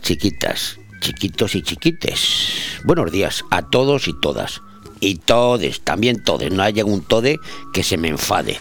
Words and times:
Chiquitas, 0.00 0.78
chiquitos 1.02 1.54
y 1.54 1.60
chiquites. 1.60 2.80
Buenos 2.84 3.12
días 3.12 3.44
a 3.50 3.60
todos 3.60 4.08
y 4.08 4.18
todas. 4.18 4.62
Y 5.00 5.16
todes, 5.16 5.82
también 5.82 6.24
todes. 6.24 6.50
No 6.50 6.62
haya 6.62 6.86
un 6.86 7.02
tode 7.02 7.38
que 7.74 7.82
se 7.82 7.98
me 7.98 8.08
enfade. 8.08 8.58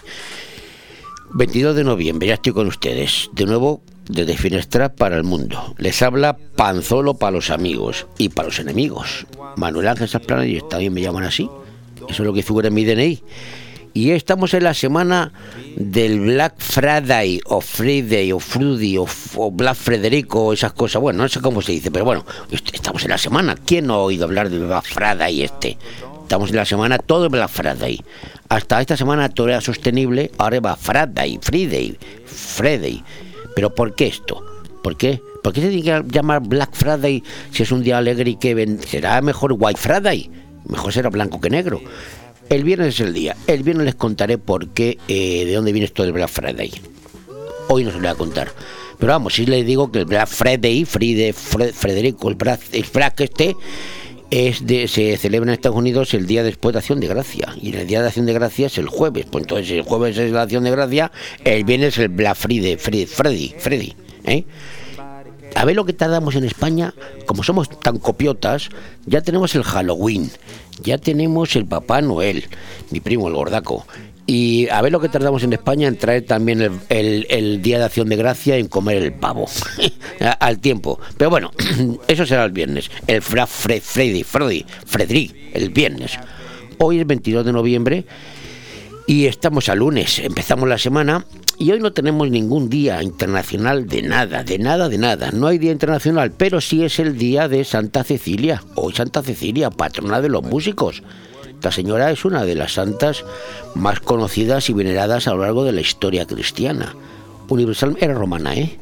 22 1.36 1.74
de 1.74 1.86
noviembre, 1.86 2.28
ya 2.28 2.34
estoy 2.34 2.52
con 2.52 2.68
ustedes. 2.68 3.30
De 3.32 3.46
nuevo, 3.46 3.82
desde 4.10 4.36
Finestra 4.36 4.94
para 4.94 5.16
el 5.16 5.24
mundo. 5.24 5.74
Les 5.78 6.02
habla 6.02 6.38
Panzolo 6.58 7.14
para 7.14 7.32
los 7.32 7.50
amigos 7.50 8.06
y 8.18 8.28
para 8.28 8.50
los 8.50 8.60
enemigos. 8.60 9.26
Manuel 9.56 9.88
Ángel 9.88 10.10
Saplana, 10.10 10.46
y 10.46 10.60
también 10.70 10.94
me 10.94 11.00
llaman 11.00 11.24
así. 11.24 11.50
Eso 12.10 12.24
es 12.24 12.28
lo 12.28 12.34
que 12.34 12.44
figura 12.44 12.68
en 12.68 12.74
mi 12.74 12.84
DNI. 12.84 13.24
Y 13.94 14.12
estamos 14.12 14.54
en 14.54 14.64
la 14.64 14.74
semana 14.74 15.34
del 15.76 16.22
Black 16.22 16.56
Friday 16.60 17.42
o 17.46 17.60
Friday 17.60 18.32
o 18.32 18.40
Fruity 18.40 18.98
o, 18.98 19.06
o 19.36 19.52
Black 19.52 19.76
Frederico, 19.76 20.54
esas 20.54 20.72
cosas. 20.72 21.02
Bueno, 21.02 21.24
no 21.24 21.30
sé 21.30 21.42
cómo 21.42 21.62
se 21.62 21.74
dice, 21.74 21.92
pero 21.92 22.06
bueno, 22.06 22.26
estamos 22.52 23.04
en 23.04 23.10
la 23.10 23.18
semana. 23.18 23.56
¿Quién 23.66 23.88
no 23.88 23.96
ha 23.96 24.04
oído 24.04 24.26
hablar 24.26 24.50
del 24.50 24.66
Black 24.66 24.86
Friday 24.86 25.42
este? 25.42 25.78
Estamos 26.22 26.52
en 26.52 26.56
la 26.56 26.66
semana 26.66 26.98
todo 27.00 27.30
Black 27.30 27.50
Friday. 27.50 28.02
Hasta 28.48 28.80
esta 28.80 28.96
semana 28.96 29.28
todo 29.28 29.50
era 29.50 29.60
sostenible, 29.60 30.32
ahora 30.38 30.62
va 30.62 30.76
Friday, 30.78 31.40
Friday, 31.42 31.98
Friday. 32.26 33.04
Pero 33.56 33.76
¿por 33.76 33.94
qué 33.96 34.08
esto? 34.08 34.42
¿Por 34.82 34.96
qué? 34.96 35.22
¿Por 35.44 35.52
qué 35.52 35.62
se 35.62 35.70
tiene 35.70 35.84
que 35.84 36.04
llamar 36.14 36.42
Black 36.42 36.74
Friday 36.74 37.24
si 37.52 37.64
es 37.64 37.72
un 37.72 37.84
día 37.84 37.98
alegre 37.98 38.30
y 38.30 38.36
que 38.38 38.54
ven? 38.54 38.80
será 38.80 39.22
mejor 39.22 39.56
White 39.58 39.80
Friday? 39.80 40.30
Mejor 40.70 40.94
será 40.94 41.10
blanco 41.10 41.42
que 41.42 41.50
negro. 41.50 41.82
El 42.52 42.66
viernes 42.66 42.96
es 42.96 43.00
el 43.00 43.14
día. 43.14 43.38
El 43.48 43.64
viernes 43.64 43.86
les 43.86 43.96
contaré 43.96 44.38
por 44.38 44.68
qué, 44.72 44.98
eh, 45.08 45.46
de 45.46 45.54
dónde 45.54 45.72
viene 45.72 45.86
esto 45.86 46.04
del 46.04 46.12
Black 46.12 46.28
Friday. 46.28 46.70
Hoy 47.70 47.86
no 47.86 47.92
se 47.92 47.96
lo 47.96 48.02
voy 48.02 48.10
a 48.10 48.16
contar. 48.16 48.52
Pero 49.00 49.14
vamos, 49.14 49.36
si 49.36 49.46
les 49.46 49.66
digo 49.66 49.90
que 49.90 50.00
el 50.00 50.06
Black 50.06 50.28
Friday, 50.28 50.84
Friday, 50.84 51.32
Frederico, 51.32 52.28
el 52.28 52.36
Black, 52.36 52.60
Black 52.94 53.22
este, 53.22 53.56
es 54.32 54.68
de, 54.68 54.90
se 54.90 55.16
celebra 55.16 55.50
en 55.50 55.54
Estados 55.54 55.78
Unidos 55.78 56.14
el 56.14 56.28
día 56.28 56.44
después 56.44 56.74
de 56.74 56.80
Acción 56.80 57.00
de 57.00 57.08
Gracia. 57.08 57.56
Y 57.62 57.74
el 57.74 57.88
día 57.88 58.02
de 58.02 58.08
Acción 58.08 58.26
de 58.26 58.34
Gracia 58.34 58.68
es 58.68 58.78
el 58.78 58.88
jueves. 58.88 59.28
Pues 59.32 59.44
entonces 59.44 59.72
el 59.72 59.84
jueves 59.84 60.18
es 60.18 60.34
la 60.34 60.42
Acción 60.42 60.66
de 60.66 60.72
Gracia, 60.72 61.10
el 61.46 61.64
viernes 61.64 61.94
es 61.94 62.00
el 62.00 62.10
Black 62.10 62.36
Friday, 62.36 62.76
Freddy, 62.76 63.06
Freddy, 63.06 63.56
Freddy. 63.58 63.96
¿eh? 64.26 64.44
A 65.56 65.66
ver 65.66 65.76
lo 65.76 65.86
que 65.86 65.94
tardamos 65.94 66.36
en 66.36 66.44
España, 66.44 66.94
como 67.26 67.44
somos 67.44 67.70
tan 67.80 68.00
copiotas, 68.00 68.70
ya 69.06 69.22
tenemos 69.22 69.54
el 69.56 69.64
Halloween, 69.64 70.32
ya 70.82 70.98
tenemos 70.98 71.56
el 71.56 71.66
Papá 71.66 72.02
Noel, 72.02 72.46
mi 72.90 73.00
primo 73.00 73.28
el 73.28 73.34
gordaco. 73.34 73.86
Y 74.26 74.70
a 74.70 74.82
ver 74.82 74.92
lo 74.92 75.00
que 75.00 75.10
tardamos 75.10 75.44
en 75.44 75.54
España 75.54 75.88
en 75.88 75.98
traer 75.98 76.26
también 76.26 76.82
el, 76.90 77.62
Día 77.62 77.80
de 77.80 77.86
Acción 77.86 78.08
de 78.08 78.16
Gracia 78.16 78.56
en 78.56 78.68
comer 78.68 78.98
el 78.98 79.14
pavo 79.14 79.46
al 80.40 80.60
tiempo. 80.60 81.00
Pero 81.18 81.30
bueno, 81.30 81.52
eso 82.08 82.26
será 82.26 82.46
el 82.46 82.52
viernes. 82.52 82.90
El 83.08 83.22
Fra 83.22 83.46
Freddy, 83.46 84.24
Freddy, 84.24 84.66
Freddy, 84.86 85.52
el 85.54 85.70
viernes. 85.70 86.18
Hoy 86.78 87.00
es 87.00 87.08
22 87.08 87.46
de 87.46 87.52
noviembre 87.52 88.06
y 89.12 89.26
estamos 89.26 89.68
a 89.68 89.76
lunes. 89.76 90.20
Empezamos 90.20 90.70
la 90.70 90.78
semana 90.78 91.26
y 91.58 91.70
hoy 91.72 91.82
no 91.82 91.92
tenemos 91.92 92.30
ningún 92.30 92.70
día 92.70 93.04
internacional 93.04 93.86
de 93.86 94.04
nada, 94.04 94.46
de 94.46 94.58
nada, 94.58 94.88
de 94.88 94.98
nada. 94.98 95.32
No 95.34 95.48
hay 95.48 95.58
día 95.58 95.74
internacional, 95.74 96.32
pero 96.32 96.62
sí 96.62 96.86
es 96.86 96.98
el 96.98 97.18
día 97.18 97.50
de 97.50 97.66
Santa 97.66 98.06
Cecilia. 98.06 98.64
Hoy 98.76 98.94
Santa 98.94 99.22
Cecilia, 99.22 99.70
patrona 99.70 100.22
de 100.22 100.30
los 100.30 100.44
músicos. 100.44 101.04
Esta 101.46 101.74
señora 101.74 102.10
es 102.10 102.24
una 102.24 102.46
de 102.46 102.56
las 102.56 102.76
santas 102.76 103.26
más 103.76 104.00
conocidas 104.00 104.70
y 104.70 104.74
veneradas 104.74 105.28
a 105.28 105.34
lo 105.34 105.42
largo 105.42 105.66
de 105.66 105.74
la 105.74 105.82
historia 105.82 106.26
cristiana. 106.26 106.96
Universal 107.50 107.98
era 108.00 108.14
romana, 108.14 108.56
¿eh? 108.56 108.80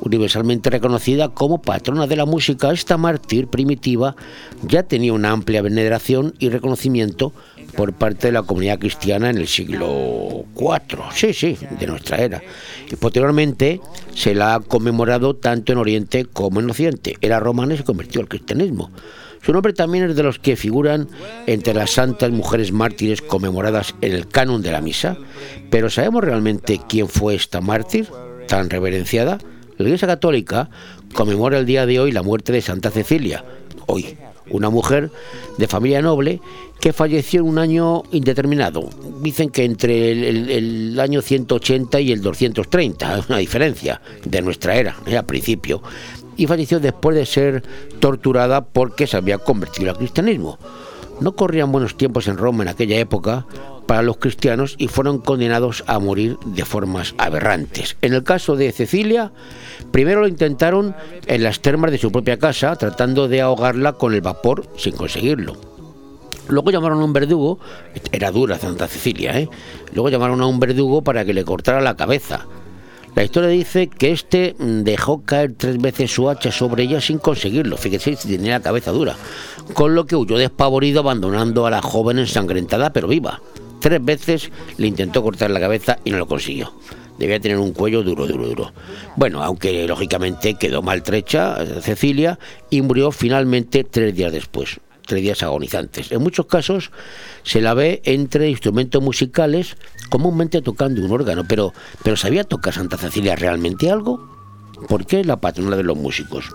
universalmente 0.00 0.70
reconocida 0.70 1.28
como 1.28 1.62
patrona 1.62 2.06
de 2.06 2.16
la 2.16 2.26
música, 2.26 2.72
esta 2.72 2.96
mártir 2.96 3.48
primitiva 3.48 4.16
ya 4.62 4.82
tenía 4.82 5.12
una 5.12 5.30
amplia 5.30 5.62
veneración 5.62 6.34
y 6.38 6.48
reconocimiento 6.48 7.32
por 7.78 7.92
parte 7.92 8.26
de 8.26 8.32
la 8.32 8.42
comunidad 8.42 8.80
cristiana 8.80 9.30
en 9.30 9.38
el 9.38 9.46
siglo 9.46 10.44
IV, 10.56 10.98
sí, 11.14 11.32
sí, 11.32 11.56
de 11.78 11.86
nuestra 11.86 12.16
era. 12.16 12.42
Y 12.90 12.96
posteriormente 12.96 13.80
se 14.16 14.34
la 14.34 14.56
ha 14.56 14.60
conmemorado 14.60 15.36
tanto 15.36 15.70
en 15.70 15.78
Oriente 15.78 16.24
como 16.24 16.58
en 16.58 16.68
Occidente. 16.68 17.14
Era 17.20 17.38
romana 17.38 17.74
y 17.74 17.76
se 17.76 17.84
convirtió 17.84 18.20
al 18.20 18.26
cristianismo. 18.26 18.90
Su 19.42 19.52
nombre 19.52 19.74
también 19.74 20.10
es 20.10 20.16
de 20.16 20.24
los 20.24 20.40
que 20.40 20.56
figuran 20.56 21.06
entre 21.46 21.72
las 21.72 21.92
santas 21.92 22.32
mujeres 22.32 22.72
mártires 22.72 23.22
conmemoradas 23.22 23.94
en 24.00 24.10
el 24.10 24.26
canon 24.26 24.60
de 24.60 24.72
la 24.72 24.80
misa. 24.80 25.16
Pero 25.70 25.88
¿sabemos 25.88 26.24
realmente 26.24 26.80
quién 26.88 27.06
fue 27.06 27.36
esta 27.36 27.60
mártir 27.60 28.08
tan 28.48 28.70
reverenciada? 28.70 29.38
La 29.76 29.84
Iglesia 29.84 30.08
Católica 30.08 30.68
conmemora 31.12 31.60
el 31.60 31.66
día 31.66 31.86
de 31.86 32.00
hoy 32.00 32.10
la 32.10 32.24
muerte 32.24 32.50
de 32.50 32.60
Santa 32.60 32.90
Cecilia, 32.90 33.44
hoy, 33.86 34.18
una 34.50 34.70
mujer 34.70 35.10
de 35.56 35.66
familia 35.66 36.02
noble 36.02 36.40
que 36.80 36.92
falleció 36.92 37.40
en 37.40 37.48
un 37.48 37.58
año 37.58 38.02
indeterminado. 38.12 38.88
Dicen 39.20 39.50
que 39.50 39.64
entre 39.64 40.12
el, 40.12 40.98
año 41.00 41.22
180 41.22 42.00
y 42.00 42.12
el 42.12 42.22
230, 42.22 43.18
es 43.18 43.28
una 43.28 43.38
diferencia 43.38 44.00
de 44.24 44.42
nuestra 44.42 44.76
era, 44.76 44.96
¿eh? 45.06 45.16
al 45.16 45.26
principio. 45.26 45.82
Y 46.36 46.46
falleció 46.46 46.78
después 46.78 47.16
de 47.16 47.26
ser 47.26 47.62
torturada 47.98 48.64
porque 48.64 49.06
se 49.06 49.16
había 49.16 49.38
convertido 49.38 49.90
al 49.90 49.96
cristianismo. 49.96 50.58
No 51.20 51.32
corrían 51.32 51.72
buenos 51.72 51.96
tiempos 51.96 52.28
en 52.28 52.36
Roma 52.36 52.62
en 52.62 52.68
aquella 52.68 52.98
época 52.98 53.46
para 53.86 54.02
los 54.02 54.18
cristianos 54.18 54.74
y 54.78 54.88
fueron 54.88 55.18
condenados 55.18 55.82
a 55.86 55.98
morir 55.98 56.38
de 56.44 56.64
formas 56.64 57.14
aberrantes. 57.18 57.96
En 58.02 58.12
el 58.12 58.22
caso 58.22 58.54
de 58.54 58.70
Cecilia, 58.70 59.32
primero 59.90 60.20
lo 60.20 60.28
intentaron 60.28 60.94
en 61.26 61.42
las 61.42 61.60
termas 61.60 61.90
de 61.90 61.98
su 61.98 62.12
propia 62.12 62.38
casa, 62.38 62.76
tratando 62.76 63.28
de 63.28 63.40
ahogarla 63.40 63.94
con 63.94 64.14
el 64.14 64.20
vapor 64.20 64.66
sin 64.76 64.94
conseguirlo. 64.94 65.56
Luego 66.48 66.70
llamaron 66.70 67.00
a 67.00 67.04
un 67.04 67.12
verdugo, 67.12 67.58
era 68.12 68.30
dura 68.30 68.58
Santa 68.58 68.86
Cecilia, 68.88 69.38
¿eh? 69.38 69.48
Luego 69.92 70.08
llamaron 70.08 70.40
a 70.40 70.46
un 70.46 70.60
verdugo 70.60 71.02
para 71.02 71.24
que 71.24 71.34
le 71.34 71.44
cortara 71.44 71.80
la 71.80 71.96
cabeza. 71.96 72.46
La 73.18 73.24
historia 73.24 73.48
dice 73.48 73.88
que 73.88 74.12
este 74.12 74.54
dejó 74.60 75.22
caer 75.24 75.54
tres 75.56 75.78
veces 75.78 76.08
su 76.08 76.30
hacha 76.30 76.52
sobre 76.52 76.84
ella 76.84 77.00
sin 77.00 77.18
conseguirlo, 77.18 77.76
fíjese 77.76 78.14
si 78.14 78.28
tenía 78.28 78.52
la 78.52 78.62
cabeza 78.62 78.92
dura, 78.92 79.16
con 79.74 79.96
lo 79.96 80.06
que 80.06 80.14
huyó 80.14 80.38
despavorido 80.38 81.00
abandonando 81.00 81.66
a 81.66 81.70
la 81.72 81.82
joven 81.82 82.20
ensangrentada 82.20 82.92
pero 82.92 83.08
viva. 83.08 83.40
Tres 83.80 84.04
veces 84.04 84.52
le 84.76 84.86
intentó 84.86 85.20
cortar 85.24 85.50
la 85.50 85.58
cabeza 85.58 85.98
y 86.04 86.12
no 86.12 86.18
lo 86.18 86.28
consiguió. 86.28 86.72
Debía 87.18 87.40
tener 87.40 87.58
un 87.58 87.72
cuello 87.72 88.04
duro, 88.04 88.28
duro, 88.28 88.46
duro. 88.46 88.72
Bueno, 89.16 89.42
aunque 89.42 89.88
lógicamente 89.88 90.54
quedó 90.54 90.82
maltrecha 90.82 91.56
Cecilia 91.80 92.38
y 92.70 92.82
murió 92.82 93.10
finalmente 93.10 93.82
tres 93.82 94.14
días 94.14 94.30
después, 94.30 94.78
agonizantes. 95.42 96.12
En 96.12 96.22
muchos 96.22 96.46
casos 96.46 96.90
se 97.42 97.60
la 97.60 97.74
ve 97.74 98.00
entre 98.04 98.50
instrumentos 98.50 99.02
musicales, 99.02 99.76
comúnmente 100.10 100.62
tocando 100.62 101.04
un 101.04 101.10
órgano, 101.10 101.44
pero, 101.48 101.72
pero 102.02 102.16
¿sabía 102.16 102.44
tocar 102.44 102.74
Santa 102.74 102.96
Cecilia 102.96 103.36
realmente 103.36 103.90
algo? 103.90 104.28
¿Por 104.88 105.06
qué 105.06 105.24
la 105.24 105.40
patrona 105.40 105.76
de 105.76 105.82
los 105.82 105.96
músicos? 105.96 106.46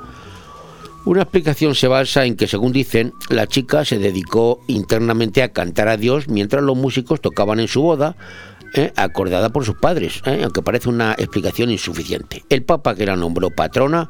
Una 1.05 1.23
explicación 1.23 1.75
se 1.75 1.89
basa 1.89 2.23
en 2.23 2.37
que, 2.37 2.47
según 2.47 2.71
dicen, 2.71 3.13
la 3.29 3.45
chica 3.45 3.83
se 3.83 3.99
dedicó 3.99 4.61
internamente 4.67 5.43
a 5.43 5.51
cantar 5.51 5.89
a 5.89 5.97
Dios 5.97 6.29
mientras 6.29 6.63
los 6.63 6.77
músicos 6.77 7.19
tocaban 7.19 7.59
en 7.59 7.67
su 7.67 7.81
boda, 7.81 8.15
eh, 8.75 8.91
acordada 8.95 9.49
por 9.49 9.65
sus 9.65 9.75
padres, 9.75 10.21
eh, 10.25 10.41
aunque 10.43 10.63
parece 10.63 10.89
una 10.89 11.11
explicación 11.11 11.69
insuficiente. 11.69 12.43
El 12.49 12.63
Papa, 12.63 12.95
que 12.95 13.05
la 13.05 13.15
nombró 13.15 13.51
patrona, 13.51 14.09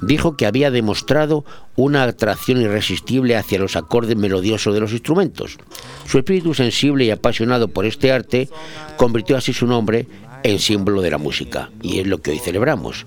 dijo 0.00 0.36
que 0.36 0.46
había 0.46 0.70
demostrado 0.70 1.44
una 1.74 2.04
atracción 2.04 2.60
irresistible 2.60 3.36
hacia 3.36 3.58
los 3.58 3.74
acordes 3.74 4.16
melodiosos 4.16 4.72
de 4.72 4.78
los 4.78 4.92
instrumentos. 4.92 5.58
Su 6.06 6.18
espíritu 6.18 6.54
sensible 6.54 7.04
y 7.04 7.10
apasionado 7.10 7.66
por 7.66 7.86
este 7.86 8.12
arte 8.12 8.48
convirtió 8.96 9.36
así 9.36 9.52
su 9.52 9.66
nombre 9.66 10.06
en 10.44 10.60
símbolo 10.60 11.02
de 11.02 11.10
la 11.10 11.18
música, 11.18 11.70
y 11.82 11.98
es 11.98 12.06
lo 12.06 12.18
que 12.18 12.30
hoy 12.30 12.38
celebramos. 12.38 13.06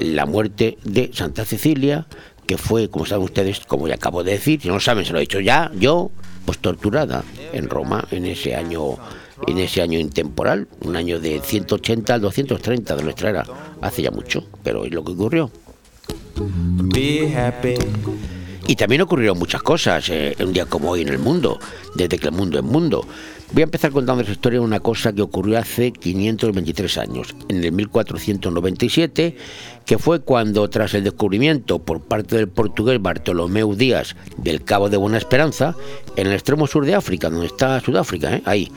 La 0.00 0.24
muerte 0.24 0.78
de 0.84 1.10
Santa 1.12 1.44
Cecilia, 1.44 2.06
que 2.46 2.56
fue, 2.56 2.88
como 2.88 3.04
saben 3.04 3.24
ustedes, 3.24 3.60
como 3.60 3.86
ya 3.86 3.96
acabo 3.96 4.24
de 4.24 4.32
decir, 4.32 4.62
si 4.62 4.68
no 4.68 4.80
saben, 4.80 5.04
se 5.04 5.12
lo 5.12 5.18
he 5.18 5.22
dicho 5.22 5.40
ya, 5.40 5.70
yo, 5.78 6.10
pues 6.46 6.58
torturada 6.58 7.22
en 7.52 7.68
Roma 7.68 8.06
en 8.10 8.24
ese 8.26 8.54
año 8.54 8.96
en 9.46 9.58
ese 9.58 9.82
año 9.82 9.98
intemporal, 9.98 10.68
un 10.80 10.96
año 10.96 11.20
de 11.20 11.40
180 11.40 12.14
al 12.14 12.20
230 12.20 12.96
de 12.96 13.02
nuestra 13.02 13.30
era, 13.30 13.44
hace 13.80 14.02
ya 14.02 14.10
mucho, 14.10 14.44
pero 14.62 14.84
es 14.84 14.92
lo 14.92 15.04
que 15.04 15.12
ocurrió. 15.12 15.50
Y 18.66 18.76
también 18.76 19.02
ocurrieron 19.02 19.38
muchas 19.38 19.62
cosas 19.62 20.08
eh, 20.08 20.36
un 20.40 20.52
día 20.52 20.66
como 20.66 20.90
hoy 20.90 21.02
en 21.02 21.08
el 21.08 21.18
mundo, 21.18 21.58
desde 21.94 22.18
que 22.18 22.28
el 22.28 22.34
mundo 22.34 22.58
es 22.58 22.64
mundo. 22.64 23.06
Voy 23.52 23.62
a 23.62 23.64
empezar 23.64 23.90
contando 23.90 24.22
esa 24.22 24.32
historia 24.32 24.60
de 24.60 24.64
una 24.64 24.80
cosa 24.80 25.12
que 25.12 25.20
ocurrió 25.20 25.58
hace 25.58 25.92
523 25.92 26.96
años, 26.96 27.34
en 27.48 27.62
el 27.62 27.72
1497, 27.72 29.36
que 29.84 29.98
fue 29.98 30.20
cuando, 30.20 30.70
tras 30.70 30.94
el 30.94 31.04
descubrimiento 31.04 31.80
por 31.80 32.00
parte 32.00 32.36
del 32.36 32.48
portugués 32.48 33.02
Bartolomeu 33.02 33.74
Díaz 33.74 34.16
del 34.38 34.64
Cabo 34.64 34.88
de 34.88 34.96
Buena 34.96 35.18
Esperanza, 35.18 35.76
en 36.16 36.28
el 36.28 36.32
extremo 36.32 36.66
sur 36.66 36.86
de 36.86 36.94
África, 36.94 37.28
donde 37.28 37.46
está 37.46 37.78
Sudáfrica, 37.80 38.36
¿eh? 38.36 38.42
ahí, 38.46 38.72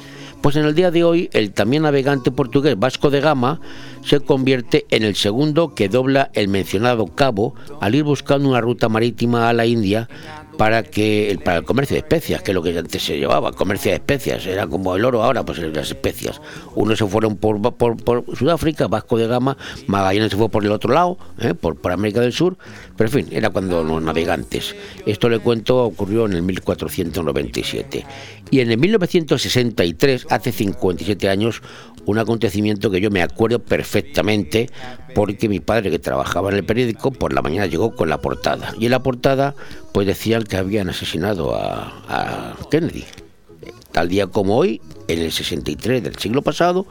Pues 0.46 0.58
en 0.58 0.66
el 0.66 0.76
día 0.76 0.92
de 0.92 1.04
hoy, 1.04 1.28
el 1.34 1.54
también 1.54 1.82
navegante 1.82 2.30
portugués 2.30 2.78
Vasco 2.78 3.10
de 3.10 3.20
Gama 3.20 3.60
se 4.04 4.20
convierte 4.20 4.86
en 4.92 5.02
el 5.02 5.16
segundo 5.16 5.74
que 5.74 5.90
dobla 5.90 6.30
el 6.36 6.50
mencionado 6.50 7.08
cabo 7.08 7.56
al 7.82 7.96
ir 7.96 8.04
buscando 8.04 8.48
una 8.48 8.62
ruta 8.62 8.88
marítima 8.88 9.50
a 9.50 9.54
la 9.54 9.66
India 9.66 10.08
para 10.58 10.84
que 10.84 11.38
para 11.44 11.58
el 11.58 11.64
comercio 11.64 11.96
de 11.96 12.00
especias, 12.00 12.42
que 12.42 12.52
es 12.52 12.56
lo 12.56 12.64
que 12.64 12.78
antes 12.78 13.04
se 13.04 13.18
llevaba, 13.18 13.52
comercio 13.52 13.92
de 13.92 13.98
especias, 13.98 14.46
era 14.46 14.68
como 14.68 14.96
el 14.96 15.06
oro 15.06 15.24
ahora, 15.24 15.44
pues 15.44 15.60
las 15.60 15.90
especias. 15.90 16.42
Unos 16.76 16.98
se 16.98 17.06
fueron 17.06 17.38
por, 17.38 17.60
Sudáfrica, 18.36 18.88
Vasco 18.88 19.18
de 19.18 19.28
Gama, 19.28 19.58
Magallanes 19.88 20.32
se 20.32 20.38
fue 20.38 20.50
por 20.50 20.64
el 20.64 20.72
otro 20.72 20.94
lado, 20.94 21.18
¿eh? 21.40 21.54
por, 21.54 21.76
por 21.76 21.92
América 21.92 22.22
del 22.22 22.34
Sur, 22.34 22.58
pero 22.98 23.10
en 23.10 23.26
fin, 23.26 23.28
era 23.32 23.50
cuando 23.50 23.84
los 23.84 24.02
navegantes. 24.02 24.76
Esto 25.06 25.30
le 25.30 25.40
cuento 25.40 25.84
ocurrió 25.84 26.26
en 26.26 26.34
el 26.34 26.42
1497. 26.44 28.06
Y 28.52 28.60
en 28.60 28.72
el 28.72 28.78
1963, 28.78 30.28
hace 30.30 30.52
57 30.52 31.30
años, 31.30 31.62
un 32.06 32.20
acontecimiento 32.20 32.92
que 32.92 33.02
yo 33.02 33.10
me 33.10 33.22
acuerdo 33.22 33.60
perfectamente 33.60 34.70
porque 35.14 35.50
mi 35.50 35.60
padre 35.60 35.92
que 35.92 36.00
trabajaba 36.00 36.50
en 36.50 36.58
el 36.58 36.66
periódico 36.66 37.12
por 37.12 37.34
la 37.34 37.42
mañana 37.42 37.66
llegó 37.66 37.96
con 37.96 38.10
la 38.10 38.20
portada. 38.20 38.74
Y 38.80 38.86
en 38.86 38.92
la 38.92 39.02
portada 39.02 39.56
pues 39.92 40.08
decían 40.08 40.44
que 40.44 40.58
habían 40.58 40.90
asesinado 40.90 41.56
a, 41.56 42.56
Kennedy. 42.70 43.06
Tal 43.92 44.10
día 44.10 44.28
como 44.28 44.58
hoy 44.58 44.82
en 45.08 45.22
el 45.22 45.32
63 45.32 46.04
del 46.04 46.18
siglo 46.18 46.42
pasado 46.42 46.86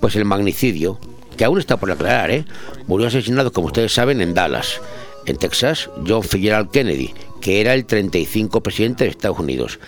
pues 0.00 0.16
el 0.16 0.24
magnicidio 0.24 0.98
que 1.36 1.44
aún 1.44 1.58
está 1.58 1.76
por 1.76 1.90
aclarar 1.90 2.30
¿eh? 2.30 2.44
murió 2.86 3.08
asesinado 3.08 3.52
como 3.52 3.66
ustedes 3.66 3.92
saben 3.92 4.22
en 4.22 4.32
Dallas 4.32 4.80
en 5.26 5.36
Texas 5.36 5.90
John 6.06 6.22
Fitzgerald 6.22 6.70
Kennedy 6.70 7.12
que 7.42 7.60
era 7.60 7.74
el 7.74 7.84
35 7.84 8.62
presidente 8.62 9.04
de 9.04 9.10
Estados 9.10 9.38
Unidos 9.38 9.78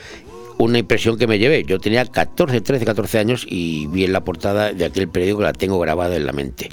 una 0.58 0.78
impresión 0.78 1.16
que 1.16 1.26
me 1.26 1.38
llevé. 1.38 1.64
Yo 1.64 1.78
tenía 1.78 2.04
14, 2.04 2.60
13, 2.60 2.84
14 2.84 3.18
años 3.18 3.46
y 3.48 3.86
vi 3.86 4.04
en 4.04 4.12
la 4.12 4.24
portada 4.24 4.72
de 4.72 4.84
aquel 4.84 5.08
periódico, 5.08 5.42
la 5.42 5.52
tengo 5.52 5.78
grabada 5.78 6.16
en 6.16 6.26
la 6.26 6.32
mente. 6.32 6.70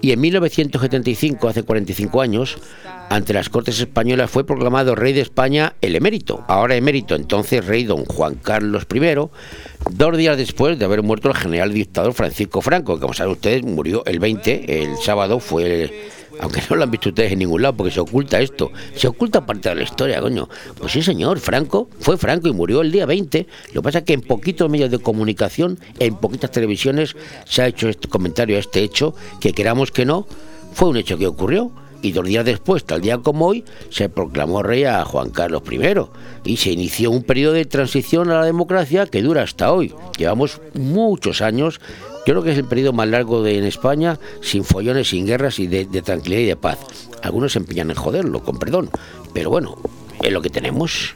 Y 0.00 0.12
en 0.12 0.20
1975, 0.20 1.48
hace 1.48 1.62
45 1.62 2.20
años, 2.20 2.58
ante 3.08 3.32
las 3.32 3.48
Cortes 3.48 3.80
Españolas 3.80 4.30
fue 4.30 4.44
proclamado 4.44 4.94
rey 4.94 5.12
de 5.14 5.22
España 5.22 5.76
el 5.80 5.96
emérito, 5.96 6.44
ahora 6.46 6.76
emérito, 6.76 7.14
entonces 7.14 7.64
rey 7.64 7.84
don 7.84 8.04
Juan 8.04 8.34
Carlos 8.34 8.86
I, 8.92 9.00
dos 9.90 10.16
días 10.16 10.36
después 10.36 10.78
de 10.78 10.84
haber 10.84 11.02
muerto 11.02 11.28
el 11.28 11.34
general 11.34 11.72
dictador 11.72 12.12
Francisco 12.12 12.60
Franco, 12.60 12.96
que 12.96 13.00
como 13.00 13.14
saben 13.14 13.32
ustedes 13.32 13.62
murió 13.62 14.04
el 14.04 14.18
20, 14.18 14.82
el 14.82 14.96
sábado 14.98 15.40
fue 15.40 16.10
aunque 16.40 16.62
no 16.68 16.76
lo 16.76 16.84
han 16.84 16.90
visto 16.90 17.08
ustedes 17.10 17.32
en 17.32 17.40
ningún 17.40 17.62
lado, 17.62 17.76
porque 17.76 17.92
se 17.92 18.00
oculta 18.00 18.40
esto, 18.40 18.70
se 18.94 19.08
oculta 19.08 19.44
parte 19.44 19.68
de 19.68 19.76
la 19.76 19.82
historia, 19.82 20.20
coño. 20.20 20.48
Pues 20.78 20.92
sí, 20.92 21.02
señor, 21.02 21.38
Franco, 21.40 21.88
fue 22.00 22.16
Franco 22.16 22.48
y 22.48 22.52
murió 22.52 22.80
el 22.80 22.92
día 22.92 23.06
20. 23.06 23.46
Lo 23.72 23.80
que 23.80 23.84
pasa 23.84 23.98
es 23.98 24.04
que 24.04 24.12
en 24.12 24.22
poquitos 24.22 24.70
medios 24.70 24.90
de 24.90 24.98
comunicación, 24.98 25.78
en 25.98 26.16
poquitas 26.16 26.50
televisiones, 26.50 27.16
se 27.44 27.62
ha 27.62 27.66
hecho 27.66 27.88
este 27.88 28.08
comentario 28.08 28.56
a 28.56 28.60
este 28.60 28.82
hecho, 28.82 29.14
que 29.40 29.52
queramos 29.52 29.90
que 29.90 30.04
no, 30.04 30.26
fue 30.72 30.88
un 30.88 30.96
hecho 30.96 31.18
que 31.18 31.26
ocurrió. 31.26 31.70
Y 32.02 32.12
dos 32.12 32.26
días 32.26 32.44
después, 32.44 32.84
tal 32.84 33.00
día 33.00 33.16
como 33.16 33.46
hoy, 33.46 33.64
se 33.88 34.10
proclamó 34.10 34.62
rey 34.62 34.84
a 34.84 35.06
Juan 35.06 35.30
Carlos 35.30 35.62
I 35.70 35.88
y 36.44 36.58
se 36.58 36.70
inició 36.70 37.10
un 37.10 37.22
periodo 37.22 37.54
de 37.54 37.64
transición 37.64 38.30
a 38.30 38.40
la 38.40 38.44
democracia 38.44 39.06
que 39.06 39.22
dura 39.22 39.40
hasta 39.40 39.72
hoy. 39.72 39.94
Llevamos 40.18 40.60
muchos 40.74 41.40
años 41.40 41.80
yo 42.26 42.32
creo 42.32 42.42
que 42.42 42.52
es 42.52 42.58
el 42.58 42.64
periodo 42.64 42.92
más 42.92 43.08
largo 43.08 43.42
de, 43.42 43.58
en 43.58 43.64
España, 43.64 44.18
sin 44.40 44.64
follones, 44.64 45.08
sin 45.08 45.26
guerras 45.26 45.58
y 45.58 45.66
de, 45.66 45.84
tranquilidad 46.02 46.40
y 46.40 46.46
de 46.46 46.56
paz. 46.56 46.78
Algunos 47.22 47.52
se 47.52 47.58
empeñan 47.58 47.90
en 47.90 47.96
joderlo, 47.96 48.42
con 48.42 48.58
perdón, 48.58 48.90
pero 49.32 49.50
bueno, 49.50 49.76
es 50.22 50.32
lo 50.32 50.40
que 50.40 50.50
tenemos. 50.50 51.14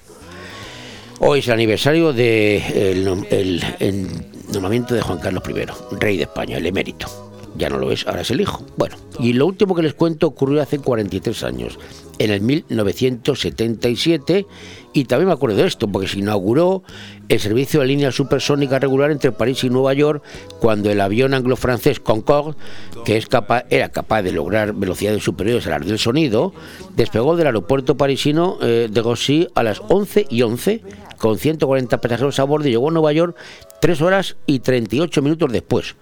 Hoy 1.21 1.41
es 1.41 1.47
el 1.49 1.55
aniversario 1.55 2.13
del 2.13 3.05
de 3.05 4.07
nombramiento 4.53 4.95
de 4.95 5.03
Juan 5.03 5.19
Carlos 5.19 5.43
I, 5.49 5.97
rey 5.99 6.17
de 6.17 6.23
España, 6.25 6.59
el 6.59 6.67
emérito. 6.67 7.28
Ya 7.59 7.69
no 7.69 7.79
lo 7.79 7.91
es, 7.91 8.07
ahora 8.07 8.23
es 8.23 8.31
el 8.31 8.41
hijo. 8.41 8.65
Bueno, 8.77 8.97
y 9.19 9.33
lo 9.33 9.47
último 9.47 9.75
que 9.75 9.83
les 9.83 9.95
cuento 9.95 10.29
ocurrió 10.29 10.63
hace 10.63 10.79
43 10.79 11.43
años 11.43 11.79
en 12.19 12.31
el 12.31 12.41
1977 12.41 14.47
y 14.93 15.05
también 15.05 15.29
me 15.29 15.35
acuerdo 15.35 15.57
de 15.57 15.67
esto 15.67 15.89
porque 15.89 16.09
se 16.09 16.19
inauguró 16.19 16.83
el 17.29 17.41
servicio 17.41 17.81
de 17.81 17.87
línea 17.87 18.13
supersónica 18.13 18.79
regular 18.79 19.11
entre 19.11 19.33
París 19.33 19.63
y 19.65 19.71
Nueva 19.71 19.93
York 19.93 20.23
cuando 20.61 20.91
el 20.91 21.01
avión 21.01 21.35
anglo-francés 21.35 22.01
Concorde, 22.01 22.57
que 23.05 23.17
es 23.17 23.27
era 23.71 23.89
capaz 23.91 24.23
de 24.23 24.33
lograr 24.33 24.73
velocidades 24.73 25.23
superiores 25.23 25.67
a 25.67 25.71
las 25.71 25.87
del 25.87 25.99
sonido, 25.99 26.53
despegó 26.97 27.37
del 27.37 27.49
aeropuerto 27.49 27.97
parisino 27.97 28.59
eh, 28.63 28.89
de 28.91 29.01
Gossy 29.01 29.49
a 29.55 29.63
las 29.63 29.81
11 29.89 30.27
y 30.31 30.43
11 30.43 30.83
con 31.19 31.39
140 31.39 32.01
pasajeros 32.01 32.39
a 32.39 32.45
bordo 32.45 32.69
y 32.69 32.71
llegó 32.71 32.89
a 32.89 32.93
Nueva 32.93 33.13
York 33.13 33.37
3 33.81 34.01
horas 34.01 34.37
y 34.47 34.61
38 34.61 35.23
minutos 35.23 35.53
después 35.53 35.97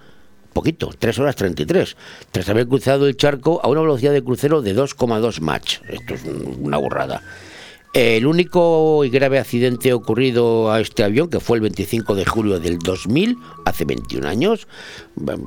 poquito, 0.56 0.90
3 0.98 1.18
horas 1.18 1.36
33, 1.36 1.96
tras 2.32 2.48
haber 2.48 2.66
cruzado 2.66 3.06
el 3.06 3.16
charco 3.16 3.60
a 3.62 3.68
una 3.68 3.82
velocidad 3.82 4.12
de 4.12 4.24
crucero 4.24 4.62
de 4.62 4.74
2,2 4.74 5.40
Mach. 5.40 5.82
Esto 5.86 6.14
es 6.14 6.22
una 6.58 6.78
burrada. 6.78 7.22
El 7.92 8.26
único 8.26 9.04
y 9.04 9.10
grave 9.10 9.38
accidente 9.38 9.92
ocurrido 9.92 10.70
a 10.70 10.80
este 10.80 11.02
avión, 11.02 11.28
que 11.28 11.40
fue 11.40 11.56
el 11.56 11.62
25 11.62 12.14
de 12.14 12.24
julio 12.24 12.58
del 12.58 12.78
2000, 12.78 13.38
hace 13.64 13.84
21 13.84 14.28
años, 14.28 14.66
pues, 15.14 15.38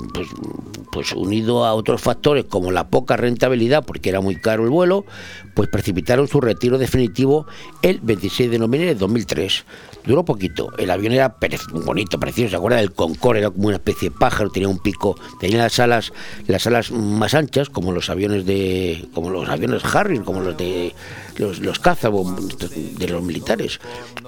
pues, 0.91 1.11
unido 1.13 1.65
a 1.65 1.73
otros 1.73 2.01
factores 2.01 2.45
como 2.45 2.71
la 2.71 2.89
poca 2.89 3.17
rentabilidad, 3.17 3.85
porque 3.85 4.09
era 4.09 4.21
muy 4.21 4.35
caro 4.35 4.63
el 4.63 4.69
vuelo, 4.71 5.05
pues 5.53 5.69
precipitaron 5.69 6.27
su 6.27 6.41
retiro 6.41 6.77
definitivo 6.77 7.45
el 7.81 7.99
26 7.99 8.49
de 8.49 8.59
noviembre 8.59 8.93
de 8.93 8.95
2003. 8.95 9.65
Duró 10.05 10.23
poquito, 10.23 10.71
el 10.77 10.89
avión 10.89 11.13
era 11.13 11.35
bonito, 11.85 12.19
precioso, 12.19 12.51
¿se 12.51 12.55
acuerda 12.55 12.77
del 12.77 12.93
Concorde? 12.93 13.39
Era 13.39 13.51
como 13.51 13.67
una 13.67 13.77
especie 13.77 14.09
de 14.09 14.15
pájaro, 14.15 14.49
tenía 14.49 14.69
un 14.69 14.79
pico, 14.79 15.19
tenía 15.39 15.57
las 15.57 15.79
alas, 15.79 16.13
las 16.47 16.65
alas 16.67 16.91
más 16.91 17.33
anchas, 17.33 17.69
como 17.69 17.91
los 17.91 18.09
aviones 18.09 18.45
de, 18.45 19.07
como 19.13 19.29
los 19.29 19.49
aviones 19.49 19.83
Harrier, 19.83 20.23
como 20.23 20.41
los 20.41 20.57
de 20.57 20.93
los, 21.37 21.59
los 21.59 21.81
de 21.81 23.07
los 23.07 23.23
militares. 23.23 23.79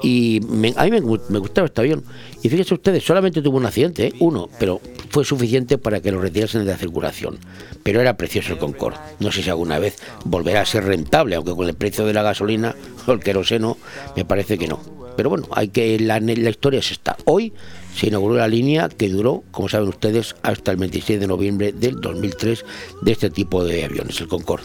Y 0.01 0.41
a 0.75 0.83
mí 0.83 0.91
me, 0.91 0.99
gustaba 1.39 1.67
este 1.67 1.81
avión. 1.81 2.03
Y 2.41 2.49
fíjense 2.49 2.73
ustedes, 2.73 3.03
solamente 3.03 3.41
tuvo 3.41 3.57
un 3.57 3.65
accidente, 3.65 4.07
¿eh? 4.07 4.13
uno, 4.19 4.49
pero 4.59 4.81
fue 5.09 5.25
suficiente 5.25 5.77
para 5.77 5.99
que 5.99 6.11
lo 6.11 6.21
retirasen 6.21 6.65
de 6.65 6.71
la 6.71 6.77
circulación. 6.77 7.37
Pero 7.83 8.01
era 8.01 8.17
precioso 8.17 8.53
el 8.53 8.59
Concorde. 8.59 8.97
No 9.19 9.31
sé 9.31 9.43
si 9.43 9.49
alguna 9.49 9.79
vez 9.79 9.97
volverá 10.25 10.61
a 10.61 10.65
ser 10.65 10.85
rentable, 10.85 11.35
aunque 11.35 11.53
con 11.53 11.67
el 11.67 11.75
precio 11.75 12.05
de 12.05 12.13
la 12.13 12.23
gasolina 12.23 12.75
o 13.05 13.11
el 13.11 13.19
queroseno, 13.19 13.77
me 14.15 14.25
parece 14.25 14.57
que 14.57 14.67
no. 14.67 15.00
Pero 15.15 15.29
bueno, 15.29 15.47
hay 15.51 15.69
que 15.69 15.99
la, 15.99 16.19
la 16.19 16.49
historia 16.49 16.79
es 16.79 16.91
esta. 16.91 17.17
Hoy 17.25 17.53
se 17.95 18.07
inauguró 18.07 18.35
la 18.35 18.47
línea 18.47 18.89
que 18.89 19.09
duró, 19.09 19.43
como 19.51 19.69
saben 19.69 19.89
ustedes, 19.89 20.35
hasta 20.41 20.71
el 20.71 20.77
26 20.77 21.19
de 21.19 21.27
noviembre 21.27 21.71
del 21.71 21.99
2003 21.99 22.65
de 23.01 23.11
este 23.11 23.29
tipo 23.29 23.63
de 23.63 23.85
aviones, 23.85 24.19
el 24.21 24.27
Concorde. 24.27 24.63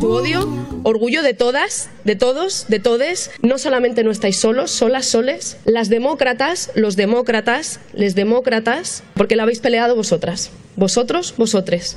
Tu 0.00 0.08
odio, 0.08 0.48
orgullo 0.82 1.22
de 1.22 1.34
todas, 1.34 1.90
de 2.04 2.16
todos, 2.16 2.66
de 2.68 2.80
todes. 2.80 3.30
No 3.42 3.58
solamente 3.58 4.02
no 4.02 4.10
estáis 4.10 4.38
solos, 4.38 4.70
solas, 4.70 5.06
soles. 5.06 5.58
Las 5.64 5.88
demócratas, 5.88 6.70
los 6.74 6.96
demócratas, 6.96 7.80
les 7.92 8.14
demócratas, 8.14 9.02
porque 9.14 9.36
la 9.36 9.44
habéis 9.44 9.60
peleado 9.60 9.94
vosotras. 9.94 10.50
Vosotros, 10.76 11.34
vosotres. 11.36 11.96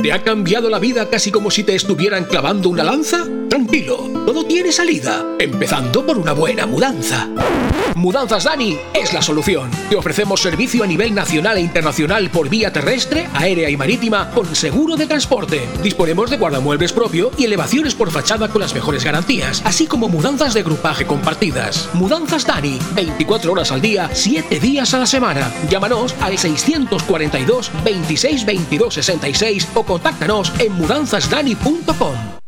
¿Te 0.00 0.12
ha 0.12 0.22
cambiado 0.22 0.70
la 0.70 0.78
vida 0.78 1.10
casi 1.10 1.32
como 1.32 1.50
si 1.50 1.64
te 1.64 1.74
estuvieran 1.74 2.24
clavando 2.24 2.68
una 2.68 2.84
lanza? 2.84 3.26
Tranquilo, 3.48 4.17
tiene 4.44 4.72
salida, 4.72 5.24
empezando 5.38 6.04
por 6.04 6.18
una 6.18 6.32
buena 6.32 6.66
mudanza. 6.66 7.28
Mudanzas 7.94 8.44
Dani 8.44 8.78
es 8.94 9.12
la 9.12 9.22
solución. 9.22 9.70
Te 9.90 9.96
ofrecemos 9.96 10.40
servicio 10.40 10.84
a 10.84 10.86
nivel 10.86 11.14
nacional 11.14 11.58
e 11.58 11.62
internacional 11.62 12.30
por 12.30 12.48
vía 12.48 12.72
terrestre, 12.72 13.28
aérea 13.34 13.68
y 13.68 13.76
marítima 13.76 14.30
con 14.30 14.54
seguro 14.54 14.96
de 14.96 15.06
transporte. 15.06 15.68
Disponemos 15.82 16.30
de 16.30 16.36
guardamuebles 16.36 16.92
propio 16.92 17.30
y 17.36 17.44
elevaciones 17.44 17.94
por 17.94 18.10
fachada 18.10 18.48
con 18.48 18.60
las 18.60 18.74
mejores 18.74 19.04
garantías, 19.04 19.62
así 19.64 19.86
como 19.86 20.08
mudanzas 20.08 20.54
de 20.54 20.62
grupaje 20.62 21.06
compartidas. 21.06 21.88
Mudanzas 21.94 22.46
Dani, 22.46 22.78
24 22.94 23.52
horas 23.52 23.72
al 23.72 23.80
día, 23.80 24.10
7 24.12 24.60
días 24.60 24.94
a 24.94 24.98
la 24.98 25.06
semana. 25.06 25.52
Llámanos 25.68 26.14
al 26.20 26.38
642 26.38 27.70
26 27.84 28.46
22 28.46 28.94
66 28.94 29.68
o 29.74 29.82
contáctanos 29.82 30.52
en 30.58 30.72
mudanzasdani.com. 30.74 32.47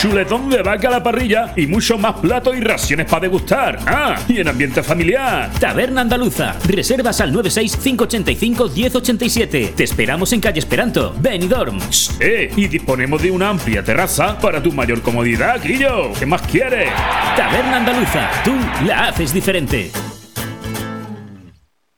chuletón 0.00 0.48
de 0.50 0.62
vaca 0.62 0.88
a 0.88 0.92
la 0.92 1.02
parrilla 1.02 1.52
y 1.56 1.66
mucho 1.66 1.98
más 1.98 2.14
platos 2.20 2.56
y 2.56 2.60
raciones 2.60 3.06
para 3.06 3.22
degustar. 3.22 3.78
Ah, 3.86 4.14
y 4.28 4.38
en 4.40 4.48
ambiente 4.48 4.82
familiar. 4.82 5.50
Taberna 5.58 6.02
Andaluza. 6.02 6.54
Reservas 6.66 7.20
al 7.20 7.32
96587-1087. 7.34 9.74
Te 9.74 9.84
esperamos 9.84 10.32
en 10.32 10.40
calle 10.40 10.58
Esperanto, 10.58 11.14
Benidorm. 11.18 11.78
Eh, 12.20 12.50
y 12.56 12.68
disponemos 12.68 13.22
de 13.22 13.30
una 13.30 13.48
amplia 13.50 13.82
terraza 13.82 14.38
para 14.38 14.62
tu 14.62 14.72
mayor 14.72 15.02
comodidad, 15.02 15.62
Guillo. 15.62 16.12
¿Qué 16.18 16.26
más 16.26 16.42
quieres? 16.42 16.90
Taberna 17.36 17.78
Andaluza. 17.78 18.28
Tú 18.44 18.52
la 18.86 19.08
haces 19.08 19.32
diferente. 19.32 19.90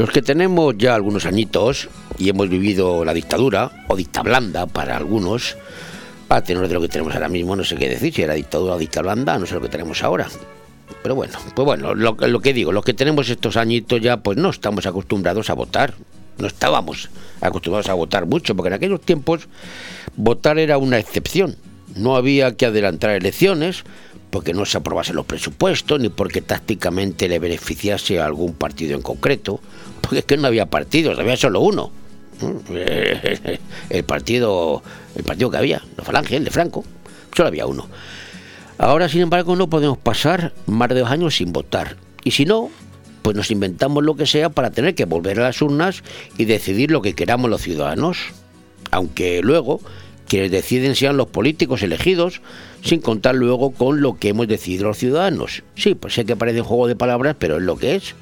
Los 0.00 0.08
que 0.08 0.22
tenemos 0.22 0.78
ya 0.78 0.94
algunos 0.94 1.26
añitos 1.26 1.90
y 2.16 2.30
hemos 2.30 2.48
vivido 2.48 3.04
la 3.04 3.12
dictadura, 3.12 3.84
o 3.86 3.94
dicta 3.94 4.22
blanda 4.22 4.64
para 4.66 4.96
algunos, 4.96 5.58
para 6.26 6.42
tener 6.42 6.66
de 6.68 6.72
lo 6.72 6.80
que 6.80 6.88
tenemos 6.88 7.12
ahora 7.12 7.28
mismo, 7.28 7.54
no 7.54 7.62
sé 7.64 7.76
qué 7.76 7.90
decir, 7.90 8.14
si 8.14 8.22
era 8.22 8.32
dictadura 8.32 8.76
o 8.76 8.78
dicta 8.78 9.02
blanda, 9.02 9.38
no 9.38 9.44
sé 9.44 9.56
lo 9.56 9.60
que 9.60 9.68
tenemos 9.68 10.02
ahora. 10.02 10.26
Pero 11.02 11.16
bueno, 11.16 11.34
pues 11.54 11.66
bueno, 11.66 11.94
lo, 11.94 12.12
lo 12.14 12.40
que 12.40 12.54
digo, 12.54 12.72
los 12.72 12.82
que 12.82 12.94
tenemos 12.94 13.28
estos 13.28 13.58
añitos 13.58 14.00
ya, 14.00 14.16
pues 14.16 14.38
no 14.38 14.48
estamos 14.48 14.86
acostumbrados 14.86 15.50
a 15.50 15.52
votar. 15.52 15.92
No 16.38 16.46
estábamos 16.46 17.10
acostumbrados 17.42 17.90
a 17.90 17.92
votar 17.92 18.24
mucho, 18.24 18.56
porque 18.56 18.68
en 18.68 18.74
aquellos 18.76 19.02
tiempos 19.02 19.48
votar 20.16 20.58
era 20.58 20.78
una 20.78 20.98
excepción. 20.98 21.56
No 21.96 22.16
había 22.16 22.56
que 22.56 22.66
adelantar 22.66 23.10
elecciones, 23.10 23.84
porque 24.30 24.52
no 24.52 24.64
se 24.64 24.78
aprobasen 24.78 25.16
los 25.16 25.26
presupuestos, 25.26 26.00
ni 26.00 26.08
porque 26.08 26.40
tácticamente 26.40 27.28
le 27.28 27.38
beneficiase 27.38 28.20
a 28.20 28.26
algún 28.26 28.54
partido 28.54 28.94
en 28.94 29.02
concreto 29.02 29.60
porque 30.00 30.18
es 30.18 30.24
que 30.24 30.36
no 30.36 30.48
había 30.48 30.66
partidos, 30.66 31.18
había 31.18 31.36
solo 31.36 31.60
uno. 31.60 31.92
El 33.90 34.04
partido, 34.04 34.82
el 35.14 35.24
partido 35.24 35.50
que 35.50 35.56
había, 35.56 35.82
la 35.96 36.04
Falange, 36.04 36.36
el 36.36 36.44
de 36.44 36.50
Franco, 36.50 36.84
solo 37.36 37.48
había 37.48 37.66
uno. 37.66 37.86
Ahora, 38.78 39.08
sin 39.08 39.20
embargo, 39.20 39.56
no 39.56 39.68
podemos 39.68 39.98
pasar 39.98 40.52
más 40.66 40.88
de 40.88 41.00
dos 41.00 41.10
años 41.10 41.36
sin 41.36 41.52
votar. 41.52 41.96
Y 42.24 42.30
si 42.30 42.46
no, 42.46 42.70
pues 43.22 43.36
nos 43.36 43.50
inventamos 43.50 44.02
lo 44.02 44.16
que 44.16 44.26
sea 44.26 44.48
para 44.48 44.70
tener 44.70 44.94
que 44.94 45.04
volver 45.04 45.38
a 45.38 45.44
las 45.44 45.60
urnas 45.60 46.02
y 46.38 46.46
decidir 46.46 46.90
lo 46.90 47.02
que 47.02 47.14
queramos 47.14 47.50
los 47.50 47.60
ciudadanos. 47.60 48.18
Aunque 48.90 49.42
luego 49.42 49.80
quienes 50.30 50.52
deciden 50.52 50.94
sean 50.94 51.16
los 51.16 51.26
políticos 51.26 51.82
elegidos, 51.82 52.40
sin 52.84 53.00
contar 53.00 53.34
luego 53.34 53.72
con 53.72 54.00
lo 54.00 54.16
que 54.16 54.28
hemos 54.28 54.46
decidido 54.46 54.86
los 54.86 54.96
ciudadanos. 54.96 55.64
Sí, 55.74 55.96
pues 55.96 56.14
sé 56.14 56.24
que 56.24 56.36
parece 56.36 56.60
un 56.60 56.68
juego 56.68 56.86
de 56.86 56.94
palabras, 56.94 57.34
pero 57.36 57.56
es 57.56 57.62
lo 57.64 57.76
que 57.76 57.96
es. 57.96 58.14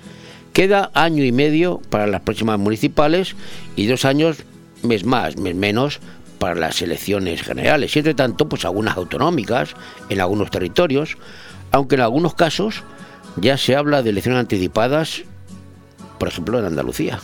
Queda 0.55 0.91
año 0.95 1.23
y 1.23 1.33
medio 1.33 1.83
para 1.91 2.07
las 2.07 2.23
próximas 2.23 2.59
municipales 2.59 3.37
y 3.77 3.89
dos 3.89 4.07
años, 4.07 4.39
mes 4.83 5.05
más, 5.05 5.37
mes 5.37 5.55
menos, 5.55 6.01
para 6.39 6.55
las 6.55 6.81
elecciones 6.81 7.43
generales. 7.43 7.95
Y 7.95 7.99
entre 7.99 8.15
tanto, 8.15 8.49
pues 8.49 8.65
algunas 8.65 8.97
autonómicas 8.97 9.75
en 10.09 10.23
algunos 10.23 10.51
territorios, 10.51 11.19
aunque 11.73 11.97
en 11.97 12.01
algunos 12.01 12.33
casos 12.33 12.85
ya 13.37 13.59
se 13.59 13.77
habla 13.77 14.03
de 14.03 14.09
elecciones 14.09 14.41
anticipadas, 14.41 15.25
por 16.19 16.29
ejemplo 16.29 16.59
en 16.59 16.65
Andalucía. 16.65 17.21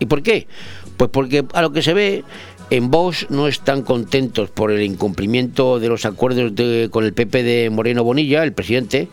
¿Y 0.00 0.06
por 0.06 0.24
qué? 0.24 0.48
Pues 0.96 1.10
porque 1.12 1.44
a 1.52 1.62
lo 1.62 1.70
que 1.70 1.82
se 1.82 1.94
ve 1.94 2.24
en 2.70 2.90
Vox 2.90 3.26
no 3.30 3.46
están 3.48 3.82
contentos 3.82 4.50
por 4.50 4.72
el 4.72 4.82
incumplimiento 4.82 5.78
de 5.78 5.88
los 5.88 6.04
acuerdos 6.04 6.52
con 6.90 7.04
el 7.04 7.12
PP 7.12 7.42
de 7.42 7.70
Moreno 7.70 8.02
Bonilla, 8.02 8.42
el 8.42 8.52
presidente, 8.52 9.08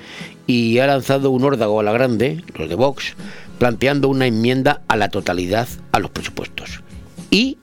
y 0.48 0.80
ha 0.80 0.88
lanzado 0.88 1.30
un 1.30 1.44
órdago 1.44 1.80
a 1.80 1.84
la 1.84 1.92
grande, 1.92 2.44
los 2.56 2.68
de 2.68 2.76
Vox, 2.76 3.16
planteando 3.60 4.10
una 4.10 4.26
enmienda 4.26 4.82
a 4.88 4.98
la 4.98 5.10
totalidad 5.10 5.68
a 5.92 6.00
los 6.00 6.12
presupuestos. 6.12 6.82
Y, 7.30 7.58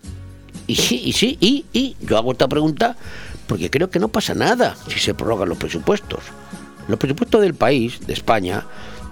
y 0.67 0.77
sí, 0.77 1.03
y 1.05 1.13
sí, 1.13 1.37
y, 1.41 1.65
y 1.73 1.97
yo 2.01 2.17
hago 2.17 2.33
esta 2.33 2.49
pregunta 2.49 2.97
porque 3.47 3.69
creo 3.69 3.91
que 3.91 3.99
no 3.99 4.09
pasa 4.09 4.35
nada 4.35 4.77
si 4.89 5.01
se 5.01 5.13
prorrogan 5.13 5.49
los 5.49 5.59
presupuestos. 5.59 6.21
Los 6.87 6.99
presupuestos 6.99 7.41
del 7.41 7.55
país, 7.55 8.07
de 8.07 8.13
España, 8.13 8.65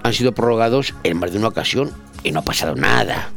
han 0.05 0.13
sido 0.13 0.33
prorrogados 0.33 0.95
en 1.03 1.19
más 1.19 1.33
de 1.33 1.39
una 1.39 1.49
ocasión 1.49 1.91
y 2.23 2.31
no 2.31 2.41
ha 2.41 2.45
pasado 2.45 2.77
nada. 2.77 3.31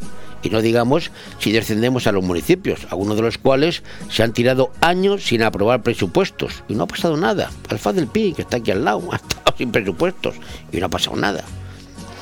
Y 0.43 0.49
no 0.49 0.61
digamos 0.61 1.11
si 1.39 1.51
descendemos 1.51 2.07
a 2.07 2.11
los 2.11 2.23
municipios, 2.23 2.87
algunos 2.89 3.15
de 3.15 3.23
los 3.23 3.37
cuales 3.37 3.83
se 4.09 4.23
han 4.23 4.33
tirado 4.33 4.71
años 4.81 5.23
sin 5.23 5.43
aprobar 5.43 5.83
presupuestos 5.83 6.63
y 6.67 6.73
no 6.73 6.83
ha 6.83 6.87
pasado 6.87 7.17
nada. 7.17 7.51
Alfa 7.69 7.93
del 7.93 8.07
Pi, 8.07 8.33
que 8.33 8.41
está 8.41 8.57
aquí 8.57 8.71
al 8.71 8.83
lado, 8.83 9.03
ha 9.11 9.17
estado 9.17 9.57
sin 9.57 9.71
presupuestos 9.71 10.35
y 10.71 10.77
no 10.77 10.87
ha 10.87 10.89
pasado 10.89 11.15
nada. 11.15 11.43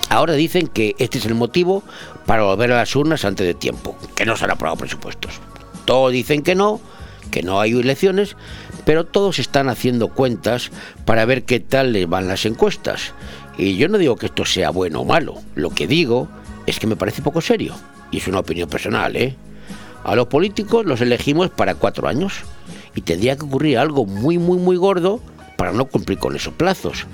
Ahora 0.10 0.34
dicen 0.34 0.68
que 0.68 0.96
este 0.98 1.20
es 1.20 1.26
el 1.26 1.36
motivo 1.36 1.84
para 2.26 2.44
volver 2.44 2.72
a 2.72 2.78
las 2.78 2.96
urnas 2.96 3.26
antes 3.26 3.46
de 3.46 3.54
tiempo, 3.54 3.96
que 4.16 4.26
no 4.26 4.36
se 4.36 4.46
han 4.46 4.52
aprobado 4.52 4.78
presupuestos. 4.78 5.40
Todos 5.86 6.12
dicen 6.12 6.42
que 6.42 6.56
no, 6.56 6.82
que 7.32 7.44
no 7.44 7.62
hay 7.62 7.72
elecciones, 7.72 8.36
pero 8.86 9.06
todos 9.06 9.38
están 9.38 9.70
haciendo 9.70 10.10
cuentas 10.10 10.72
para 11.06 11.26
ver 11.26 11.44
qué 11.44 11.60
tal 11.60 11.94
les 11.94 12.10
van 12.10 12.28
las 12.28 12.46
encuestas. 12.46 13.14
Y 13.58 13.78
yo 13.78 13.88
no 13.88 14.00
digo 14.00 14.16
que 14.16 14.28
esto 14.28 14.46
sea 14.46 14.72
bueno 14.72 15.02
o 15.02 15.06
malo, 15.06 15.36
lo 15.54 15.70
que 15.70 15.86
digo 15.86 16.28
es 16.66 16.80
que 16.80 16.88
me 16.88 16.96
parece 16.96 17.22
poco 17.22 17.42
serio 17.42 17.76
y 18.12 18.18
es 18.18 18.28
una 18.28 18.40
opinión 18.40 18.70
personal, 18.70 19.16
¿eh? 19.16 19.36
A 20.04 20.16
los 20.16 20.28
políticos 20.28 20.86
los 20.86 21.02
elegimos 21.02 21.50
para 21.50 21.76
cuatro 21.76 22.08
años 22.08 22.34
y 22.96 23.02
tendría 23.02 23.36
que 23.36 23.46
ocurrir 23.46 23.78
algo 23.78 24.06
muy, 24.06 24.38
muy, 24.38 24.58
muy 24.58 24.78
gordo 24.78 25.20
para 25.58 25.74
no 25.74 25.86
cumplir 25.86 26.18
con 26.18 26.36
esos 26.36 26.54
plazos. 26.54 27.06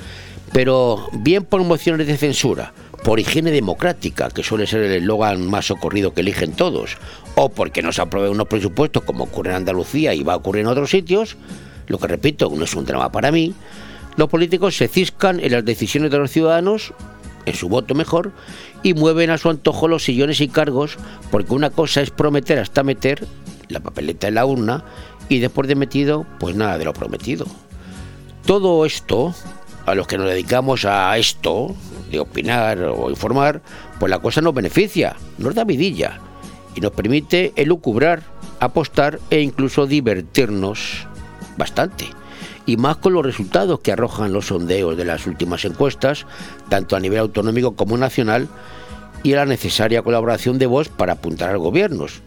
Pero 0.53 1.09
bien 1.11 1.43
por 1.43 1.63
mociones 1.63 2.07
de 2.07 2.15
censura, 2.15 2.73
por 3.03 3.19
higiene 3.19 3.51
democrática, 3.51 4.29
que 4.29 4.43
suele 4.43 4.67
ser 4.67 4.81
el 4.81 4.93
eslogan 4.93 5.45
más 5.47 5.65
socorrido 5.65 6.13
que 6.13 6.21
eligen 6.21 6.53
todos, 6.53 6.97
o 7.35 7.49
porque 7.49 7.81
no 7.81 7.91
se 7.91 8.01
aprueben 8.01 8.31
unos 8.31 8.47
presupuestos 8.47 9.03
como 9.03 9.25
ocurre 9.25 9.49
en 9.49 9.57
Andalucía 9.57 10.13
y 10.13 10.23
va 10.23 10.33
a 10.33 10.37
ocurrir 10.37 10.61
en 10.61 10.67
otros 10.67 10.91
sitios, 10.91 11.37
lo 11.87 11.97
que 11.97 12.07
repito, 12.07 12.51
no 12.55 12.63
es 12.63 12.73
un 12.75 12.85
drama 12.85 13.11
para 13.11 13.31
mí, 13.31 13.53
los 14.15 14.29
políticos 14.29 14.77
se 14.77 14.87
ciscan 14.87 15.39
en 15.39 15.51
las 15.51 15.65
decisiones 15.65 16.09
de 16.09 16.17
los 16.17 16.31
ciudadanos, 16.31 16.93
en 17.45 17.55
su 17.55 17.69
voto 17.69 17.95
mejor, 17.95 18.31
y 18.83 18.93
mueven 18.93 19.29
a 19.29 19.37
su 19.37 19.49
antojo 19.49 19.87
los 19.87 20.03
sillones 20.03 20.41
y 20.41 20.47
cargos, 20.47 20.97
porque 21.31 21.53
una 21.53 21.69
cosa 21.69 22.01
es 22.01 22.11
prometer 22.11 22.59
hasta 22.59 22.83
meter 22.83 23.27
la 23.69 23.79
papeleta 23.79 24.27
en 24.27 24.35
la 24.35 24.45
urna 24.45 24.83
y 25.29 25.39
después 25.39 25.67
de 25.67 25.75
metido, 25.75 26.25
pues 26.39 26.55
nada 26.55 26.77
de 26.77 26.85
lo 26.85 26.93
prometido. 26.93 27.45
Todo 28.45 28.85
esto, 28.85 29.33
a 29.85 29.95
los 29.95 30.07
que 30.07 30.17
nos 30.17 30.27
dedicamos 30.27 30.85
a 30.85 31.17
esto, 31.17 31.75
de 32.11 32.19
opinar 32.19 32.79
o 32.83 33.09
informar, 33.09 33.61
pues 33.99 34.09
la 34.09 34.19
cosa 34.19 34.41
nos 34.41 34.53
beneficia, 34.53 35.15
nos 35.37 35.55
da 35.55 35.63
vidilla 35.63 36.19
y 36.75 36.81
nos 36.81 36.91
permite 36.91 37.53
elucubrar, 37.55 38.21
apostar 38.59 39.19
e 39.29 39.41
incluso 39.41 39.87
divertirnos 39.87 41.07
bastante. 41.57 42.05
Y 42.65 42.77
más 42.77 42.97
con 42.97 43.13
los 43.13 43.25
resultados 43.25 43.79
que 43.79 43.91
arrojan 43.91 44.33
los 44.33 44.47
sondeos 44.47 44.97
de 44.97 45.05
las 45.05 45.27
últimas 45.27 45.65
encuestas, 45.65 46.25
tanto 46.69 46.95
a 46.95 46.99
nivel 46.99 47.19
autonómico 47.19 47.75
como 47.75 47.97
nacional, 47.97 48.47
y 49.25 49.33
la 49.33 49.45
necesaria 49.45 50.03
colaboración 50.03 50.59
de 50.59 50.67
Vox 50.67 50.89
para 50.89 51.13
apuntar 51.13 51.49
a 51.49 51.57
gobiernos, 51.57 52.21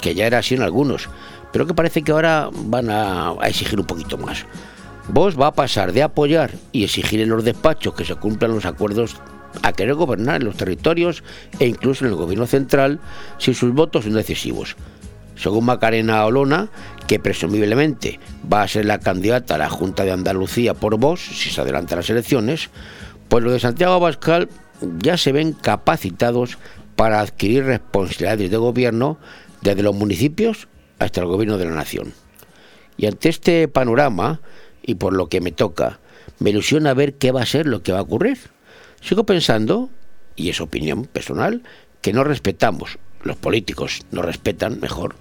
que 0.00 0.14
ya 0.14 0.26
era 0.26 0.38
así 0.38 0.54
en 0.54 0.62
algunos, 0.62 1.08
pero 1.52 1.66
que 1.66 1.72
parece 1.72 2.02
que 2.02 2.12
ahora 2.12 2.50
van 2.52 2.90
a, 2.90 3.34
exigir 3.44 3.80
un 3.80 3.86
poquito 3.86 4.18
más. 4.18 4.44
Vox 5.08 5.40
va 5.40 5.46
a 5.46 5.52
pasar 5.54 5.92
de 5.92 6.02
apoyar 6.02 6.50
y 6.70 6.84
exigir 6.84 7.20
en 7.20 7.30
los 7.30 7.44
despachos 7.44 7.94
que 7.94 8.04
se 8.04 8.14
cumplan 8.16 8.54
los 8.54 8.66
acuerdos 8.66 9.16
a 9.62 9.72
querer 9.72 9.94
gobernar 9.94 10.40
en 10.40 10.46
los 10.46 10.56
territorios 10.56 11.22
e 11.58 11.66
incluso 11.66 12.04
en 12.04 12.10
el 12.10 12.16
gobierno 12.16 12.46
central 12.46 13.00
si 13.38 13.54
sus 13.54 13.72
votos 13.72 14.04
son 14.04 14.14
decisivos. 14.14 14.76
Según 15.36 15.64
Macarena 15.64 16.24
Olona, 16.26 16.68
que 17.06 17.18
presumiblemente 17.18 18.18
va 18.50 18.62
a 18.62 18.68
ser 18.68 18.86
la 18.86 18.98
candidata 18.98 19.54
a 19.54 19.58
la 19.58 19.68
Junta 19.68 20.04
de 20.04 20.12
Andalucía 20.12 20.74
por 20.74 20.98
Vox 20.98 21.20
si 21.20 21.50
se 21.50 21.60
adelantan 21.60 21.98
las 21.98 22.10
elecciones, 22.10 22.70
pues 23.28 23.44
lo 23.44 23.52
de 23.52 23.60
Santiago 23.60 23.94
Abascal 23.94 24.48
ya 24.98 25.16
se 25.16 25.32
ven 25.32 25.52
capacitados 25.52 26.58
para 26.96 27.20
adquirir 27.20 27.64
responsabilidades 27.64 28.50
de 28.50 28.56
gobierno 28.56 29.18
desde 29.60 29.82
los 29.82 29.94
municipios 29.94 30.68
hasta 30.98 31.20
el 31.20 31.26
gobierno 31.26 31.58
de 31.58 31.66
la 31.66 31.72
nación. 31.72 32.12
Y 32.96 33.06
ante 33.06 33.28
este 33.28 33.68
panorama, 33.68 34.40
y 34.82 34.94
por 34.94 35.14
lo 35.14 35.28
que 35.28 35.40
me 35.40 35.52
toca, 35.52 35.98
me 36.38 36.50
ilusiona 36.50 36.94
ver 36.94 37.14
qué 37.14 37.32
va 37.32 37.42
a 37.42 37.46
ser 37.46 37.66
lo 37.66 37.82
que 37.82 37.92
va 37.92 37.98
a 37.98 38.02
ocurrir. 38.02 38.38
Sigo 39.00 39.24
pensando, 39.24 39.90
y 40.36 40.50
es 40.50 40.60
opinión 40.60 41.04
personal, 41.04 41.62
que 42.00 42.12
no 42.12 42.24
respetamos, 42.24 42.98
los 43.22 43.36
políticos 43.36 44.02
no 44.10 44.22
respetan, 44.22 44.78
mejor, 44.80 45.16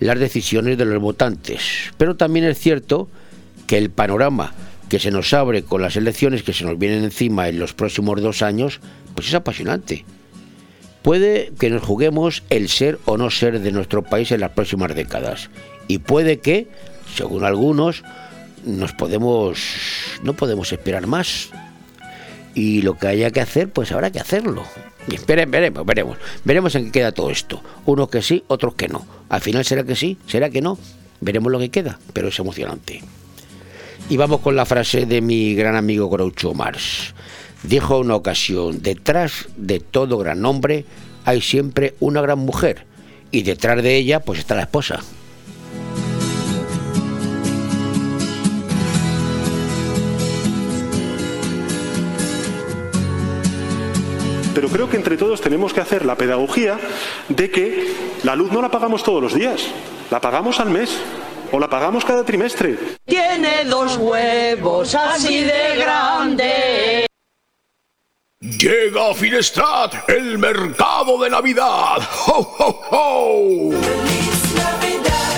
las 0.00 0.18
decisiones 0.18 0.78
de 0.78 0.86
los 0.86 1.00
votantes. 1.00 1.92
Pero 1.96 2.16
también 2.16 2.46
es 2.46 2.58
cierto 2.58 3.08
que 3.66 3.78
el 3.78 3.90
panorama 3.90 4.52
que 4.88 4.98
se 4.98 5.12
nos 5.12 5.32
abre 5.32 5.62
con 5.62 5.82
las 5.82 5.96
elecciones 5.96 6.42
que 6.42 6.52
se 6.52 6.64
nos 6.64 6.78
vienen 6.78 7.04
encima 7.04 7.48
en 7.48 7.60
los 7.60 7.74
próximos 7.74 8.20
dos 8.20 8.42
años, 8.42 8.80
pues 9.14 9.28
es 9.28 9.34
apasionante. 9.34 10.04
Puede 11.02 11.52
que 11.58 11.70
nos 11.70 11.82
juguemos 11.82 12.42
el 12.50 12.68
ser 12.68 12.98
o 13.04 13.16
no 13.16 13.30
ser 13.30 13.60
de 13.60 13.72
nuestro 13.72 14.02
país 14.02 14.32
en 14.32 14.40
las 14.40 14.50
próximas 14.50 14.94
décadas. 14.94 15.48
Y 15.86 15.98
puede 15.98 16.40
que, 16.40 16.66
según 17.14 17.44
algunos, 17.44 18.02
nos 18.64 18.92
podemos 18.92 19.58
no 20.22 20.34
podemos 20.34 20.72
esperar 20.72 21.06
más 21.06 21.50
y 22.54 22.82
lo 22.82 22.98
que 22.98 23.06
haya 23.06 23.30
que 23.30 23.40
hacer 23.40 23.70
pues 23.70 23.90
habrá 23.92 24.10
que 24.10 24.20
hacerlo 24.20 24.64
y 25.08 25.14
esperen 25.14 25.50
veremos 25.50 25.84
veremos. 25.86 26.18
Veremos 26.44 26.74
en 26.74 26.86
qué 26.86 27.00
queda 27.00 27.12
todo 27.12 27.30
esto. 27.30 27.62
Unos 27.86 28.08
que 28.08 28.22
sí 28.22 28.44
otros 28.48 28.74
que 28.74 28.88
no. 28.88 29.06
Al 29.28 29.40
final 29.40 29.64
será 29.64 29.84
que 29.84 29.96
sí 29.96 30.18
será 30.26 30.50
que 30.50 30.60
no. 30.60 30.78
Veremos 31.20 31.52
lo 31.52 31.58
que 31.58 31.70
queda 31.70 31.98
pero 32.12 32.28
es 32.28 32.38
emocionante. 32.38 33.02
Y 34.08 34.16
vamos 34.16 34.40
con 34.40 34.56
la 34.56 34.66
frase 34.66 35.06
de 35.06 35.20
mi 35.20 35.54
gran 35.54 35.76
amigo 35.76 36.08
Groucho 36.08 36.54
Marx. 36.54 37.14
Dijo 37.62 37.98
una 37.98 38.16
ocasión 38.16 38.82
detrás 38.82 39.48
de 39.56 39.80
todo 39.80 40.18
gran 40.18 40.44
hombre 40.44 40.84
hay 41.24 41.42
siempre 41.42 41.94
una 42.00 42.22
gran 42.22 42.38
mujer 42.38 42.86
y 43.30 43.42
detrás 43.42 43.82
de 43.82 43.96
ella 43.96 44.20
pues 44.20 44.38
está 44.38 44.54
la 44.54 44.62
esposa 44.62 45.00
pero 54.54 54.68
creo 54.68 54.88
que 54.88 54.96
entre 54.96 55.16
todos 55.16 55.40
tenemos 55.40 55.72
que 55.72 55.80
hacer 55.80 56.04
la 56.04 56.16
pedagogía 56.16 56.78
de 57.28 57.50
que 57.50 57.92
la 58.22 58.34
luz 58.36 58.52
no 58.52 58.62
la 58.62 58.70
pagamos 58.70 59.02
todos 59.02 59.22
los 59.22 59.34
días, 59.34 59.66
la 60.10 60.20
pagamos 60.20 60.60
al 60.60 60.70
mes 60.70 60.98
o 61.52 61.58
la 61.58 61.68
pagamos 61.68 62.04
cada 62.04 62.24
trimestre. 62.24 62.78
Tiene 63.04 63.64
dos 63.64 63.96
huevos 63.96 64.94
así 64.94 65.44
de 65.44 65.76
grande. 65.76 67.06
Llega 68.40 69.10
a 69.10 69.14
Finestrat 69.14 70.08
el 70.08 70.38
mercado 70.38 71.18
de 71.22 71.30
Navidad. 71.30 71.98
¡Ho, 72.26 72.56
ho, 72.58 72.80
ho! 72.90 74.19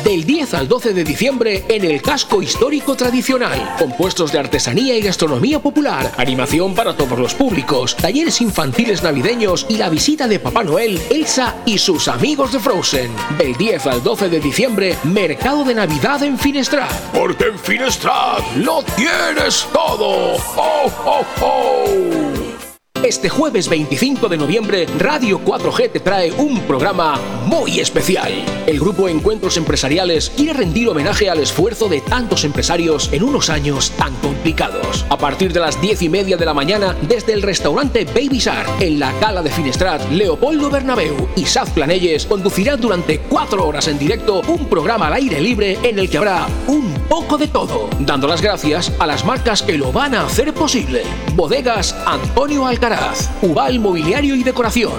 Del 0.04 0.25
10 0.25 0.54
al 0.54 0.66
12 0.66 0.94
de 0.94 1.04
diciembre 1.04 1.64
en 1.68 1.85
el 1.85 2.02
casco 2.02 2.42
histórico 2.42 2.97
tradicional. 2.97 3.76
Compuestos 3.78 4.32
de 4.32 4.40
artesanía 4.40 4.97
y 4.97 5.00
gastronomía 5.00 5.61
popular, 5.61 6.11
animación 6.16 6.75
para 6.75 6.97
todos 6.97 7.16
los 7.16 7.35
públicos, 7.35 7.94
talleres 7.97 8.40
infantiles 8.40 9.04
navideños 9.04 9.64
y 9.68 9.76
la 9.76 9.88
visita 9.88 10.26
de 10.26 10.40
Papá 10.40 10.64
Noel, 10.64 11.00
Elsa 11.09 11.54
y 11.66 11.78
sus 11.78 12.09
amigos 12.09 12.52
de 12.52 12.59
Frozen. 12.59 13.12
Del 13.38 13.54
10 13.56 13.87
al 13.87 14.02
12 14.02 14.28
de 14.28 14.40
diciembre, 14.40 14.97
mercado 15.04 15.62
de 15.62 15.76
Navidad 15.76 16.21
en 16.25 16.37
Finestrat. 16.37 16.90
Porque 17.12 17.44
en 17.44 17.59
Finestrat 17.59 18.42
lo 18.56 18.82
tienes 18.97 19.68
todo. 19.73 20.35
¡Ho, 20.56 20.92
ho, 21.04 21.26
ho! 21.40 22.62
Este 23.04 23.28
jueves 23.28 23.68
25 23.68 24.28
de 24.28 24.37
noviembre, 24.37 24.87
Radio 24.97 25.40
4G 25.40 25.90
te 25.90 25.99
trae 25.99 26.30
un 26.30 26.61
programa 26.61 27.18
muy 27.47 27.80
especial. 27.80 28.30
El 28.64 28.78
grupo 28.78 29.09
Encuentros 29.09 29.56
Empresariales 29.56 30.30
quiere 30.30 30.52
rendir 30.52 30.88
homenaje 30.88 31.28
al 31.28 31.40
esfuerzo 31.40 31.88
de 31.88 32.00
tantos 32.00 32.44
empresarios 32.44 33.12
en 33.12 33.25
unos 33.25 33.50
años 33.50 33.91
tan 33.99 34.15
complicados. 34.17 35.04
A 35.10 35.19
partir 35.19 35.52
de 35.52 35.58
las 35.58 35.80
10 35.80 36.02
y 36.02 36.08
media 36.08 36.36
de 36.36 36.45
la 36.45 36.54
mañana, 36.54 36.97
desde 37.02 37.32
el 37.32 37.43
restaurante 37.43 38.04
Baby 38.04 38.38
Shark, 38.38 38.80
en 38.80 39.00
la 39.00 39.12
Cala 39.19 39.43
de 39.43 39.50
Finestrat, 39.50 40.08
Leopoldo 40.12 40.71
Bernabeu 40.71 41.28
y 41.34 41.45
Saz 41.45 41.71
Planelles 41.71 42.25
conducirán 42.26 42.80
durante 42.80 43.19
cuatro 43.19 43.67
horas 43.67 43.88
en 43.88 43.99
directo 43.99 44.43
un 44.47 44.69
programa 44.69 45.08
al 45.08 45.15
aire 45.15 45.41
libre 45.41 45.76
en 45.82 45.99
el 45.99 46.08
que 46.08 46.19
habrá 46.19 46.47
un 46.69 46.95
poco 47.08 47.36
de 47.36 47.49
todo, 47.49 47.91
dando 47.99 48.28
las 48.28 48.41
gracias 48.41 48.93
a 49.00 49.08
las 49.08 49.25
marcas 49.25 49.60
que 49.60 49.76
lo 49.76 49.91
van 49.91 50.15
a 50.15 50.26
hacer 50.26 50.54
posible. 50.54 51.02
Bodegas 51.34 51.97
Antonio 52.06 52.65
Alcaraz 52.65 52.92
Ubal 53.41 53.81
Mobiliario 53.81 54.35
y 54.35 54.43
Decoración, 54.43 54.93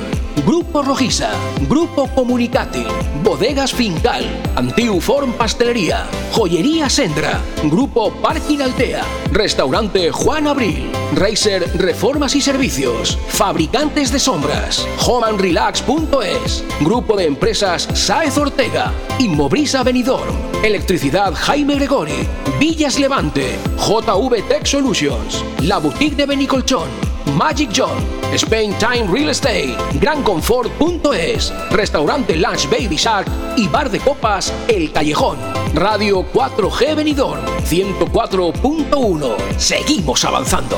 Grupo 0.47 0.81
Rojiza, 0.81 1.29
Grupo 1.69 2.07
Comunicati, 2.07 2.83
Bodegas 3.23 3.71
Fincal, 3.71 4.25
Antiuform 4.55 5.33
Pastelería, 5.33 6.07
Joyería 6.31 6.89
Sendra, 6.89 7.39
Grupo 7.63 8.11
Parking 8.13 8.61
Altea, 8.61 9.03
Restaurante 9.31 10.11
Juan 10.11 10.47
Abril, 10.47 10.89
Racer 11.13 11.69
Reformas 11.75 12.35
y 12.35 12.41
Servicios, 12.41 13.19
Fabricantes 13.27 14.11
de 14.11 14.19
Sombras, 14.19 14.87
homeandrelax.es, 15.05 16.63
Grupo 16.79 17.15
de 17.15 17.25
Empresas 17.25 17.87
Saez 17.93 18.37
Ortega, 18.39 18.91
Inmobrisa 19.19 19.83
Benidorm, 19.83 20.35
Electricidad 20.63 21.33
Jaime 21.35 21.75
Gregori, 21.75 22.27
Villas 22.59 22.97
Levante, 22.97 23.55
JV 23.77 24.41
Tech 24.47 24.65
Solutions, 24.65 25.45
La 25.61 25.77
Boutique 25.77 26.15
de 26.15 26.25
Benicolchón, 26.25 27.12
Magic 27.37 27.69
John, 27.71 27.97
Spain 28.33 28.73
Time 28.79 29.07
Real 29.11 29.29
Estate, 29.29 29.75
GranConfort.es, 29.99 31.53
Restaurante 31.71 32.35
Lunch 32.35 32.69
Baby 32.69 32.95
Shark 32.95 33.27
y 33.57 33.67
Bar 33.67 33.89
de 33.89 33.99
Copas 33.99 34.53
El 34.67 34.91
Callejón. 34.91 35.37
Radio 35.73 36.25
4G 36.31 36.95
Benidorm 36.95 37.43
104.1. 37.65 39.57
Seguimos 39.57 40.23
avanzando. 40.25 40.77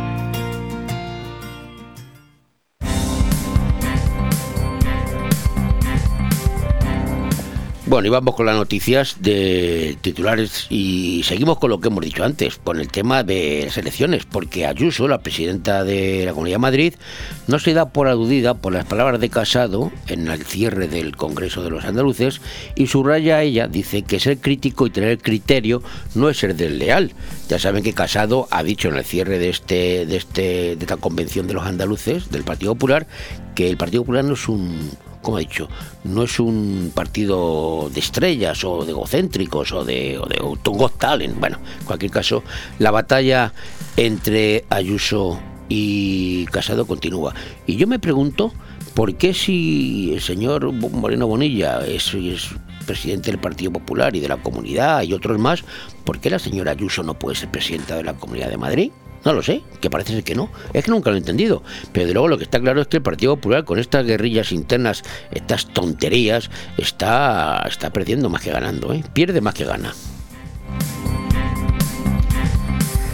Bueno, 7.91 8.07
y 8.07 8.09
vamos 8.09 8.35
con 8.35 8.45
las 8.45 8.55
noticias 8.55 9.17
de 9.19 9.97
titulares 9.99 10.67
y 10.69 11.23
seguimos 11.25 11.59
con 11.59 11.71
lo 11.71 11.81
que 11.81 11.89
hemos 11.89 12.05
dicho 12.05 12.23
antes, 12.23 12.55
con 12.55 12.79
el 12.79 12.87
tema 12.87 13.23
de 13.23 13.63
las 13.65 13.77
elecciones, 13.77 14.23
porque 14.25 14.65
Ayuso, 14.65 15.09
la 15.09 15.19
presidenta 15.19 15.83
de 15.83 16.23
la 16.25 16.31
Comunidad 16.31 16.55
de 16.55 16.59
Madrid, 16.59 16.93
no 17.47 17.59
se 17.59 17.73
da 17.73 17.89
por 17.89 18.07
aludida 18.07 18.53
por 18.53 18.71
las 18.71 18.85
palabras 18.85 19.19
de 19.19 19.27
Casado 19.27 19.91
en 20.07 20.29
el 20.29 20.45
cierre 20.45 20.87
del 20.87 21.17
Congreso 21.17 21.63
de 21.63 21.69
los 21.69 21.83
Andaluces 21.83 22.39
y 22.75 22.87
subraya 22.87 23.35
a 23.35 23.43
ella, 23.43 23.67
dice 23.67 24.03
que 24.03 24.21
ser 24.21 24.37
crítico 24.37 24.87
y 24.87 24.91
tener 24.91 25.17
criterio 25.17 25.83
no 26.15 26.29
es 26.29 26.37
ser 26.37 26.55
desleal. 26.55 27.11
Ya 27.49 27.59
saben 27.59 27.83
que 27.83 27.91
Casado 27.91 28.47
ha 28.51 28.63
dicho 28.63 28.87
en 28.87 28.95
el 28.95 29.03
cierre 29.03 29.37
de 29.37 29.49
este 29.49 30.05
de 30.05 30.15
este 30.15 30.41
de 30.77 30.79
esta 30.79 30.95
convención 30.95 31.45
de 31.45 31.55
los 31.55 31.65
andaluces 31.65 32.31
del 32.31 32.45
Partido 32.45 32.73
Popular 32.73 33.05
que 33.53 33.69
el 33.69 33.75
Partido 33.75 34.03
Popular 34.03 34.23
no 34.23 34.35
es 34.35 34.47
un 34.47 34.91
como 35.21 35.37
he 35.37 35.41
dicho, 35.41 35.69
no 36.03 36.23
es 36.23 36.39
un 36.39 36.91
partido 36.93 37.89
de 37.93 37.99
estrellas 37.99 38.63
o 38.63 38.85
de 38.85 38.91
egocéntricos 38.91 39.71
o 39.71 39.85
de, 39.85 40.19
o 40.19 40.89
Talent. 40.89 41.39
Bueno, 41.39 41.59
en 41.79 41.85
cualquier 41.85 42.11
caso, 42.11 42.43
la 42.79 42.91
batalla 42.91 43.53
entre 43.97 44.65
Ayuso 44.69 45.39
y 45.69 46.45
Casado 46.45 46.85
continúa. 46.85 47.33
Y 47.65 47.75
yo 47.75 47.87
me 47.87 47.99
pregunto, 47.99 48.51
¿por 48.93 49.15
qué 49.15 49.33
si 49.33 50.13
el 50.13 50.21
señor 50.21 50.71
Moreno 50.71 51.27
Bonilla 51.27 51.85
es 51.85 52.13
presidente 52.85 53.31
del 53.31 53.39
Partido 53.39 53.71
Popular 53.71 54.15
y 54.15 54.19
de 54.19 54.27
la 54.27 54.37
Comunidad 54.37 55.03
y 55.03 55.13
otros 55.13 55.39
más, 55.39 55.63
¿por 56.03 56.19
qué 56.19 56.29
la 56.29 56.39
señora 56.39 56.71
Ayuso 56.71 57.03
no 57.03 57.13
puede 57.13 57.35
ser 57.35 57.49
presidenta 57.49 57.95
de 57.95 58.03
la 58.03 58.15
Comunidad 58.15 58.49
de 58.49 58.57
Madrid? 58.57 58.91
No 59.23 59.33
lo 59.33 59.43
sé, 59.43 59.61
que 59.79 59.89
parece 59.89 60.13
ser 60.13 60.23
que 60.23 60.35
no. 60.35 60.49
Es 60.73 60.85
que 60.85 60.91
nunca 60.91 61.09
lo 61.11 61.15
he 61.15 61.19
entendido. 61.19 61.61
Pero 61.91 62.07
de 62.07 62.13
luego 62.13 62.27
lo 62.27 62.37
que 62.37 62.43
está 62.43 62.59
claro 62.59 62.81
es 62.81 62.87
que 62.87 62.97
el 62.97 63.03
Partido 63.03 63.35
Popular, 63.35 63.65
con 63.65 63.77
estas 63.77 64.05
guerrillas 64.05 64.51
internas, 64.51 65.03
estas 65.31 65.67
tonterías, 65.67 66.49
está, 66.77 67.63
está 67.67 67.93
perdiendo 67.93 68.29
más 68.29 68.41
que 68.41 68.51
ganando. 68.51 68.93
¿eh? 68.93 69.03
Pierde 69.13 69.41
más 69.41 69.53
que 69.53 69.65
gana. 69.65 69.93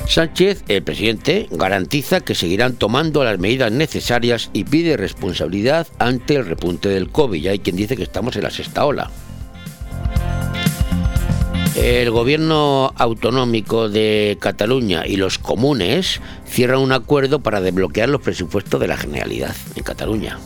Sánchez, 0.08 0.64
el 0.70 0.84
presidente, 0.84 1.48
garantiza 1.52 2.22
que 2.22 2.34
seguirán 2.34 2.76
tomando 2.76 3.26
las 3.26 3.40
medidas 3.40 3.74
necesarias 3.74 4.50
y 4.54 4.64
pide 4.64 4.96
responsabilidad 4.96 5.88
ante 6.00 6.36
el 6.36 6.46
repunte 6.46 6.88
del 6.88 7.10
COVID. 7.10 7.44
Y 7.44 7.48
hay 7.50 7.60
quien 7.60 7.76
dice 7.76 7.98
que 7.98 8.04
estamos 8.04 8.38
en 8.38 8.44
la 8.44 8.50
sexta 8.50 8.86
ola. 8.86 9.12
El 11.78 12.10
gobierno 12.10 12.92
autonómico 12.96 13.88
de 13.88 14.38
Cataluña 14.42 15.06
y 15.06 15.16
los 15.16 15.38
comunes 15.38 16.20
cierran 16.48 16.80
un 16.80 16.92
acuerdo 16.92 17.42
para 17.42 17.62
desbloquear 17.62 18.10
los 18.10 18.22
presupuestos 18.22 18.82
de 18.82 18.88
la 18.88 18.98
Generalidad 18.98 19.56
en 19.76 19.84
Cataluña. 19.84 20.40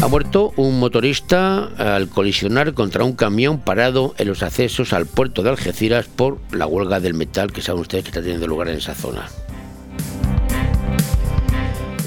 Ha 0.00 0.06
muerto 0.06 0.52
un 0.56 0.78
motorista 0.78 1.64
al 1.76 2.08
colisionar 2.08 2.72
contra 2.72 3.02
un 3.02 3.14
camión 3.14 3.58
parado 3.58 4.14
en 4.16 4.28
los 4.28 4.44
accesos 4.44 4.92
al 4.92 5.06
puerto 5.06 5.42
de 5.42 5.50
Algeciras 5.50 6.06
por 6.06 6.38
la 6.52 6.66
huelga 6.66 7.00
del 7.00 7.14
metal 7.14 7.52
que 7.52 7.62
saben 7.62 7.82
ustedes 7.82 8.04
que 8.04 8.10
está 8.10 8.22
teniendo 8.22 8.46
lugar 8.46 8.68
en 8.68 8.78
esa 8.78 8.94
zona. 8.94 9.28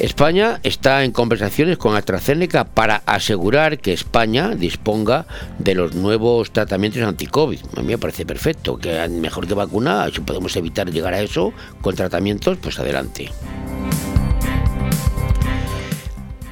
España 0.04 0.60
está 0.64 1.06
en 1.06 1.14
conversaciones 1.14 1.78
con 1.78 1.96
AstraZeneca 1.96 2.66
para 2.66 3.04
asegurar 3.06 3.80
que 3.80 3.94
España 3.94 4.54
disponga 4.54 5.26
de 5.60 5.76
los 5.76 5.96
nuevos 5.96 6.52
tratamientos 6.52 7.02
anti-COVID. 7.04 7.60
A 7.78 7.80
mí 7.80 7.88
me 7.88 7.98
parece 7.98 8.26
perfecto, 8.26 8.78
que 8.78 9.08
mejor 9.08 9.48
que 9.48 9.54
vacunar, 9.54 10.12
si 10.14 10.20
podemos 10.20 10.58
evitar 10.58 10.92
llegar 10.92 11.14
a 11.14 11.22
eso 11.22 11.54
con 11.80 11.96
tratamientos, 11.96 12.58
pues 12.58 12.78
adelante. 12.80 13.32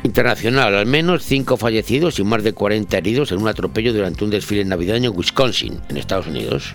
Internacional, 0.04 0.74
al 0.74 0.86
menos 0.86 1.26
cinco 1.26 1.58
fallecidos 1.58 2.20
y 2.20 2.24
más 2.24 2.44
de 2.44 2.54
40 2.54 2.98
heridos 2.98 3.34
en 3.34 3.42
un 3.42 3.50
atropello 3.50 3.92
durante 3.92 4.24
un 4.24 4.30
desfile 4.30 4.64
navideño 4.64 5.12
en 5.12 5.18
Wisconsin, 5.18 5.82
en 5.90 5.98
Estados 5.98 6.28
Unidos. 6.28 6.74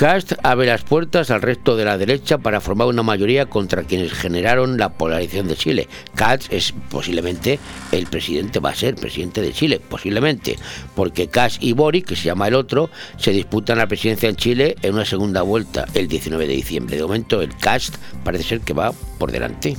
Cast 0.00 0.32
abre 0.42 0.68
las 0.68 0.82
puertas 0.82 1.30
al 1.30 1.42
resto 1.42 1.76
de 1.76 1.84
la 1.84 1.98
derecha 1.98 2.38
para 2.38 2.62
formar 2.62 2.86
una 2.88 3.02
mayoría 3.02 3.50
contra 3.50 3.82
quienes 3.82 4.14
generaron 4.14 4.78
la 4.78 4.94
polarización 4.94 5.46
de 5.46 5.56
Chile. 5.56 5.88
Cast 6.14 6.50
es 6.50 6.72
posiblemente 6.88 7.58
el 7.92 8.06
presidente, 8.06 8.60
va 8.60 8.70
a 8.70 8.74
ser 8.74 8.94
presidente 8.94 9.42
de 9.42 9.52
Chile, 9.52 9.78
posiblemente, 9.78 10.58
porque 10.96 11.28
Cast 11.28 11.62
y 11.62 11.74
Boric, 11.74 12.06
que 12.06 12.16
se 12.16 12.24
llama 12.24 12.48
el 12.48 12.54
otro, 12.54 12.88
se 13.18 13.32
disputan 13.32 13.76
la 13.76 13.88
presidencia 13.88 14.30
en 14.30 14.36
Chile 14.36 14.74
en 14.80 14.94
una 14.94 15.04
segunda 15.04 15.42
vuelta 15.42 15.84
el 15.92 16.08
19 16.08 16.46
de 16.46 16.54
diciembre. 16.54 16.96
De 16.96 17.02
momento 17.02 17.42
el 17.42 17.54
Cast 17.54 17.96
parece 18.24 18.44
ser 18.44 18.60
que 18.62 18.72
va 18.72 18.92
por 19.18 19.30
delante. 19.30 19.76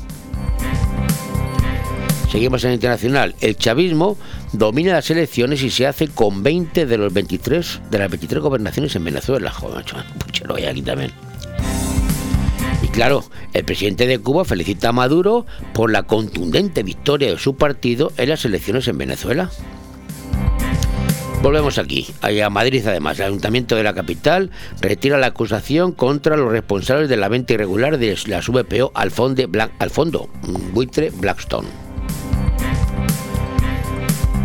Seguimos 2.32 2.64
en 2.64 2.74
internacional. 2.74 3.36
El 3.42 3.58
chavismo 3.58 4.18
domina 4.54 4.94
las 4.94 5.10
elecciones 5.10 5.64
y 5.64 5.70
se 5.70 5.88
hace 5.88 6.08
con 6.08 6.44
20 6.44 6.86
de 6.86 6.98
los 6.98 7.14
23 7.14 7.82
de 7.90 8.00
las 8.00 8.10
23 8.10 8.42
gobernaciones 8.42 8.96
en 8.96 9.04
Venezuela. 9.04 9.52
Joder, 9.52 9.86
puchero 10.20 10.56
hay 10.56 10.66
aquí 10.66 10.82
también. 10.82 11.12
Y 12.84 12.88
claro, 12.88 13.24
el 13.54 13.64
presidente 13.64 14.08
de 14.08 14.20
Cuba 14.20 14.44
felicita 14.44 14.90
a 14.90 14.94
Maduro 14.94 15.46
por 15.74 15.92
la 15.92 16.04
contundente 16.04 16.84
victoria 16.84 17.30
de 17.30 17.38
su 17.38 17.56
partido 17.56 18.12
en 18.18 18.30
las 18.30 18.44
elecciones 18.46 18.88
en 18.88 18.98
Venezuela. 18.98 19.52
Volvemos 21.42 21.80
aquí, 21.80 22.08
a 22.22 22.50
Madrid 22.52 22.86
además. 22.86 23.18
El 23.18 23.26
Ayuntamiento 23.26 23.76
de 23.76 23.84
la 23.84 23.96
capital 23.96 24.52
retira 24.80 25.18
la 25.18 25.28
acusación 25.28 25.92
contra 25.92 26.38
los 26.38 26.52
responsables 26.52 27.10
de 27.10 27.18
la 27.18 27.30
venta 27.30 27.54
irregular 27.54 27.98
de 27.98 28.16
las 28.28 28.48
VPO 28.48 28.92
al 28.94 29.10
fondo, 29.10 29.44
al 29.80 29.90
fondo 29.90 30.30
buitre 30.72 31.10
Blackstone. 31.10 31.81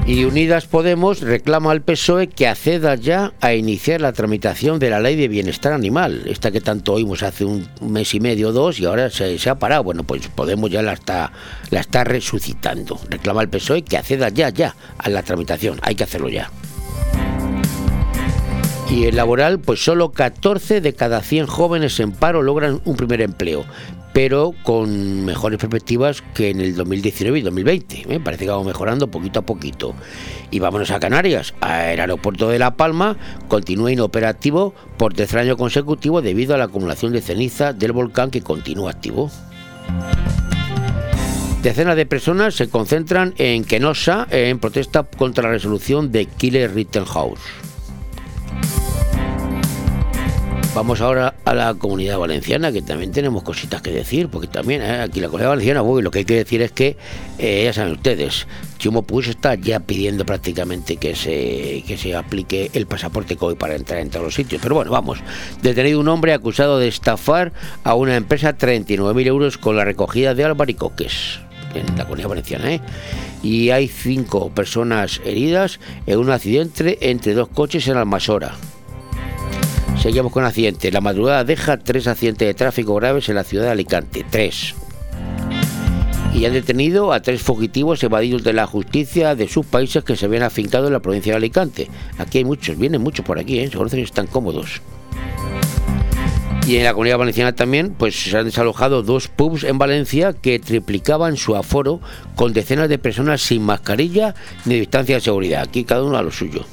Y 0.06 0.24
Unidas 0.24 0.66
Podemos 0.66 1.20
reclama 1.20 1.72
al 1.72 1.82
PSOE 1.82 2.28
que 2.28 2.46
acceda 2.46 2.94
ya 2.94 3.32
a 3.40 3.54
iniciar 3.54 4.00
la 4.00 4.12
tramitación 4.12 4.78
de 4.78 4.88
la 4.88 5.00
ley 5.00 5.16
de 5.16 5.26
bienestar 5.26 5.72
animal, 5.72 6.22
esta 6.26 6.52
que 6.52 6.60
tanto 6.60 6.92
oímos 6.92 7.24
hace 7.24 7.44
un 7.44 7.68
mes 7.80 8.14
y 8.14 8.20
medio 8.20 8.50
o 8.50 8.52
dos 8.52 8.78
y 8.78 8.84
ahora 8.84 9.10
se, 9.10 9.36
ha 9.50 9.58
parado. 9.58 9.82
Bueno, 9.82 10.04
pues 10.04 10.28
Podemos 10.28 10.70
ya 10.70 10.80
la 10.82 10.92
está, 10.92 11.32
la 11.70 11.80
está 11.80 12.04
resucitando. 12.04 13.00
Reclama 13.10 13.40
al 13.40 13.48
PSOE 13.48 13.82
que 13.82 13.96
acceda 13.96 14.28
ya, 14.28 14.50
ya 14.50 14.76
a 14.96 15.10
la 15.10 15.24
tramitación. 15.24 15.80
Hay 15.82 15.96
que 15.96 16.04
hacerlo 16.04 16.28
ya. 16.28 16.52
Y 18.88 19.06
el 19.06 19.16
laboral, 19.16 19.58
pues 19.58 19.84
solo 19.84 20.12
14 20.12 20.80
de 20.80 20.94
cada 20.94 21.20
100 21.20 21.46
jóvenes 21.46 21.98
en 21.98 22.12
paro 22.12 22.42
logran 22.42 22.80
un 22.84 22.94
primer 22.94 23.22
empleo 23.22 23.64
pero 24.16 24.54
con 24.62 25.26
mejores 25.26 25.58
perspectivas 25.58 26.22
que 26.32 26.48
en 26.48 26.62
el 26.62 26.74
2019 26.74 27.38
y 27.38 27.42
2020. 27.42 28.14
¿eh? 28.14 28.18
Parece 28.18 28.46
que 28.46 28.50
vamos 28.50 28.66
mejorando 28.66 29.10
poquito 29.10 29.40
a 29.40 29.42
poquito. 29.42 29.94
Y 30.50 30.58
vámonos 30.58 30.90
a 30.90 30.98
Canarias. 30.98 31.52
El 31.60 32.00
aeropuerto 32.00 32.48
de 32.48 32.58
La 32.58 32.78
Palma 32.78 33.18
continúa 33.48 33.92
inoperativo 33.92 34.72
por 34.96 35.12
tercer 35.12 35.40
año 35.40 35.58
consecutivo 35.58 36.22
debido 36.22 36.54
a 36.54 36.56
la 36.56 36.64
acumulación 36.64 37.12
de 37.12 37.20
ceniza 37.20 37.74
del 37.74 37.92
volcán 37.92 38.30
que 38.30 38.40
continúa 38.40 38.92
activo. 38.92 39.30
Decenas 41.62 41.96
de 41.96 42.06
personas 42.06 42.54
se 42.54 42.70
concentran 42.70 43.34
en 43.36 43.64
Kenosa 43.64 44.26
en 44.30 44.60
protesta 44.60 45.02
contra 45.02 45.44
la 45.44 45.50
resolución 45.50 46.10
de 46.10 46.24
Killer 46.24 46.72
Rittenhouse. 46.74 47.65
Vamos 50.76 51.00
ahora 51.00 51.32
a 51.46 51.54
la 51.54 51.72
comunidad 51.72 52.18
valenciana, 52.18 52.70
que 52.70 52.82
también 52.82 53.10
tenemos 53.10 53.42
cositas 53.42 53.80
que 53.80 53.90
decir, 53.90 54.28
porque 54.28 54.46
también 54.46 54.82
eh, 54.82 55.00
aquí 55.00 55.20
la 55.20 55.28
comunidad 55.28 55.48
valenciana, 55.48 55.80
lo 55.82 56.10
que 56.10 56.18
hay 56.18 56.24
que 56.26 56.34
decir 56.34 56.60
es 56.60 56.70
que, 56.70 56.98
eh, 57.38 57.62
ya 57.64 57.72
saben 57.72 57.94
ustedes, 57.94 58.46
Puig 59.06 59.26
está 59.26 59.54
ya 59.54 59.80
pidiendo 59.80 60.26
prácticamente 60.26 60.98
que 60.98 61.16
se, 61.16 61.82
que 61.86 61.96
se 61.96 62.14
aplique 62.14 62.70
el 62.74 62.84
pasaporte 62.86 63.36
COVID 63.36 63.56
para 63.56 63.74
entrar 63.74 64.00
en 64.00 64.10
todos 64.10 64.26
los 64.26 64.34
sitios. 64.34 64.60
Pero 64.60 64.74
bueno, 64.74 64.90
vamos. 64.90 65.20
Detenido 65.62 65.98
un 65.98 66.08
hombre 66.08 66.34
acusado 66.34 66.78
de 66.78 66.88
estafar 66.88 67.54
a 67.82 67.94
una 67.94 68.14
empresa 68.14 68.58
39.000 68.58 69.26
euros 69.28 69.56
con 69.56 69.76
la 69.76 69.84
recogida 69.86 70.34
de 70.34 70.44
albaricoques 70.44 71.40
en 71.74 71.86
la 71.96 72.04
comunidad 72.04 72.28
valenciana. 72.28 72.70
¿eh? 72.70 72.82
Y 73.42 73.70
hay 73.70 73.88
cinco 73.88 74.50
personas 74.50 75.22
heridas 75.24 75.80
en 76.06 76.18
un 76.18 76.30
accidente 76.30 76.98
entre 77.10 77.32
dos 77.32 77.48
coches 77.48 77.88
en 77.88 77.96
Almasora. 77.96 78.56
Seguimos 79.98 80.32
con 80.32 80.44
accidentes. 80.44 80.92
La 80.92 81.00
madrugada 81.00 81.44
deja 81.44 81.78
tres 81.78 82.06
accidentes 82.06 82.46
de 82.46 82.54
tráfico 82.54 82.94
graves 82.94 83.28
en 83.28 83.34
la 83.34 83.44
ciudad 83.44 83.64
de 83.64 83.70
Alicante. 83.70 84.24
Tres. 84.28 84.74
Y 86.34 86.44
han 86.44 86.52
detenido 86.52 87.12
a 87.12 87.20
tres 87.20 87.40
fugitivos 87.40 88.02
evadidos 88.02 88.44
de 88.44 88.52
la 88.52 88.66
justicia 88.66 89.34
de 89.34 89.48
sus 89.48 89.64
países 89.64 90.04
que 90.04 90.16
se 90.16 90.26
habían 90.26 90.42
afincado 90.42 90.86
en 90.86 90.92
la 90.92 91.00
provincia 91.00 91.32
de 91.32 91.38
Alicante. 91.38 91.88
Aquí 92.18 92.38
hay 92.38 92.44
muchos, 92.44 92.76
vienen 92.78 93.00
muchos 93.00 93.24
por 93.24 93.38
aquí, 93.38 93.58
¿eh? 93.58 93.68
se 93.68 93.76
conocen 93.78 94.00
y 94.00 94.02
están 94.02 94.26
cómodos. 94.26 94.82
Y 96.66 96.76
en 96.76 96.84
la 96.84 96.92
comunidad 96.92 97.18
valenciana 97.18 97.54
también, 97.54 97.94
pues 97.96 98.20
se 98.20 98.36
han 98.36 98.44
desalojado 98.44 99.02
dos 99.02 99.28
pubs 99.28 99.62
en 99.62 99.78
Valencia 99.78 100.32
que 100.34 100.58
triplicaban 100.58 101.36
su 101.36 101.54
aforo 101.54 102.00
con 102.34 102.52
decenas 102.52 102.88
de 102.88 102.98
personas 102.98 103.40
sin 103.40 103.62
mascarilla 103.62 104.34
ni 104.64 104.80
distancia 104.80 105.14
de 105.14 105.20
seguridad. 105.20 105.62
Aquí 105.62 105.84
cada 105.84 106.02
uno 106.02 106.18
a 106.18 106.22
lo 106.22 106.32
suyo. 106.32 106.66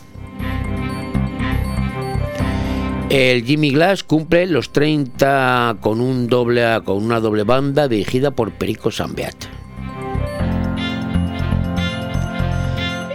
El 3.13 3.45
Jimmy 3.45 3.69
Glass 3.69 4.03
cumple 4.03 4.47
los 4.47 4.71
30 4.71 5.77
con, 5.81 6.01
una 6.01 7.19
doble 7.19 7.43
banda 7.43 7.87
dirigida 7.87 8.31
por 8.31 8.53
Perico 8.53 8.89
Sambeat. 8.89 9.35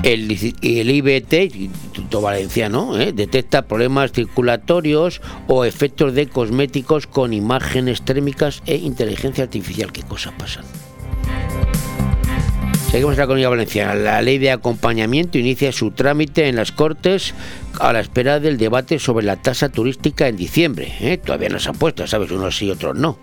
El, 0.04 0.30
el 0.62 0.90
IBT, 0.92 2.20
Valenciano, 2.22 2.96
¿eh? 2.96 3.12
detecta 3.12 3.62
problemas 3.62 4.12
circulatorios 4.12 5.20
o 5.48 5.64
efectos 5.64 6.14
de 6.14 6.28
cosméticos 6.28 7.08
con 7.08 7.32
imágenes 7.32 8.02
térmicas 8.02 8.62
e 8.66 8.76
inteligencia 8.76 9.42
artificial. 9.42 9.90
¿Qué 9.90 10.02
cosas 10.02 10.32
pasan? 10.38 10.64
Seguimos 12.90 13.18
la 13.18 13.26
Comunidad 13.26 13.50
Valenciana. 13.50 13.94
La 13.94 14.22
ley 14.22 14.38
de 14.38 14.50
acompañamiento 14.50 15.36
inicia 15.36 15.72
su 15.72 15.90
trámite 15.90 16.48
en 16.48 16.56
las 16.56 16.72
Cortes 16.72 17.34
a 17.80 17.92
la 17.92 18.00
espera 18.00 18.40
del 18.40 18.56
debate 18.56 18.98
sobre 18.98 19.26
la 19.26 19.36
tasa 19.36 19.68
turística 19.68 20.26
en 20.26 20.36
diciembre. 20.36 20.94
¿eh? 21.00 21.18
Todavía 21.18 21.50
no 21.50 21.58
se 21.58 21.68
han 21.68 21.76
puesto, 21.76 22.06
¿sabes? 22.06 22.30
Unos 22.30 22.56
sí, 22.56 22.70
otros 22.70 22.96
no. 22.96 23.18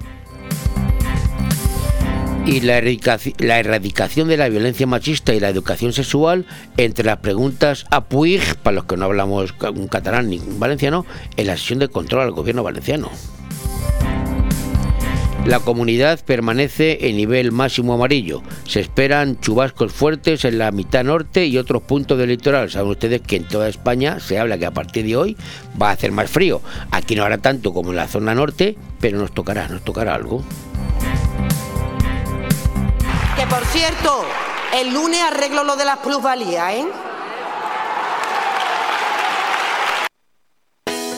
Y 2.45 2.61
la 2.61 2.77
erradicación, 2.77 4.27
de 4.27 4.37
la 4.37 4.49
violencia 4.49 4.85
machista 4.85 5.33
y 5.33 5.39
la 5.39 5.49
educación 5.49 5.93
sexual 5.93 6.45
entre 6.77 7.03
las 7.03 7.17
preguntas 7.17 7.87
a 7.89 8.03
Puig, 8.03 8.57
para 8.57 8.75
los 8.75 8.85
que 8.85 8.97
no 8.97 9.05
hablamos 9.05 9.55
un 9.73 9.87
catalán 9.87 10.29
ni 10.29 10.37
un 10.37 10.59
valenciano, 10.59 11.07
en 11.37 11.47
la 11.47 11.57
sesión 11.57 11.79
de 11.79 11.87
control 11.87 12.21
al 12.21 12.31
gobierno 12.31 12.61
valenciano. 12.61 13.09
La 15.45 15.59
comunidad 15.59 16.19
permanece 16.25 17.07
en 17.07 17.17
nivel 17.17 17.51
máximo 17.51 17.93
amarillo. 17.93 18.41
Se 18.67 18.79
esperan 18.79 19.39
chubascos 19.39 19.93
fuertes 19.93 20.43
en 20.43 20.57
la 20.57 20.71
mitad 20.71 21.03
norte 21.03 21.45
y 21.45 21.59
otros 21.59 21.83
puntos 21.83 22.17
del 22.17 22.29
litoral. 22.29 22.71
Saben 22.71 22.89
ustedes 22.89 23.21
que 23.21 23.35
en 23.35 23.47
toda 23.47 23.69
España 23.69 24.19
se 24.19 24.39
habla 24.39 24.57
que 24.57 24.65
a 24.65 24.71
partir 24.71 25.05
de 25.05 25.15
hoy 25.15 25.37
va 25.79 25.89
a 25.89 25.91
hacer 25.91 26.11
más 26.11 26.31
frío. 26.31 26.61
Aquí 26.89 27.15
no 27.15 27.23
hará 27.23 27.37
tanto 27.37 27.73
como 27.73 27.91
en 27.91 27.97
la 27.97 28.07
zona 28.07 28.33
norte, 28.33 28.75
pero 28.99 29.19
nos 29.19 29.33
tocará, 29.33 29.67
nos 29.67 29.83
tocará 29.83 30.15
algo. 30.15 30.43
Que 33.37 33.45
por 33.45 33.63
cierto, 33.65 34.25
el 34.81 34.95
lunes 34.95 35.21
arreglo 35.21 35.63
lo 35.63 35.75
de 35.75 35.85
las 35.85 35.99
plusvalías, 35.99 36.73
¿eh? 36.73 36.85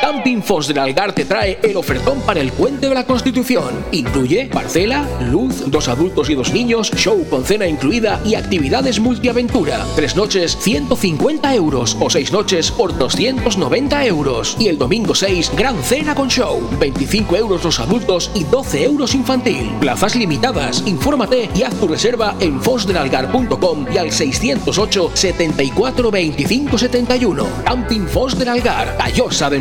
Camping 0.00 0.42
Fos 0.42 0.66
del 0.66 0.78
Algar 0.78 1.12
te 1.14 1.24
trae 1.24 1.58
el 1.62 1.76
ofertón 1.76 2.20
para 2.22 2.40
el 2.40 2.50
Puente 2.52 2.88
de 2.88 2.94
la 2.94 3.04
Constitución. 3.04 3.84
Incluye 3.92 4.46
parcela, 4.46 5.06
luz, 5.30 5.70
dos 5.70 5.88
adultos 5.88 6.30
y 6.30 6.34
dos 6.34 6.52
niños, 6.52 6.90
show 6.96 7.24
con 7.28 7.44
cena 7.44 7.66
incluida 7.66 8.20
y 8.24 8.34
actividades 8.34 8.98
multiaventura. 8.98 9.84
Tres 9.96 10.16
noches, 10.16 10.56
150 10.56 11.54
euros 11.54 11.96
o 12.00 12.08
seis 12.08 12.32
noches 12.32 12.70
por 12.70 12.96
290 12.96 14.06
euros. 14.06 14.56
Y 14.58 14.68
el 14.68 14.78
domingo 14.78 15.14
6, 15.14 15.52
gran 15.56 15.80
cena 15.82 16.14
con 16.14 16.28
show. 16.28 16.60
25 16.78 17.36
euros 17.36 17.62
los 17.62 17.78
adultos 17.78 18.30
y 18.34 18.44
12 18.44 18.84
euros 18.84 19.14
infantil. 19.14 19.70
Plazas 19.80 20.16
limitadas. 20.16 20.82
Infórmate 20.86 21.50
y 21.54 21.62
haz 21.62 21.74
tu 21.74 21.86
reserva 21.86 22.34
en 22.40 22.60
fosdelalgar.com 22.60 23.86
y 23.92 23.98
al 23.98 24.10
608 24.10 25.10
74 25.14 26.10
25 26.10 26.78
71. 26.78 27.46
Camping 27.64 28.06
Fos 28.06 28.38
del 28.38 28.48
Algar, 28.48 28.96
Callosa 28.96 29.50
de 29.50 29.58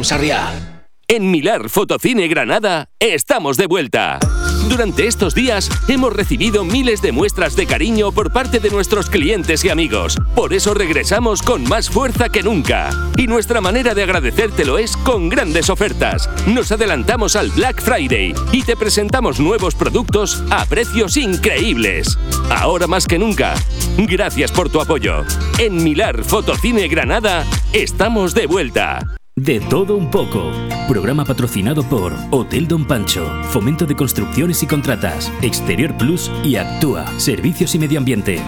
En 1.07 1.31
Milar 1.31 1.69
Fotocine 1.69 2.27
Granada 2.27 2.89
estamos 2.99 3.55
de 3.55 3.67
vuelta. 3.67 4.19
Durante 4.67 5.07
estos 5.07 5.33
días 5.33 5.69
hemos 5.87 6.11
recibido 6.11 6.65
miles 6.65 7.01
de 7.01 7.13
muestras 7.13 7.55
de 7.55 7.65
cariño 7.65 8.11
por 8.11 8.33
parte 8.33 8.59
de 8.59 8.69
nuestros 8.69 9.09
clientes 9.09 9.63
y 9.63 9.69
amigos. 9.69 10.17
Por 10.35 10.53
eso 10.53 10.73
regresamos 10.73 11.41
con 11.41 11.63
más 11.69 11.89
fuerza 11.89 12.27
que 12.27 12.43
nunca. 12.43 12.89
Y 13.15 13.27
nuestra 13.27 13.61
manera 13.61 13.95
de 13.95 14.03
agradecértelo 14.03 14.77
es 14.77 14.97
con 14.97 15.29
grandes 15.29 15.69
ofertas. 15.69 16.29
Nos 16.45 16.71
adelantamos 16.73 17.37
al 17.37 17.49
Black 17.51 17.81
Friday 17.81 18.33
y 18.51 18.63
te 18.63 18.75
presentamos 18.75 19.39
nuevos 19.39 19.73
productos 19.73 20.43
a 20.51 20.65
precios 20.65 21.15
increíbles. 21.15 22.19
Ahora 22.49 22.87
más 22.87 23.07
que 23.07 23.17
nunca, 23.17 23.53
gracias 23.97 24.51
por 24.51 24.69
tu 24.69 24.81
apoyo. 24.81 25.23
En 25.59 25.81
Milar 25.81 26.25
Fotocine 26.25 26.89
Granada 26.89 27.45
estamos 27.71 28.33
de 28.33 28.47
vuelta. 28.47 29.18
De 29.41 29.61
todo 29.61 29.95
un 29.95 30.11
poco. 30.11 30.51
Programa 30.89 31.23
patrocinado 31.23 31.81
por 31.83 32.13
Hotel 32.29 32.67
Don 32.67 32.85
Pancho, 32.85 33.25
Fomento 33.45 33.85
de 33.85 33.95
Construcciones 33.95 34.61
y 34.63 34.67
Contratas, 34.67 35.31
Exterior 35.41 35.95
Plus 35.97 36.29
y 36.43 36.57
Actúa, 36.57 37.07
Servicios 37.17 37.73
y 37.73 37.79
Medio 37.79 37.99
Ambiente. 37.99 38.41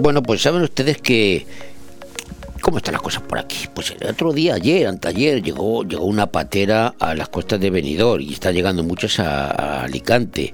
Bueno, 0.00 0.24
pues 0.24 0.42
saben 0.42 0.62
ustedes 0.62 0.98
que... 0.98 1.46
¿Cómo 2.60 2.78
están 2.78 2.94
las 2.94 3.02
cosas 3.02 3.22
por 3.22 3.38
aquí? 3.38 3.68
Pues 3.72 3.94
el 4.00 4.08
otro 4.08 4.32
día, 4.32 4.54
ayer, 4.54 4.88
anteayer, 4.88 5.40
llegó, 5.40 5.84
llegó 5.84 6.04
una 6.04 6.26
patera 6.26 6.94
a 6.98 7.14
las 7.14 7.28
costas 7.28 7.60
de 7.60 7.70
Benidorm 7.70 8.22
y 8.22 8.32
está 8.32 8.50
llegando 8.50 8.82
muchas 8.82 9.20
a, 9.20 9.50
a 9.50 9.84
Alicante. 9.84 10.52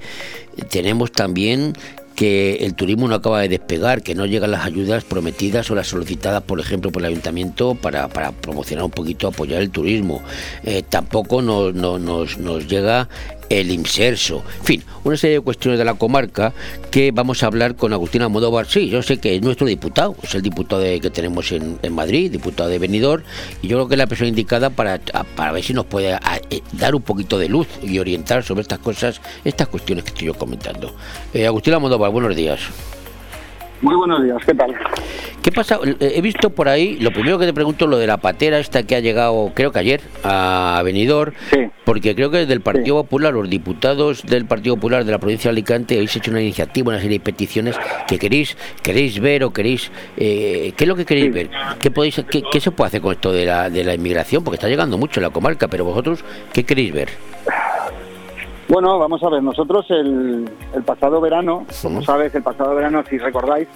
Tenemos 0.71 1.11
también 1.13 1.75
que 2.19 2.57
el 2.67 2.75
turismo 2.75 3.07
no 3.07 3.15
acaba 3.15 3.41
de 3.43 3.49
despegar, 3.49 4.03
que 4.03 4.17
no 4.17 4.27
llegan 4.27 4.51
las 4.51 4.65
ayudas 4.67 5.05
prometidas 5.05 5.71
o 5.71 5.77
las 5.77 5.87
solicitadas, 5.87 6.43
por 6.43 6.59
ejemplo, 6.59 6.91
por 6.91 7.03
el 7.03 7.07
ayuntamiento 7.11 7.77
para, 7.77 8.09
para 8.09 8.33
promocionar 8.33 8.85
un 8.85 8.91
poquito, 8.91 9.29
apoyar 9.29 9.63
el 9.63 9.71
turismo. 9.71 10.21
Eh, 10.65 10.83
tampoco 10.83 11.43
nos, 11.43 11.73
no- 11.77 12.01
nos, 12.01 12.37
nos 12.39 12.67
llega 12.67 13.09
el 13.49 13.71
inserso. 13.71 14.43
En 14.61 14.65
fin, 14.65 14.85
una 15.05 15.17
serie 15.17 15.37
de 15.37 15.41
cuestiones 15.43 15.79
de 15.79 15.85
la 15.85 15.95
comarca 15.95 16.53
que 16.91 17.11
vamos 17.13 17.43
a 17.43 17.47
hablar 17.47 17.77
con 17.77 17.93
Agustín 17.93 18.23
Amodóvar. 18.23 18.67
Sí, 18.67 18.89
yo 18.89 19.03
sé 19.03 19.19
que 19.19 19.35
es 19.37 19.43
nuestro 19.43 19.67
diputado, 19.67 20.17
es 20.23 20.35
el 20.35 20.43
diputado 20.43 20.83
de- 20.83 21.01
que 21.01 21.11
tenemos 21.11 21.51
en, 21.53 21.79
Madrid, 21.93 22.31
diputado 22.31 22.69
de 22.69 22.79
Benidorm, 22.79 23.23
y 23.63 23.69
yo 23.69 23.77
creo 23.79 23.89
que 23.89 23.95
es 23.95 23.99
la 23.99 24.07
persona 24.07 24.29
indicada 24.29 24.71
para, 24.71 24.99
para 25.37 25.53
ver 25.53 25.65
si 25.65 25.73
nos 25.73 25.87
puede 25.87 26.19
eh, 26.51 26.63
dar 26.73 26.95
un 26.95 27.03
poquito 27.03 27.39
de 27.39 27.49
luz 27.49 27.67
y 27.83 27.99
orientar 27.99 28.43
sobre 28.45 28.63
estas 28.63 28.79
cosas, 28.81 29.21
estas 29.45 29.69
cuestiones 29.69 30.05
que 30.05 30.11
estoy 30.11 30.27
yo 30.27 30.35
comentando. 30.35 30.95
Eh, 31.33 31.47
Agustín 31.47 31.75
Amodóvar, 31.75 32.11
buenos 32.11 32.37
días. 32.37 32.61
Muy 33.81 33.95
buenos 33.95 34.25
días, 34.25 34.39
¿qué 34.45 34.55
tal? 34.55 34.75
¿Qué 35.41 35.53
pasa? 35.53 35.79
Eh, 35.85 36.15
He 36.17 36.21
visto 36.21 36.51
por 36.51 36.69
ahí, 36.69 36.99
lo 37.01 37.13
primero 37.13 37.39
que 37.39 37.47
te 37.47 37.53
pregunto, 37.53 37.87
lo 37.87 37.97
de 37.97 38.09
la 38.09 38.17
patera 38.17 38.59
esta 38.59 38.83
que 38.83 38.97
ha 38.97 39.01
llegado, 39.01 39.53
creo 39.55 39.71
que 39.71 39.79
ayer, 39.79 40.01
a 40.25 40.83
Benidorm, 40.85 41.33
porque 41.85 42.17
creo 42.17 42.29
que 42.33 42.39
desde 42.39 42.55
el 42.55 42.61
Partido 42.61 42.97
Popular, 42.97 43.33
los 43.35 43.49
diputados 43.49 44.25
del 44.27 44.47
Partido 44.47 44.75
Popular 44.75 45.05
de 45.05 45.13
la 45.13 45.19
provincia 45.19 45.49
de 45.49 45.53
Alicante, 45.53 45.95
habéis 45.95 46.17
hecho 46.17 46.33
una 46.33 46.41
iniciativa, 46.43 46.89
una 46.89 47.01
serie 47.01 47.19
de 47.19 47.25
peticiones 47.25 47.77
que 48.09 48.19
queréis 48.19 48.57
queréis 48.83 49.21
ver 49.21 49.45
o 49.45 49.53
queréis... 49.53 49.93
eh, 50.17 50.73
¿Qué 50.77 50.85
es 50.85 50.89
lo 50.89 50.97
que 50.97 51.05
queréis 51.05 51.33
ver? 51.33 51.49
¿Qué, 51.81 51.93
podéis, 51.93 52.21
qué, 52.29 52.43
qué 52.51 52.61
se 52.61 52.73
puede 52.73 52.89
hacer 52.89 53.01
con 53.01 53.13
esto 53.13 53.31
de 53.31 53.47
la, 53.47 53.71
de 53.71 53.85
la 53.85 53.95
inmigración? 53.95 54.43
Porque 54.43 54.57
está 54.57 54.67
llegando 54.69 54.99
mucho 54.99 55.21
en 55.21 55.25
la 55.25 55.31
comarca, 55.31 55.69
pero 55.69 55.85
vosotros, 55.85 56.25
¿qué 56.53 56.65
queréis 56.65 56.93
ver? 56.93 57.11
Bueno, 58.69 58.99
vamos 58.99 59.23
a 59.23 59.31
ver, 59.31 59.43
nosotros 59.43 59.87
el, 59.91 60.49
el 60.75 60.83
pasado 60.83 61.23
verano, 61.23 61.65
como 61.83 62.03
sabes, 62.03 62.35
el 62.35 62.43
pasado 62.43 62.75
verano, 62.75 63.03
si 63.09 63.17
recordáis, 63.17 63.67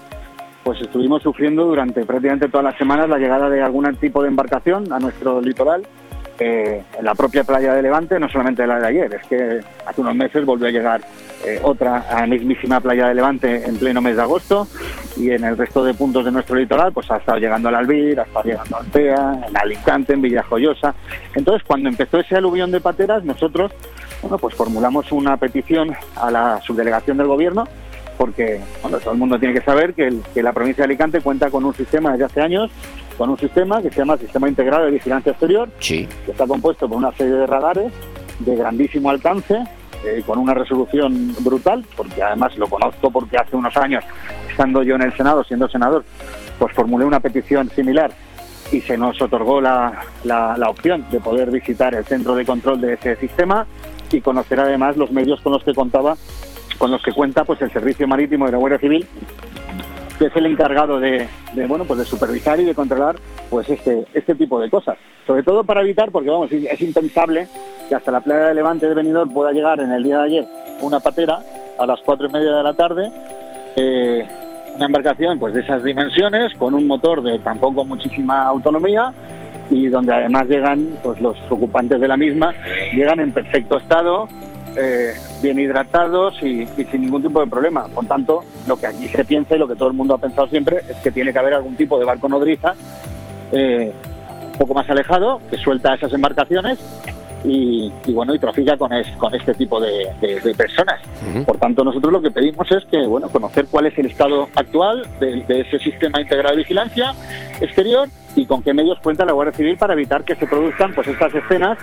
pues 0.63 0.81
estuvimos 0.83 1.23
sufriendo 1.23 1.65
durante 1.65 2.05
prácticamente 2.05 2.49
todas 2.49 2.65
las 2.65 2.77
semanas 2.77 3.09
la 3.09 3.17
llegada 3.17 3.49
de 3.49 3.63
algún 3.63 3.97
tipo 3.97 4.23
de 4.23 4.29
embarcación 4.29 4.93
a 4.93 4.99
nuestro 4.99 5.41
litoral, 5.41 5.83
eh, 6.39 6.83
en 6.99 7.05
la 7.05 7.15
propia 7.15 7.45
playa 7.45 7.75
de 7.75 7.83
Levante, 7.83 8.19
no 8.19 8.29
solamente 8.29 8.67
la 8.67 8.81
de 8.81 8.87
ayer, 8.89 9.15
es 9.15 9.27
que 9.29 9.61
hace 9.87 10.01
unos 10.01 10.15
meses 10.15 10.45
volvió 10.45 10.67
a 10.67 10.71
llegar 10.71 11.01
eh, 11.45 11.61
otra 11.63 11.99
a 11.99 12.21
la 12.21 12.27
mismísima 12.27 12.81
playa 12.81 13.09
de 13.09 13.15
Levante 13.15 13.65
en 13.65 13.77
pleno 13.77 14.01
mes 14.01 14.17
de 14.17 14.23
agosto 14.23 14.67
y 15.17 15.31
en 15.31 15.45
el 15.45 15.57
resto 15.57 15.85
de 15.85 15.95
puntos 15.95 16.25
de 16.25 16.33
nuestro 16.33 16.57
litoral 16.57 16.93
pues 16.93 17.11
ha 17.11 17.19
estado 17.19 17.39
llegando 17.39 17.69
al 17.69 17.77
Albir, 17.77 18.19
ha 18.19 18.25
estado 18.25 18.45
llegando 18.45 18.77
a 18.77 18.81
Altea, 18.81 19.47
en 19.49 19.57
Alicante, 19.57 20.15
en 20.15 20.23
Villajoyosa. 20.23 20.95
Entonces 21.35 21.67
cuando 21.67 21.89
empezó 21.89 22.19
ese 22.19 22.37
aluvión 22.37 22.71
de 22.71 22.81
pateras 22.81 23.25
nosotros 23.25 23.73
bueno, 24.23 24.39
pues 24.39 24.55
formulamos 24.55 25.11
una 25.13 25.37
petición 25.37 25.93
a 26.17 26.31
la 26.31 26.61
subdelegación 26.63 27.17
del 27.17 27.27
gobierno 27.27 27.65
porque 28.17 28.61
bueno, 28.83 28.99
todo 28.99 29.13
el 29.13 29.19
mundo 29.19 29.39
tiene 29.39 29.55
que 29.55 29.63
saber 29.65 29.95
que, 29.95 30.07
el- 30.07 30.23
que 30.33 30.43
la 30.43 30.53
provincia 30.53 30.83
de 30.83 30.87
Alicante 30.93 31.21
cuenta 31.21 31.51
con 31.51 31.65
un 31.65 31.75
sistema 31.75 32.13
desde 32.13 32.25
hace 32.27 32.41
años, 32.41 32.71
con 33.19 33.31
un 33.31 33.39
sistema 33.39 33.83
que 33.83 33.91
se 33.91 33.97
llama 33.99 34.17
Sistema 34.17 34.49
Integrado 34.49 34.85
de 34.85 34.93
Vigilancia 34.93 35.31
Exterior, 35.33 35.69
Sí. 35.81 36.07
que 36.25 36.31
está 36.31 36.47
compuesto 36.47 36.89
por 36.89 36.99
una 36.99 37.11
serie 37.13 37.35
de 37.35 37.47
radares 37.47 37.93
de 38.39 38.55
grandísimo 38.55 39.11
alcance, 39.11 39.65
eh, 40.05 40.23
con 40.27 40.39
una 40.39 40.55
resolución 40.55 41.35
brutal, 41.41 41.85
porque 41.97 42.23
además 42.23 42.57
lo 42.59 42.67
conozco 42.69 43.11
porque 43.11 43.37
hace 43.39 43.57
unos 43.57 43.77
años, 43.77 44.05
estando 44.51 44.83
yo 44.83 44.95
en 44.97 45.03
el 45.03 45.17
Senado, 45.17 45.43
siendo 45.45 45.69
senador, 45.69 46.05
pues 46.59 46.73
formulé 46.75 47.05
una 47.05 47.21
petición 47.21 47.71
similar 47.71 48.13
y 48.71 48.81
se 48.83 48.97
nos 48.99 49.21
otorgó 49.21 49.61
la, 49.61 50.01
la- 50.25 50.57
la 50.59 50.69
opción 50.71 51.05
de 51.11 51.19
poder 51.19 51.51
visitar 51.51 51.95
el 51.95 52.05
centro 52.05 52.35
de 52.35 52.45
control 52.45 52.81
de 52.81 52.95
ese 52.95 53.17
sistema 53.17 53.67
y 54.13 54.21
conocer 54.21 54.61
además 54.61 54.97
los 54.97 55.11
medios 55.11 55.41
con 55.41 55.53
los 55.53 55.65
que 55.65 55.75
contaba, 55.75 56.17
con 56.79 56.91
los 56.91 57.03
que 57.03 57.13
cuenta 57.13 57.45
pues 57.45 57.61
el 57.63 57.73
Servicio 57.73 58.07
Marítimo 58.07 58.47
de 58.47 58.53
la 58.53 58.59
Guardia 58.59 58.79
Civil 58.79 59.07
que 60.19 60.27
es 60.27 60.37
el 60.37 60.47
encargado 60.47 61.01
de, 61.01 61.27
bueno 61.67 61.85
pues 61.85 61.99
de 61.99 62.05
supervisar 62.05 62.61
y 62.61 62.65
de 62.65 62.75
controlar 62.75 63.17
pues 63.51 63.69
este 63.69 64.07
este 64.15 64.35
tipo 64.35 64.61
de 64.61 64.71
cosas. 64.71 64.97
Sobre 65.27 65.43
todo 65.43 65.65
para 65.65 65.83
evitar 65.83 66.11
porque 66.11 66.31
vamos 66.31 66.53
es 66.53 66.65
es 66.65 66.81
impensable 66.81 67.49
que 67.89 67.95
hasta 67.95 68.13
la 68.13 68.21
playa 68.21 68.47
de 68.47 68.55
Levante 68.55 68.89
de 68.89 68.95
Benidorm 68.95 69.33
pueda 69.33 69.53
llegar 69.53 69.81
en 69.81 69.91
el 69.91 70.03
día 70.03 70.19
de 70.19 70.25
ayer 70.25 70.47
una 70.81 71.01
patera 71.01 71.41
a 71.79 71.87
las 71.87 72.01
cuatro 72.03 72.29
y 72.29 72.33
media 72.33 72.53
de 72.53 72.63
la 72.63 72.75
tarde 72.75 73.11
eh, 73.77 74.27
una 74.77 74.87
embarcación 74.87 75.39
pues 75.39 75.55
de 75.55 75.61
esas 75.61 75.83
dimensiones 75.83 76.55
con 76.55 76.75
un 76.75 76.87
motor 76.87 77.23
de 77.23 77.39
tampoco 77.39 77.85
muchísima 77.85 78.45
autonomía 78.45 79.13
y 79.71 79.87
donde 79.89 80.13
además 80.13 80.47
llegan 80.49 80.89
pues 81.03 81.21
los 81.21 81.37
ocupantes 81.51 82.01
de 82.01 82.09
la 82.09 82.17
misma 82.17 82.53
llegan 82.95 83.21
en 83.21 83.33
perfecto 83.33 83.79
estado 83.79 84.29
eh, 84.77 85.13
bien 85.43 85.59
hidratados 85.59 86.43
y, 86.43 86.63
y 86.63 86.85
sin 86.91 87.03
ningún 87.03 87.23
tipo 87.23 87.41
de 87.41 87.47
problema. 87.47 87.87
Por 87.89 88.07
tanto, 88.07 88.41
lo 88.67 88.77
que 88.79 88.87
aquí 88.87 89.07
se 89.09 89.25
piensa 89.25 89.55
y 89.55 89.59
lo 89.59 89.69
que 89.69 89.75
todo 89.77 89.89
el 89.89 89.95
mundo 89.95 90.15
ha 90.15 90.19
pensado 90.19 90.47
siempre 90.49 90.79
es 90.89 90.97
que 90.99 91.11
tiene 91.11 91.33
que 91.33 91.39
haber 91.39 91.55
algún 91.55 91.77
tipo 91.77 91.99
de 91.99 92.05
barco 92.07 92.29
nodriza 92.29 92.75
eh, 93.53 93.93
un 94.53 94.59
poco 94.59 94.75
más 94.75 94.89
alejado 94.89 95.41
que 95.51 95.57
suelta 95.59 95.95
esas 95.95 96.13
embarcaciones 96.13 96.79
y, 97.45 97.93
y, 98.07 98.13
bueno 98.13 98.35
y 98.35 98.39
trafica 98.39 98.77
con, 98.77 98.93
es- 98.93 99.11
con 99.19 99.35
este 99.35 99.53
tipo 99.55 99.81
de, 99.81 100.07
de- 100.21 100.41
de 100.41 100.55
personas. 100.55 101.01
Por 101.45 101.59
tanto, 101.59 101.83
nosotros 101.85 102.13
lo 102.13 102.23
que 102.23 102.31
pedimos 102.31 102.71
es 102.71 102.85
que 102.87 103.05
bueno 103.07 103.29
conocer 103.29 103.67
cuál 103.71 103.87
es 103.87 103.99
el 103.99 104.07
estado 104.07 104.49
actual 104.55 105.05
de, 105.21 105.43
de 105.43 105.61
ese 105.63 105.79
sistema 105.81 106.21
integrado 106.21 106.55
de 106.55 106.63
vigilancia 106.63 107.13
exterior 107.61 108.09
y 108.35 108.47
con 108.47 108.63
qué 108.63 108.73
medios 108.73 108.99
cuenta 109.01 109.25
la 109.25 109.33
Guardia 109.33 109.55
Civil 109.55 109.77
para 109.77 109.95
evitar 109.95 110.25
que 110.25 110.35
se 110.35 110.47
produzcan 110.47 110.95
pues 110.95 111.07
estas 111.09 111.35
escenas 111.35 111.79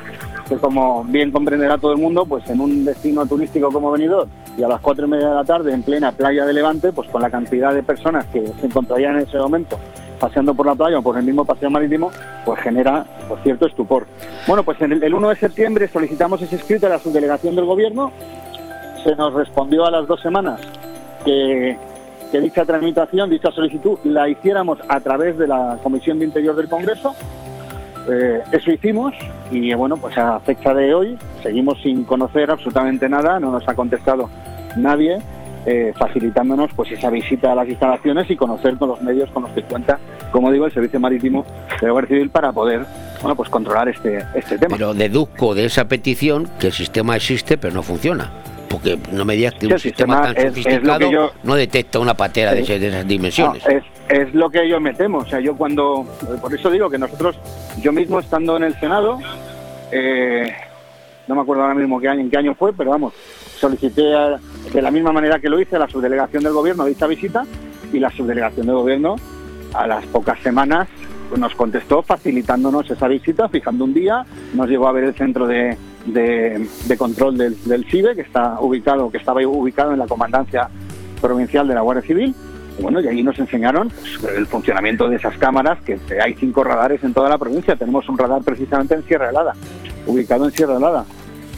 que 0.48 0.56
como 0.58 1.04
bien 1.04 1.32
comprenderá 1.32 1.78
todo 1.78 1.92
el 1.94 2.00
mundo, 2.00 2.26
pues 2.26 2.50
en 2.50 2.60
un 2.60 2.86
destino 2.86 3.26
turístico 3.26 3.72
como 3.72 3.92
Benidorm 3.92 4.30
y 4.58 4.64
a 4.64 4.68
las 4.68 4.82
cuatro 4.82 5.06
y 5.06 5.10
media 5.10 5.30
de 5.30 5.36
la 5.36 5.44
tarde 5.44 5.74
en 5.74 5.84
plena 5.84 6.12
playa 6.12 6.46
de 6.46 6.54
Levante, 6.54 6.92
pues 6.92 7.08
con 7.10 7.22
la 7.22 7.30
cantidad 7.30 7.74
de 7.74 7.84
personas 7.84 8.26
que 8.28 8.48
se 8.60 8.66
encontrarían 8.66 9.16
en 9.16 9.28
ese 9.28 9.38
momento 9.38 9.78
paseando 10.20 10.54
por 10.54 10.66
la 10.66 10.76
playa 10.76 11.00
o 11.00 11.02
por 11.02 11.18
el 11.18 11.24
mismo 11.24 11.46
paseo 11.46 11.70
marítimo, 11.70 12.12
pues 12.46 12.60
genera 12.60 13.06
pues, 13.28 13.42
cierto 13.42 13.66
estupor. 13.68 14.06
Bueno, 14.48 14.64
pues 14.64 14.82
el, 14.82 15.02
el 15.02 15.14
1 15.14 15.30
de 15.30 15.36
septiembre 15.38 15.88
solicitamos 15.88 16.42
ese 16.42 16.58
escrito 16.58 16.88
a 16.88 16.90
la 16.90 17.00
subdelegación 17.00 17.56
del 17.56 17.66
gobierno, 17.66 18.12
se 19.04 19.16
nos 19.16 19.34
respondió 19.34 19.86
a 19.86 19.92
las 19.92 20.08
dos 20.08 20.22
semanas 20.22 20.60
que, 21.24 21.78
que 22.32 22.40
dicha 22.40 22.66
tramitación, 22.66 23.30
dicha 23.30 23.52
solicitud, 23.52 23.98
la 24.04 24.30
hiciéramos 24.30 24.80
a 24.88 25.00
través 25.00 25.38
de 25.38 25.48
la 25.48 25.80
Comisión 25.82 26.20
de 26.20 26.26
Interior 26.26 26.56
del 26.56 26.70
Congreso. 26.70 27.16
Eh, 28.10 28.42
eso 28.52 28.72
hicimos 28.72 29.14
y 29.52 29.74
bueno, 29.74 29.98
pues 29.98 30.18
a 30.18 30.40
fecha 30.40 30.74
de 30.74 30.94
hoy 30.94 31.18
seguimos 31.44 31.82
sin 31.82 32.04
conocer 32.04 32.50
absolutamente 32.50 33.08
nada, 33.10 33.40
no 33.40 33.52
nos 33.52 33.68
ha 33.68 33.76
contestado 33.76 34.30
nadie, 34.78 35.20
eh, 35.66 35.94
facilitándonos 35.98 36.72
pues 36.76 36.92
esa 36.92 37.10
visita 37.10 37.52
a 37.52 37.56
las 37.56 37.68
instalaciones 37.68 38.30
y 38.32 38.36
conocer 38.36 38.78
con 38.78 38.90
los 38.90 39.02
medios 39.02 39.30
con 39.32 39.44
los 39.44 39.52
que 39.52 39.62
cuenta, 39.64 40.00
como 40.32 40.52
digo, 40.52 40.66
el 40.66 40.74
Servicio 40.74 41.00
Marítimo 41.00 41.46
de 41.80 41.88
la 41.88 41.92
Guardia 41.92 42.16
Civil 42.16 42.30
para 42.30 42.52
poder 42.52 42.86
bueno, 43.22 43.36
pues 43.36 43.50
controlar 43.50 43.90
este, 43.90 44.26
este 44.34 44.58
tema. 44.58 44.78
Pero 44.78 44.94
deduzco 44.94 45.54
de 45.54 45.66
esa 45.66 45.88
petición 45.88 46.48
que 46.60 46.68
el 46.68 46.74
sistema 46.74 47.16
existe 47.16 47.58
pero 47.58 47.74
no 47.74 47.84
funciona. 47.84 48.32
Porque 48.70 49.00
no 49.12 49.26
me 49.26 49.36
digas 49.36 49.54
que 49.56 49.66
Sí, 49.68 49.74
un 49.74 49.80
sistema, 49.80 50.16
sistema 50.18 50.34
tan 50.34 50.38
es- 50.38 50.50
sofisticado 50.50 51.12
yo- 51.12 51.32
no 51.44 51.56
detecta 51.56 52.00
una 52.00 52.14
patera 52.14 52.54
de, 52.54 52.64
Sí. 52.66 52.78
de 52.78 52.88
esas 52.88 53.08
dimensiones. 53.08 53.64
No, 53.66 53.72
es, 53.72 53.84
es 54.10 54.34
lo 54.36 54.50
que 54.50 54.68
yo 54.70 54.80
me 54.80 54.94
temo. 54.94 55.20
O 55.20 55.26
sea, 55.26 55.40
yo 55.40 55.56
cuando. 55.56 56.06
Por 56.42 56.54
eso 56.54 56.70
digo 56.70 56.90
que 56.90 56.98
nosotros, 56.98 57.36
yo 57.82 57.92
mismo 57.92 58.20
estando 58.20 58.56
en 58.58 58.64
el 58.64 58.80
Senado, 58.80 59.20
eh, 59.92 60.54
no 61.28 61.36
me 61.36 61.42
acuerdo 61.42 61.64
ahora 61.64 61.76
mismo 61.76 62.00
qué 62.00 62.10
año, 62.10 62.22
en 62.22 62.30
qué 62.30 62.38
año 62.38 62.56
fue, 62.56 62.74
pero 62.74 62.92
vamos, 62.92 63.14
solicité 63.60 64.14
a- 64.16 64.40
de 64.74 64.82
la 64.82 64.92
misma 64.92 65.12
manera 65.12 65.40
que 65.40 65.50
lo 65.50 65.60
hice 65.60 65.76
a 65.76 65.80
la 65.80 65.88
subdelegación 65.88 66.44
del 66.44 66.54
gobierno 66.54 66.86
dicha 66.86 67.08
visita 67.08 67.46
y 67.92 68.00
la 68.00 68.10
subdelegación 68.12 68.66
del 68.68 68.76
gobierno 68.76 69.16
a 69.74 69.88
las 69.88 70.06
pocas 70.08 70.40
semanas 70.42 70.88
nos 71.38 71.54
contestó 71.54 72.02
facilitándonos 72.02 72.90
esa 72.90 73.08
visita, 73.08 73.48
fijando 73.50 73.84
un 73.86 73.94
día, 73.94 74.26
nos 74.54 74.68
llegó 74.68 74.88
a 74.88 74.92
ver 74.92 75.04
el 75.04 75.14
centro 75.16 75.46
de, 75.46 75.78
de- 76.06 76.68
control 76.98 77.38
del, 77.38 77.64
del 77.66 77.86
CIBE, 77.86 78.16
que 78.16 78.22
está 78.22 78.60
ubicado, 78.60 79.10
que 79.12 79.18
estaba 79.18 79.42
ubicado 79.46 79.92
en 79.94 80.00
la 80.00 80.08
comandancia 80.08 80.70
provincial 81.22 81.68
de 81.68 81.76
la 81.76 81.82
Guardia 81.82 82.04
Civil. 82.06 82.34
Bueno, 82.82 83.02
y 83.02 83.08
allí 83.10 83.24
nos 83.24 83.38
enseñaron 83.38 83.90
pues, 84.22 84.36
el 84.38 84.48
funcionamiento 84.48 85.10
de 85.10 85.18
esas 85.18 85.38
cámaras, 85.38 85.80
que 85.82 86.00
hay 86.24 86.34
cinco 86.36 86.64
radares 86.64 87.04
en 87.04 87.14
toda 87.14 87.30
la 87.30 87.38
provincia. 87.38 87.76
Tenemos 87.76 88.08
un 88.08 88.18
radar 88.18 88.42
precisamente 88.42 88.96
en 88.96 89.04
Sierra 89.04 89.30
Helada, 89.30 89.54
ubicado 90.08 90.46
en 90.46 90.52
Sierra 90.52 90.78
Helada, 90.78 91.06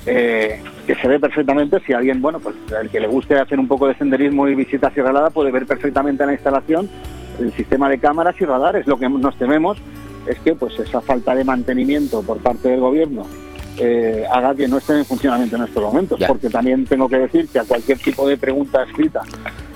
eh, 0.07 0.61
que 0.87 0.95
se 0.95 1.07
ve 1.07 1.19
perfectamente 1.19 1.79
si 1.85 1.93
alguien, 1.93 2.23
bueno, 2.23 2.39
pues 2.39 2.55
el 2.81 2.89
que 2.89 2.99
le 2.99 3.07
guste 3.07 3.35
hacer 3.35 3.59
un 3.59 3.67
poco 3.67 3.87
de 3.87 3.93
senderismo 3.95 4.47
y 4.47 4.55
visita 4.55 4.89
Sierra 4.89 5.11
Helada 5.11 5.29
puede 5.29 5.51
ver 5.51 5.67
perfectamente 5.67 6.23
en 6.23 6.27
la 6.27 6.33
instalación 6.33 6.89
el 7.39 7.53
sistema 7.53 7.87
de 7.87 7.99
cámaras 7.99 8.35
y 8.41 8.45
radares. 8.45 8.87
Lo 8.87 8.97
que 8.97 9.07
nos 9.07 9.35
tememos 9.37 9.77
es 10.25 10.39
que 10.39 10.55
pues 10.55 10.77
esa 10.79 11.01
falta 11.01 11.35
de 11.35 11.43
mantenimiento 11.43 12.23
por 12.23 12.37
parte 12.39 12.69
del 12.69 12.79
gobierno 12.79 13.27
eh, 13.83 14.27
haga 14.31 14.53
que 14.53 14.67
no 14.67 14.77
esté 14.77 14.95
en 14.95 15.05
funcionamiento 15.05 15.55
en 15.55 15.63
estos 15.63 15.81
momentos. 15.81 16.19
Porque 16.27 16.49
también 16.49 16.85
tengo 16.85 17.09
que 17.09 17.17
decir 17.17 17.47
que 17.47 17.57
a 17.59 17.63
cualquier 17.63 17.97
tipo 17.97 18.27
de 18.27 18.37
pregunta 18.37 18.83
escrita 18.83 19.21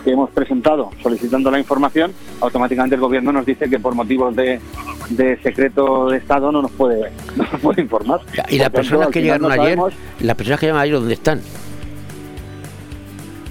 que 0.03 0.11
hemos 0.11 0.29
presentado 0.29 0.91
solicitando 1.01 1.49
la 1.49 1.57
información, 1.57 2.13
automáticamente 2.39 2.93
el 2.93 3.01
gobierno 3.01 3.31
nos 3.31 3.47
dice 3.47 3.67
que 3.67 3.79
por 3.79 3.95
motivos 3.95 4.35
de, 4.35 4.61
de 5.09 5.41
secreto 5.41 6.09
de 6.09 6.17
Estado 6.17 6.51
no 6.51 6.61
nos 6.61 6.71
puede, 6.71 7.11
no 7.35 7.47
nos 7.51 7.61
puede 7.61 7.81
informar. 7.81 8.21
Y 8.49 8.59
las 8.59 8.69
personas 8.69 9.07
que 9.09 9.23
llegaron 9.23 9.51
ayer, 9.51 9.63
sabemos, 9.63 9.93
las 10.19 10.35
personas 10.35 10.59
que 10.59 10.65
llegaron 10.67 10.81
ayer, 10.83 10.95
¿dónde 10.95 11.13
están? 11.15 11.41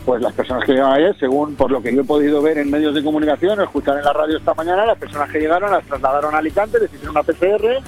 Pues 0.07 0.23
las 0.23 0.35
personas 0.35 0.65
que 0.65 0.73
llegaron 0.73 0.93
ayer, 0.93 1.17
según 1.19 1.57
por 1.57 1.73
lo 1.73 1.83
que 1.83 1.93
yo 1.93 2.03
he 2.03 2.05
podido 2.05 2.41
ver 2.41 2.59
en 2.59 2.71
medios 2.71 2.95
de 2.95 3.03
comunicación, 3.03 3.61
escuchar 3.61 3.99
en 3.99 4.05
la 4.05 4.13
radio 4.13 4.37
esta 4.37 4.55
mañana, 4.55 4.87
las 4.87 4.99
personas 4.99 5.29
que 5.31 5.41
llegaron 5.41 5.73
las 5.73 5.85
trasladaron 5.85 6.33
a 6.33 6.39
Alicante, 6.39 6.79
les 6.79 6.93
hicieron 6.95 7.17
una 7.17 7.25
PCR 7.25 7.83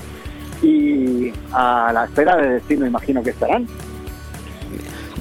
y 0.66 1.32
a 1.52 1.90
la 1.92 2.04
espera 2.04 2.36
de 2.36 2.50
destino 2.54 2.86
imagino 2.86 3.22
que 3.22 3.30
estarán. 3.30 3.66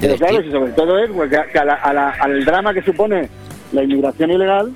Pero 0.00 0.16
claro, 0.16 0.42
si 0.42 0.50
sobre 0.50 0.72
todo 0.72 0.98
es 0.98 1.10
pues, 1.10 1.30
que, 1.30 1.38
que 1.52 1.58
a 1.58 1.64
la- 1.64 1.74
a 1.74 1.92
la- 1.92 2.10
al 2.10 2.44
drama 2.44 2.74
que 2.74 2.82
supone 2.82 3.28
la 3.72 3.82
inmigración 3.82 4.30
ilegal, 4.30 4.72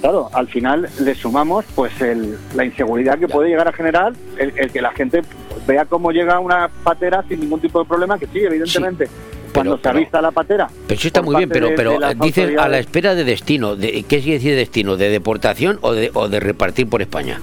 claro, 0.00 0.28
al 0.32 0.48
final 0.48 0.88
le 1.00 1.14
sumamos 1.14 1.64
pues 1.74 1.98
el- 2.02 2.36
la 2.54 2.64
inseguridad 2.64 3.18
que 3.18 3.28
puede 3.28 3.48
llegar 3.48 3.68
a 3.68 3.72
generar 3.72 4.12
el, 4.38 4.52
el 4.56 4.70
que 4.70 4.82
la 4.82 4.90
gente 4.92 5.22
pues, 5.48 5.66
vea 5.66 5.84
cómo 5.86 6.10
llega 6.12 6.38
una 6.40 6.68
patera 6.84 7.24
sin 7.28 7.40
ningún 7.40 7.60
tipo 7.60 7.80
de 7.80 7.88
problema, 7.88 8.18
que 8.18 8.26
sí, 8.26 8.40
evidentemente. 8.40 9.08
cuando 9.54 9.78
se 9.78 9.88
avista 9.88 10.20
la 10.22 10.30
patera. 10.30 10.68
Pero 10.86 10.98
eso 10.98 11.08
está 11.08 11.22
muy 11.22 11.34
bien, 11.36 11.48
pero, 11.48 11.68
de- 11.70 11.74
pero 11.74 11.98
de 11.98 12.14
dices 12.20 12.56
a 12.58 12.68
la 12.68 12.78
espera 12.78 13.14
de 13.16 13.24
destino. 13.24 13.74
De, 13.76 14.04
¿Qué 14.04 14.20
quiere 14.20 14.34
decir 14.34 14.54
destino? 14.54 14.96
¿De 14.96 15.08
deportación 15.08 15.78
o 15.80 15.92
de, 15.92 16.10
o 16.14 16.28
de 16.28 16.38
repartir 16.38 16.88
por 16.88 17.00
España? 17.02 17.40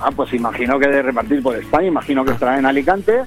Ah, 0.00 0.10
pues 0.14 0.32
imagino 0.34 0.78
que 0.78 0.88
de 0.88 1.02
repartir 1.02 1.42
por 1.42 1.56
España, 1.56 1.86
imagino 1.88 2.24
que 2.24 2.32
estará 2.32 2.58
en 2.58 2.66
Alicante, 2.66 3.22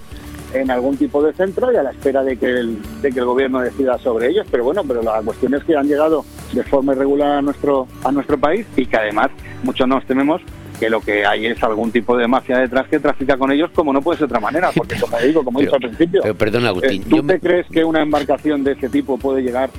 en 0.53 0.69
algún 0.71 0.97
tipo 0.97 1.21
de 1.23 1.33
centro 1.33 1.71
y 1.71 1.75
a 1.75 1.83
la 1.83 1.91
espera 1.91 2.23
de 2.23 2.37
que 2.37 2.45
el, 2.47 2.79
de 3.01 3.11
que 3.11 3.19
el 3.19 3.25
gobierno 3.25 3.59
decida 3.59 3.97
sobre 3.99 4.29
ellos. 4.29 4.45
Pero 4.49 4.63
bueno, 4.63 4.83
pero 4.87 5.01
la 5.01 5.21
cuestión 5.21 5.53
es 5.55 5.63
que 5.63 5.75
han 5.75 5.87
llegado 5.87 6.25
de 6.53 6.63
forma 6.63 6.93
irregular 6.93 7.31
a 7.37 7.41
nuestro, 7.41 7.87
a 8.03 8.11
nuestro 8.11 8.37
país 8.37 8.65
y 8.75 8.85
que 8.85 8.97
además 8.97 9.29
muchos 9.63 9.87
nos 9.87 10.05
tememos 10.05 10.41
que 10.79 10.89
lo 10.89 11.01
que 11.01 11.25
hay 11.25 11.45
es 11.47 11.61
algún 11.61 11.91
tipo 11.91 12.15
de 12.15 12.25
mafia 12.27 12.57
detrás 12.59 12.87
que 12.87 12.99
trafica 12.99 13.35
con 13.37 13.51
ellos 13.51 13.69
como 13.75 13.91
no 13.91 14.01
puede 14.01 14.17
ser 14.17 14.27
de 14.27 14.33
otra 14.35 14.39
manera. 14.39 14.69
Porque 14.75 14.95
como 14.99 15.17
digo, 15.19 15.43
como 15.43 15.59
he 15.59 15.63
dicho 15.63 15.75
al 15.75 15.81
principio, 15.81 16.21
Pero 16.23 16.35
perdona, 16.35 16.69
Agustín, 16.69 17.01
eh, 17.01 17.05
¿tú 17.09 17.17
yo 17.17 17.23
me- 17.23 17.33
te 17.33 17.39
crees 17.41 17.67
que 17.67 17.83
una 17.83 18.01
embarcación 18.01 18.63
de 18.63 18.71
ese 18.73 18.89
tipo 18.89 19.17
puede 19.17 19.41
llegar 19.41 19.69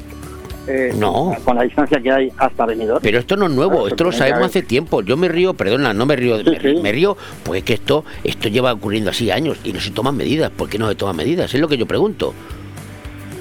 eh, 0.67 0.93
No. 0.97 1.35
con 1.45 1.57
la 1.57 1.63
distancia 1.63 2.01
que 2.01 2.11
hay 2.11 2.33
hasta 2.37 2.67
Benidorm? 2.67 3.01
Pero 3.03 3.19
esto 3.19 3.37
no 3.37 3.47
es 3.47 3.53
nuevo, 3.53 3.73
Claro, 3.73 3.89
esto 3.89 4.05
lo 4.05 4.13
sabemos 4.13 4.47
hace 4.47 4.63
tiempo. 4.63 5.03
Yo 5.03 5.17
me 5.17 5.29
río, 5.29 5.55
perdona, 5.55 5.93
no 5.93 6.07
me 6.07 6.17
río, 6.17 6.39
me, 6.45 6.83
me 6.83 6.93
río, 6.93 7.17
pues 7.43 7.59
es 7.59 7.65
que 7.65 7.75
esto, 7.75 8.05
esto 8.25 8.49
lleva 8.49 8.73
ocurriendo 8.73 9.11
así 9.11 9.31
años 9.31 9.59
y 9.65 9.73
no 9.73 9.81
se 9.81 9.91
toman 9.91 10.17
medidas. 10.17 10.51
¿Por 10.51 10.69
qué 10.69 10.79
no 10.79 10.89
se 10.89 10.95
toman 10.95 11.17
medidas? 11.17 11.53
Es 11.53 11.61
lo 11.61 11.69
que 11.69 11.77
yo 11.77 11.87
pregunto. 11.87 12.35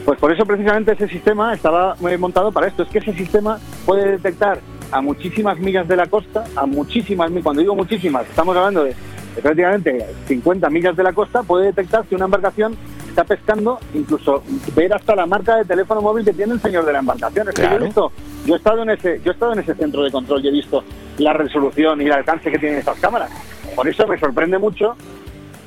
Pues 0.06 0.18
por 0.20 0.32
eso 0.32 0.46
precisamente 0.46 0.94
ese 0.94 1.08
sistema 1.08 1.54
estaba 1.54 1.96
montado 2.18 2.52
para 2.52 2.68
esto. 2.68 2.84
Es 2.84 2.90
que 2.90 3.00
ese 3.00 3.14
sistema 3.14 3.60
puede 3.86 4.12
detectar 4.14 4.60
a 4.92 5.02
muchísimas 5.02 5.60
millas 5.60 5.88
de 5.88 5.96
la 5.96 6.08
costa, 6.08 6.46
a 6.56 6.66
muchísimas 6.66 7.32
cuando 7.44 7.62
digo 7.62 7.76
muchísimas, 7.76 8.28
estamos 8.28 8.56
hablando 8.58 8.84
de 8.86 8.96
prácticamente 9.42 10.06
50 10.28 10.70
millas 10.70 10.96
de 10.96 11.04
la 11.04 11.14
costa, 11.14 11.44
puede 11.44 11.68
detectar 11.68 12.06
si 12.08 12.16
una 12.16 12.26
embarcación 12.26 12.78
está 13.08 13.24
pescando, 13.24 13.80
incluso 13.94 14.44
ver 14.76 14.94
hasta 14.94 15.16
la 15.16 15.26
marca 15.26 15.58
de 15.58 15.66
teléfono 15.66 16.02
móvil 16.02 16.26
que 16.26 16.34
tiene 16.34 16.54
el 16.54 16.62
señor 16.62 16.86
de 16.86 16.94
la 16.94 17.00
embarcación. 17.00 17.50
Es 17.50 17.56
que 17.56 17.64
yo, 17.64 17.76
he 17.76 17.80
visto, 17.80 18.12
yo 18.46 18.54
he 18.54 18.58
estado 18.58 18.84
en 18.84 18.90
ese, 18.92 19.22
yo 19.24 19.32
he 19.32 19.34
estado 19.34 19.54
en 19.54 19.60
ese 19.60 19.76
centro 19.76 20.04
de 20.04 20.12
control 20.12 20.44
y 20.44 20.48
he 20.48 20.52
visto 20.52 20.84
la 21.18 21.34
resolución 21.34 22.02
y 22.02 22.06
el 22.06 22.14
alcance 22.14 22.52
que 22.52 22.60
tienen 22.60 22.80
estas 22.80 23.00
cámaras. 23.00 23.32
Por 23.76 23.88
eso 23.88 24.08
me 24.08 24.20
sorprende 24.20 24.58
mucho 24.58 24.96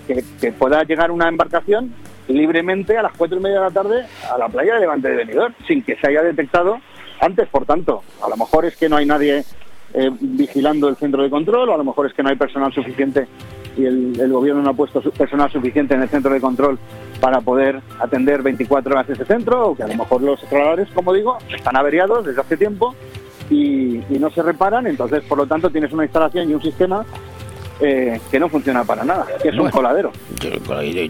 que, 0.06 0.24
que 0.40 0.52
pueda 0.52 0.82
llegar 0.84 1.10
una 1.10 1.28
embarcación 1.28 1.94
libremente 2.28 2.96
a 2.96 3.02
las 3.02 3.12
cuatro 3.12 3.38
y 3.38 3.40
media 3.40 3.58
de 3.58 3.64
la 3.64 3.70
tarde 3.70 4.06
a 4.32 4.38
la 4.38 4.48
playa 4.48 4.74
de 4.74 4.80
Levante 4.80 5.08
de 5.08 5.16
Benidorm 5.16 5.54
sin 5.66 5.82
que 5.82 5.96
se 5.96 6.08
haya 6.08 6.22
detectado 6.22 6.78
antes, 7.20 7.48
por 7.48 7.64
tanto. 7.64 8.02
A 8.22 8.28
lo 8.28 8.36
mejor 8.36 8.64
es 8.64 8.76
que 8.76 8.88
no 8.88 8.96
hay 8.96 9.06
nadie 9.06 9.44
eh, 9.94 10.10
vigilando 10.20 10.88
el 10.88 10.96
centro 10.96 11.22
de 11.22 11.30
control 11.30 11.68
o 11.68 11.74
a 11.74 11.76
lo 11.76 11.84
mejor 11.84 12.06
es 12.06 12.14
que 12.14 12.22
no 12.22 12.30
hay 12.30 12.36
personal 12.36 12.72
suficiente 12.72 13.26
y 13.76 13.84
el, 13.84 14.32
gobierno 14.32 14.62
no 14.62 14.70
ha 14.70 14.74
puesto 14.74 15.00
personal 15.10 15.50
suficiente 15.50 15.94
en 15.94 16.02
el 16.02 16.08
centro 16.08 16.32
de 16.32 16.40
control 16.40 16.78
para 17.20 17.40
poder 17.40 17.80
atender 17.98 18.42
24 18.42 18.92
horas 18.92 19.08
ese 19.08 19.24
centro 19.24 19.68
o 19.68 19.76
que 19.76 19.82
a 19.82 19.88
lo 19.88 19.94
mejor 19.94 20.22
los 20.22 20.50
radares, 20.50 20.88
como 20.94 21.12
digo, 21.12 21.38
están 21.54 21.76
averiados 21.76 22.24
desde 22.24 22.40
hace 22.40 22.56
tiempo 22.56 22.94
y, 23.50 23.96
y 23.96 24.18
no 24.18 24.30
se 24.30 24.42
reparan, 24.42 24.86
entonces 24.86 25.22
por 25.24 25.38
lo 25.38 25.46
tanto 25.46 25.70
tienes 25.70 25.92
una 25.92 26.04
instalación 26.04 26.50
y 26.50 26.54
un 26.54 26.62
sistema 26.62 27.04
eh, 27.80 28.20
que 28.30 28.38
no 28.38 28.48
funciona 28.48 28.84
para 28.84 29.04
nada, 29.04 29.26
que 29.42 29.48
es 29.48 29.58
un 29.58 29.70
coladero. 29.70 30.12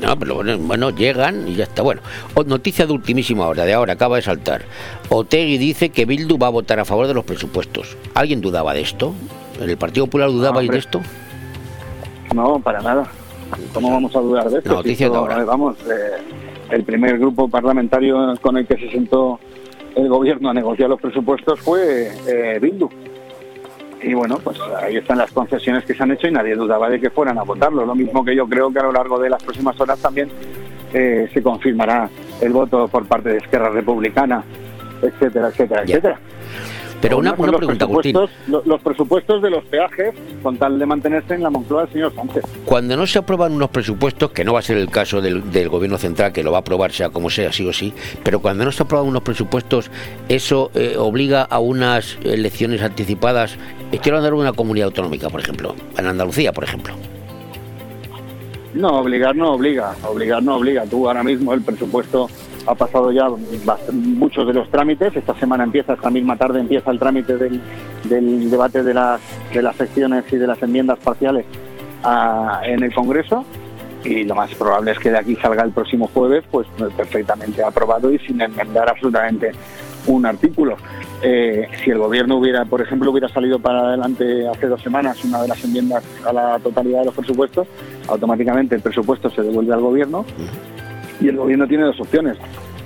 No, 0.00 0.18
pero 0.18 0.34
bueno, 0.36 0.58
bueno, 0.58 0.90
llegan 0.90 1.46
y 1.48 1.54
ya 1.54 1.64
está. 1.64 1.82
Bueno, 1.82 2.00
noticia 2.46 2.86
de 2.86 2.92
ultimísima 2.92 3.46
hora, 3.46 3.64
de 3.64 3.74
ahora, 3.74 3.94
acaba 3.94 4.16
de 4.16 4.22
saltar. 4.22 4.62
Otegui 5.08 5.58
dice 5.58 5.90
que 5.90 6.04
Bildu 6.06 6.38
va 6.38 6.46
a 6.46 6.50
votar 6.50 6.80
a 6.80 6.84
favor 6.84 7.06
de 7.06 7.14
los 7.14 7.24
presupuestos. 7.24 7.96
¿Alguien 8.14 8.40
dudaba 8.40 8.72
de 8.74 8.80
esto? 8.80 9.12
¿En 9.60 9.68
el 9.68 9.76
Partido 9.76 10.06
Popular 10.06 10.28
hombre. 10.28 10.68
de 10.68 10.78
esto? 10.78 11.00
No, 12.34 12.58
para 12.60 12.80
nada. 12.80 13.06
¿Cómo 13.74 13.90
vamos 13.90 14.16
a 14.16 14.20
dudar 14.20 14.48
de 14.48 14.58
esto? 14.58 14.72
Noticia 14.72 15.06
Si 15.08 15.12
de 15.12 15.18
esto, 15.18 15.18
ahora. 15.18 15.42
eh, 15.42 15.44
Vamos, 15.44 15.76
eh, 15.82 16.22
el 16.70 16.84
primer 16.84 17.18
grupo 17.18 17.48
parlamentario 17.48 18.34
con 18.40 18.56
el 18.56 18.66
que 18.66 18.76
se 18.78 18.90
sentó 18.90 19.38
el 19.94 20.08
gobierno 20.08 20.48
a 20.48 20.54
negociar 20.54 20.88
los 20.88 21.00
presupuestos 21.00 21.60
fue 21.60 22.10
eh, 22.26 22.58
Bildu. 22.60 22.88
Y 24.02 24.14
bueno, 24.14 24.38
pues 24.42 24.58
ahí 24.82 24.96
están 24.96 25.18
las 25.18 25.30
concesiones 25.30 25.84
que 25.84 25.94
se 25.94 26.02
han 26.02 26.10
hecho 26.10 26.26
y 26.26 26.32
nadie 26.32 26.54
dudaba 26.54 26.88
de 26.90 27.00
que 27.00 27.10
fueran 27.10 27.38
a 27.38 27.42
votarlo. 27.42 27.86
Lo 27.86 27.94
mismo 27.94 28.24
que 28.24 28.34
yo 28.34 28.48
creo 28.48 28.72
que 28.72 28.80
a 28.80 28.82
lo 28.82 28.92
largo 28.92 29.18
de 29.18 29.30
las 29.30 29.42
próximas 29.42 29.80
horas 29.80 29.98
también 30.00 30.28
eh, 30.92 31.28
se 31.32 31.42
confirmará 31.42 32.10
el 32.40 32.52
voto 32.52 32.88
por 32.88 33.06
parte 33.06 33.30
de 33.30 33.38
Esquerra 33.38 33.70
Republicana, 33.70 34.42
etcétera, 35.00 35.48
etcétera, 35.48 35.82
etcétera. 35.82 36.18
Pero 37.02 37.18
una, 37.18 37.34
una 37.36 37.50
los 37.50 37.58
pregunta, 37.58 37.84
Agustín. 37.84 38.16
Los 38.46 38.80
presupuestos 38.80 39.42
de 39.42 39.50
los 39.50 39.64
peajes 39.64 40.14
con 40.42 40.56
tal 40.56 40.78
de 40.78 40.86
mantenerse 40.86 41.34
en 41.34 41.42
la 41.42 41.50
Moncloa 41.50 41.82
del 41.82 41.92
señor 41.92 42.14
Sánchez. 42.14 42.44
Cuando 42.64 42.96
no 42.96 43.06
se 43.08 43.18
aprueban 43.18 43.52
unos 43.52 43.70
presupuestos, 43.70 44.30
que 44.30 44.44
no 44.44 44.52
va 44.52 44.60
a 44.60 44.62
ser 44.62 44.78
el 44.78 44.88
caso 44.88 45.20
del, 45.20 45.50
del 45.50 45.68
gobierno 45.68 45.98
central, 45.98 46.32
que 46.32 46.44
lo 46.44 46.52
va 46.52 46.58
a 46.58 46.60
aprobar 46.60 46.92
sea 46.92 47.10
como 47.10 47.28
sea, 47.28 47.52
sí 47.52 47.66
o 47.66 47.72
sí, 47.72 47.92
pero 48.22 48.40
cuando 48.40 48.64
no 48.64 48.70
se 48.70 48.84
aprueban 48.84 49.08
unos 49.08 49.22
presupuestos, 49.22 49.90
eso 50.28 50.70
eh, 50.74 50.94
obliga 50.96 51.42
a 51.42 51.58
unas 51.58 52.18
elecciones 52.22 52.82
anticipadas. 52.82 53.58
Estoy 53.90 54.10
hablando 54.10 54.36
de 54.36 54.40
una 54.40 54.52
comunidad 54.52 54.86
autonómica, 54.86 55.28
por 55.28 55.40
ejemplo, 55.40 55.74
en 55.98 56.06
Andalucía, 56.06 56.52
por 56.52 56.62
ejemplo. 56.62 56.94
No, 58.74 59.00
obligar 59.00 59.36
no 59.36 59.52
obliga, 59.52 59.94
obligar 60.08 60.42
no 60.42 60.56
obliga. 60.56 60.84
Tú 60.86 61.06
ahora 61.06 61.22
mismo 61.22 61.52
el 61.52 61.62
presupuesto 61.62 62.30
ha 62.66 62.74
pasado 62.74 63.10
ya 63.12 63.28
muchos 63.92 64.46
de 64.46 64.52
los 64.54 64.70
trámites. 64.70 65.14
Esta 65.16 65.34
semana 65.34 65.64
empieza, 65.64 65.94
esta 65.94 66.10
misma 66.10 66.36
tarde 66.36 66.60
empieza 66.60 66.90
el 66.90 66.98
trámite 66.98 67.36
del, 67.36 68.50
debate 68.50 68.82
de 68.82 68.94
las, 68.94 69.20
secciones 69.76 70.24
y 70.32 70.36
de 70.36 70.46
las 70.46 70.62
enmiendas 70.62 70.98
parciales 70.98 71.44
a- 72.02 72.60
en 72.64 72.82
el 72.82 72.92
Congreso. 72.94 73.44
Y 74.04 74.24
lo 74.24 74.34
más 74.34 74.52
probable 74.56 74.90
es 74.92 74.98
que 74.98 75.10
de 75.10 75.18
aquí 75.18 75.36
salga 75.36 75.62
el 75.62 75.70
próximo 75.70 76.08
jueves, 76.12 76.42
pues 76.50 76.66
perfectamente 76.96 77.62
aprobado 77.62 78.12
y 78.12 78.18
sin 78.18 78.40
enmendar 78.40 78.88
absolutamente 78.88 79.52
un 80.08 80.26
artículo. 80.26 80.76
Eh, 81.22 81.68
si 81.84 81.90
el 81.90 81.98
gobierno 81.98 82.38
hubiera, 82.38 82.64
por 82.64 82.80
ejemplo, 82.82 83.12
hubiera 83.12 83.28
salido 83.28 83.60
para 83.60 83.82
adelante 83.82 84.48
hace 84.48 84.66
dos 84.66 84.82
semanas 84.82 85.24
una 85.24 85.40
de 85.40 85.46
las 85.46 85.62
enmiendas 85.64 86.02
a 86.26 86.32
la 86.32 86.58
totalidad 86.58 87.00
de 87.00 87.04
los 87.06 87.14
presupuestos, 87.14 87.68
automáticamente 88.08 88.74
el 88.74 88.80
presupuesto 88.80 89.30
se 89.30 89.42
devuelve 89.42 89.72
al 89.72 89.80
gobierno 89.80 90.24
y 91.22 91.28
el 91.28 91.36
gobierno 91.36 91.66
tiene 91.66 91.84
dos 91.84 91.98
opciones. 92.00 92.36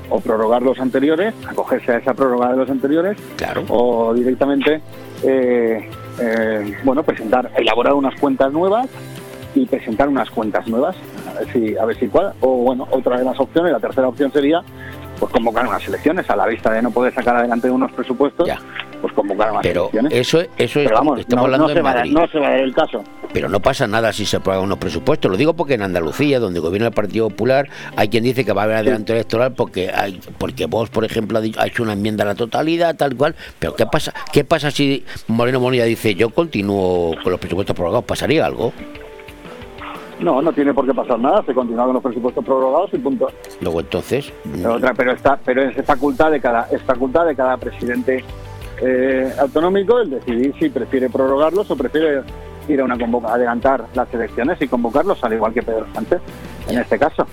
O 0.09 0.20
prorrogar 0.20 0.62
los 0.62 0.78
anteriores, 0.78 1.34
acogerse 1.49 1.93
a 1.93 1.97
esa 1.99 2.14
prórroga 2.14 2.53
de 2.53 2.57
los 2.59 2.70
anteriores, 2.70 3.16
o 3.68 4.14
directamente 4.14 4.80
eh, 5.24 5.91
eh, 6.20 6.76
bueno 6.84 7.03
presentar, 7.03 7.51
elaborar 7.57 7.95
unas 7.95 8.18
cuentas 8.20 8.53
nuevas 8.53 8.87
y 9.55 9.66
presentar 9.66 10.09
unas 10.09 10.30
cuentas 10.30 10.68
nuevas, 10.68 10.95
a 11.28 11.41
ver 11.41 11.53
si, 11.53 11.76
a 11.76 11.84
ver 11.84 11.99
si 11.99 12.07
cuadra. 12.07 12.34
O 12.41 12.59
bueno, 12.59 12.87
otra 12.91 13.18
de 13.18 13.24
las 13.24 13.41
opciones, 13.41 13.72
la 13.72 13.80
tercera 13.80 14.07
opción 14.07 14.30
sería 14.32 14.62
pues 15.18 15.32
convocar 15.32 15.66
unas 15.66 15.87
elecciones 15.89 16.28
a 16.30 16.37
la 16.37 16.47
vista 16.47 16.70
de 16.70 16.82
no 16.82 16.91
poder 16.91 17.12
sacar 17.12 17.37
adelante 17.37 17.70
unos 17.70 17.91
presupuestos, 17.91 18.49
pues 19.01 19.12
convocar 19.12 19.51
unas 19.53 19.62
Pero 19.62 19.82
elecciones. 19.92 20.12
eso, 20.14 20.40
eso 20.40 20.49
es, 20.59 20.70
Pero 20.86 20.94
vamos, 20.97 21.20
estamos 21.20 21.42
no, 21.42 21.44
hablando 21.47 21.68
no 21.68 21.74
de 21.74 21.80
a 21.80 21.82
dar- 21.82 21.94
Madrid. 21.97 22.12
no 22.12 22.28
se 22.28 22.38
va 22.38 22.47
a 22.47 22.51
dar 22.51 22.61
el 22.61 22.74
caso. 22.74 23.05
Pero 23.32 23.49
no 23.49 23.61
pasa 23.61 23.86
nada 23.86 24.12
si 24.12 24.24
se 24.24 24.36
aprueban 24.38 24.64
unos 24.64 24.78
presupuestos. 24.78 25.30
Lo 25.30 25.36
digo 25.36 25.55
porque 25.55 25.74
en 25.74 25.82
Andalucía, 25.82 26.40
donde 26.40 26.61
gobierna 26.61 26.88
el 26.88 26.94
Partido 26.94 27.28
Popular, 27.28 27.68
hay 27.97 28.09
quien 28.09 28.24
dice 28.24 28.44
que 28.44 28.53
va 28.53 28.62
a 28.62 28.64
haber 28.64 28.76
adelanto 28.78 29.12
electoral 29.12 29.53
porque 29.53 29.90
hay, 29.94 30.20
porque 30.38 30.66
vos, 30.66 30.88
por 30.90 31.05
ejemplo, 31.05 31.38
ha 31.38 31.40
dicho- 31.40 31.61
ha 31.61 31.66
hecho 31.66 31.82
una 31.82 31.92
enmienda 31.92 32.24
a 32.24 32.28
la 32.28 32.34
totalidad, 32.34 32.97
tal 32.97 33.14
cual. 33.16 33.34
Pero 33.59 33.74
¿qué 33.74 33.86
pasa? 33.86 34.14
¿Qué 34.32 34.44
pasa 34.44 34.70
si 34.70 35.05
Moreno 35.28 35.61
Bonilla 35.61 35.84
dice 35.84 36.14
yo 36.14 36.30
continúo 36.30 37.14
con 37.22 37.30
los 37.32 37.40
presupuestos 37.40 37.74
prorrogados? 37.76 38.05
¿Pasaría 38.07 38.47
algo? 38.47 38.72
No, 40.18 40.40
no 40.40 40.51
tiene 40.51 40.72
por 40.72 40.86
qué 40.86 40.94
pasar 40.94 41.18
nada, 41.18 41.44
se 41.44 41.53
continúa 41.53 41.84
con 41.84 41.92
los 41.94 42.03
presupuestos 42.03 42.42
prorrogados 42.42 42.88
y 42.94 42.99
punto. 42.99 43.30
Luego 43.61 43.80
entonces. 43.80 44.32
Pero 44.51 44.74
otra, 44.76 44.94
pero 44.94 45.12
está, 45.12 45.38
pero 45.44 45.62
es 45.62 45.84
facultad 45.84 46.30
de 46.30 46.40
cada, 46.40 46.68
es 46.70 46.80
facultad 46.84 47.26
de 47.26 47.36
cada 47.36 47.59
presidente 47.59 48.24
eh, 48.81 49.33
autonómico 49.39 49.99
el 50.01 50.11
decidir 50.11 50.55
si 50.59 50.68
prefiere 50.68 51.09
prorrogarlos 51.11 51.70
o 51.70 51.77
prefiere 51.77 52.22
ir 52.68 52.81
a 52.81 52.85
una 52.85 52.99
convoca, 52.99 53.33
adelantar 53.33 53.87
las 53.95 54.12
elecciones 54.12 54.61
y 54.61 54.68
convocarlos 54.68 55.22
al 55.22 55.33
igual 55.33 55.53
que 55.53 55.62
Pedro 55.62 55.87
Sánchez 55.95 56.20
en 56.68 56.79
este 56.79 56.99
caso. 56.99 57.27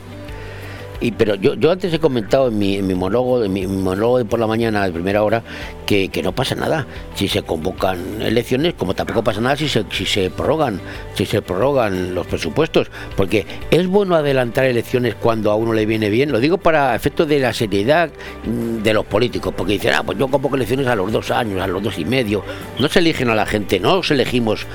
Y 1.04 1.12
pero 1.12 1.36
yo, 1.36 1.56
yo 1.56 1.70
antes 1.70 1.93
he 1.93 1.99
comentado 1.99 2.47
en 2.47 2.58
mi, 2.58 2.82
monólogo, 2.82 3.43
en 3.43 3.51
mi 3.51 3.68
monólogo 3.68 4.20
de 4.20 4.26
por 4.26 4.39
la 4.39 4.47
mañana 4.47 4.86
de 4.86 4.93
primera 4.93 5.22
hora, 5.22 5.43
que, 5.86 6.08
que 6.08 6.24
no 6.24 6.34
pasa 6.34 6.56
nada 6.56 6.88
si 7.14 7.28
se 7.28 7.41
convocan 7.41 8.22
elecciones, 8.22 8.74
como 8.76 8.93
tampoco 8.93 9.22
pasa 9.22 9.41
nada 9.41 9.58
si 9.58 9.68
se, 9.68 9.84
si 9.91 10.06
se 10.06 10.30
prorrogan, 10.30 10.80
si 11.14 11.26
se 11.26 11.41
prorrogan 11.41 12.16
los 12.16 12.26
presupuestos, 12.26 12.89
porque 13.18 13.45
es 13.70 13.86
bueno 13.86 14.16
adelantar 14.16 14.64
elecciones 14.64 15.16
cuando 15.16 15.51
a 15.51 15.56
uno 15.56 15.74
le 15.74 15.86
viene 15.86 16.10
bien. 16.10 16.32
Lo 16.32 16.39
digo 16.39 16.58
para 16.58 16.95
efectos 16.95 17.28
de 17.28 17.39
la 17.39 17.51
seriedad 17.51 18.10
mm, 18.45 18.82
de 18.82 18.93
los 18.93 19.06
políticos, 19.06 19.54
porque 19.58 19.74
dicen, 19.74 19.91
ah, 19.95 20.04
pues 20.04 20.18
yo 20.18 20.30
convoco 20.30 20.56
elecciones 20.56 20.88
a 20.88 20.95
los 20.95 21.12
dos 21.12 21.32
años, 21.32 21.62
a 21.62 21.68
los 21.68 21.84
dos 21.84 21.99
y 21.99 22.06
medio. 22.06 22.45
No 22.80 22.88
se 22.88 22.99
eligen 22.99 23.30
a 23.30 23.36
la 23.36 23.45
gente, 23.45 23.78
no 23.78 23.95
os 23.95 24.10
elegimos, 24.10 24.66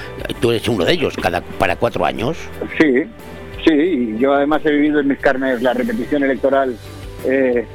tú 0.42 0.50
eres 0.50 0.68
uno 0.68 0.84
de 0.84 0.92
ellos, 0.92 1.14
cada 1.16 1.40
para 1.40 1.76
cuatro 1.76 2.04
años. 2.04 2.36
Sí, 2.78 3.06
sí, 3.68 4.16
yo 4.18 4.32
además 4.34 4.60
he 4.64 4.70
vivido 4.72 5.00
en 5.00 5.08
mis 5.08 5.18
carnes 5.18 5.60
la 5.62 5.72
repetición 5.74 6.22
electoral 6.24 6.76
eh, 7.24 7.66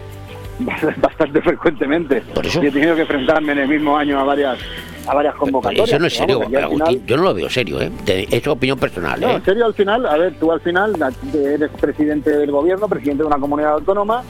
bastante 0.98 1.42
frecuentemente. 1.42 2.24
Y 2.62 2.66
he 2.68 2.72
tenido 2.72 2.96
que 2.96 3.02
enfrentarme 3.02 3.52
en 3.54 3.60
el 3.60 3.68
mismo 3.68 3.98
año 3.98 4.20
a 4.20 4.24
varias 4.24 4.60
a 5.06 5.14
varias 5.14 5.36
convocatorias. 5.36 5.90
Eso 5.90 6.00
no 6.00 6.06
es 6.08 6.14
serio, 6.16 6.40
Vamos, 6.40 6.56
Agustín. 6.64 6.86
final- 6.88 7.06
Yo 7.08 7.18
no 7.18 7.24
lo 7.24 7.34
veo 7.34 7.50
serio, 7.50 7.82
¿eh? 7.82 7.92
Es 8.08 8.48
opinión 8.48 8.80
personal, 8.80 9.20
No, 9.20 9.32
¿eh? 9.32 9.36
en 9.36 9.44
serio, 9.44 9.66
al 9.66 9.74
final, 9.74 10.06
a 10.06 10.16
ver, 10.18 10.34
tú 10.40 10.50
al 10.50 10.62
final 10.62 10.94
eres 11.34 11.70
presidente 11.72 12.30
del 12.32 12.52
gobierno, 12.52 12.88
presidente 12.88 13.24
de 13.24 13.28
una 13.28 13.38
comunidad 13.38 13.74
autónoma, 13.74 14.24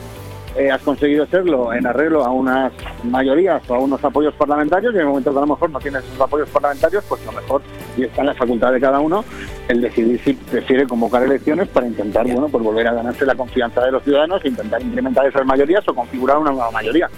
eh, 0.56 0.72
has 0.72 0.82
conseguido 0.82 1.26
serlo 1.28 1.74
en 1.74 1.86
arreglo 1.88 2.24
a 2.24 2.32
unas 2.32 2.72
mayorías 3.04 3.62
o 3.70 3.76
a 3.76 3.80
unos 3.80 4.04
apoyos 4.04 4.34
parlamentarios 4.36 4.94
y 4.94 4.98
en 4.98 5.02
el 5.02 5.08
momento 5.08 5.32
que 5.32 5.38
a 5.38 5.42
lo 5.42 5.48
mejor 5.48 5.70
no 5.70 5.80
tienes 5.80 6.04
esos 6.04 6.22
apoyos 6.22 6.50
parlamentarios, 6.50 7.04
pues 7.08 7.26
lo 7.26 7.32
mejor, 7.32 7.62
y 7.98 8.04
está 8.04 8.22
en 8.22 8.28
la 8.28 8.34
facultad 8.34 8.72
de 8.72 8.80
cada 8.80 9.00
uno, 9.00 9.24
el 9.68 9.82
decidir 9.82 10.20
si 10.24 10.34
prefiere 10.34 10.86
convocar 10.86 11.24
elecciones 11.24 11.68
para 11.70 11.88
intentar, 11.88 12.26
bueno, 12.26 12.48
pues 12.50 12.64
volver 12.64 12.88
a 12.88 12.94
ganarse 12.94 13.26
la 13.26 13.36
confianza 13.36 13.84
de 13.84 13.92
los 13.92 14.04
ciudadanos, 14.04 14.44
intentar 14.46 14.82
incrementar 14.82 15.26
esas 15.26 15.46
mayorías 15.46 15.88
o 15.88 15.96
configurar 15.96 16.38
una 16.38 16.52
nueva 16.52 16.72
mayoría. 16.72 17.10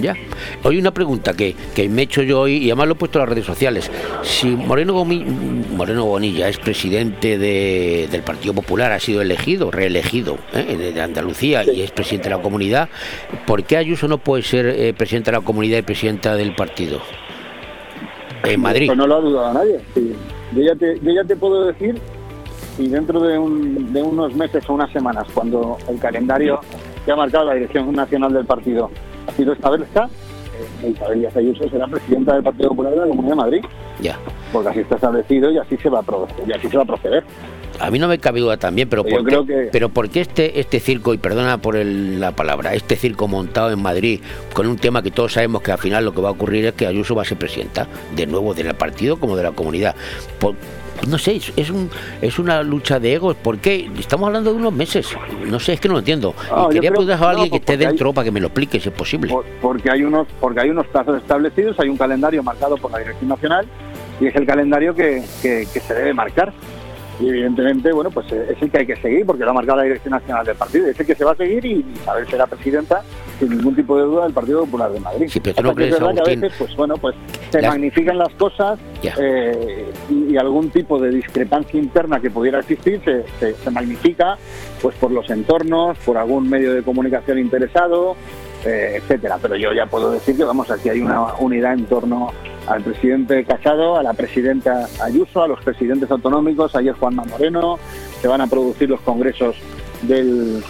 Ya. 0.00 0.16
Hoy 0.64 0.78
una 0.78 0.90
pregunta 0.92 1.34
que, 1.34 1.54
que 1.74 1.88
me 1.88 2.00
he 2.02 2.04
hecho 2.04 2.22
yo 2.22 2.40
hoy, 2.40 2.56
y 2.56 2.70
además 2.70 2.86
lo 2.88 2.92
he 2.94 2.96
puesto 2.96 3.18
en 3.18 3.24
las 3.24 3.28
redes 3.28 3.44
sociales. 3.46 3.90
Si 4.22 4.46
Moreno, 4.48 4.94
Gomi- 4.94 5.24
Moreno 5.70 6.06
Bonilla 6.06 6.48
es 6.48 6.56
presidente 6.58 7.36
de- 7.36 8.08
del 8.10 8.22
Partido 8.22 8.54
Popular, 8.54 8.90
ha 8.92 8.98
sido 8.98 9.20
elegido, 9.20 9.70
reelegido 9.70 10.38
¿eh? 10.54 10.92
de 10.94 11.00
Andalucía 11.02 11.62
y 11.70 11.82
es 11.82 11.90
presidente 11.90 12.30
de 12.30 12.36
la 12.36 12.42
comunidad, 12.42 12.88
¿por 13.46 13.64
qué 13.64 13.76
Ayuso 13.76 14.08
no 14.08 14.16
puede 14.18 14.42
ser 14.42 14.66
eh, 14.66 14.94
presidenta 14.94 15.30
de 15.30 15.36
la 15.38 15.44
comunidad 15.44 15.78
y 15.78 15.82
presidenta 15.82 16.34
del 16.36 16.54
partido? 16.54 17.00
En 18.44 18.60
Madrid. 18.60 18.84
Eso 18.84 18.96
no 18.96 19.06
lo 19.06 19.16
ha 19.16 19.20
dudado 19.20 19.54
nadie. 19.54 19.78
sí. 19.94 20.12
Yo, 20.54 20.62
ya 20.62 20.74
te, 20.74 20.98
yo 21.00 21.12
ya 21.12 21.24
te 21.24 21.36
puedo 21.36 21.66
decir, 21.66 21.96
si 22.76 22.88
dentro 22.88 23.20
de, 23.20 23.38
un- 23.38 23.92
de 23.92 24.02
unos 24.02 24.34
meses 24.34 24.64
o 24.68 24.74
unas 24.74 24.90
semanas, 24.92 25.26
cuando 25.32 25.78
el 25.88 25.98
calendario 25.98 26.60
que 27.04 27.12
ha 27.12 27.16
marcado 27.16 27.44
la 27.46 27.54
Dirección 27.54 27.92
Nacional 27.92 28.32
del 28.32 28.44
Partido 28.46 28.90
sido 29.36 29.52
establezca, 29.52 30.08
eh, 30.82 30.90
Isabel 30.90 31.20
Díaz 31.20 31.36
Ayuso 31.36 31.68
será 31.68 31.86
presidenta 31.86 32.34
del 32.34 32.42
Partido 32.42 32.68
Popular 32.70 32.92
de 32.92 32.98
la 33.00 33.06
Comunidad 33.06 33.30
de 33.32 33.36
Madrid. 33.36 33.64
Ya. 34.00 34.18
Porque 34.52 34.68
así 34.68 34.80
está 34.80 34.96
establecido 34.96 35.50
y 35.50 35.58
así 35.58 35.76
se 35.76 35.88
va 35.88 36.00
a 36.00 36.02
proceder. 36.02 36.48
Y 36.48 36.52
así 36.52 36.68
se 36.68 36.76
va 36.76 36.82
a 36.82 36.86
proceder. 36.86 37.24
A 37.80 37.90
mí 37.90 37.98
no 37.98 38.06
me 38.06 38.18
cabe 38.18 38.40
duda 38.40 38.58
también, 38.58 38.88
pero 38.88 39.02
¿por 39.02 39.20
qué, 39.20 39.24
creo 39.24 39.46
que- 39.46 39.68
pero 39.72 39.88
¿por 39.88 40.08
qué 40.10 40.20
este, 40.20 40.60
este 40.60 40.78
circo, 40.78 41.14
y 41.14 41.18
perdona 41.18 41.58
por 41.58 41.74
el- 41.76 42.20
la 42.20 42.32
palabra, 42.32 42.74
este 42.74 42.96
circo 42.96 43.26
montado 43.28 43.70
en 43.70 43.80
Madrid 43.80 44.20
con 44.52 44.66
un 44.66 44.76
tema 44.76 45.02
que 45.02 45.10
todos 45.10 45.32
sabemos 45.32 45.62
que 45.62 45.72
al 45.72 45.78
final 45.78 46.04
lo 46.04 46.12
que 46.12 46.20
va 46.20 46.28
a 46.28 46.32
ocurrir 46.32 46.66
es 46.66 46.74
que 46.74 46.86
Ayuso 46.86 47.14
va 47.14 47.22
a 47.22 47.24
ser 47.24 47.38
presidenta, 47.38 47.88
de 48.14 48.26
nuevo, 48.26 48.52
del 48.54 48.72
partido 48.74 49.16
como 49.18 49.36
de 49.36 49.44
la 49.44 49.52
comunidad? 49.52 49.96
Por- 50.38 50.54
no 51.08 51.18
sé, 51.18 51.36
es, 51.36 51.52
es 51.56 51.70
un, 51.70 51.90
es 52.20 52.38
una 52.38 52.62
lucha 52.62 52.98
de 53.00 53.14
egos. 53.14 53.36
¿Por 53.36 53.58
qué? 53.58 53.90
Estamos 53.98 54.26
hablando 54.26 54.52
de 54.52 54.56
unos 54.58 54.72
meses. 54.72 55.08
No 55.46 55.58
sé, 55.60 55.74
es 55.74 55.80
que 55.80 55.88
no 55.88 55.94
lo 55.94 56.00
entiendo. 56.00 56.34
Ah, 56.50 56.66
y 56.70 56.74
quería 56.74 56.90
creo- 56.90 57.06
preguntar 57.06 57.22
a 57.24 57.30
alguien 57.30 57.46
no, 57.48 57.50
que 57.50 57.56
esté 57.58 57.72
porque 57.72 57.84
hay- 57.86 57.90
dentro 57.92 58.12
para 58.12 58.24
que 58.24 58.30
me 58.30 58.40
lo 58.40 58.46
explique, 58.46 58.80
si 58.80 58.88
es 58.88 58.94
posible. 58.94 59.28
Por- 59.30 59.44
porque 59.60 59.90
hay 59.90 60.02
unos 60.04 60.26
porque 60.40 60.60
hay 60.60 60.70
unos 60.70 60.86
plazos 60.86 61.16
establecidos, 61.20 61.78
hay 61.80 61.88
un 61.88 61.96
calendario 61.96 62.42
marcado 62.42 62.76
por 62.76 62.90
la 62.90 62.98
Dirección 62.98 63.28
Nacional 63.28 63.66
y 64.20 64.26
es 64.26 64.36
el 64.36 64.46
calendario 64.46 64.94
que, 64.94 65.22
que- 65.42 65.66
que 65.72 65.80
se 65.80 65.94
debe 65.94 66.14
marcar. 66.14 66.52
Y 67.22 67.28
evidentemente, 67.28 67.92
bueno, 67.92 68.10
pues 68.10 68.26
eh, 68.32 68.48
es 68.56 68.60
el 68.62 68.70
que 68.70 68.78
hay 68.78 68.86
que 68.86 68.96
seguir 68.96 69.24
porque 69.24 69.44
lo 69.44 69.50
ha 69.50 69.54
marcado 69.54 69.76
la 69.78 69.84
Dirección 69.84 70.10
Nacional 70.10 70.44
del 70.44 70.56
partido, 70.56 70.86
es 70.88 70.98
el 70.98 71.06
que 71.06 71.14
se 71.14 71.24
va 71.24 71.32
a 71.32 71.36
seguir 71.36 71.64
y 71.64 71.86
Isabel 71.94 72.26
será 72.28 72.46
presidenta 72.48 73.02
sin 73.38 73.50
ningún 73.50 73.76
tipo 73.76 73.96
de 73.96 74.02
duda 74.04 74.24
del 74.24 74.32
Partido 74.32 74.64
Popular 74.64 74.90
de 74.92 74.98
Madrid. 75.00 75.26
Sí, 75.28 75.38
pero 75.40 75.54
tú 75.56 75.62
no 75.62 75.74
que 75.74 75.84
es 75.84 75.88
crees, 75.94 76.00
verdad 76.00 76.14
que 76.24 76.30
a 76.30 76.34
veces, 76.34 76.52
pues 76.58 76.76
bueno, 76.76 76.96
pues 76.96 77.14
se 77.50 77.62
magnifican 77.62 78.18
las 78.18 78.32
cosas 78.34 78.78
eh, 79.20 79.92
y, 80.10 80.32
y 80.32 80.36
algún 80.36 80.70
tipo 80.70 80.98
de 80.98 81.10
discrepancia 81.10 81.78
interna 81.78 82.18
que 82.20 82.30
pudiera 82.30 82.58
existir 82.58 83.00
se, 83.04 83.24
se- 83.38 83.54
se 83.54 83.70
magnifica 83.70 84.36
pues 84.80 84.96
por 84.96 85.12
los 85.12 85.30
entornos, 85.30 85.96
por 85.98 86.18
algún 86.18 86.48
medio 86.50 86.74
de 86.74 86.82
comunicación 86.82 87.38
interesado, 87.38 88.16
eh, 88.64 88.96
etcétera. 88.96 89.38
Pero 89.40 89.56
yo 89.56 89.72
ya 89.72 89.86
puedo 89.86 90.10
decir 90.10 90.36
que 90.36 90.44
vamos, 90.44 90.70
aquí 90.70 90.88
hay 90.88 91.00
una 91.00 91.34
unidad 91.34 91.74
en 91.74 91.86
torno 91.86 92.32
al 92.66 92.82
presidente 92.82 93.44
Casado, 93.44 93.96
a 93.96 94.02
la 94.02 94.14
presidenta 94.14 94.88
Ayuso, 95.02 95.42
a 95.42 95.48
los 95.48 95.62
presidentes 95.62 96.10
autonómicos, 96.10 96.74
ayer 96.76 96.94
Juanma 96.94 97.24
Moreno, 97.24 97.78
se 98.20 98.28
van 98.28 98.40
a 98.40 98.46
producir 98.46 98.88
los 98.88 99.00
congresos 99.00 99.56
del, 100.02 100.62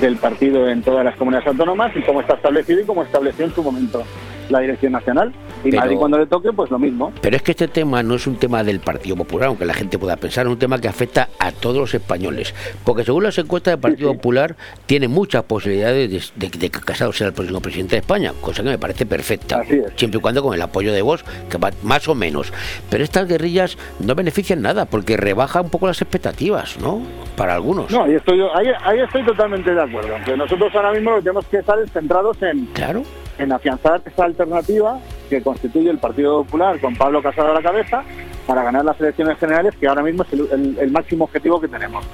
del 0.00 0.16
partido 0.16 0.68
en 0.68 0.82
todas 0.82 1.04
las 1.04 1.16
comunidades 1.16 1.48
autónomas 1.48 1.94
y 1.96 2.02
como 2.02 2.20
está 2.20 2.34
establecido 2.34 2.80
y 2.80 2.84
como 2.84 3.02
estableció 3.02 3.44
en 3.44 3.54
su 3.54 3.62
momento 3.62 4.04
la 4.50 4.60
dirección 4.60 4.92
nacional. 4.92 5.32
Y 5.64 5.70
Pero- 5.70 5.82
Madrid 5.82 5.96
cuando 5.98 6.18
le 6.18 6.26
toque, 6.26 6.52
pues 6.52 6.70
lo 6.70 6.78
mismo. 6.78 7.12
Pero 7.20 7.36
es 7.36 7.42
que 7.42 7.52
este 7.52 7.68
tema 7.68 8.02
no 8.02 8.14
es 8.14 8.26
un 8.26 8.36
tema 8.36 8.62
del 8.64 8.80
Partido 8.80 9.16
Popular, 9.16 9.48
aunque 9.48 9.64
la 9.64 9.74
gente 9.74 9.98
pueda 9.98 10.16
pensar, 10.16 10.46
es 10.46 10.52
un 10.52 10.58
tema 10.58 10.78
que 10.78 10.88
afecta 10.88 11.28
a 11.38 11.52
todos 11.52 11.76
los 11.76 11.94
españoles. 11.94 12.54
Porque 12.84 13.04
según 13.04 13.24
las 13.24 13.36
encuestas 13.38 13.72
del 13.72 13.80
Partido 13.80 14.14
Popular, 14.14 14.56
tiene 14.86 15.08
muchas 15.08 15.42
posibilidades 15.44 16.10
de, 16.10 16.46
de- 16.48 16.58
de 16.58 16.70
que 16.70 16.80
Casado 16.80 17.12
sea 17.12 17.28
el 17.28 17.32
próximo 17.32 17.60
presidente 17.60 17.96
de 17.96 18.00
España, 18.00 18.32
cosa 18.40 18.62
que 18.62 18.68
me 18.70 18.78
parece 18.78 19.06
perfecta. 19.06 19.62
Siempre 19.96 20.18
y 20.18 20.20
cuando 20.20 20.42
con 20.42 20.54
el 20.54 20.62
apoyo 20.62 20.92
de 20.92 21.02
vos, 21.02 21.24
que 21.48 21.58
va 21.58 21.70
más 21.82 22.08
o 22.08 22.14
menos. 22.14 22.52
Pero 22.88 23.04
estas 23.04 23.28
guerrillas 23.28 23.76
no 24.00 24.14
benefician 24.14 24.62
nada, 24.62 24.84
porque 24.86 25.16
rebaja 25.16 25.60
un 25.60 25.70
poco 25.70 25.86
las 25.86 26.00
expectativas, 26.00 26.78
¿no? 26.80 27.02
Para 27.36 27.54
algunos. 27.54 27.90
No, 27.90 28.04
ahí 28.04 28.14
estoy, 28.14 28.38
yo- 28.38 28.56
ahí, 28.56 28.66
ahí 28.84 29.00
estoy 29.00 29.24
totalmente 29.24 29.72
de 29.72 29.82
acuerdo. 29.82 30.14
Que 30.24 30.36
nosotros 30.36 30.74
ahora 30.74 30.92
mismo 30.92 31.10
lo 31.10 31.16
que 31.16 31.22
tenemos 31.22 31.46
que 31.46 31.58
estar 31.58 31.78
es 31.78 31.90
centrados 31.92 32.40
en, 32.42 32.66
claro. 32.66 33.02
En 33.40 33.52
afianzar 33.52 34.02
esa 34.04 34.24
alternativa 34.24 35.00
que 35.28 35.42
constituye 35.42 35.90
el 35.90 35.98
Partido 35.98 36.44
Popular 36.44 36.78
con 36.80 36.94
Pablo 36.94 37.22
Casado 37.22 37.50
a 37.50 37.54
la 37.54 37.62
cabeza 37.62 38.02
para 38.46 38.62
ganar 38.62 38.84
las 38.84 39.00
elecciones 39.00 39.38
generales, 39.38 39.74
que 39.78 39.88
ahora 39.88 40.02
mismo 40.02 40.24
es 40.24 40.32
el, 40.32 40.90
máximo 40.90 41.24
objetivo 41.24 41.60
que 41.60 41.68
tenemos. 41.68 42.04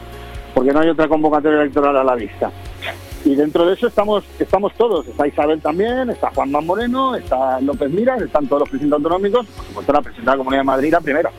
Porque 0.54 0.72
no 0.72 0.80
hay 0.80 0.88
otra 0.88 1.08
convocatoria 1.08 1.62
electoral 1.62 1.96
a 1.96 2.04
la 2.04 2.14
vista. 2.14 2.50
Y 3.24 3.34
dentro 3.34 3.66
de 3.66 3.74
eso 3.74 3.88
estamos 3.88 4.24
estamos 4.38 4.72
todos. 4.74 5.06
Está 5.08 5.26
Isabel 5.26 5.60
también, 5.60 6.10
está 6.10 6.30
Juanma 6.30 6.60
Moreno, 6.60 7.16
está 7.16 7.60
López 7.60 7.90
Miras, 7.90 8.22
están 8.22 8.46
todos 8.46 8.60
los 8.60 8.68
presidentes 8.68 8.98
autonómicos, 8.98 9.46
por 9.46 9.66
supuesto 9.66 9.92
la 9.92 10.02
presidenta 10.02 10.30
de 10.30 10.36
la 10.36 10.38
Comunidad 10.38 10.60
de 10.60 10.64
Madrid, 10.64 10.92
la 10.92 11.00
primera. 11.00 11.30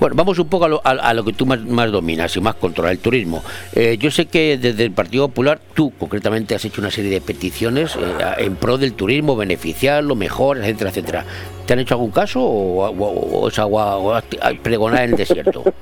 Bueno, 0.00 0.14
vamos 0.16 0.38
un 0.38 0.48
poco 0.48 0.64
a 0.64 0.68
lo, 0.68 0.80
a- 0.84 0.90
a 0.90 1.12
lo 1.14 1.24
que 1.24 1.32
tú 1.32 1.44
más, 1.44 1.60
más 1.64 1.90
dominas 1.90 2.36
y 2.36 2.40
más 2.40 2.54
controlas, 2.54 2.92
el 2.92 2.98
turismo. 3.00 3.42
Eh, 3.74 3.96
yo 3.98 4.10
sé 4.10 4.26
que 4.26 4.56
desde 4.56 4.84
el 4.84 4.92
Partido 4.92 5.26
Popular, 5.28 5.60
tú 5.74 5.90
concretamente 5.98 6.54
has 6.54 6.64
hecho 6.64 6.80
una 6.80 6.90
serie 6.90 7.10
de 7.10 7.20
peticiones 7.20 7.96
eh, 7.96 7.98
en 8.44 8.54
pro 8.56 8.78
del 8.78 8.92
turismo, 8.94 9.34
beneficiarlo 9.36 10.14
mejor, 10.14 10.58
etcétera, 10.58 10.90
etcétera. 10.90 11.24
¿Te 11.66 11.72
han 11.72 11.80
hecho 11.80 11.94
algún 11.94 12.10
caso 12.12 12.40
o, 12.40 12.88
o- 12.88 13.40
o 13.40 13.48
es 13.48 13.58
agua 13.58 13.96
o 13.98 14.20
pregonar 14.62 15.02
en 15.04 15.10
el 15.10 15.16
desierto? 15.16 15.64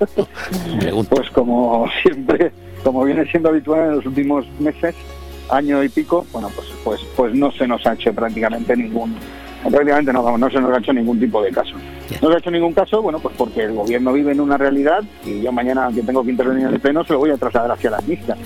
Pues 1.11 1.31
como 1.31 1.87
siempre, 2.03 2.53
como 2.83 3.05
viene 3.05 3.25
siendo 3.31 3.51
habitual 3.51 3.81
en 3.91 3.97
los 3.97 4.07
últimos 4.07 4.47
meses, 4.59 4.95
año 5.51 5.83
y 5.85 5.89
pico, 5.89 6.27
bueno, 6.33 6.51
pues 6.55 6.69
pues 6.85 7.01
pues 7.17 7.35
no 7.35 7.53
se 7.53 7.67
nos 7.69 7.85
ha 7.87 7.93
hecho 7.95 8.13
prácticamente 8.13 8.77
ningún 8.77 9.15
prácticamente 9.71 10.13
no, 10.13 10.39
no 10.39 10.51
se 10.51 10.61
nos 10.61 10.73
ha 10.73 10.79
hecho 10.79 10.93
ningún 10.93 11.19
tipo 11.19 11.43
de 11.43 11.51
caso. 11.51 11.75
No 12.23 12.29
se 12.29 12.35
ha 12.35 12.39
hecho 12.39 12.51
ningún 12.51 12.73
caso, 12.73 13.03
bueno, 13.03 13.19
pues 13.19 13.35
porque 13.37 13.65
el 13.65 13.73
gobierno 13.73 14.13
vive 14.13 14.33
en 14.33 14.41
una 14.41 14.57
realidad 14.57 15.03
y 15.25 15.43
yo 15.43 15.53
mañana 15.53 15.89
que 15.95 16.03
tengo 16.03 16.25
que 16.25 16.31
intervenir 16.31 16.67
en 16.67 16.75
el 16.75 16.81
pleno 16.81 17.05
se 17.05 17.13
lo 17.13 17.21
voy 17.21 17.31
a 17.31 17.37
trasladar 17.37 17.73
hacia 17.73 17.91
la 17.91 18.01
mixta. 18.07 18.37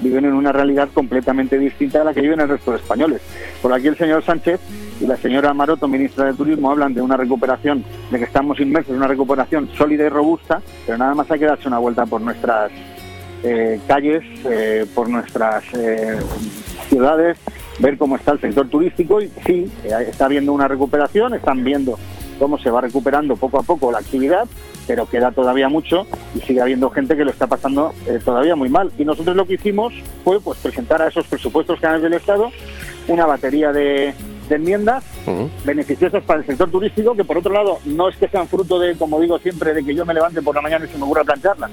Viven 0.00 0.24
en 0.24 0.32
una 0.32 0.52
realidad 0.52 0.88
completamente 0.92 1.58
distinta 1.58 2.00
a 2.00 2.04
la 2.04 2.14
que 2.14 2.20
viven 2.20 2.40
el 2.40 2.48
resto 2.48 2.70
de 2.72 2.78
españoles. 2.78 3.20
Por 3.60 3.72
aquí 3.72 3.88
el 3.88 3.96
señor 3.96 4.24
Sánchez 4.24 4.60
y 5.00 5.06
la 5.06 5.16
señora 5.16 5.54
Maroto, 5.54 5.88
ministra 5.88 6.26
de 6.26 6.34
Turismo, 6.34 6.70
hablan 6.70 6.94
de 6.94 7.02
una 7.02 7.16
recuperación, 7.16 7.84
de 8.10 8.18
que 8.18 8.24
estamos 8.24 8.60
inmersos 8.60 8.90
en 8.90 8.96
una 8.96 9.08
recuperación 9.08 9.68
sólida 9.76 10.06
y 10.06 10.08
robusta, 10.08 10.60
pero 10.86 10.98
nada 10.98 11.14
más 11.14 11.30
hay 11.30 11.38
que 11.38 11.46
darse 11.46 11.68
una 11.68 11.78
vuelta 11.78 12.06
por 12.06 12.20
nuestras 12.20 12.70
eh, 13.42 13.80
calles, 13.86 14.22
eh, 14.44 14.86
por 14.94 15.08
nuestras 15.08 15.64
eh, 15.74 16.18
ciudades, 16.88 17.38
ver 17.80 17.98
cómo 17.98 18.16
está 18.16 18.32
el 18.32 18.40
sector 18.40 18.68
turístico 18.68 19.20
y 19.20 19.28
sí, 19.46 19.70
eh, 19.84 19.90
está 20.08 20.26
habiendo 20.26 20.52
una 20.52 20.68
recuperación, 20.68 21.34
están 21.34 21.64
viendo 21.64 21.98
cómo 22.38 22.58
se 22.58 22.70
va 22.70 22.80
recuperando 22.80 23.36
poco 23.36 23.58
a 23.58 23.62
poco 23.62 23.90
la 23.90 23.98
actividad, 23.98 24.46
pero 24.86 25.06
queda 25.06 25.32
todavía 25.32 25.68
mucho 25.68 26.06
y 26.34 26.40
sigue 26.40 26.60
habiendo 26.60 26.90
gente 26.90 27.16
que 27.16 27.24
lo 27.24 27.30
está 27.30 27.46
pasando 27.46 27.92
eh, 28.06 28.18
todavía 28.24 28.56
muy 28.56 28.68
mal. 28.68 28.90
Y 28.98 29.04
nosotros 29.04 29.36
lo 29.36 29.46
que 29.46 29.54
hicimos 29.54 29.92
fue 30.24 30.40
pues 30.40 30.58
presentar 30.58 31.02
a 31.02 31.08
esos 31.08 31.26
presupuestos 31.26 31.78
generales 31.78 32.02
del 32.02 32.14
Estado 32.14 32.50
una 33.08 33.26
batería 33.26 33.72
de, 33.72 34.14
de 34.48 34.56
enmiendas 34.56 35.04
beneficiosas 35.64 36.22
para 36.24 36.40
el 36.40 36.46
sector 36.46 36.70
turístico, 36.70 37.14
que 37.14 37.24
por 37.24 37.38
otro 37.38 37.52
lado 37.52 37.78
no 37.84 38.08
es 38.08 38.16
que 38.16 38.28
sean 38.28 38.48
fruto 38.48 38.78
de, 38.78 38.96
como 38.96 39.20
digo 39.20 39.38
siempre, 39.38 39.72
de 39.72 39.84
que 39.84 39.94
yo 39.94 40.04
me 40.04 40.12
levante 40.12 40.42
por 40.42 40.54
la 40.54 40.60
mañana 40.60 40.84
y 40.84 40.88
se 40.88 40.98
me 40.98 41.04
ocurra 41.04 41.24
plantearlas, 41.24 41.70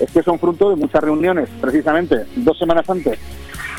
es 0.00 0.10
que 0.10 0.22
son 0.22 0.38
fruto 0.38 0.70
de 0.70 0.76
muchas 0.76 1.02
reuniones, 1.02 1.48
precisamente 1.60 2.24
dos 2.36 2.58
semanas 2.58 2.88
antes 2.88 3.18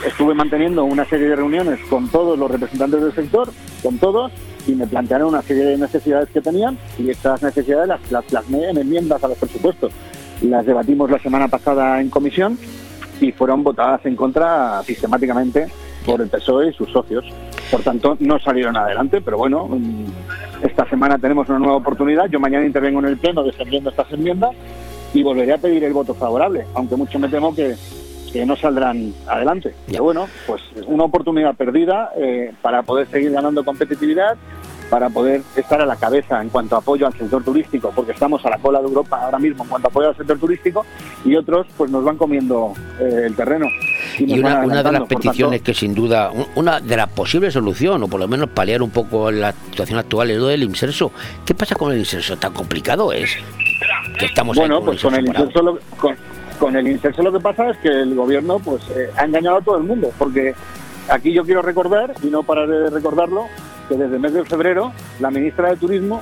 estuve 0.06 0.34
manteniendo 0.34 0.84
una 0.84 1.06
serie 1.06 1.28
de 1.28 1.36
reuniones 1.36 1.80
con 1.90 2.08
todos 2.10 2.38
los 2.38 2.50
representantes 2.50 3.02
del 3.02 3.14
sector, 3.14 3.50
con 3.84 3.98
todos, 3.98 4.32
y 4.68 4.74
me 4.74 4.88
plantearon 4.88 5.30
una 5.30 5.42
serie 5.42 5.64
de 5.64 5.78
necesidades 5.78 6.30
que 6.30 6.42
tenían 6.42 6.78
y 6.98 7.10
estas 7.10 7.42
necesidades 7.42 7.88
las, 7.88 8.12
las 8.12 8.26
plasmé 8.26 8.70
en 8.70 8.78
enmiendas 8.78 9.24
a 9.24 9.28
los 9.28 9.38
presupuestos. 9.38 9.92
Las 10.42 10.66
debatimos 10.66 11.10
la 11.10 11.20
semana 11.20 11.48
pasada 11.48 12.02
en 12.02 12.10
comisión 12.10 12.58
y 13.20 13.32
fueron 13.32 13.64
votadas 13.64 14.06
en 14.06 14.16
contra 14.16 14.82
sistemáticamente 14.84 15.68
por 16.06 16.22
el 16.22 16.30
PSOE 16.30 16.70
y 16.70 16.74
sus 16.74 16.90
socios. 16.92 17.26
Por 17.70 17.82
tanto, 17.82 18.18
no 18.20 18.40
salieron 18.40 18.76
adelante, 18.76 19.22
pero 19.22 19.38
bueno, 19.38 19.68
mm, 19.68 20.06
esta 20.64 20.88
semana 20.90 21.18
tenemos 21.20 21.48
una 21.50 21.60
nueva 21.60 21.76
oportunidad. 21.76 22.28
Yo 22.30 22.40
mañana 22.40 22.66
intervengo 22.66 23.00
en 23.00 23.06
el 23.06 23.18
Pleno 23.18 23.44
defendiendo 23.44 23.92
estas 23.92 24.12
enmiendas 24.12 24.52
y 25.14 25.24
volveré 25.24 25.54
a 25.54 25.58
pedir 25.58 25.84
el 25.84 25.94
voto 25.94 26.14
favorable, 26.14 26.66
aunque 26.74 26.96
mucho 26.96 27.20
me 27.20 27.28
temo 27.30 27.54
que, 27.56 27.76
que 28.32 28.46
no 28.46 28.56
saldrán 28.56 29.14
adelante. 29.28 29.74
Pero 29.88 30.04
bueno, 30.04 30.28
pues 30.48 30.62
una 30.88 31.04
oportunidad 31.04 31.56
perdida 31.56 32.12
eh, 32.18 32.52
para 32.62 32.84
poder 32.84 33.08
seguir 33.10 33.32
ganando 33.32 33.64
competitividad, 33.66 34.38
para 34.90 35.10
poder 35.10 35.42
estar 35.56 35.80
a 35.82 35.86
la 35.86 35.96
cabeza 35.96 36.42
en 36.42 36.50
cuanto 36.50 36.76
a 36.76 36.80
apoyo 36.80 37.08
al 37.08 37.14
sector 37.18 37.42
turístico, 37.44 37.94
porque 37.96 38.12
estamos 38.12 38.46
a 38.46 38.50
la 38.50 38.58
cola 38.58 38.80
de 38.80 38.88
Europa 38.88 39.22
ahora 39.24 39.40
mismo 39.40 39.64
en 39.64 39.70
cuanto 39.70 39.88
a 39.88 39.90
apoyo 39.90 40.10
al 40.10 40.18
sector 40.18 40.38
turístico, 40.38 40.86
y 41.24 41.34
otros 41.36 41.66
pues 41.78 41.90
nos 41.90 42.04
van 42.04 42.18
comiendo 42.18 42.74
eh, 43.00 43.24
el 43.28 43.36
terreno. 43.36 43.68
Y 44.18 44.38
una, 44.40 44.60
de 44.62 44.68
las 44.68 44.84
tanto, 44.84 45.08
peticiones 45.08 45.62
que 45.62 45.74
sin 45.74 45.96
duda, 45.96 46.32
un- 46.32 46.46
una 46.56 46.82
de 46.82 46.98
las 46.98 47.08
posibles 47.08 47.54
soluciones, 47.54 48.06
o 48.06 48.10
por 48.12 48.20
lo 48.20 48.28
menos 48.28 48.50
paliar 48.50 48.82
un 48.82 48.90
poco 48.90 49.32
la 49.32 49.54
situación 49.54 49.98
actual, 50.00 50.30
es 50.32 50.38
lo 50.38 50.48
del 50.48 50.64
inserso. 50.64 51.12
¿Qué 51.46 51.56
pasa 51.56 51.76
con 51.76 51.94
el 51.94 52.00
inserso? 52.00 52.36
¿Tan 52.38 52.52
complicado 52.52 53.14
es? 53.14 53.38
Que 54.18 54.26
estamos 54.26 54.56
bueno, 54.58 54.82
pues 54.82 55.02
con 55.02 55.16
el 55.16 55.28
inserso 55.28 55.62
lo, 55.62 55.80
con, 55.98 56.16
con 56.60 56.76
el 56.76 56.88
inserso 56.88 57.22
lo 57.24 57.32
que 57.32 57.40
pasa 57.40 57.70
es 57.70 57.78
que 57.78 57.90
el 57.90 58.16
gobierno 58.16 58.60
pues 58.60 58.82
eh, 58.96 59.10
ha 59.18 59.26
engañado 59.26 59.58
a 59.58 59.62
todo 59.62 59.78
el 59.78 59.84
mundo, 59.84 60.12
porque 60.18 60.54
aquí 61.10 61.34
yo 61.34 61.44
quiero 61.44 61.62
recordar, 61.62 62.14
y 62.24 62.28
no 62.28 62.44
pararé 62.44 62.78
de 62.80 62.90
recordarlo, 62.90 63.46
que 63.90 63.96
desde 63.96 64.16
el 64.16 64.22
mes 64.22 64.34
de 64.34 64.46
febrero 64.46 64.92
la 65.20 65.32
ministra 65.32 65.70
de 65.70 65.78
Turismo 65.78 66.22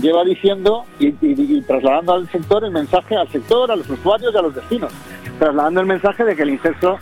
lleva 0.00 0.24
diciendo 0.24 0.84
y, 0.98 1.06
y- 1.08 1.16
y 1.22 1.62
trasladando 1.62 2.12
al 2.14 2.28
sector 2.30 2.64
el 2.64 2.70
mensaje 2.70 3.16
al 3.16 3.28
sector, 3.28 3.70
a 3.70 3.76
los 3.76 3.88
usuarios 3.88 4.32
y 4.34 4.36
a 4.36 4.42
los 4.42 4.54
destinos, 4.54 4.92
trasladando 5.38 5.80
el 5.80 5.86
mensaje 5.86 6.24
de 6.24 6.36
que 6.36 6.42
el 6.42 6.50
inserso 6.50 6.98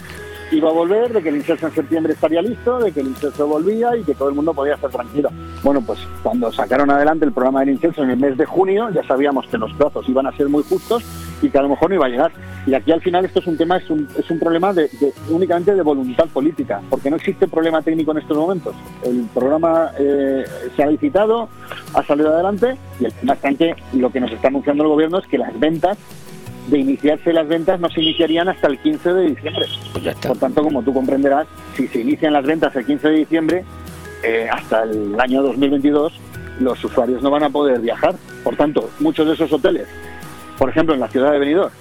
iba 0.56 0.70
a 0.70 0.72
volver, 0.72 1.12
de 1.12 1.22
que 1.22 1.28
el 1.28 1.36
inserso 1.36 1.66
en 1.66 1.74
septiembre 1.74 2.12
estaría 2.12 2.42
listo, 2.42 2.78
de 2.78 2.92
que 2.92 3.00
el 3.00 3.08
inserso 3.08 3.46
volvía 3.46 3.96
y 3.96 4.02
que 4.02 4.14
todo 4.14 4.28
el 4.28 4.34
mundo 4.34 4.54
podía 4.54 4.74
estar 4.74 4.90
tranquilo. 4.90 5.30
Bueno, 5.62 5.82
pues 5.82 5.98
cuando 6.22 6.52
sacaron 6.52 6.90
adelante 6.90 7.24
el 7.24 7.32
programa 7.32 7.60
del 7.60 7.70
inserso 7.70 8.02
en 8.02 8.10
el 8.10 8.16
mes 8.16 8.36
de 8.36 8.44
junio, 8.44 8.90
ya 8.90 9.02
sabíamos 9.04 9.46
que 9.48 9.58
los 9.58 9.72
plazos 9.74 10.08
iban 10.08 10.26
a 10.26 10.36
ser 10.36 10.48
muy 10.48 10.62
justos 10.62 11.02
y 11.42 11.50
que 11.50 11.58
a 11.58 11.62
lo 11.62 11.68
mejor 11.68 11.90
no 11.90 11.96
iba 11.96 12.06
a 12.06 12.08
llegar. 12.08 12.32
Y 12.66 12.74
aquí 12.74 12.92
al 12.92 13.02
final 13.02 13.24
esto 13.24 13.40
es 13.40 13.46
un 13.46 13.56
tema, 13.56 13.76
es 13.76 13.90
un, 13.90 14.08
es 14.16 14.30
un 14.30 14.38
problema 14.38 14.72
únicamente 15.28 15.74
de 15.74 15.82
voluntad 15.82 16.26
política, 16.28 16.80
porque 16.88 17.10
no 17.10 17.16
existe 17.16 17.46
problema 17.46 17.82
técnico 17.82 18.12
en 18.12 18.18
estos 18.18 18.36
momentos. 18.36 18.74
El 19.04 19.26
programa 19.34 19.90
eh, 19.98 20.44
se 20.74 20.82
ha 20.82 20.86
licitado, 20.86 21.48
ha 21.92 22.02
salido 22.04 22.32
adelante 22.32 22.76
y 23.00 23.04
el 23.04 23.12
tema 23.12 23.34
está 23.34 23.48
en 23.48 23.56
que 23.56 23.74
lo 23.92 24.10
que 24.10 24.20
nos 24.20 24.32
está 24.32 24.48
anunciando 24.48 24.84
el 24.84 24.88
gobierno 24.88 25.18
es 25.18 25.26
que 25.26 25.38
las 25.38 25.58
ventas 25.58 25.98
de 26.68 26.78
iniciarse 26.78 27.32
las 27.32 27.46
ventas 27.46 27.78
no 27.80 27.88
se 27.90 28.00
iniciarían 28.00 28.48
hasta 28.48 28.68
el 28.68 28.78
15 28.78 29.12
de 29.12 29.22
diciembre. 29.30 29.66
Por 30.26 30.38
tanto, 30.38 30.62
como 30.62 30.82
tú 30.82 30.94
comprenderás, 30.94 31.46
si 31.76 31.88
se 31.88 32.00
inician 32.00 32.32
las 32.32 32.44
ventas 32.44 32.74
el 32.76 32.86
15 32.86 33.08
de 33.08 33.16
diciembre, 33.16 33.64
eh, 34.22 34.48
hasta 34.50 34.84
el 34.84 35.18
año 35.20 35.42
2022 35.42 36.12
los 36.60 36.82
usuarios 36.84 37.22
no 37.22 37.30
van 37.30 37.44
a 37.44 37.50
poder 37.50 37.80
viajar. 37.80 38.14
Por 38.42 38.56
tanto, 38.56 38.90
muchos 39.00 39.26
de 39.26 39.34
esos 39.34 39.52
hoteles, 39.52 39.86
por 40.58 40.70
ejemplo 40.70 40.94
en 40.94 41.00
la 41.00 41.08
ciudad 41.08 41.32
de 41.32 41.38
Benidorm, 41.38 41.72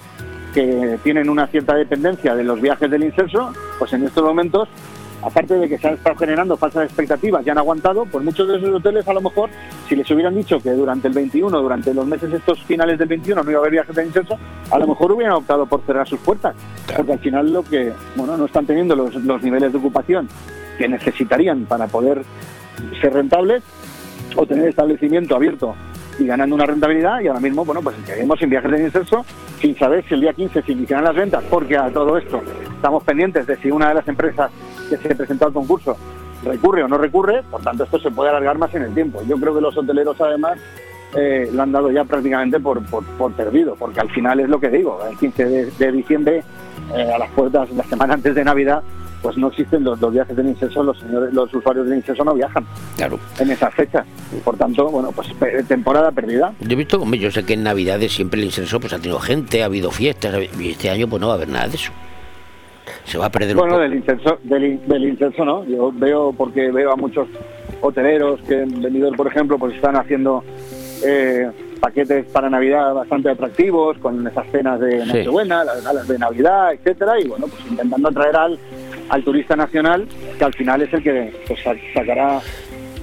que 0.52 0.98
tienen 1.02 1.28
una 1.28 1.46
cierta 1.48 1.74
dependencia 1.74 2.34
de 2.34 2.44
los 2.44 2.60
viajes 2.60 2.90
del 2.90 3.04
inserso, 3.04 3.52
pues 3.78 3.92
en 3.92 4.04
estos 4.04 4.22
momentos, 4.22 4.68
aparte 5.24 5.54
de 5.54 5.68
que 5.68 5.78
se 5.78 5.88
han 5.88 5.94
estado 5.94 6.16
generando 6.16 6.56
falsas 6.56 6.84
expectativas 6.84 7.46
y 7.46 7.50
han 7.50 7.58
aguantado, 7.58 8.04
pues 8.04 8.24
muchos 8.24 8.46
de 8.46 8.58
esos 8.58 8.74
hoteles 8.74 9.06
a 9.08 9.14
lo 9.14 9.20
mejor, 9.20 9.50
si 9.88 9.96
les 9.96 10.10
hubieran 10.10 10.34
dicho 10.34 10.60
que 10.60 10.70
durante 10.70 11.08
el 11.08 11.14
21, 11.14 11.60
durante 11.60 11.94
los 11.94 12.06
meses 12.06 12.32
estos 12.32 12.62
finales 12.64 12.98
del 12.98 13.08
21 13.08 13.42
no 13.42 13.50
iba 13.50 13.58
a 13.58 13.62
haber 13.62 13.72
viajes 13.72 13.96
del 13.96 14.06
inserso, 14.06 14.38
a 14.70 14.78
lo 14.78 14.86
mejor 14.86 15.12
hubieran 15.12 15.34
optado 15.34 15.66
por 15.66 15.82
cerrar 15.86 16.06
sus 16.06 16.20
puertas, 16.20 16.54
porque 16.94 17.12
al 17.12 17.18
final 17.18 17.52
lo 17.52 17.62
que, 17.62 17.92
bueno, 18.16 18.36
no 18.36 18.44
están 18.44 18.66
teniendo 18.66 18.94
los, 18.94 19.14
los 19.14 19.42
niveles 19.42 19.72
de 19.72 19.78
ocupación 19.78 20.28
que 20.76 20.88
necesitarían 20.88 21.64
para 21.64 21.86
poder 21.86 22.22
ser 23.00 23.14
rentables 23.14 23.62
o 24.36 24.46
tener 24.46 24.68
establecimiento 24.68 25.36
abierto 25.36 25.74
y 26.18 26.26
ganando 26.26 26.54
una 26.54 26.66
rentabilidad 26.66 27.20
y 27.20 27.28
ahora 27.28 27.40
mismo, 27.40 27.64
bueno, 27.64 27.82
pues 27.82 27.96
seguimos 28.04 28.38
sin 28.38 28.50
viajes 28.50 28.70
de 28.70 28.84
inserso, 28.84 29.24
sin 29.60 29.76
saber 29.76 30.04
si 30.06 30.14
el 30.14 30.20
día 30.20 30.32
15 30.32 30.62
se 30.62 30.72
iniciarán 30.72 31.04
las 31.04 31.14
ventas, 31.14 31.42
porque 31.50 31.76
a 31.76 31.90
todo 31.90 32.16
esto 32.18 32.42
estamos 32.74 33.02
pendientes 33.04 33.46
de 33.46 33.56
si 33.56 33.70
una 33.70 33.88
de 33.88 33.94
las 33.94 34.08
empresas 34.08 34.50
que 34.88 34.96
se 34.96 35.14
presentó 35.14 35.46
al 35.46 35.52
concurso 35.52 35.96
recurre 36.44 36.82
o 36.82 36.88
no 36.88 36.98
recurre, 36.98 37.42
por 37.50 37.62
tanto 37.62 37.84
esto 37.84 37.98
se 37.98 38.10
puede 38.10 38.30
alargar 38.30 38.58
más 38.58 38.74
en 38.74 38.82
el 38.82 38.94
tiempo. 38.94 39.22
Yo 39.26 39.36
creo 39.38 39.54
que 39.54 39.60
los 39.60 39.76
hoteleros 39.76 40.20
además 40.20 40.58
eh, 41.16 41.48
lo 41.52 41.62
han 41.62 41.72
dado 41.72 41.90
ya 41.90 42.04
prácticamente 42.04 42.60
por, 42.60 42.84
por, 42.84 43.32
perdido, 43.32 43.76
porque 43.76 44.00
al 44.00 44.10
final 44.10 44.40
es 44.40 44.48
lo 44.48 44.60
que 44.60 44.68
digo, 44.68 45.00
el 45.08 45.16
15 45.16 45.44
de, 45.44 45.70
de 45.70 45.92
diciembre, 45.92 46.42
eh, 46.94 47.12
a 47.14 47.18
las 47.18 47.30
puertas, 47.30 47.70
la 47.70 47.84
semana 47.84 48.14
antes 48.14 48.34
de 48.34 48.44
Navidad, 48.44 48.82
pues 49.24 49.38
no 49.38 49.48
existen 49.48 49.82
los, 49.82 49.98
los 50.02 50.12
viajes 50.12 50.36
del 50.36 50.48
incenso, 50.48 50.82
los 50.82 50.98
señores, 51.00 51.32
los 51.32 51.52
usuarios 51.54 51.88
del 51.88 51.96
incenso 51.96 52.22
no 52.24 52.34
viajan 52.34 52.66
Claro. 52.94 53.18
en 53.38 53.50
esas 53.50 53.72
fechas. 53.74 54.04
Por 54.44 54.58
tanto, 54.58 54.90
bueno, 54.90 55.12
pues 55.12 55.28
temporada 55.66 56.12
perdida. 56.12 56.52
Yo 56.60 56.68
he 56.72 56.74
visto, 56.74 57.00
hombre, 57.00 57.18
yo 57.18 57.30
sé 57.30 57.42
que 57.46 57.54
en 57.54 57.62
Navidades 57.62 58.12
siempre 58.12 58.38
el 58.38 58.44
incenso 58.44 58.78
pues 58.78 58.92
ha 58.92 58.98
tenido 58.98 59.18
gente, 59.18 59.62
ha 59.62 59.64
habido 59.64 59.90
fiestas, 59.90 60.34
y 60.60 60.70
este 60.72 60.90
año 60.90 61.08
pues 61.08 61.22
no 61.22 61.28
va 61.28 61.32
a 61.32 61.36
haber 61.36 61.48
nada 61.48 61.68
de 61.68 61.76
eso. 61.76 61.90
Se 63.06 63.16
va 63.16 63.26
a 63.26 63.30
perder 63.30 63.56
un 63.56 63.60
Bueno, 63.60 63.74
poco. 63.76 63.82
del 63.82 63.94
incenso, 63.94 64.38
del, 64.42 64.64
in- 64.64 64.86
del 64.86 65.04
incenso 65.08 65.42
no. 65.46 65.64
Yo 65.64 65.90
veo, 65.90 66.34
porque 66.36 66.70
veo 66.70 66.92
a 66.92 66.96
muchos 66.96 67.26
hoteleros 67.80 68.40
que 68.46 68.60
en 68.60 68.82
Benidorm, 68.82 69.16
por 69.16 69.26
ejemplo, 69.26 69.58
pues 69.58 69.74
están 69.74 69.96
haciendo 69.96 70.44
eh, 71.02 71.50
paquetes 71.80 72.26
para 72.26 72.48
Navidad 72.50 72.92
bastante 72.94 73.30
atractivos, 73.30 73.96
con 73.98 74.26
esas 74.26 74.46
cenas 74.52 74.80
de 74.80 75.00
Sí. 75.02 75.06
Nochebuena, 75.08 75.64
las 75.64 75.82
galas 75.82 76.06
de 76.08 76.18
Navidad, 76.18 76.72
etcétera, 76.74 77.18
y 77.20 77.26
bueno, 77.28 77.46
pues 77.46 77.62
intentando 77.70 78.08
atraer 78.08 78.36
al, 78.36 78.58
al 79.08 79.22
turista 79.24 79.56
nacional, 79.56 80.06
que 80.38 80.44
al 80.44 80.54
final 80.54 80.82
es 80.82 80.92
el 80.92 81.02
que 81.02 81.32
pues, 81.46 81.60
sa- 81.62 81.74
sacará 81.94 82.40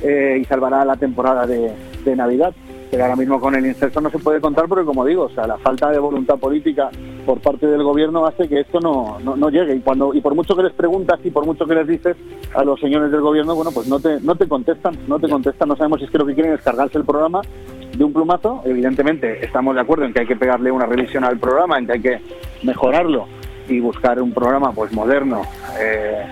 eh, 0.03 0.39
y 0.41 0.45
salvará 0.45 0.83
la 0.85 0.95
temporada 0.95 1.45
de, 1.45 1.71
de 2.03 2.15
Navidad. 2.15 2.53
Pero 2.89 3.03
ahora 3.03 3.15
mismo 3.15 3.39
con 3.39 3.55
el 3.55 3.65
incenso 3.65 4.01
no 4.01 4.09
se 4.09 4.19
puede 4.19 4.41
contar 4.41 4.65
porque, 4.67 4.83
como 4.83 5.05
digo, 5.05 5.23
o 5.23 5.29
sea, 5.29 5.47
la 5.47 5.57
falta 5.57 5.89
de 5.91 5.97
voluntad 5.97 6.37
política 6.37 6.89
por 7.25 7.39
parte 7.39 7.65
del 7.65 7.83
gobierno 7.83 8.25
hace 8.25 8.49
que 8.49 8.59
esto 8.59 8.81
no, 8.81 9.17
no, 9.23 9.37
no 9.37 9.49
llegue. 9.49 9.75
Y 9.75 9.79
cuando 9.79 10.13
y 10.13 10.19
por 10.19 10.35
mucho 10.35 10.57
que 10.57 10.63
les 10.63 10.73
preguntas 10.73 11.17
y 11.23 11.29
por 11.29 11.45
mucho 11.45 11.65
que 11.65 11.75
les 11.75 11.87
dices 11.87 12.17
a 12.53 12.65
los 12.65 12.77
señores 12.81 13.09
del 13.09 13.21
gobierno, 13.21 13.55
bueno, 13.55 13.71
pues 13.71 13.87
no 13.87 13.97
te, 14.01 14.19
no 14.19 14.35
te 14.35 14.45
contestan, 14.45 14.97
no 15.07 15.19
te 15.19 15.29
contestan. 15.29 15.69
No 15.69 15.77
sabemos 15.77 15.99
si 15.99 16.05
es 16.05 16.11
que 16.11 16.17
lo 16.17 16.25
que 16.25 16.33
quieren 16.33 16.51
es 16.51 16.61
cargarse 16.61 16.97
el 16.97 17.05
programa 17.05 17.39
de 17.95 18.03
un 18.03 18.11
plumazo. 18.11 18.61
Evidentemente, 18.65 19.45
estamos 19.45 19.73
de 19.75 19.79
acuerdo 19.81 20.03
en 20.03 20.11
que 20.13 20.19
hay 20.21 20.27
que 20.27 20.35
pegarle 20.35 20.69
una 20.69 20.85
revisión 20.85 21.23
al 21.23 21.37
programa, 21.39 21.77
en 21.77 21.85
que 21.85 21.93
hay 21.93 22.01
que 22.01 22.19
mejorarlo 22.63 23.25
y 23.71 23.79
buscar 23.79 24.21
un 24.21 24.33
programa 24.33 24.71
pues 24.73 24.91
moderno 24.91 25.43
eh, 25.79 26.25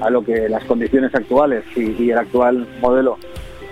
a 0.00 0.10
lo 0.10 0.24
que 0.24 0.48
las 0.48 0.64
condiciones 0.64 1.14
actuales 1.14 1.64
y, 1.76 2.10
el 2.10 2.18
actual 2.18 2.66
modelo 2.80 3.18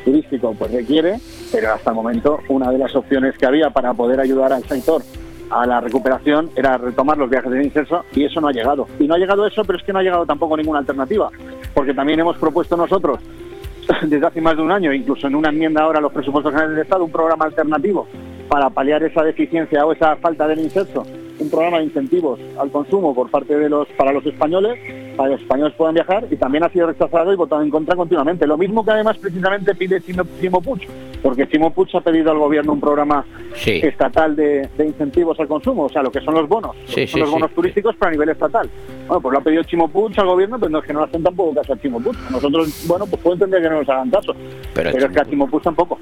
turístico 0.05 0.55
pues 0.59 0.72
requiere, 0.72 1.18
pero 1.51 1.72
hasta 1.72 1.90
el 1.90 1.97
momento 1.97 2.40
una 2.49 2.70
de 2.70 2.78
las 2.78 2.95
opciones 2.95 3.36
que 3.38 3.47
había 3.47 3.70
para 3.70 3.95
poder 3.95 4.20
ayudar 4.20 4.53
al 4.53 4.64
sector 4.64 5.03
a 5.51 5.66
la 5.66 5.80
recuperación 5.80 6.51
era 6.57 6.76
retomar 6.78 7.18
los 7.18 7.28
viajes 7.28 7.51
de 7.51 7.62
incenso 7.62 8.05
y 8.14 8.24
eso 8.24 8.40
no 8.40 8.49
ha 8.49 8.53
llegado. 8.53 8.86
Y 8.99 9.07
no 9.07 9.14
ha 9.14 9.18
llegado 9.18 9.47
eso, 9.47 9.64
pero 9.64 9.78
es 9.78 9.84
que 9.84 9.93
no 9.93 9.99
ha 9.99 10.03
llegado 10.03 10.26
tampoco 10.26 10.57
ninguna 10.57 10.80
alternativa, 10.80 11.30
porque 11.74 11.95
también 11.95 12.20
hemos 12.20 12.36
propuesto 12.36 12.76
nosotros 12.76 13.20
desde 14.03 14.26
hace 14.26 14.40
más 14.40 14.57
de 14.57 14.62
un 14.62 14.72
año, 14.72 14.93
incluso 14.93 15.26
en 15.26 15.34
una 15.34 15.51
enmienda 15.51 15.82
ahora 15.82 15.99
a 15.99 16.03
los 16.03 16.12
presupuestos 16.12 16.53
generales 16.53 16.76
del 16.76 16.84
Estado, 16.84 17.05
un 17.05 17.12
programa 17.12 17.45
alternativo 17.47 18.07
para 18.49 18.68
paliar 18.70 19.03
esa 19.03 19.22
deficiencia 19.22 19.86
o 19.86 19.93
esa 19.93 20.16
falta 20.16 20.47
del 20.47 20.61
incenso, 20.61 21.07
un 21.43 21.51
programa 21.51 21.78
de 21.78 21.84
incentivos 21.84 22.40
al 22.59 22.70
consumo 22.70 23.14
por 23.14 23.30
parte 23.30 23.57
de 23.57 23.68
los 23.68 23.86
para 23.88 24.12
los 24.12 24.24
españoles, 24.24 24.78
para 25.16 25.28
que 25.28 25.32
los 25.34 25.43
españoles 25.43 25.74
puedan 25.76 25.95
viajar 25.95 26.26
y 26.30 26.36
también 26.36 26.64
ha 26.64 26.68
sido 26.70 26.86
rechazado 26.86 27.32
y 27.32 27.36
votado 27.36 27.62
en 27.62 27.70
contra 27.70 27.95
continuamente. 27.97 28.47
Lo 28.47 28.57
mismo 28.57 28.84
que 28.84 28.90
además 28.93 29.18
precisamente 29.18 29.74
pide 29.74 30.01
Chimo, 30.01 30.22
Chimo 30.40 30.61
Puig, 30.62 30.88
porque 31.22 31.49
Chimo 31.49 31.70
Puig 31.72 31.88
ha 31.97 32.01
pedido 32.01 32.30
al 32.30 32.38
gobierno 32.38 32.72
un 32.72 32.80
programa 32.80 33.24
Sí. 33.55 33.80
estatal 33.82 34.34
de, 34.34 34.68
de 34.78 34.86
incentivos 34.86 35.38
al 35.38 35.47
consumo, 35.47 35.84
o 35.84 35.88
sea, 35.90 36.03
lo 36.03 36.11
que 36.11 36.20
son 36.22 36.34
los 36.34 36.49
bonos, 36.49 36.74
Sí, 36.86 37.07
son 37.07 37.09
sí, 37.09 37.20
los 37.20 37.30
bonos 37.30 37.51
turísticos 37.51 37.95
pero 37.99 38.09
a 38.09 38.12
nivel 38.12 38.30
estatal. 38.30 38.68
Bueno, 39.07 39.20
pues 39.20 39.32
lo 39.34 39.38
ha 39.38 39.43
pedido 39.43 39.62
Chimo 39.64 39.88
Puig 39.88 40.18
al 40.18 40.26
gobierno, 40.26 40.59
pero 40.59 40.70
no 40.70 40.78
es 40.78 40.84
que 40.86 40.93
no 40.95 41.01
le 41.01 41.07
hacen 41.07 41.22
tampoco 41.22 41.55
caso 41.55 41.74
a 41.74 41.78
Chimo 41.80 42.01
Puig. 42.01 42.16
Nosotros, 42.30 42.84
bueno, 42.86 43.07
pues 43.07 43.20
puedo 43.20 43.34
entender 43.34 43.62
que 43.62 43.68
no 43.68 43.80
nos 43.80 43.88
hagan 43.90 44.11
caso, 44.11 44.32
Pero 44.74 44.90
pero, 44.93 45.07
es 45.07 45.12
que 45.12 45.20
a 45.20 45.24
Chimo 45.26 45.47
Puig 45.49 45.62
tampoco. 45.62 45.99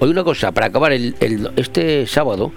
Hoy 0.00 0.10
una 0.10 0.22
cosa, 0.24 0.52
para 0.52 0.66
acabar, 0.66 0.92
el, 0.92 1.14
el- 1.20 1.50
este 1.56 2.06
sábado 2.06 2.52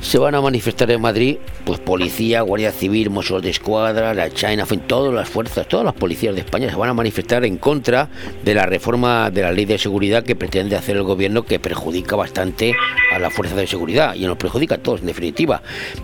se 0.00 0.18
van 0.18 0.34
a 0.34 0.40
manifestar 0.40 0.90
en 0.90 1.00
Madrid, 1.00 1.38
pues 1.64 1.80
policía, 1.80 2.42
guardia 2.42 2.72
civil, 2.72 3.10
mozos 3.10 3.42
de 3.42 3.50
escuadra, 3.50 4.14
la 4.14 4.30
China, 4.30 4.64
en 4.70 4.80
todas 4.80 5.12
las 5.12 5.28
fuerzas, 5.28 5.66
todas 5.68 5.84
las 5.84 5.94
policías 5.94 6.34
de 6.34 6.42
España 6.42 6.70
se 6.70 6.76
van 6.76 6.90
a 6.90 6.94
manifestar 6.94 7.44
en 7.44 7.56
contra 7.56 8.08
de 8.44 8.54
la 8.54 8.66
reforma 8.66 9.30
de 9.30 9.42
la 9.42 9.52
ley 9.52 9.64
de 9.64 9.78
seguridad 9.78 10.22
que 10.22 10.36
pretende 10.36 10.76
hacer 10.76 10.96
el 10.96 11.02
gobierno, 11.02 11.44
que 11.44 11.58
perjudica 11.58 12.16
bastante 12.16 12.74
a 13.12 13.18
las 13.18 13.32
fuerzas 13.32 13.56
de 13.56 13.66
seguridad 13.66 14.14
y 14.14 14.26
nos 14.26 14.36
perjudica 14.36 14.76
a 14.76 14.78
todos, 14.78 15.00
en 15.00 15.06
definitiva. 15.06 15.62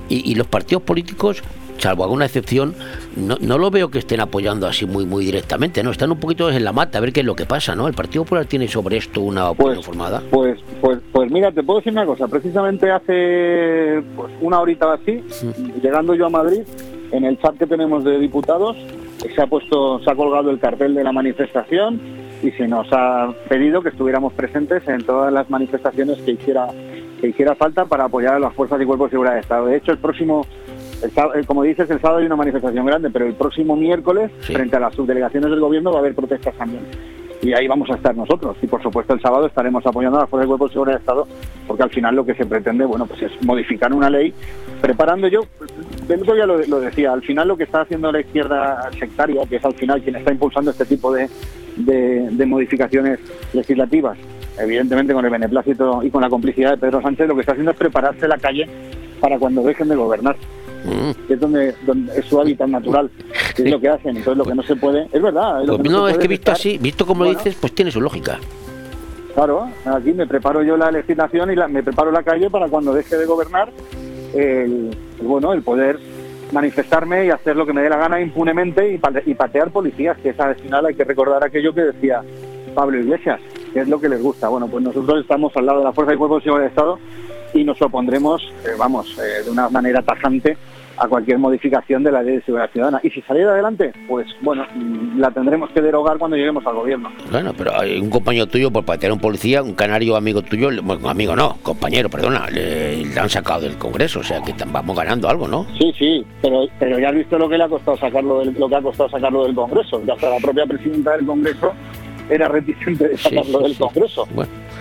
Y 0.08 0.34
los 0.34 0.46
partidos 0.46 0.82
políticos 0.82 1.42
salvo 1.82 2.04
alguna 2.04 2.26
excepción, 2.26 2.74
no, 3.16 3.36
no 3.40 3.58
lo 3.58 3.70
veo 3.70 3.90
que 3.90 3.98
estén 3.98 4.20
apoyando 4.20 4.68
así 4.68 4.86
muy 4.86 5.04
muy 5.04 5.24
directamente, 5.24 5.82
¿no? 5.82 5.90
Están 5.90 6.12
un 6.12 6.20
poquito 6.20 6.48
en 6.48 6.62
la 6.62 6.72
mata 6.72 6.98
a 6.98 7.00
ver 7.00 7.12
qué 7.12 7.20
es 7.20 7.26
lo 7.26 7.34
que 7.34 7.44
pasa, 7.44 7.74
¿no? 7.74 7.88
¿El 7.88 7.94
Partido 7.94 8.22
Popular 8.22 8.46
tiene 8.46 8.68
sobre 8.68 8.98
esto 8.98 9.20
una 9.20 9.50
opinión 9.50 9.82
formada? 9.82 10.22
Pues, 10.30 10.60
pues, 10.80 11.00
pues 11.10 11.30
mira, 11.32 11.50
te 11.50 11.64
puedo 11.64 11.80
decir 11.80 11.92
una 11.92 12.06
cosa. 12.06 12.28
Precisamente 12.28 12.88
hace 12.88 14.00
pues, 14.14 14.32
una 14.40 14.60
horita 14.60 14.86
o 14.86 14.90
así, 14.92 15.24
llegando 15.82 16.14
yo 16.14 16.26
a 16.26 16.30
Madrid, 16.30 16.62
en 17.10 17.24
el 17.24 17.36
chat 17.40 17.56
que 17.58 17.66
tenemos 17.66 18.04
de 18.04 18.16
diputados, 18.20 18.76
se 19.34 19.42
ha 19.42 19.46
puesto, 19.48 19.98
se 20.04 20.10
ha 20.10 20.14
colgado 20.14 20.50
el 20.50 20.60
cartel 20.60 20.94
de 20.94 21.02
la 21.02 21.10
manifestación 21.10 22.00
y 22.44 22.52
se 22.52 22.68
nos 22.68 22.86
ha 22.92 23.34
pedido 23.48 23.82
que 23.82 23.88
estuviéramos 23.88 24.32
presentes 24.34 24.86
en 24.86 25.04
todas 25.04 25.32
las 25.32 25.50
manifestaciones 25.50 26.18
que 26.22 26.32
hiciera 26.32 26.68
que 27.20 27.28
hiciera 27.28 27.54
falta 27.54 27.84
para 27.84 28.04
apoyar 28.04 28.34
a 28.34 28.38
las 28.40 28.52
fuerzas 28.52 28.80
y 28.82 28.84
cuerpos 28.84 29.06
de 29.06 29.10
seguridad 29.12 29.34
de 29.34 29.40
Estado. 29.40 29.66
De 29.66 29.76
hecho, 29.76 29.92
el 29.92 29.98
próximo 29.98 30.44
el 31.34 31.46
como 31.46 31.62
dices, 31.62 31.90
el 31.90 32.00
sábado 32.00 32.20
hay 32.20 32.26
una 32.26 32.36
manifestación 32.36 32.86
grande, 32.86 33.10
pero 33.10 33.26
el 33.26 33.34
próximo 33.34 33.76
miércoles, 33.76 34.30
frente 34.40 34.76
a 34.76 34.80
las 34.80 34.94
subdelegaciones 34.94 35.50
del 35.50 35.60
gobierno, 35.60 35.90
va 35.90 35.96
a 35.98 36.00
haber 36.00 36.14
protestas 36.14 36.54
también. 36.54 36.82
Y 37.42 37.52
ahí 37.54 37.66
vamos 37.66 37.90
a 37.90 37.94
estar 37.94 38.14
nosotros. 38.14 38.56
Y 38.62 38.68
por 38.68 38.80
supuesto 38.80 39.14
el 39.14 39.20
sábado 39.20 39.46
estaremos 39.46 39.84
apoyando 39.84 40.16
a 40.18 40.20
las 40.22 40.30
fuerzas 40.30 40.44
de 40.44 40.48
cuerpos 40.48 40.70
de 40.70 40.72
seguridad 40.74 40.94
de 40.96 41.00
Estado, 41.00 41.26
porque 41.66 41.82
al 41.82 41.90
final 41.90 42.14
lo 42.14 42.24
que 42.24 42.34
se 42.34 42.46
pretende, 42.46 42.84
bueno, 42.84 43.06
pues 43.06 43.20
es 43.22 43.32
modificar 43.44 43.92
una 43.92 44.08
ley, 44.08 44.32
preparando 44.80 45.26
yo, 45.26 45.40
del 46.06 46.22
otro 46.22 46.34
día 46.36 46.46
lo, 46.46 46.58
lo 46.64 46.78
decía, 46.80 47.12
al 47.12 47.22
final 47.22 47.48
lo 47.48 47.56
que 47.56 47.64
está 47.64 47.80
haciendo 47.80 48.12
la 48.12 48.20
izquierda 48.20 48.88
sectaria, 48.96 49.42
que 49.46 49.56
es 49.56 49.64
al 49.64 49.74
final 49.74 50.00
quien 50.02 50.14
está 50.14 50.30
impulsando 50.30 50.70
este 50.70 50.84
tipo 50.84 51.12
de, 51.12 51.28
de- 51.78 52.28
de 52.30 52.46
modificaciones 52.46 53.18
legislativas, 53.52 54.16
evidentemente 54.60 55.12
con 55.12 55.24
el 55.24 55.30
beneplácito 55.32 56.00
y 56.04 56.10
con 56.10 56.22
la 56.22 56.30
complicidad 56.30 56.70
de 56.70 56.76
Pedro 56.76 57.02
Sánchez, 57.02 57.26
lo 57.26 57.34
que 57.34 57.40
está 57.40 57.52
haciendo 57.52 57.72
es 57.72 57.76
prepararse 57.76 58.28
la 58.28 58.38
calle 58.38 58.68
para 59.20 59.36
cuando 59.40 59.62
dejen 59.62 59.88
de 59.88 59.96
gobernar 59.96 60.36
que 61.26 61.34
es 61.34 61.40
donde, 61.40 61.74
donde 61.86 62.18
es 62.18 62.24
su 62.26 62.40
hábitat 62.40 62.68
natural, 62.68 63.10
que 63.56 63.62
es 63.64 63.70
lo 63.70 63.80
que 63.80 63.88
hacen. 63.88 64.16
Entonces, 64.16 64.36
lo 64.36 64.44
que 64.44 64.54
no 64.54 64.62
se 64.62 64.76
puede, 64.76 65.08
es 65.12 65.22
verdad. 65.22 65.60
es 65.62 65.66
lo 65.68 65.76
Pues 65.78 65.88
que 65.88 65.94
no, 65.94 66.08
es 66.08 66.18
que 66.18 66.28
visto 66.28 66.50
estar- 66.50 66.54
así, 66.54 66.78
visto 66.78 67.06
como 67.06 67.24
Bueno, 67.24 67.38
dices, 67.38 67.56
pues 67.60 67.72
tiene 67.74 67.90
su 67.90 68.00
lógica. 68.00 68.38
Claro, 69.34 69.66
aquí 69.86 70.12
me 70.12 70.26
preparo 70.26 70.62
yo 70.62 70.76
la 70.76 70.90
legislación 70.90 71.50
y 71.50 71.56
la- 71.56 71.68
me 71.68 71.82
preparo 71.82 72.10
la 72.12 72.22
calle 72.22 72.50
para 72.50 72.68
cuando 72.68 72.92
deje 72.92 73.16
de 73.16 73.24
gobernar, 73.26 73.70
el, 74.34 74.90
bueno, 75.22 75.52
el 75.52 75.62
poder 75.62 75.98
manifestarme 76.52 77.24
y 77.26 77.30
hacer 77.30 77.56
lo 77.56 77.64
que 77.64 77.72
me 77.72 77.80
dé 77.82 77.88
la 77.88 77.96
gana 77.96 78.20
impunemente 78.20 78.92
y, 78.92 78.98
pa- 78.98 79.12
y 79.24 79.34
patear 79.34 79.70
policías, 79.70 80.18
que 80.18 80.30
es 80.30 80.40
al 80.40 80.54
final 80.56 80.84
hay 80.86 80.94
que 80.94 81.04
recordar 81.04 81.42
aquello 81.42 81.72
que 81.72 81.80
decía 81.82 82.22
Pablo 82.74 82.98
Iglesias, 82.98 83.40
que 83.72 83.80
es 83.80 83.88
lo 83.88 83.98
que 84.00 84.08
les 84.10 84.22
gusta. 84.22 84.48
Bueno, 84.48 84.68
pues 84.68 84.84
nosotros 84.84 85.20
estamos 85.22 85.56
al 85.56 85.64
lado 85.64 85.78
de 85.78 85.84
la 85.84 85.92
Fuerza 85.92 86.12
y 86.12 86.16
Cuerpo 86.18 86.36
de 86.36 86.42
Seguridad 86.42 86.64
del 86.64 86.70
Estado 86.70 86.98
y 87.54 87.64
nos 87.64 87.80
opondremos, 87.80 88.42
eh, 88.66 88.72
vamos, 88.78 89.18
eh, 89.18 89.44
de 89.44 89.50
una 89.50 89.68
manera 89.70 90.02
tajante 90.02 90.58
a 90.96 91.08
cualquier 91.08 91.38
modificación 91.38 92.02
de 92.02 92.12
la 92.12 92.22
ley 92.22 92.36
de 92.36 92.42
seguridad 92.42 92.70
ciudadana. 92.70 93.00
Y 93.02 93.10
si 93.10 93.22
saliera 93.22 93.52
adelante, 93.52 93.92
pues 94.08 94.26
bueno, 94.40 94.66
mm, 94.74 95.18
la 95.18 95.30
tendremos 95.30 95.70
que 95.70 95.80
derogar 95.80 96.18
cuando 96.18 96.36
lleguemos 96.36 96.64
al 96.66 96.74
gobierno. 96.74 97.10
Bueno, 97.30 97.52
pero 97.56 97.78
hay 97.78 97.98
un 98.00 98.10
compañero 98.10 98.46
tuyo 98.46 98.70
por 98.70 98.84
patear 98.84 99.10
a 99.10 99.14
un 99.14 99.20
policía, 99.20 99.62
un 99.62 99.74
canario 99.74 100.16
amigo 100.16 100.42
tuyo, 100.42 100.70
bueno, 100.82 101.08
amigo 101.08 101.36
no, 101.36 101.56
compañero, 101.62 102.08
perdona, 102.08 102.48
le, 102.50 103.04
le 103.04 103.20
han 103.20 103.28
sacado 103.28 103.62
del 103.62 103.76
Congreso, 103.76 104.20
o 104.20 104.24
sea 104.24 104.40
que 104.42 104.54
vamos 104.66 104.96
ganando 104.96 105.28
algo, 105.28 105.48
¿no? 105.48 105.66
Sí, 105.78 105.92
sí, 105.98 106.26
pero, 106.40 106.66
pero 106.78 106.98
ya 106.98 107.08
has 107.08 107.14
visto 107.14 107.38
lo 107.38 107.48
que 107.48 107.58
le 107.58 107.64
ha 107.64 107.68
costado 107.68 107.96
sacarlo 107.96 108.40
del, 108.40 108.54
lo 108.58 108.68
que 108.68 108.76
ha 108.76 108.82
costado 108.82 109.08
sacarlo 109.08 109.44
del 109.44 109.54
Congreso. 109.54 110.02
Ya 110.04 110.14
hasta 110.14 110.30
la 110.30 110.38
propia 110.38 110.66
presidenta 110.66 111.16
del 111.16 111.26
Congreso 111.26 111.72
era 112.28 112.48
reticente 112.48 113.08
de 113.08 113.16
sacarlo 113.16 113.60
del 113.60 113.76
Congreso. 113.76 114.26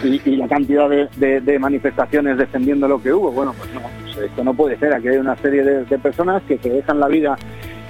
Y, 0.04 0.22
y 0.26 0.36
la 0.38 0.48
cantidad 0.48 0.90
de, 0.90 1.08
de- 1.18 1.42
de 1.42 1.60
manifestaciones 1.60 2.38
defendiendo 2.38 2.88
lo 2.88 3.02
que 3.02 3.14
hubo, 3.14 3.32
bueno, 3.32 3.54
pues 3.58 3.74
no, 3.74 3.82
pues 3.82 4.18
esto 4.30 4.44
no 4.44 4.54
puede 4.54 4.78
ser. 4.78 4.94
Aquí 4.94 5.08
hay 5.10 5.18
una 5.18 5.36
serie 5.38 5.64
de, 5.64 5.84
de 5.86 6.00
personas 6.00 6.42
que 6.48 6.58
se 6.58 6.70
dejan 6.70 7.00
la 7.00 7.08
vida 7.08 7.38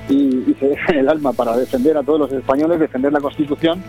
y, 0.09 0.15
y 0.49 0.55
se 0.59 0.67
dejan 0.67 0.95
el 0.97 1.07
alma 1.09 1.31
para 1.31 1.55
defender 1.55 1.95
a 1.97 2.03
todos 2.03 2.19
los 2.19 2.31
españoles, 2.33 2.79
defender 2.79 3.13
la 3.13 3.19
Constitución 3.21 3.81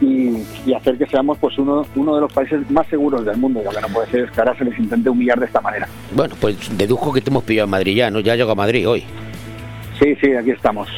y, 0.00 0.42
y 0.66 0.74
hacer 0.74 0.98
que 0.98 1.06
seamos 1.06 1.38
pues 1.38 1.56
uno, 1.58 1.86
uno 1.96 2.14
de 2.16 2.20
los 2.22 2.32
países 2.32 2.68
más 2.70 2.86
seguros 2.88 3.24
del 3.24 3.36
mundo. 3.38 3.62
Lo 3.64 3.70
que 3.70 3.80
no 3.80 3.88
puede 3.88 4.10
ser 4.10 4.24
es 4.24 4.30
que 4.32 4.40
ahora 4.40 4.56
se 4.58 4.64
les 4.64 4.78
intente 4.78 5.08
humillar 5.08 5.38
de 5.40 5.46
esta 5.46 5.60
manera. 5.60 5.88
Bueno, 6.14 6.34
pues 6.40 6.56
deduzco 6.76 7.12
que 7.12 7.20
te 7.22 7.30
hemos 7.30 7.44
pillado 7.44 7.64
en 7.66 7.70
Madrid 7.70 7.96
ya, 7.96 8.10
¿no? 8.10 8.20
Ya 8.20 8.34
llego 8.36 8.50
a 8.50 8.54
Madrid 8.54 8.86
hoy. 8.88 9.04
Sí, 9.98 10.14
sí, 10.20 10.34
aquí 10.34 10.50
estamos. 10.50 10.88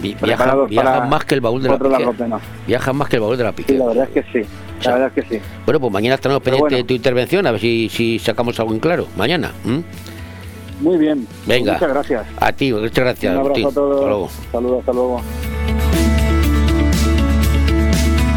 Vi- 0.00 0.16
viajas 0.22 0.54
para 0.74 1.00
más 1.06 1.24
que 1.24 1.34
el 1.34 1.40
baúl 1.40 1.62
de 1.62 1.68
la 1.68 1.78
piquera. 1.78 2.40
Viajas 2.66 2.94
más 2.94 3.08
que 3.08 3.16
el 3.16 3.22
baúl 3.22 3.36
de 3.36 3.44
la 3.44 3.50
Sí, 3.50 3.56
piquera. 3.56 3.78
la 3.80 3.86
verdad 3.86 4.08
es 4.14 4.24
que 4.24 4.42
sí. 4.44 4.48
La 4.84 4.92
verdad 4.92 5.12
es 5.16 5.24
que 5.24 5.38
sí. 5.38 5.42
Bueno, 5.64 5.80
pues 5.80 5.92
mañana 5.92 6.14
estaremos 6.16 6.42
pendientes 6.42 6.70
bueno. 6.70 6.76
de 6.76 6.84
tu 6.84 6.94
intervención, 6.94 7.46
a 7.46 7.52
ver 7.52 7.60
si, 7.60 7.88
si 7.88 8.18
sacamos 8.18 8.58
algo 8.60 8.72
en 8.72 8.80
claro. 8.80 9.06
Mañana. 9.16 9.52
Muy 10.80 10.98
bien. 10.98 11.26
Venga. 11.46 11.74
Muchas 11.74 11.88
gracias. 11.88 12.26
A 12.38 12.52
ti, 12.52 12.72
muchas 12.72 12.92
gracias. 12.92 13.32
Un 13.32 13.40
abrazo 13.40 13.68
a 13.68 13.72
todos. 13.72 13.94
Hasta 13.94 14.08
luego. 14.08 14.30
Saludos, 14.50 14.78
hasta 14.80 14.92
luego. 14.92 15.22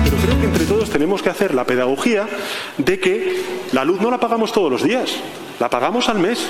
Pero 0.03 0.17
creo 0.17 0.39
que 0.39 0.45
entre 0.45 0.65
todos 0.65 0.89
tenemos 0.89 1.21
que 1.21 1.29
hacer 1.29 1.55
la 1.55 1.65
pedagogía 1.65 2.27
de 2.77 2.99
que 2.99 3.41
la 3.71 3.83
luz 3.83 3.99
no 3.99 4.11
la 4.11 4.19
pagamos 4.19 4.51
todos 4.51 4.71
los 4.71 4.83
días, 4.83 5.15
la 5.59 5.69
pagamos 5.69 6.07
al 6.09 6.19
mes 6.19 6.47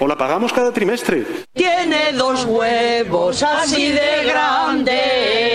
o 0.00 0.06
la 0.06 0.16
pagamos 0.16 0.52
cada 0.52 0.72
trimestre. 0.72 1.26
Tiene 1.52 2.12
dos 2.14 2.46
huevos 2.46 3.42
así 3.42 3.92
de 3.92 4.24
grandes. 4.26 5.54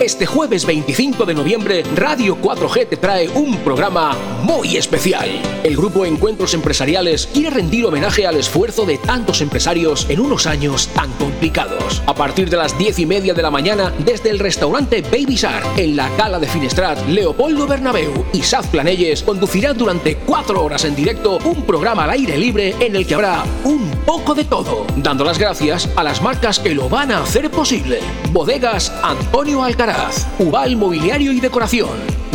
Este 0.00 0.26
jueves 0.26 0.66
25 0.66 1.24
de 1.24 1.32
noviembre, 1.32 1.82
Radio 1.94 2.36
4G 2.36 2.86
te 2.86 2.98
trae 2.98 3.30
un 3.30 3.56
programa 3.60 4.14
muy 4.42 4.76
especial. 4.76 5.26
El 5.64 5.74
grupo 5.74 6.04
Encuentros 6.04 6.52
Empresariales 6.52 7.26
quiere 7.32 7.48
rendir 7.48 7.86
homenaje 7.86 8.26
al 8.26 8.36
esfuerzo 8.36 8.84
de 8.84 8.98
tantos 8.98 9.40
empresarios 9.40 10.04
en 10.10 10.20
unos 10.20 10.46
años 10.46 10.88
tan 10.88 11.10
complicados. 11.12 12.02
A 12.06 12.14
partir 12.14 12.50
de 12.50 12.58
las 12.58 12.76
10 12.76 12.98
y 12.98 13.06
media 13.06 13.32
de 13.32 13.40
la 13.40 13.50
mañana, 13.50 13.90
desde 13.98 14.28
el 14.28 14.38
restaurante 14.38 15.00
Baby 15.00 15.34
Shark, 15.34 15.78
en 15.78 15.96
la 15.96 16.10
Cala 16.16 16.38
de 16.38 16.46
Finestrat, 16.46 17.08
Leopoldo 17.08 17.66
Bernabeu 17.66 18.26
y 18.34 18.42
Saz 18.42 18.66
Planelles 18.66 19.22
conducirán 19.22 19.78
durante 19.78 20.16
cuatro 20.16 20.62
horas 20.62 20.84
en 20.84 20.94
directo 20.94 21.38
un 21.38 21.62
programa 21.62 22.04
al 22.04 22.10
aire 22.10 22.36
libre 22.36 22.76
en 22.80 22.96
el 22.96 23.06
que 23.06 23.14
habrá 23.14 23.44
un 23.64 23.90
poco 24.04 24.34
de 24.34 24.44
todo, 24.44 24.86
dando 24.96 25.24
las 25.24 25.38
gracias 25.38 25.88
a 25.96 26.04
las 26.04 26.20
marcas 26.20 26.60
que 26.60 26.74
lo 26.74 26.90
van 26.90 27.10
a 27.12 27.22
hacer 27.22 27.50
posible. 27.50 28.00
Bodegas 28.30 28.92
Antonio 29.02 29.64
Alcaraz. 29.86 30.26
Ubal 30.40 30.76
Mobiliario 30.76 31.32
y 31.32 31.38
Decoración, 31.38 31.90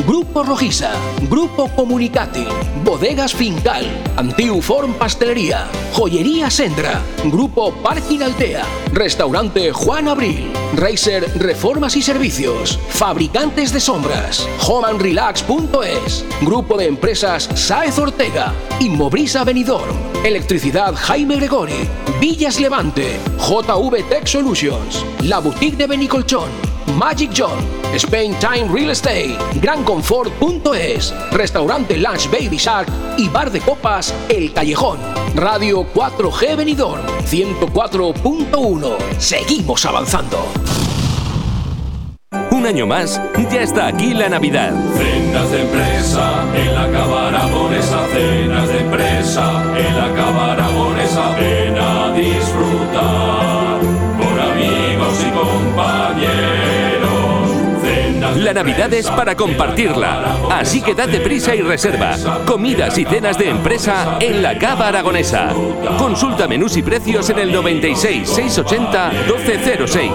Grupo 0.08 0.42
Rojiza, 0.42 0.92
Grupo 1.30 1.68
Comunicati, 1.76 2.46
Bodegas 2.86 3.34
Fincal, 3.34 3.86
Antiuform 4.16 4.94
Pastelería, 4.94 5.68
Joyería 5.94 6.50
Sendra, 6.50 7.02
Grupo 7.26 7.74
Parking 7.74 8.22
Altea, 8.22 8.64
Restaurante 8.94 9.72
Juan 9.74 10.08
Abril, 10.08 10.52
Racer 10.76 11.30
Reformas 11.40 11.98
y 11.98 12.02
Servicios, 12.02 12.80
Fabricantes 12.90 13.74
de 13.74 13.82
Sombras, 13.82 14.48
homeandrelax.es, 14.66 16.26
Grupo 16.42 16.78
de 16.78 16.88
Empresas 16.88 17.50
Saez 17.56 18.00
Ortega, 18.00 18.54
Inmobrisa 18.80 19.44
Benidorm, 19.44 19.96
Electricidad 20.24 20.96
Jaime 20.96 21.36
Gregori, 21.36 21.88
Villas 22.22 22.62
Levante, 22.62 23.20
JV 23.38 24.08
Tech 24.08 24.26
Solutions, 24.26 25.06
La 25.24 25.40
Boutique 25.40 25.76
de 25.76 25.88
Benicolchón, 25.88 26.71
Magic 26.98 27.32
John, 27.34 27.60
Spain 27.96 28.36
Time 28.40 28.68
Real 28.72 28.92
Estate, 28.92 29.38
GranConfort.es, 29.62 31.14
Restaurante 31.32 31.98
Lunch 31.98 32.30
Baby 32.30 32.58
Shark 32.58 32.88
y 33.18 33.30
Bar 33.30 33.52
de 33.52 33.60
Copas 33.62 34.14
El 34.30 34.54
Callejón. 34.54 35.00
Radio 35.36 35.86
4G 35.94 36.58
Benidorm 36.58 37.06
104.1. 37.26 38.98
Seguimos 39.18 39.86
avanzando. 39.86 40.38
Un 42.52 42.66
año 42.66 42.86
más, 42.86 43.22
ya 43.52 43.62
está 43.62 43.88
aquí 43.88 44.14
la 44.14 44.30
Navidad. 44.30 44.74
Cenas 44.98 45.52
de 45.52 45.62
empresa 45.62 46.42
la 46.82 46.92
Cava 46.92 47.28
Aragonesa, 47.28 48.08
cenas 48.12 48.68
de 48.68 48.80
empresa 48.80 49.64
en 49.78 49.98
la 49.98 50.16
Cava 50.16 50.54
Aragonesa, 50.54 51.36
ven 51.36 51.78
a 51.78 52.12
disfrutar 52.14 52.71
navidades 58.54 59.10
para 59.10 59.36
compartirla. 59.36 60.38
Así 60.52 60.82
que 60.82 60.94
date 60.94 61.20
prisa 61.20 61.56
y 61.56 61.62
reserva. 61.62 62.18
Comidas 62.46 62.98
y 62.98 63.06
cenas 63.06 63.38
de 63.38 63.50
empresa 63.50 64.18
en 64.20 64.42
la 64.42 64.58
Cava 64.58 64.88
Aragonesa. 64.88 65.54
Consulta 65.98 66.48
menús 66.48 66.78
y 66.78 66.84
precios 66.84 67.30
en 67.30 67.40
el 67.40 67.52
96 67.52 68.30
680 68.30 69.12
1206. 69.28 70.12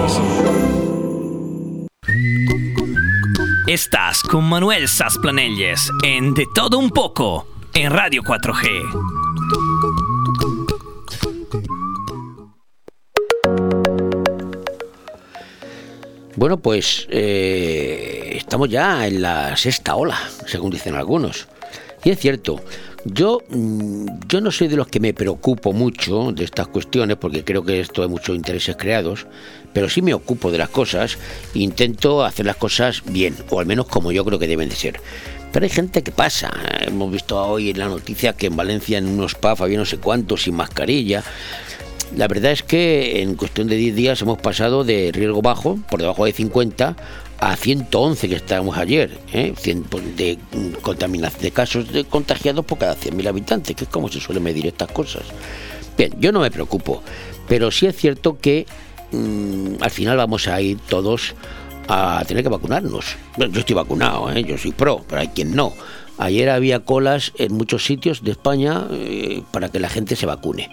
Estás 3.67 4.23
con 4.23 4.49
Manuel 4.49 4.87
Sasplanelles 4.87 5.91
en 6.05 6.35
De 6.35 6.47
Todo 6.55 6.79
Un 6.79 6.91
Poco, 6.91 7.49
en 7.75 7.91
Radio 7.91 8.23
4G. 8.23 9.86
Bueno, 16.37 16.59
pues 16.59 17.07
eh, 17.11 18.35
estamos 18.37 18.69
ya 18.69 19.07
en 19.07 19.23
la 19.23 19.57
sexta 19.57 19.97
ola, 19.97 20.19
según 20.47 20.71
dicen 20.71 20.95
algunos. 20.95 21.49
Y 22.05 22.11
es 22.11 22.19
cierto, 22.19 22.63
yo, 23.07 23.41
mm, 23.49 24.07
yo 24.29 24.43
no 24.43 24.51
soy 24.53 24.69
de 24.69 24.77
los 24.77 24.87
que 24.87 25.01
me 25.01 25.15
preocupo 25.15 25.73
mucho 25.73 26.33
de 26.33 26.45
estas 26.45 26.69
cuestiones, 26.69 27.17
porque 27.17 27.43
creo 27.43 27.65
que 27.65 27.81
esto 27.81 28.03
hay 28.03 28.09
muchos 28.09 28.37
intereses 28.37 28.77
creados, 28.77 29.27
pero 29.73 29.89
sí 29.89 30.03
me 30.03 30.13
ocupo 30.13 30.51
de 30.51 30.59
las 30.59 30.69
cosas 30.69 31.17
e 31.55 31.61
intento 31.61 32.23
hacer 32.23 32.45
las 32.45 32.57
cosas 32.57 33.03
bien, 33.07 33.35
o 33.49 33.59
al 33.59 33.65
menos 33.65 33.87
como 33.87 34.13
yo 34.13 34.23
creo 34.23 34.39
que 34.39 34.47
deben 34.47 34.69
de 34.69 34.77
ser. 34.77 35.01
Pero 35.53 35.65
hay 35.65 35.71
gente 35.71 36.03
que 36.03 36.13
pasa. 36.13 36.51
Hemos 36.83 37.11
visto 37.11 37.43
hoy 37.43 37.71
en 37.71 37.79
la 37.79 37.87
noticia 37.87 38.35
que 38.35 38.49
en 38.49 38.57
Valencia 38.57 38.99
en 38.99 39.07
unos 39.07 39.35
pubs 39.35 39.63
había 39.63 39.79
no 39.79 39.87
sé 39.87 39.97
cuántos 39.97 40.43
sin 40.43 40.55
mascarilla. 40.55 41.25
La 42.15 42.29
verdad 42.29 42.53
es 42.53 42.63
que 42.63 43.21
en 43.23 43.35
cuestión 43.35 43.67
de 43.67 43.77
10 43.77 43.95
días 43.97 44.23
hemos 44.23 44.39
pasado 44.39 44.85
de 44.85 45.11
riesgo 45.13 45.43
bajo, 45.43 45.79
por 45.91 46.01
debajo 46.01 46.25
de 46.25 46.33
50, 46.33 46.97
a 47.39 47.57
111 47.57 48.29
que 48.29 48.37
estábamos 48.37 48.79
ayer, 48.79 49.19
¿eh? 49.33 49.53
100 49.57 49.85
de, 50.17 50.39
contaminación, 50.83 51.43
de 51.43 51.51
casos 51.51 51.93
de 51.93 52.05
contagiados 52.05 52.65
por 52.65 52.79
cada 52.79 52.95
100.000 52.95 53.29
habitantes, 53.29 53.77
que 53.77 53.85
es 53.85 53.91
como 53.91 54.09
se 54.09 54.21
suele 54.21 54.41
medir 54.41 54.67
estas 54.67 54.91
cosas. 54.91 55.25
Bien, 55.99 56.15
yo 56.19 56.33
no 56.33 56.41
me 56.41 56.51
preocupo, 56.51 57.03
pero 57.49 57.71
sí 57.71 57.87
es 57.87 57.97
cierto 57.97 58.39
que 58.39 58.67
mm, 59.13 59.83
al 59.83 59.91
final 59.91 60.17
vamos 60.17 60.49
a 60.49 60.61
ir 60.61 60.79
todos 60.89 61.35
a 61.89 62.23
tener 62.27 62.43
que 62.43 62.49
vacunarnos. 62.49 63.17
Bueno, 63.37 63.53
yo 63.53 63.61
estoy 63.61 63.75
vacunado, 63.75 64.31
¿eh? 64.31 64.45
yo 64.45 64.57
soy 64.57 64.73
pro, 64.73 65.05
pero 65.09 65.21
hay 65.21 65.29
quien 65.29 65.55
no. 65.55 65.73
Ayer 66.19 66.49
había 66.49 66.81
colas 66.81 67.33
en 67.37 67.53
muchos 67.53 67.85
sitios 67.85 68.25
de 68.25 68.31
España 68.31 68.87
eh, 68.91 69.43
para 69.51 69.69
que 69.69 69.79
la 69.79 69.91
gente 69.91 70.17
se 70.17 70.25
vacune. 70.25 70.71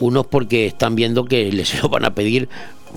Unos 0.00 0.26
porque 0.26 0.66
están 0.66 0.94
viendo 0.94 1.24
que 1.24 1.50
les 1.52 1.82
lo 1.82 1.88
van 1.88 2.04
a 2.04 2.14
pedir 2.14 2.48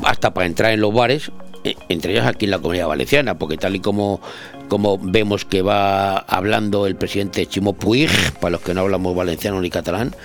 hasta 0.03 0.33
para 0.33 0.45
entrar 0.47 0.71
en 0.71 0.81
los 0.81 0.93
bares, 0.93 1.31
eh, 1.63 1.75
entre 1.89 2.13
ellos 2.13 2.25
aquí 2.25 2.45
en 2.45 2.51
la 2.51 2.59
Comunidad 2.59 2.87
Valenciana, 2.87 3.37
porque 3.37 3.57
tal 3.57 3.75
y 3.75 3.79
como, 3.79 4.21
como 4.67 4.97
vemos 4.99 5.45
que 5.45 5.61
va 5.61 6.17
hablando 6.17 6.87
el 6.87 6.95
presidente 6.95 7.45
Chimo 7.45 7.73
Puig, 7.73 8.09
para 8.39 8.51
los 8.51 8.61
que 8.61 8.73
no 8.73 8.81
hablamos 8.81 9.15
valenciano 9.15 9.59
ni 9.61 9.69
catalán, 9.69 10.15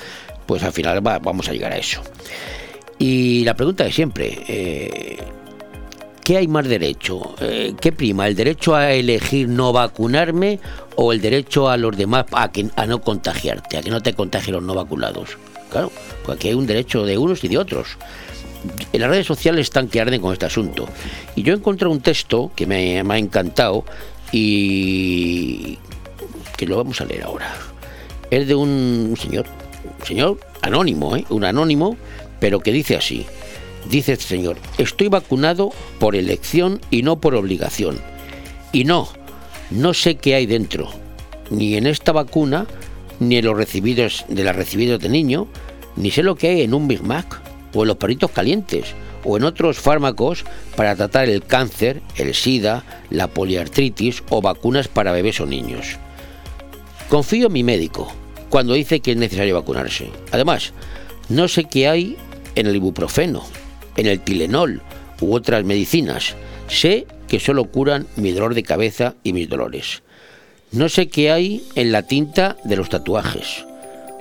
pues 0.47 0.63
al 0.63 0.73
final 0.73 1.05
va- 1.07 1.19
vamos 1.19 1.49
a 1.49 1.53
llegar 1.53 1.73
a 1.73 1.79
eso. 1.79 2.01
Y 2.99 3.45
la 3.45 3.55
pregunta 3.55 3.85
de 3.85 3.93
siempre, 3.93 4.39
eh, 4.49 5.19
¿qué 6.25 6.37
hay 6.39 6.49
más 6.49 6.67
derecho? 6.67 7.35
Eh, 7.41 7.75
¿Qué 7.81 7.93
prima? 7.93 8.27
¿El 8.29 8.35
derecho 8.37 8.75
a 8.75 8.93
elegir 8.93 9.49
no 9.49 9.73
vacunarme 9.73 10.61
o 10.95 11.13
el 11.13 11.21
derecho 11.21 11.69
a 11.69 11.77
los 11.77 11.97
demás 11.97 12.25
a, 12.33 12.51
a 12.77 12.87
no 12.87 13.01
contagiarte, 13.03 13.77
a 13.79 13.83
que 13.83 13.91
no 13.91 14.01
te 14.01 14.15
contagien 14.15 14.55
los 14.55 14.63
no 14.63 14.75
vacunados? 14.75 15.37
Claro, 15.77 15.93
aquí 16.33 16.49
hay 16.49 16.55
un 16.55 16.67
derecho 16.67 17.05
de 17.05 17.19
unos 17.19 17.45
y 17.45 17.49
de 17.49 17.59
otros. 17.59 17.99
En 18.95 19.01
las 19.03 19.11
redes 19.11 19.27
sociales 19.27 19.67
están 19.67 19.89
que 19.89 20.01
arden 20.01 20.23
con 20.23 20.33
este 20.33 20.47
asunto. 20.47 20.89
Y 21.35 21.43
yo 21.43 21.53
he 21.53 21.57
encontrado 21.57 21.93
un 21.93 22.01
texto 22.01 22.51
que 22.57 22.65
me, 22.65 22.99
ha 22.99 23.19
encantado 23.19 23.85
y 24.33 25.77
que 26.57 26.67
lo 26.67 26.79
vamos 26.79 27.03
a 27.03 27.05
leer 27.05 27.25
ahora. 27.25 27.55
Es 28.31 28.49
de 28.49 28.55
un 28.55 29.17
señor, 29.21 29.45
un 30.01 30.07
señor 30.07 30.41
anónimo, 30.63 31.15
¿eh? 31.15 31.27
un 31.29 31.45
anónimo, 31.45 31.99
pero 32.41 32.61
que 32.61 32.73
dice 32.73 32.97
así. 32.97 33.27
Dice 33.91 34.15
este 34.15 34.25
señor, 34.25 34.57
estoy 34.79 35.09
vacunado 35.09 35.73
por 36.01 36.17
elección 36.17 36.81
y 36.91 37.03
no 37.03 37.21
por 37.21 37.35
obligación. 37.35 38.01
Y 38.73 38.85
no, 38.85 39.11
no 39.71 39.93
sé 39.93 40.15
qué 40.15 40.37
hay 40.37 40.47
dentro, 40.47 40.89
ni 41.51 41.77
en 41.77 41.87
esta 41.87 42.13
vacuna, 42.13 42.67
ni 43.21 43.37
en 43.37 43.45
los 43.45 43.57
recibidos 43.57 44.25
de 44.29 44.43
las 44.43 44.57
recibidos 44.57 45.01
de 45.01 45.09
niño, 45.09 45.49
ni 45.97 46.11
sé 46.11 46.23
lo 46.23 46.37
que 46.37 46.49
hay 46.49 46.63
en 46.63 46.75
un 46.75 46.89
Big 46.89 47.03
Mac, 47.03 47.41
o 47.75 47.83
en 47.83 47.89
los 47.89 47.97
perritos 47.97 48.31
calientes, 48.31 48.95
o 49.25 49.37
en 49.37 49.45
otros 49.45 49.79
fármacos 49.79 50.45
para 50.77 50.95
tratar 50.95 51.29
el 51.29 51.45
cáncer, 51.45 52.01
el 52.17 52.35
SIDA, 52.35 52.85
la 53.11 53.27
poliartritis 53.27 54.23
o 54.31 54.41
vacunas 54.41 54.89
para 54.89 55.13
bebés 55.13 55.41
o 55.41 55.47
niños. 55.47 55.97
Confío 57.09 57.49
en 57.49 57.53
mi 57.53 57.63
médico 57.63 58.13
cuando 58.49 58.75
dice 58.75 59.01
que 59.01 59.13
es 59.13 59.17
necesario 59.17 59.55
vacunarse. 59.55 60.11
Además, 60.31 60.73
no 61.29 61.49
sé 61.49 61.65
qué 61.65 61.89
hay 61.89 62.17
en 62.55 62.67
el 62.67 62.77
ibuprofeno, 62.77 63.45
en 63.97 64.07
el 64.07 64.21
Tilenol 64.21 64.81
u 65.21 65.35
otras 65.35 65.65
medicinas. 65.65 66.35
Sé 66.69 67.07
que 67.29 67.41
solo 67.41 67.65
curan 67.65 68.07
mi 68.17 68.33
dolor 68.33 68.55
de 68.55 68.63
cabeza 68.63 69.15
y 69.25 69.33
mis 69.33 69.49
dolores. 69.49 70.03
No 70.73 70.89
sé 70.89 71.09
qué 71.09 71.31
hay 71.31 71.65
en 71.75 71.93
la 71.93 72.03
tinta 72.03 72.57
de 72.65 72.77
los 72.77 72.89
tatuajes, 72.89 73.65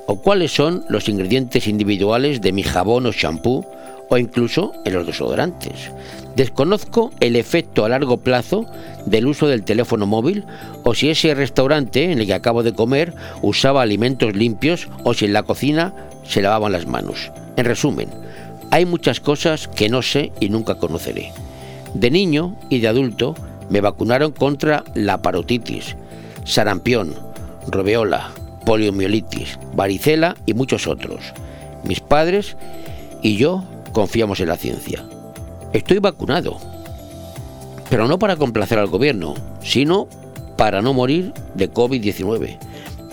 o 0.07 0.21
cuáles 0.21 0.53
son 0.53 0.85
los 0.89 1.09
ingredientes 1.09 1.67
individuales 1.67 2.41
de 2.41 2.51
mi 2.51 2.63
jabón 2.63 3.05
o 3.05 3.13
champú, 3.13 3.65
o 4.09 4.17
incluso 4.17 4.73
en 4.85 4.93
los 4.93 5.07
desodorantes. 5.07 5.91
Desconozco 6.35 7.11
el 7.19 7.35
efecto 7.35 7.85
a 7.85 7.89
largo 7.89 8.17
plazo 8.17 8.65
del 9.05 9.27
uso 9.27 9.47
del 9.47 9.63
teléfono 9.63 10.05
móvil 10.05 10.45
o 10.83 10.93
si 10.93 11.09
ese 11.09 11.33
restaurante 11.33 12.11
en 12.11 12.19
el 12.19 12.25
que 12.25 12.33
acabo 12.33 12.61
de 12.61 12.73
comer 12.73 13.13
usaba 13.41 13.81
alimentos 13.81 14.35
limpios 14.35 14.89
o 15.03 15.13
si 15.13 15.25
en 15.25 15.33
la 15.33 15.43
cocina 15.43 15.93
se 16.23 16.41
lavaban 16.41 16.71
las 16.71 16.87
manos. 16.87 17.31
En 17.55 17.65
resumen, 17.65 18.09
hay 18.71 18.85
muchas 18.85 19.19
cosas 19.19 19.67
que 19.67 19.89
no 19.89 20.01
sé 20.01 20.31
y 20.39 20.49
nunca 20.49 20.75
conoceré. 20.75 21.31
De 21.93 22.11
niño 22.11 22.55
y 22.69 22.79
de 22.79 22.89
adulto 22.89 23.35
me 23.69 23.81
vacunaron 23.81 24.31
contra 24.31 24.83
la 24.93 25.21
parotitis, 25.21 25.95
sarampión, 26.43 27.15
robeola, 27.67 28.31
poliomielitis, 28.65 29.59
varicela 29.73 30.35
y 30.45 30.53
muchos 30.53 30.87
otros. 30.87 31.33
Mis 31.83 31.99
padres 31.99 32.57
y 33.21 33.37
yo 33.37 33.63
confiamos 33.93 34.39
en 34.39 34.49
la 34.49 34.57
ciencia. 34.57 35.03
Estoy 35.73 35.99
vacunado, 35.99 36.57
pero 37.89 38.07
no 38.07 38.19
para 38.19 38.35
complacer 38.35 38.79
al 38.79 38.87
gobierno, 38.87 39.35
sino 39.61 40.07
para 40.57 40.81
no 40.81 40.93
morir 40.93 41.33
de 41.53 41.71
COVID-19, 41.71 42.57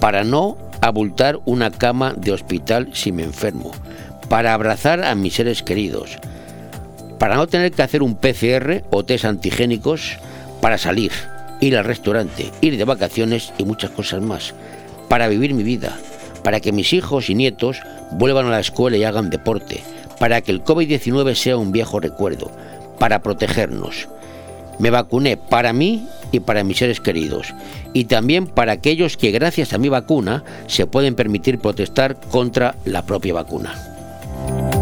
para 0.00 0.24
no 0.24 0.56
abultar 0.80 1.40
una 1.44 1.70
cama 1.70 2.14
de 2.16 2.32
hospital 2.32 2.90
si 2.92 3.12
me 3.12 3.22
enfermo, 3.22 3.70
para 4.28 4.54
abrazar 4.54 5.04
a 5.04 5.14
mis 5.14 5.34
seres 5.34 5.62
queridos, 5.62 6.18
para 7.18 7.36
no 7.36 7.46
tener 7.46 7.72
que 7.72 7.82
hacer 7.82 8.02
un 8.02 8.16
PCR 8.16 8.82
o 8.90 9.04
test 9.04 9.24
antigénicos 9.24 10.18
para 10.60 10.78
salir, 10.78 11.12
ir 11.60 11.76
al 11.76 11.84
restaurante, 11.84 12.50
ir 12.60 12.76
de 12.76 12.84
vacaciones 12.84 13.52
y 13.58 13.64
muchas 13.64 13.90
cosas 13.90 14.22
más, 14.22 14.54
para 15.12 15.28
vivir 15.28 15.52
mi 15.52 15.62
vida, 15.62 15.98
para 16.42 16.60
que 16.60 16.72
mis 16.72 16.94
hijos 16.94 17.28
y 17.28 17.34
nietos 17.34 17.82
vuelvan 18.12 18.46
a 18.46 18.50
la 18.50 18.60
escuela 18.60 18.96
y 18.96 19.04
hagan 19.04 19.28
deporte, 19.28 19.82
para 20.18 20.40
que 20.40 20.52
el 20.52 20.64
COVID-19 20.64 21.34
sea 21.34 21.58
un 21.58 21.70
viejo 21.70 22.00
recuerdo, 22.00 22.50
para 22.98 23.20
protegernos. 23.20 24.08
Me 24.78 24.88
vacuné 24.88 25.36
para 25.36 25.74
mí 25.74 26.08
y 26.32 26.40
para 26.40 26.64
mis 26.64 26.78
seres 26.78 26.98
queridos, 26.98 27.52
y 27.92 28.04
también 28.04 28.46
para 28.46 28.72
aquellos 28.72 29.18
que 29.18 29.32
gracias 29.32 29.74
a 29.74 29.78
mi 29.78 29.90
vacuna 29.90 30.44
se 30.66 30.86
pueden 30.86 31.14
permitir 31.14 31.58
protestar 31.58 32.18
contra 32.30 32.76
la 32.86 33.04
propia 33.04 33.34
vacuna. 33.34 34.81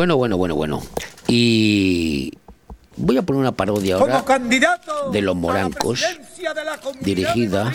Bueno, 0.00 0.16
bueno, 0.16 0.38
bueno, 0.38 0.54
bueno. 0.56 0.82
Y 1.28 2.32
voy 2.96 3.18
a 3.18 3.22
poner 3.22 3.40
una 3.40 3.52
parodia 3.52 3.96
ahora 3.96 4.24
candidato 4.24 5.10
de 5.10 5.20
los 5.20 5.36
morancos, 5.36 6.02
dirigida 7.02 7.70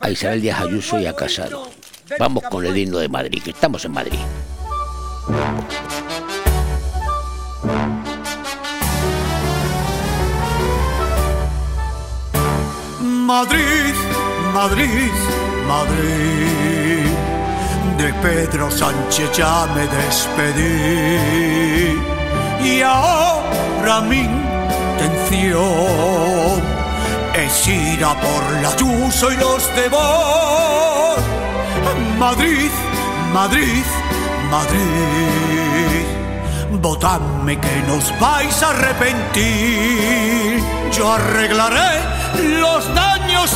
a 0.00 0.10
Isabel 0.10 0.40
Díaz 0.40 0.62
Ayuso 0.62 0.98
y 0.98 1.04
a 1.04 1.14
Casado. 1.14 1.68
Vamos 2.18 2.44
con 2.44 2.64
el 2.64 2.74
himno 2.78 2.96
de 2.96 3.10
Madrid, 3.10 3.42
que 3.42 3.50
estamos 3.50 3.84
en 3.84 3.92
Madrid. 3.92 4.18
Madrid, 13.02 13.94
Madrid, 14.54 15.12
Madrid. 15.68 16.93
De 18.04 18.12
Pedro 18.20 18.70
Sánchez 18.70 19.32
ya 19.34 19.66
me 19.74 19.86
despedí. 19.86 21.18
Y 22.62 22.82
ahora 22.82 24.02
mi 24.02 24.18
intención 24.98 25.62
es 27.34 27.66
ir 27.66 28.04
a 28.04 28.12
por 28.12 28.52
la 28.60 28.68
Ayuso 28.68 29.32
y 29.32 29.36
los 29.38 29.74
demás. 29.74 31.16
Madrid, 32.18 32.70
Madrid, 33.32 33.86
Madrid. 34.50 36.04
Votadme 36.72 37.58
que 37.58 37.82
nos 37.86 38.12
vais 38.20 38.62
a 38.62 38.68
arrepentir. 38.68 40.62
Yo 40.92 41.10
arreglaré 41.10 42.02
los 42.60 42.86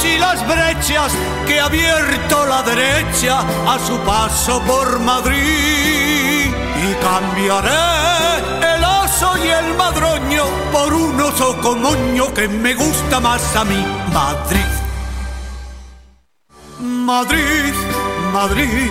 y 0.05 0.19
las 0.19 0.47
brechas 0.47 1.13
que 1.47 1.61
ha 1.61 1.65
abierto 1.65 2.47
la 2.47 2.63
derecha 2.63 3.41
a 3.67 3.79
su 3.79 3.97
paso 4.01 4.61
por 4.63 4.99
Madrid. 5.01 6.47
Y 6.47 6.95
cambiaré 7.01 8.75
el 8.75 8.85
oso 8.85 9.37
y 9.43 9.49
el 9.49 9.75
madroño 9.77 10.45
por 10.73 10.93
un 10.93 11.21
oso 11.21 11.57
comoño 11.61 12.35
que 12.35 12.49
me 12.49 12.75
gusta 12.75 13.19
más 13.21 13.57
a 13.57 13.65
mí. 13.65 13.83
Madrid. 14.13 14.67
Madrid, 16.81 17.75
Madrid, 18.33 18.91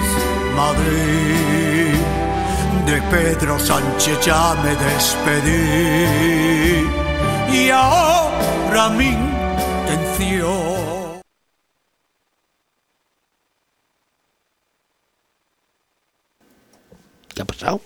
Madrid. 0.55 1.95
De 2.85 3.01
Pedro 3.11 3.59
Sánchez 3.59 4.19
ya 4.25 4.55
me 4.63 4.75
despedí. 4.75 5.67
Y 7.51 7.69
ahora 7.69 8.89
mi 8.89 9.37
intención. 9.87 10.77
¿Qué 17.33 17.41
ha 17.41 17.45
pasado? 17.45 17.81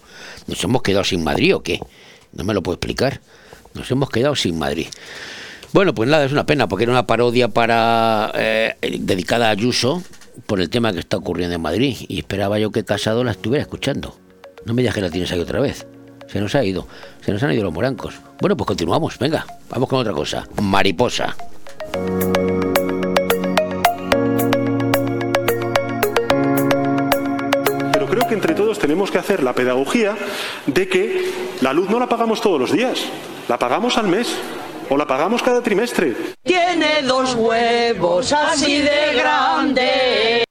¿Nos 0.47 0.61
hemos 0.72 0.82
quedado 0.82 1.04
sin 1.04 1.24
Madrid 1.24 1.56
o 1.56 1.62
qué? 1.62 1.80
No 2.34 2.44
me 2.44 2.54
lo 2.54 2.64
puedo 2.64 2.76
explicar. 2.76 3.22
Nos 3.74 3.90
hemos 3.92 4.10
quedado 4.10 4.36
sin 4.36 4.58
Madrid. 4.58 4.88
Bueno, 5.74 5.94
pues 5.94 6.10
nada, 6.10 6.26
es 6.26 6.32
una 6.32 6.46
pena 6.46 6.68
porque 6.68 6.84
era 6.84 6.92
una 6.92 7.08
parodia 7.08 7.48
para 7.48 8.32
eh, 8.36 8.76
dedicada 9.00 9.48
a 9.48 9.52
Ayuso 9.52 10.04
por 10.46 10.60
el 10.60 10.70
tema 10.70 10.92
que 10.92 11.00
está 11.00 11.18
ocurriendo 11.18 11.56
en 11.56 11.62
Madrid 11.62 11.96
y 12.08 12.20
esperaba 12.20 12.60
yo 12.60 12.72
que 12.72 12.84
Casado 12.84 13.24
la 13.24 13.32
estuviera 13.32 13.62
escuchando. 13.62 14.18
No 14.66 14.74
me 14.74 14.82
digas 14.82 14.96
que 14.96 15.02
la 15.02 15.10
tienes 15.10 15.32
ahí 15.32 15.40
otra 15.40 15.60
vez. 15.60 15.88
Se 16.28 16.40
nos 16.40 16.56
ha 16.56 16.64
ido. 16.64 16.88
Se 17.22 17.32
nos 17.32 17.44
han 17.44 17.52
ido 17.52 17.64
los 17.64 17.74
morancos. 17.74 18.16
Bueno, 18.40 18.56
pues 18.58 18.68
continuamos. 18.68 19.18
Venga, 19.18 19.46
vamos 19.70 19.90
con 19.90 20.00
otra 20.00 20.14
cosa. 20.14 20.48
Mariposa. 20.62 21.36
Entre 28.42 28.56
todos 28.56 28.80
tenemos 28.80 29.12
que 29.12 29.20
hacer 29.20 29.44
la 29.44 29.54
pedagogía 29.54 30.18
de 30.66 30.88
que 30.88 31.32
la 31.62 31.74
luz 31.74 31.92
no 31.92 32.00
la 32.00 32.10
pagamos 32.10 32.42
todos 32.42 32.60
los 32.60 32.72
días, 32.72 33.00
la 33.48 33.60
pagamos 33.60 34.00
al 34.00 34.08
mes 34.08 34.36
o 34.89 34.98
la 34.98 35.06
pagamos 35.06 35.44
cada 35.44 35.62
trimestre. 35.62 36.16
Tiene 36.42 37.04
dos 37.04 37.36
huevos 37.36 38.34
así 38.34 38.82
de 38.82 39.14
grandes. 39.14 40.51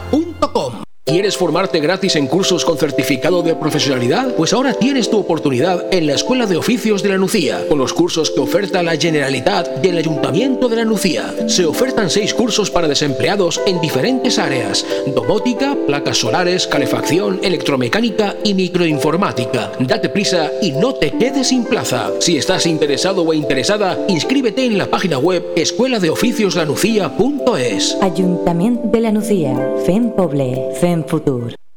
rojisa.com. 0.09 0.90
¿Quieres 1.03 1.35
formarte 1.35 1.79
gratis 1.79 2.15
en 2.15 2.27
cursos 2.27 2.63
con 2.63 2.77
certificado 2.77 3.41
de 3.41 3.55
profesionalidad? 3.55 4.35
Pues 4.35 4.53
ahora 4.53 4.73
tienes 4.73 5.09
tu 5.09 5.17
oportunidad 5.17 5.91
en 5.91 6.05
la 6.05 6.13
Escuela 6.13 6.45
de 6.45 6.57
Oficios 6.57 7.01
de 7.01 7.09
la 7.09 7.17
Nucía, 7.17 7.65
con 7.67 7.79
los 7.79 7.91
cursos 7.91 8.29
que 8.29 8.39
oferta 8.39 8.83
la 8.83 8.95
Generalitat 8.95 9.83
y 9.83 9.87
el 9.87 9.97
Ayuntamiento 9.97 10.69
de 10.69 10.75
la 10.75 10.85
Nucía. 10.85 11.33
Se 11.47 11.65
ofertan 11.65 12.11
seis 12.11 12.35
cursos 12.35 12.69
para 12.69 12.87
desempleados 12.87 13.59
en 13.65 13.81
diferentes 13.81 14.37
áreas: 14.37 14.85
domótica, 15.07 15.75
placas 15.87 16.19
solares, 16.19 16.67
calefacción, 16.67 17.39
electromecánica 17.41 18.35
y 18.43 18.53
microinformática. 18.53 19.71
Date 19.79 20.09
prisa 20.09 20.51
y 20.61 20.71
no 20.71 20.93
te 20.93 21.13
quedes 21.13 21.47
sin 21.47 21.65
plaza. 21.65 22.11
Si 22.19 22.37
estás 22.37 22.67
interesado 22.67 23.23
o 23.23 23.33
interesada, 23.33 23.97
inscríbete 24.07 24.65
en 24.65 24.77
la 24.77 24.85
página 24.85 25.17
web 25.17 25.43
escueladeoficioslanucía.es. 25.55 27.97
Ayuntamiento 28.01 28.87
de 28.87 28.99
la 28.99 29.11
Nucía. 29.11 29.67
Fem 29.83 30.11
Poble. 30.11 30.69
Fem 30.79 30.90
Futur. 30.99 31.60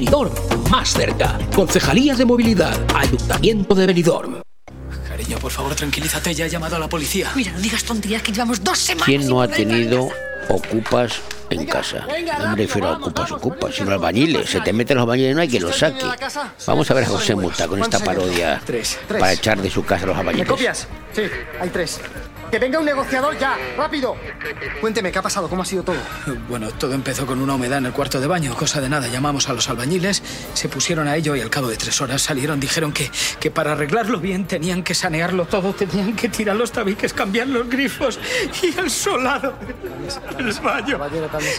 Benidorm, 0.00 0.30
más 0.70 0.90
cerca. 0.92 1.38
Concejalía 1.54 2.14
de 2.14 2.26
Movilidad, 2.26 2.76
Ayuntamiento 2.94 3.74
de 3.74 3.86
Benidorm. 3.86 4.42
Cariño, 5.08 5.38
por 5.38 5.50
favor, 5.50 5.74
tranquilízate. 5.74 6.34
Ya 6.34 6.44
he 6.44 6.50
llamado 6.50 6.76
a 6.76 6.78
la 6.78 6.86
policía. 6.86 7.30
Mira, 7.34 7.52
no 7.52 7.60
digas 7.60 7.82
tonterías 7.82 8.20
que 8.20 8.30
llevamos 8.30 8.62
dos 8.62 8.76
semanas. 8.78 9.06
¿Quién 9.06 9.26
no 9.26 9.40
ha 9.40 9.48
tenido 9.48 10.10
ocupas 10.50 11.14
en 11.48 11.64
casa? 11.64 12.06
No 12.40 12.50
me 12.50 12.56
refiero 12.56 12.88
a 12.88 12.98
ocupas, 12.98 13.32
ocupas, 13.32 13.74
sino 13.74 13.90
albañiles. 13.92 14.50
Se 14.50 14.60
te 14.60 14.74
meten 14.74 14.98
los 14.98 15.04
albañiles, 15.04 15.34
no 15.34 15.40
hay 15.40 15.48
que 15.48 15.60
los 15.60 15.74
saque. 15.74 16.04
Vamos 16.66 16.90
a 16.90 16.92
ver 16.94 17.04
a 17.04 17.06
José 17.06 17.34
Multa 17.34 17.66
con 17.66 17.80
esta 17.80 17.98
parodia 17.98 18.60
Tres, 18.66 18.98
tres. 19.08 19.18
para 19.18 19.32
echar 19.32 19.62
de 19.62 19.70
su 19.70 19.82
casa 19.82 20.04
a 20.04 20.08
los 20.08 20.16
¿Me 20.16 20.20
albañiles. 20.20 20.46
copias? 20.48 20.86
Sí, 21.14 21.22
hay 21.58 21.70
tres. 21.70 22.00
Que 22.50 22.58
venga 22.58 22.78
un 22.78 22.84
negociador 22.84 23.36
ya, 23.38 23.56
rápido. 23.76 24.16
Cuénteme, 24.80 25.10
¿qué 25.10 25.18
ha 25.18 25.22
pasado? 25.22 25.48
¿Cómo 25.48 25.62
ha 25.62 25.64
sido 25.64 25.82
todo? 25.82 25.96
Bueno, 26.48 26.70
todo 26.70 26.94
empezó 26.94 27.26
con 27.26 27.40
una 27.40 27.54
humedad 27.54 27.78
en 27.78 27.86
el 27.86 27.92
cuarto 27.92 28.20
de 28.20 28.26
baño. 28.26 28.54
Cosa 28.54 28.80
de 28.80 28.88
nada. 28.88 29.08
Llamamos 29.08 29.48
a 29.48 29.52
los 29.52 29.68
albañiles, 29.68 30.22
se 30.54 30.68
pusieron 30.68 31.08
a 31.08 31.16
ello 31.16 31.34
y 31.34 31.40
al 31.40 31.50
cabo 31.50 31.68
de 31.68 31.76
tres 31.76 32.00
horas 32.00 32.22
salieron. 32.22 32.60
Dijeron 32.60 32.92
que, 32.92 33.10
que 33.40 33.50
para 33.50 33.72
arreglarlo 33.72 34.20
bien 34.20 34.46
tenían 34.46 34.82
que 34.82 34.94
sanearlo 34.94 35.46
todo. 35.46 35.72
Tenían 35.74 36.14
que 36.14 36.28
tirar 36.28 36.56
los 36.56 36.70
tabiques, 36.70 37.12
cambiar 37.12 37.48
los 37.48 37.68
grifos 37.68 38.18
y 38.62 38.78
el 38.78 38.90
solado 38.90 39.54
del 40.36 40.52
baño. 40.60 41.00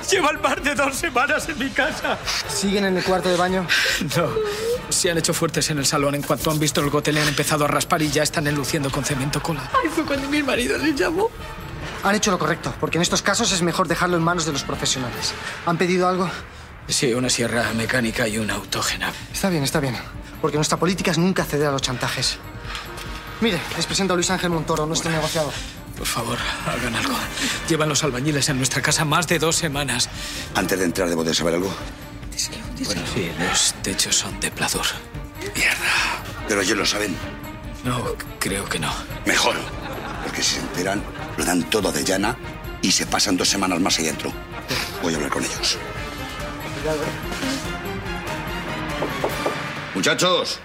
Lleva 0.10 0.30
el 0.32 0.40
par 0.40 0.62
de 0.62 0.74
dos 0.76 0.96
semanas 0.96 1.50
en 1.50 1.60
mi 1.60 1.70
casa. 1.70 2.18
¿Siguen 2.48 2.86
en 2.86 2.98
el 2.98 3.04
cuarto 3.04 3.30
de 3.30 3.36
baño? 3.38 3.68
No, 4.16 4.30
se 4.90 5.12
han 5.12 5.18
hecho 5.18 5.34
fuertes 5.34 5.70
en 5.70 5.80
el 5.80 5.86
salón. 5.86 6.16
En 6.16 6.22
cuanto 6.22 6.50
han 6.50 6.60
visto 6.60 6.82
el 6.82 6.90
gotele 6.90 7.22
han 7.22 7.28
empezado 7.28 7.66
a 7.66 7.68
raspar 7.68 8.02
y 8.02 8.10
ya 8.10 8.24
están 8.24 8.48
enluciendo 8.48 8.90
con 8.90 9.04
cemento 9.04 9.42
cola. 9.42 9.70
Ay, 9.84 9.90
fue 9.90 10.06
cuando 10.06 10.30
mi 10.30 10.42
marido 10.42 10.77
les 10.78 10.96
llamó. 10.96 11.30
Han 12.04 12.16
hecho 12.16 12.32
lo 12.32 12.40
correcto, 12.40 12.74
porque 12.80 12.98
en 12.98 13.02
estos 13.02 13.22
casos 13.22 13.52
es 13.52 13.62
mejor 13.62 13.88
dejarlo 13.88 14.18
en 14.18 14.24
manos 14.24 14.46
de 14.46 14.52
los 14.54 14.64
profesionales. 14.64 15.34
¿Han 15.66 15.78
pedido 15.78 16.08
algo? 16.08 16.30
Sí, 16.88 17.14
una 17.14 17.30
sierra 17.30 17.74
mecánica 17.76 18.28
y 18.28 18.38
una 18.38 18.56
autógena. 18.56 19.12
Está 19.34 19.50
bien, 19.50 19.64
está 19.64 19.80
bien. 19.80 19.96
Porque 20.42 20.58
nuestra 20.58 20.78
política 20.78 21.12
es 21.12 21.18
nunca 21.18 21.44
ceder 21.44 21.68
a 21.68 21.72
los 21.72 21.82
chantajes. 21.82 22.38
Mire, 23.42 23.60
les 23.76 23.86
presento 23.86 24.14
a 24.14 24.16
Luis 24.16 24.30
Ángel 24.30 24.50
Montoro, 24.50 24.86
nuestro 24.86 25.12
negociador. 25.12 25.54
Por 25.98 26.08
favor, 26.08 26.38
hagan 26.68 26.96
algo. 26.96 27.16
Llevan 27.68 27.90
los 27.90 28.04
albañiles 28.04 28.48
en 28.50 28.58
nuestra 28.58 28.82
casa 28.82 29.04
más 29.04 29.28
de 29.28 29.40
dos 29.40 29.56
semanas. 29.56 30.10
Antes 30.56 30.78
de 30.80 30.86
entrar, 30.86 31.10
¿debo 31.10 31.24
de 31.24 31.34
saber 31.34 31.56
algo? 31.56 31.74
Bueno, 32.86 33.02
sí, 33.14 33.32
los 33.40 33.74
techos 33.82 34.16
son 34.16 34.40
de 34.40 34.52
pladur. 34.52 34.86
Pero 36.48 36.62
ellos 36.62 36.78
lo 36.78 36.86
saben. 36.86 37.16
No, 37.84 38.04
creo 38.40 38.66
que 38.66 38.80
no. 38.80 38.92
Mejor. 39.26 39.56
Porque 40.38 40.50
si 40.50 40.58
se 40.58 40.62
enteran, 40.62 41.04
lo 41.36 41.46
dan 41.46 41.68
todo 41.68 41.92
de 41.92 42.04
llana 42.04 42.38
y 42.84 42.92
se 42.92 43.08
pasan 43.08 43.36
dos 43.36 43.48
semanas 43.50 43.80
más 43.80 43.98
ahí 43.98 44.06
dentro. 44.06 44.32
Voy 45.02 45.12
a 45.12 45.16
hablar 45.16 45.32
con 45.32 45.44
ellos. 45.44 45.80
Muchachos, 49.96 50.60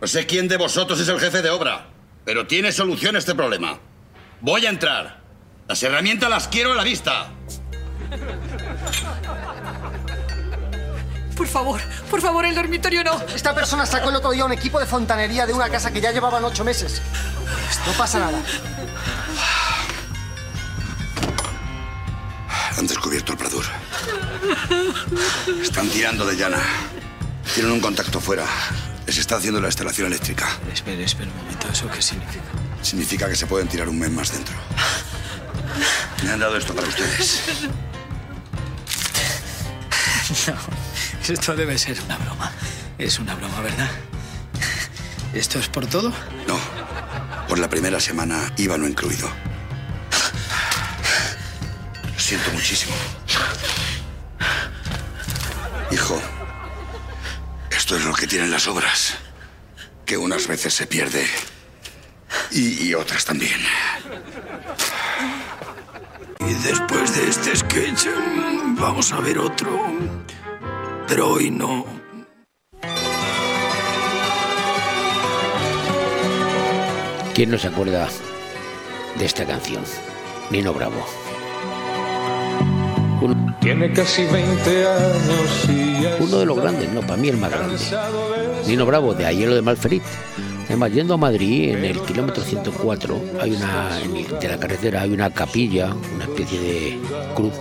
no 0.00 0.06
sé 0.06 0.26
quién 0.26 0.46
de 0.46 0.58
vosotros 0.58 1.00
es 1.00 1.08
el 1.08 1.18
jefe 1.18 1.42
de 1.42 1.50
obra, 1.50 1.88
pero 2.24 2.46
tiene 2.46 2.70
solución 2.70 3.16
este 3.16 3.34
problema. 3.34 3.80
Voy 4.40 4.64
a 4.64 4.68
entrar. 4.68 5.24
Las 5.66 5.82
herramientas 5.82 6.30
las 6.30 6.46
quiero 6.46 6.70
a 6.70 6.76
la 6.76 6.84
vista. 6.84 7.32
Por 11.36 11.48
favor, 11.48 11.80
por 12.10 12.20
favor, 12.20 12.44
el 12.44 12.54
dormitorio 12.54 13.02
no. 13.02 13.20
Esta 13.34 13.54
persona 13.54 13.86
sacó 13.86 14.10
el 14.10 14.16
otro 14.16 14.30
día 14.30 14.44
un 14.44 14.52
equipo 14.52 14.78
de 14.78 14.86
fontanería 14.86 15.46
de 15.46 15.52
una 15.52 15.68
casa 15.68 15.92
que 15.92 16.00
ya 16.00 16.12
llevaban 16.12 16.44
ocho 16.44 16.64
meses. 16.64 17.02
No 17.86 17.92
pasa 17.94 18.20
nada. 18.20 18.38
Han 22.76 22.86
descubierto 22.86 23.32
el 23.32 23.38
Pradur. 23.38 23.64
Están 25.62 25.88
tirando 25.88 26.24
de 26.26 26.36
llana. 26.36 26.62
Tienen 27.54 27.72
un 27.72 27.80
contacto 27.80 28.20
fuera. 28.20 28.46
Les 29.06 29.18
está 29.18 29.36
haciendo 29.36 29.60
la 29.60 29.68
instalación 29.68 30.06
eléctrica. 30.08 30.48
Espera, 30.72 31.02
espera 31.02 31.30
un 31.30 31.36
momento. 31.36 31.68
¿Eso 31.70 31.88
qué 31.90 32.02
significa? 32.02 32.44
Significa 32.82 33.28
que 33.28 33.36
se 33.36 33.46
pueden 33.46 33.68
tirar 33.68 33.88
un 33.88 33.98
mes 33.98 34.10
más 34.10 34.32
dentro. 34.32 34.54
Me 36.22 36.30
han 36.30 36.40
dado 36.40 36.56
esto 36.56 36.74
para 36.74 36.88
ustedes. 36.88 37.42
No, 40.46 41.34
esto 41.34 41.56
debe 41.56 41.78
ser 41.78 42.00
una 42.02 42.16
broma. 42.18 42.52
Es 42.98 43.18
una 43.18 43.34
broma, 43.34 43.60
¿verdad? 43.60 43.90
¿Esto 45.32 45.58
es 45.58 45.68
por 45.68 45.86
todo? 45.86 46.10
No. 46.46 46.58
Por 47.48 47.58
la 47.58 47.68
primera 47.68 48.00
semana 48.00 48.52
iba 48.56 48.78
no 48.78 48.86
incluido. 48.86 49.28
Lo 52.12 52.20
siento 52.20 52.50
muchísimo. 52.52 52.94
Hijo, 55.90 56.20
esto 57.70 57.96
es 57.96 58.04
lo 58.04 58.14
que 58.14 58.26
tienen 58.26 58.50
las 58.50 58.66
obras. 58.66 59.14
Que 60.06 60.16
unas 60.16 60.46
veces 60.46 60.74
se 60.74 60.86
pierde 60.86 61.26
y 62.50 62.94
otras 62.94 63.24
también. 63.24 63.60
Y 66.48 66.54
después 66.54 67.16
de 67.16 67.28
este 67.28 67.56
sketch, 67.56 68.06
vamos 68.78 69.12
a 69.12 69.20
ver 69.20 69.38
otro. 69.38 69.70
Pero 71.08 71.28
hoy 71.30 71.50
no. 71.50 71.84
¿Quién 77.34 77.50
no 77.50 77.58
se 77.58 77.68
acuerda 77.68 78.08
de 79.18 79.24
esta 79.24 79.44
canción? 79.44 79.82
Nino 80.50 80.72
Bravo. 80.72 81.04
Tiene 83.60 83.92
casi 83.92 84.24
20 84.24 84.86
años 84.86 85.68
y 85.68 86.22
Uno 86.22 86.38
de 86.38 86.46
los 86.46 86.56
grandes, 86.58 86.92
no, 86.92 87.00
para 87.00 87.16
mí 87.16 87.28
el 87.28 87.38
más 87.38 87.50
grande. 87.50 87.76
Nino 88.66 88.84
Bravo, 88.84 89.14
de 89.14 89.24
ayer 89.24 89.48
lo 89.48 89.54
de 89.54 89.62
Malferit. 89.62 90.02
Además, 90.66 90.92
yendo 90.92 91.14
a 91.14 91.16
Madrid, 91.16 91.74
en 91.74 91.84
el 91.84 92.00
kilómetro 92.02 92.42
104, 92.42 93.20
hay 93.40 93.52
una, 93.52 93.98
de 94.40 94.48
la 94.48 94.58
carretera 94.58 95.02
hay 95.02 95.10
una 95.10 95.30
capilla, 95.30 95.94
una 96.14 96.24
especie 96.24 96.60
de 96.60 96.98
cruz, 97.34 97.52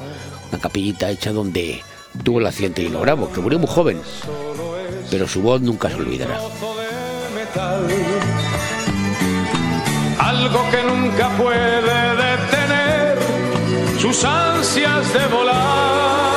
una 0.52 0.60
capillita 0.60 1.10
hecha 1.10 1.32
donde 1.32 1.82
tuvo 2.24 2.40
el 2.40 2.48
accidente 2.48 2.84
Nino 2.84 3.02
Bravo, 3.02 3.32
que 3.32 3.42
murió 3.42 3.60
muy 3.60 3.68
joven, 3.68 4.02
pero 5.12 5.28
su 5.28 5.42
voz 5.42 5.62
nunca 5.62 5.90
se 5.90 5.96
olvidará. 5.96 6.40
Algo 10.20 10.60
que 10.72 10.84
nunca 10.84 11.30
puede 11.38 12.16
detener 12.16 13.18
sus 14.00 14.24
ansias 14.24 15.14
de 15.14 15.28
volar. 15.28 16.33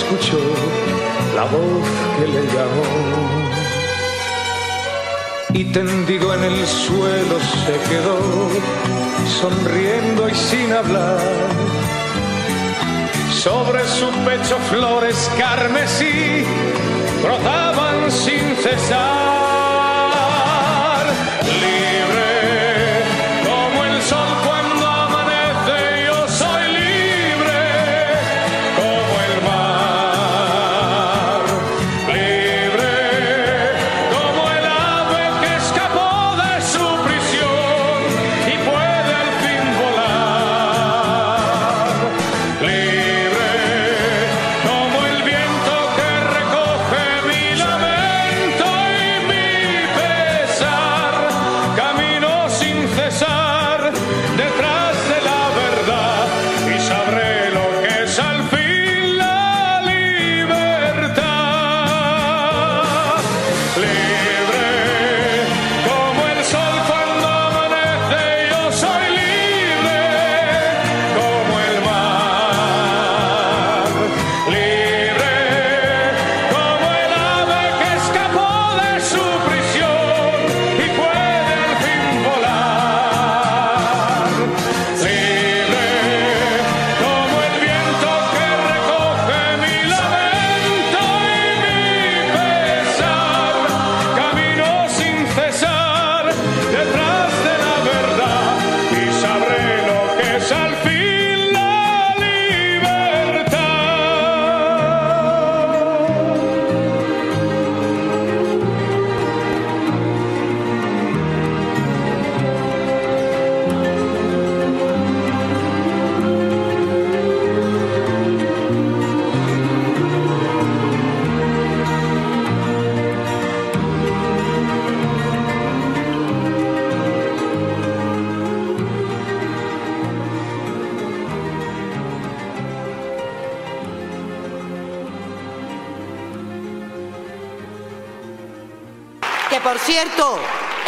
Escuchó 0.00 0.38
la 1.34 1.44
voz 1.44 1.86
que 2.16 2.26
le 2.34 2.42
llamó. 2.54 2.88
Y 5.52 5.64
tendido 5.64 6.34
en 6.34 6.44
el 6.44 6.66
suelo 6.66 7.36
se 7.64 7.74
quedó, 7.88 8.18
sonriendo 9.40 10.28
y 10.28 10.34
sin 10.34 10.72
hablar. 10.72 11.18
Sobre 13.42 13.86
su 13.86 14.08
pecho 14.26 14.56
flores 14.70 15.30
carmesí 15.38 16.44
brotaban 17.22 18.10
sin 18.10 18.56
cesar. 18.62 19.49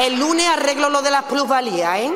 El 0.02 0.18
lunes 0.18 0.46
arreglo 0.48 0.90
lo 0.90 1.00
de 1.00 1.10
las 1.10 1.24
plusvalías, 1.24 2.00
¿eh? 2.00 2.12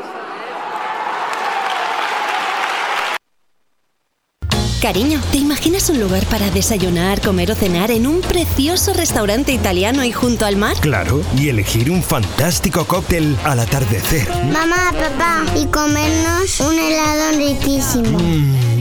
Cariño, 4.82 5.20
¿te 5.32 5.38
imaginas 5.38 5.88
un 5.88 6.00
lugar 6.00 6.24
para 6.26 6.50
desayunar, 6.50 7.20
comer 7.20 7.50
o 7.50 7.54
cenar 7.54 7.90
en 7.90 8.06
un 8.06 8.20
precioso 8.20 8.92
restaurante 8.92 9.52
italiano 9.52 10.04
y 10.04 10.12
junto 10.12 10.46
al 10.46 10.56
mar? 10.56 10.76
Claro, 10.80 11.22
y 11.36 11.48
elegir 11.48 11.90
un 11.90 12.02
fantástico 12.02 12.84
cóctel 12.84 13.36
al 13.44 13.60
atardecer. 13.60 14.28
Mamá, 14.52 14.92
papá, 14.92 15.44
y 15.56 15.66
comernos 15.66 16.60
un 16.60 16.78
helado 16.78 17.38
riquísimo. 17.38 18.18
Mmm, 18.18 18.65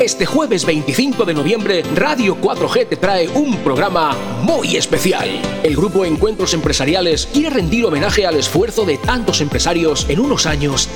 Este 0.00 0.26
jueves 0.26 0.66
25 0.66 1.24
de 1.24 1.32
noviembre, 1.32 1.82
Radio 1.94 2.36
4G 2.36 2.86
te 2.86 2.96
trae 2.96 3.28
un 3.28 3.56
programa 3.64 4.14
muy 4.42 4.76
especial. 4.76 5.26
El 5.62 5.74
grupo 5.74 6.04
Encuentros 6.04 6.52
Empresariales 6.52 7.26
quiere 7.32 7.48
rendir 7.48 7.86
homenaje 7.86 8.26
al 8.26 8.36
esfuerzo 8.36 8.84
de 8.84 8.98
tantos 8.98 9.40
empresarios 9.40 10.04
en 10.10 10.20
unos 10.20 10.44
años 10.44 10.90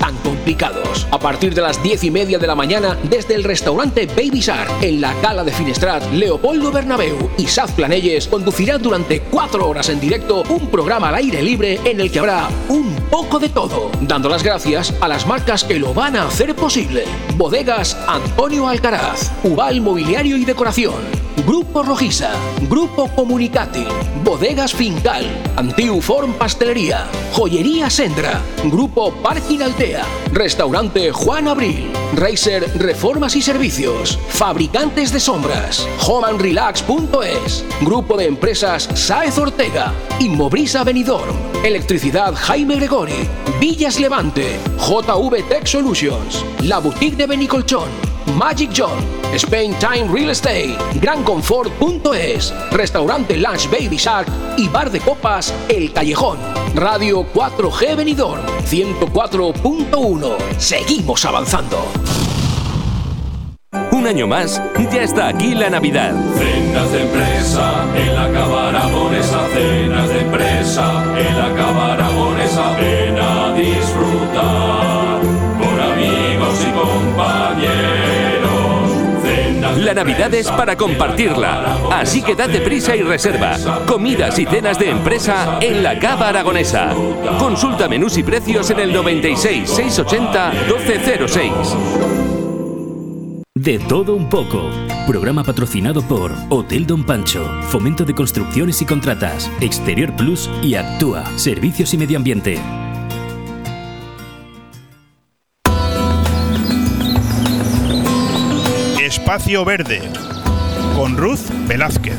A 1.11 1.19
partir 1.19 1.53
de 1.53 1.61
las 1.61 1.81
10 1.83 2.03
y 2.05 2.11
media 2.11 2.39
de 2.39 2.47
la 2.47 2.55
mañana, 2.55 2.97
desde 3.03 3.35
el 3.35 3.43
restaurante 3.43 4.07
Baby 4.07 4.39
Shark, 4.39 4.71
en 4.81 4.99
la 4.99 5.13
Cala 5.21 5.43
de 5.43 5.51
Finestrat, 5.51 6.03
Leopoldo 6.11 6.71
Bernabeu 6.71 7.29
y 7.37 7.45
Saz 7.45 7.71
Planelles 7.71 8.27
conducirán 8.27 8.81
durante 8.81 9.19
cuatro 9.19 9.69
horas 9.69 9.89
en 9.89 9.99
directo 9.99 10.43
un 10.49 10.67
programa 10.69 11.09
al 11.09 11.15
aire 11.15 11.41
libre 11.41 11.79
en 11.85 11.99
el 11.99 12.11
que 12.11 12.19
habrá 12.19 12.49
un 12.69 12.95
poco 13.09 13.39
de 13.39 13.49
todo, 13.49 13.91
dando 14.01 14.29
las 14.29 14.43
gracias 14.43 14.93
a 14.99 15.07
las 15.07 15.27
marcas 15.27 15.63
que 15.63 15.79
lo 15.79 15.93
van 15.93 16.15
a 16.15 16.27
hacer 16.27 16.55
posible. 16.55 17.05
Bodegas 17.35 17.97
Antonio 18.07 18.67
Alcaraz, 18.67 19.31
Ubal 19.43 19.81
Mobiliario 19.81 20.37
y 20.37 20.45
Decoración, 20.45 21.20
Grupo 21.45 21.83
Rojiza, 21.83 22.31
Grupo 22.69 23.07
Comunicati, 23.15 23.85
Bodegas 24.23 24.73
Fincal, 24.73 25.25
Antiuform 25.55 26.33
Pastelería, 26.33 27.07
Joyería 27.33 27.89
Sendra, 27.89 28.41
Grupo 28.65 29.11
Parking 29.13 29.59
Altea, 29.61 30.03
Restaurante 30.33 31.11
Juan 31.11 31.47
Abril, 31.47 31.91
Racer 32.15 32.69
Reformas 32.77 33.35
y 33.35 33.41
Servicios, 33.41 34.19
Fabricantes 34.29 35.11
de 35.11 35.19
Sombras, 35.19 35.87
homeandrelax.es, 36.07 37.65
Grupo 37.81 38.17
de 38.17 38.27
Empresas 38.27 38.89
Saez 38.93 39.37
Ortega, 39.37 39.93
Inmobrisa 40.19 40.83
Benidorm, 40.83 41.35
Electricidad 41.63 42.33
Jaime 42.35 42.75
Gregori, 42.75 43.27
Villas 43.59 43.99
Levante, 43.99 44.59
JV 44.77 45.43
Tech 45.47 45.65
Solutions, 45.65 46.45
La 46.63 46.79
Boutique 46.79 47.15
de 47.15 47.27
Benicolchón, 47.27 47.89
Magic 48.37 48.71
John, 48.75 49.20
Spain 49.33 49.73
Time 49.79 50.07
Real 50.11 50.31
Estate, 50.31 50.75
GranConfort.es, 50.95 52.53
Restaurante 52.71 53.37
Lunch 53.37 53.69
Baby 53.69 53.97
Shark 53.97 54.27
y 54.57 54.67
Bar 54.67 54.91
de 54.91 54.99
Copas 54.99 55.53
El 55.69 55.93
Callejón. 55.93 56.37
Radio 56.75 57.25
4G 57.33 57.95
Benidorm 57.95 58.45
104.1. 58.65 60.37
Seguimos 60.57 61.25
avanzando. 61.25 61.77
Un 63.91 64.07
año 64.07 64.27
más, 64.27 64.61
ya 64.91 65.03
está 65.03 65.27
aquí 65.27 65.53
la 65.53 65.69
Navidad. 65.69 66.13
Cenas 66.37 66.91
de 66.91 67.01
empresa 67.03 67.85
en 67.95 68.15
la 68.15 68.31
Cava 68.31 68.69
Aragonesa, 68.69 69.47
cenas 69.53 70.09
de 70.09 70.21
empresa 70.21 71.01
a 73.19 73.53
disfrutar 73.53 74.00
La 79.81 79.95
Navidad 79.95 80.31
es 80.35 80.49
para 80.51 80.77
compartirla, 80.77 81.79
así 81.91 82.21
que 82.21 82.35
date 82.35 82.61
prisa 82.61 82.95
y 82.95 83.01
reserva. 83.01 83.57
Comidas 83.87 84.37
y 84.37 84.45
cenas 84.45 84.77
de 84.77 84.91
empresa 84.91 85.57
en 85.59 85.81
la 85.81 85.97
Cava 85.97 86.29
Aragonesa. 86.29 86.93
Consulta 87.39 87.87
menús 87.87 88.15
y 88.17 88.23
precios 88.23 88.69
en 88.69 88.79
el 88.79 88.93
96 88.93 89.67
680 89.67 90.51
1206. 90.67 91.51
De 93.55 93.79
todo 93.79 94.15
un 94.15 94.29
poco. 94.29 94.69
Programa 95.07 95.43
patrocinado 95.43 96.03
por 96.03 96.31
Hotel 96.49 96.85
Don 96.85 97.03
Pancho, 97.03 97.43
Fomento 97.63 98.05
de 98.05 98.13
Construcciones 98.13 98.83
y 98.83 98.85
Contratas, 98.85 99.49
Exterior 99.61 100.15
Plus 100.15 100.47
y 100.61 100.75
Actúa, 100.75 101.25
Servicios 101.37 101.91
y 101.95 101.97
Medio 101.97 102.17
Ambiente. 102.17 102.61
Espacio 109.11 109.65
Verde 109.65 110.01
con 110.95 111.17
Ruth 111.17 111.49
Velázquez. 111.67 112.15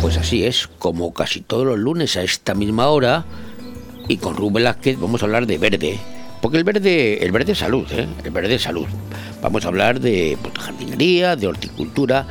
Pues 0.00 0.16
así 0.16 0.46
es, 0.46 0.66
como 0.78 1.12
casi 1.12 1.42
todos 1.42 1.66
los 1.66 1.78
lunes 1.78 2.16
a 2.16 2.22
esta 2.22 2.54
misma 2.54 2.86
hora, 2.86 3.26
y 4.08 4.16
con 4.16 4.36
Ruth 4.36 4.54
Velázquez 4.54 4.98
vamos 4.98 5.20
a 5.20 5.26
hablar 5.26 5.46
de 5.46 5.58
verde. 5.58 6.00
Porque 6.46 6.58
el 6.58 6.62
verde, 6.64 7.24
el 7.24 7.32
verde 7.32 7.50
es 7.52 7.58
salud, 7.58 7.84
¿eh? 7.90 8.06
El 8.22 8.30
verde 8.30 8.54
es 8.54 8.62
salud. 8.62 8.86
Vamos 9.42 9.64
a 9.64 9.68
hablar 9.68 9.98
de 9.98 10.38
pues, 10.40 10.54
jardinería, 10.56 11.34
de 11.34 11.48
horticultura, 11.48 12.24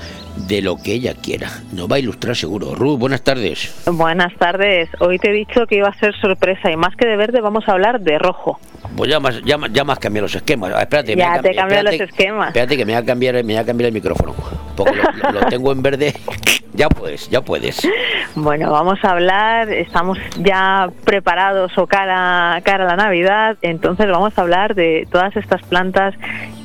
de 0.47 0.61
lo 0.61 0.77
que 0.77 0.93
ella 0.93 1.15
quiera. 1.15 1.49
Nos 1.73 1.91
va 1.91 1.97
a 1.97 1.99
ilustrar 1.99 2.33
seguro. 2.33 2.75
Ruth, 2.75 2.97
buenas 2.97 3.23
tardes. 3.23 3.75
Buenas 3.91 4.33
tardes. 4.37 4.87
Hoy 5.01 5.19
te 5.19 5.31
he 5.31 5.33
dicho 5.33 5.67
que 5.67 5.75
iba 5.75 5.89
a 5.89 5.99
ser 5.99 6.15
sorpresa 6.21 6.71
y 6.71 6.77
más 6.77 6.95
que 6.95 7.05
de 7.05 7.17
verde 7.17 7.41
vamos 7.41 7.67
a 7.67 7.73
hablar 7.73 7.99
de 7.99 8.17
rojo. 8.17 8.57
Pues 8.95 9.11
ya 9.11 9.19
más, 9.19 9.41
ya, 9.43 9.57
más- 9.57 9.73
ya 9.73 9.83
más 9.83 9.99
cambiar 9.99 10.23
los 10.23 10.33
esquemas. 10.35 10.71
Ah, 10.73 10.83
Espérate, 10.83 11.13
me 11.13 11.21
Ya 11.21 11.33
a 11.33 11.41
te 11.41 11.49
cambiar- 11.53 11.55
cambian 11.83 11.83
los 11.83 12.09
esquemas. 12.09 12.47
Espérate 12.47 12.77
que 12.77 12.85
me 12.85 12.93
voy 12.93 13.01
a 13.01 13.05
cambiar, 13.05 13.33
me 13.35 13.43
voy 13.43 13.57
a 13.57 13.65
cambiar 13.65 13.87
el 13.89 13.93
micrófono. 13.93 14.33
Porque 14.77 14.93
lo, 15.23 15.31
lo 15.41 15.45
tengo 15.47 15.73
en 15.73 15.81
verde. 15.81 16.13
Ya 16.75 16.89
puedes, 16.89 17.29
ya 17.29 17.41
puedes. 17.41 17.87
Bueno, 18.35 18.69
vamos 18.69 18.99
a 19.03 19.11
hablar, 19.11 19.71
estamos 19.71 20.17
ya 20.37 20.89
preparados 21.05 21.77
o 21.77 21.87
cara, 21.87 22.59
cara 22.63 22.83
a 22.83 22.87
la 22.87 22.95
Navidad, 22.97 23.57
entonces 23.61 24.07
vamos 24.07 24.37
a 24.37 24.41
hablar 24.41 24.75
de 24.75 25.07
todas 25.09 25.35
estas 25.37 25.61
plantas 25.63 26.13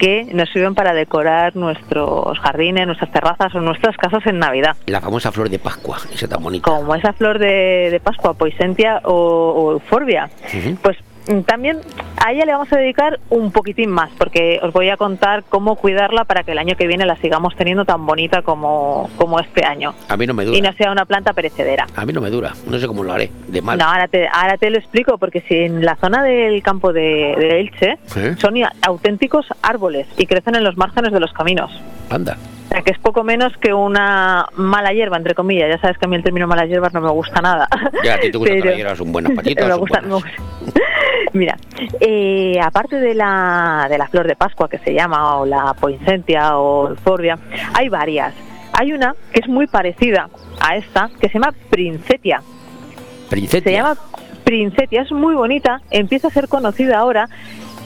que 0.01 0.25
nos 0.33 0.51
sirven 0.51 0.75
para 0.75 0.95
decorar 0.95 1.55
nuestros 1.55 2.39
jardines, 2.41 2.87
nuestras 2.87 3.13
terrazas 3.13 3.55
o 3.55 3.61
nuestras 3.61 3.97
casas 3.97 4.27
en 4.27 4.41
Navidad. 4.41 4.77
La 4.87 5.01
famosa 5.01 5.31
flor 5.31 5.49
de 5.49 5.61
Pascua, 5.61 5.99
esa 6.13 6.27
tan 6.27 6.43
bonita. 6.43 6.69
Como 6.69 6.95
esa 6.95 7.13
flor 7.13 7.39
de, 7.39 7.89
de 7.91 8.01
Pascua, 8.01 8.35
Poisentia 8.35 9.01
o, 9.05 9.13
o 9.15 9.73
Euphorbia. 9.73 10.29
Pues 10.83 10.97
también 11.47 11.79
a 12.25 12.33
ella 12.33 12.45
le 12.45 12.53
vamos 12.53 12.73
a 12.73 12.77
dedicar 12.77 13.19
un 13.31 13.51
poquitín 13.53 13.91
más, 13.91 14.11
porque 14.19 14.59
os 14.63 14.73
voy 14.73 14.89
a 14.91 14.97
contar 14.97 15.45
cómo 15.49 15.77
cuidarla 15.77 16.25
para 16.25 16.43
que 16.43 16.53
el 16.53 16.59
año 16.59 16.75
que 16.77 16.87
viene 16.87 17.07
la 17.07 17.17
sigamos 17.17 17.55
teniendo 17.57 17.85
tan 17.85 18.05
bonita 18.07 18.43
como, 18.43 19.09
como 19.17 19.39
este 19.41 19.65
año. 19.65 19.95
A 20.09 20.17
mí 20.17 20.27
no 20.27 20.35
me 20.35 20.43
Y 20.43 20.47
dura. 20.47 20.61
no 20.71 20.73
sea 20.77 20.91
una 20.93 21.05
planta 21.05 21.33
perecedera. 21.33 21.87
A 21.97 22.05
mí 22.05 22.13
no 22.13 22.21
me 22.21 22.31
dura. 22.31 22.53
No 22.67 22.79
sé 22.79 22.87
cómo 22.87 23.03
lo 23.03 23.13
haré. 23.13 23.31
De 23.49 23.63
mal. 23.63 23.79
No, 23.79 23.85
ahora 23.85 24.09
te, 24.09 24.27
ahora 24.29 24.57
te 24.59 24.71
lo 24.71 24.79
explico, 24.79 25.19
porque 25.19 25.41
si 25.43 25.55
en 25.55 25.85
la 25.85 25.97
zona 25.97 26.23
del 26.23 26.63
campo 26.63 26.93
de, 26.93 27.35
de 27.39 27.61
Elche 27.61 27.99
¿Eh? 28.17 28.35
son 28.39 28.55
auténticos 28.83 29.47
árboles 29.63 30.07
y 30.17 30.27
crecen 30.27 30.55
en 30.57 30.65
los 30.65 30.77
márgenes 30.77 31.13
de 31.13 31.21
los 31.21 31.33
caminos. 31.33 31.71
Anda. 32.11 32.37
O 32.67 32.73
sea, 32.73 32.83
que 32.83 32.93
es 32.93 32.99
poco 32.99 33.25
menos 33.25 33.53
que 33.57 33.73
una 33.75 34.47
mala 34.55 34.93
hierba, 34.93 35.17
entre 35.17 35.35
comillas. 35.35 35.69
Ya 35.69 35.79
sabes 35.81 35.99
que 35.99 36.05
a 36.07 36.09
mí 36.09 36.15
el 36.15 36.23
término 36.23 36.47
malas 36.47 36.69
hierbas 36.69 36.93
no 36.95 37.01
me 37.01 37.11
gusta 37.11 37.41
nada. 37.41 37.67
Ya, 38.05 38.15
a 38.15 38.21
ti 38.21 38.31
te 38.31 38.39
gusta 38.39 38.53
Pero- 38.53 38.63
que 38.63 38.69
las 38.69 38.77
hierbas 38.79 38.99
son 38.99 39.11
buenas 39.13 39.33
patitas. 39.33 39.65
me 39.67 39.71
son 39.73 39.81
gusta, 39.81 40.01
buenas. 40.01 40.25
me 40.25 40.31
gusta. 40.65 40.81
Mira, 41.33 41.57
eh, 42.01 42.59
aparte 42.63 42.97
de 42.97 43.15
la, 43.15 43.87
de 43.89 43.99
la 43.99 44.09
flor 44.09 44.27
de 44.27 44.37
Pascua 44.37 44.69
que 44.69 44.79
se 44.79 44.95
llama, 44.95 45.37
o 45.37 45.47
la 45.47 45.75
poinsettia 45.75 46.59
o 46.59 46.95
forbia, 46.97 47.39
hay 47.75 47.89
varias. 47.89 48.35
Hay 48.73 48.93
una 48.93 49.15
que 49.33 49.41
es 49.41 49.49
muy 49.49 49.67
parecida 49.67 50.29
a 50.61 50.77
esta, 50.77 51.11
que 51.21 51.29
se 51.29 51.35
llama 51.35 51.53
Princetia. 51.69 52.43
Princetia. 53.29 53.71
Se 53.71 53.77
llama 53.77 53.97
Princetia, 54.45 55.03
es 55.03 55.13
muy 55.13 55.35
bonita, 55.35 55.81
empieza 55.91 56.29
a 56.29 56.31
ser 56.31 56.49
conocida 56.49 56.99
ahora 56.99 57.29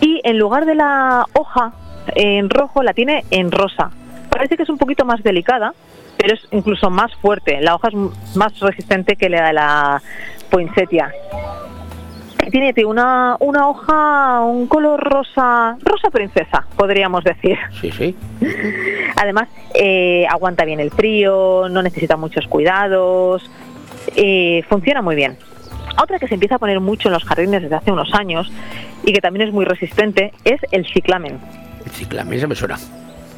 y 0.01 0.21
en 0.25 0.39
lugar 0.39 0.67
de 0.67 0.75
la 0.75 1.27
hoja 1.33 1.73
en 2.15 2.51
rojo 2.51 2.83
la 2.83 2.93
tiene 2.93 3.25
en 3.31 3.51
rosa. 3.51 3.91
Parece 4.31 4.57
que 4.57 4.65
es 4.65 4.69
un 4.69 4.79
poquito 4.79 5.05
más 5.05 5.23
delicada, 5.23 5.75
pero 6.17 6.35
es 6.35 6.41
incluso 6.53 6.91
más 6.91 7.15
fuerte. 7.17 7.61
La 7.61 7.75
hoja 7.75 7.89
es 7.89 8.37
más 8.37 8.59
resistente 8.61 9.17
que 9.17 9.29
la 9.29 9.47
de 9.47 9.53
la 9.53 10.03
poinsettia. 10.51 11.13
Tiene 12.51 12.73
una, 12.85 13.37
una 13.41 13.69
hoja, 13.69 14.41
un 14.41 14.67
color 14.67 15.01
rosa, 15.01 15.77
rosa 15.83 16.11
princesa, 16.11 16.67
podríamos 16.77 17.25
decir. 17.25 17.59
Sí, 17.81 17.91
sí. 17.91 18.17
Además, 19.17 19.49
eh, 19.75 20.27
aguanta 20.29 20.65
bien 20.65 20.81
el 20.81 20.91
frío, 20.91 21.69
no 21.71 21.83
necesita 21.83 22.17
muchos 22.17 22.47
cuidados, 22.47 23.51
eh, 24.17 24.63
funciona 24.69 25.03
muy 25.03 25.17
bien. 25.17 25.37
Otra 26.03 26.19
que 26.19 26.27
se 26.27 26.35
empieza 26.35 26.57
a 26.57 26.59
poner 26.59 26.81
mucho 26.81 27.09
en 27.09 27.15
los 27.15 27.25
jardines 27.25 27.63
desde 27.63 27.77
hace 27.77 27.93
unos 27.93 28.13
años 28.15 28.51
y 29.05 29.13
que 29.13 29.21
también 29.21 29.49
es 29.49 29.55
muy 29.55 29.65
resistente 29.65 30.33
es 30.45 30.61
el 30.73 30.87
ciclamen. 30.87 31.39
ciclamen, 31.93 32.39
esa 32.39 32.47
me 32.47 32.55
suena. 32.55 32.77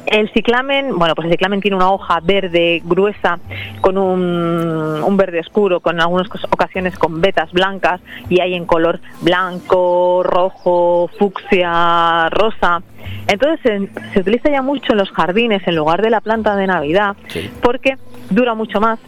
El 0.07 0.31
ciclamen, 0.31 0.97
bueno, 0.97 1.15
pues 1.15 1.25
el 1.25 1.31
ciclamen 1.33 1.59
tiene 1.59 1.75
una 1.75 1.91
hoja 1.91 2.19
verde 2.23 2.81
gruesa 2.85 3.39
con 3.81 3.97
un, 3.97 5.03
un 5.03 5.17
verde 5.17 5.41
oscuro, 5.41 5.81
con 5.81 5.99
algunas 5.99 6.27
ocasiones 6.49 6.97
con 6.97 7.19
vetas 7.19 7.51
blancas 7.51 7.99
y 8.29 8.39
hay 8.39 8.53
en 8.53 8.65
color 8.65 9.01
blanco, 9.21 10.23
rojo, 10.23 11.09
fucsia, 11.19 12.29
rosa. 12.29 12.81
Entonces 13.27 13.59
se, 13.61 14.13
se 14.13 14.19
utiliza 14.21 14.49
ya 14.49 14.61
mucho 14.61 14.93
en 14.93 14.99
los 14.99 15.11
jardines 15.11 15.61
en 15.67 15.75
lugar 15.75 16.01
de 16.01 16.09
la 16.09 16.21
planta 16.21 16.55
de 16.55 16.67
Navidad 16.67 17.15
porque 17.61 17.97
dura 18.29 18.53
mucho 18.53 18.79
más. 18.79 18.99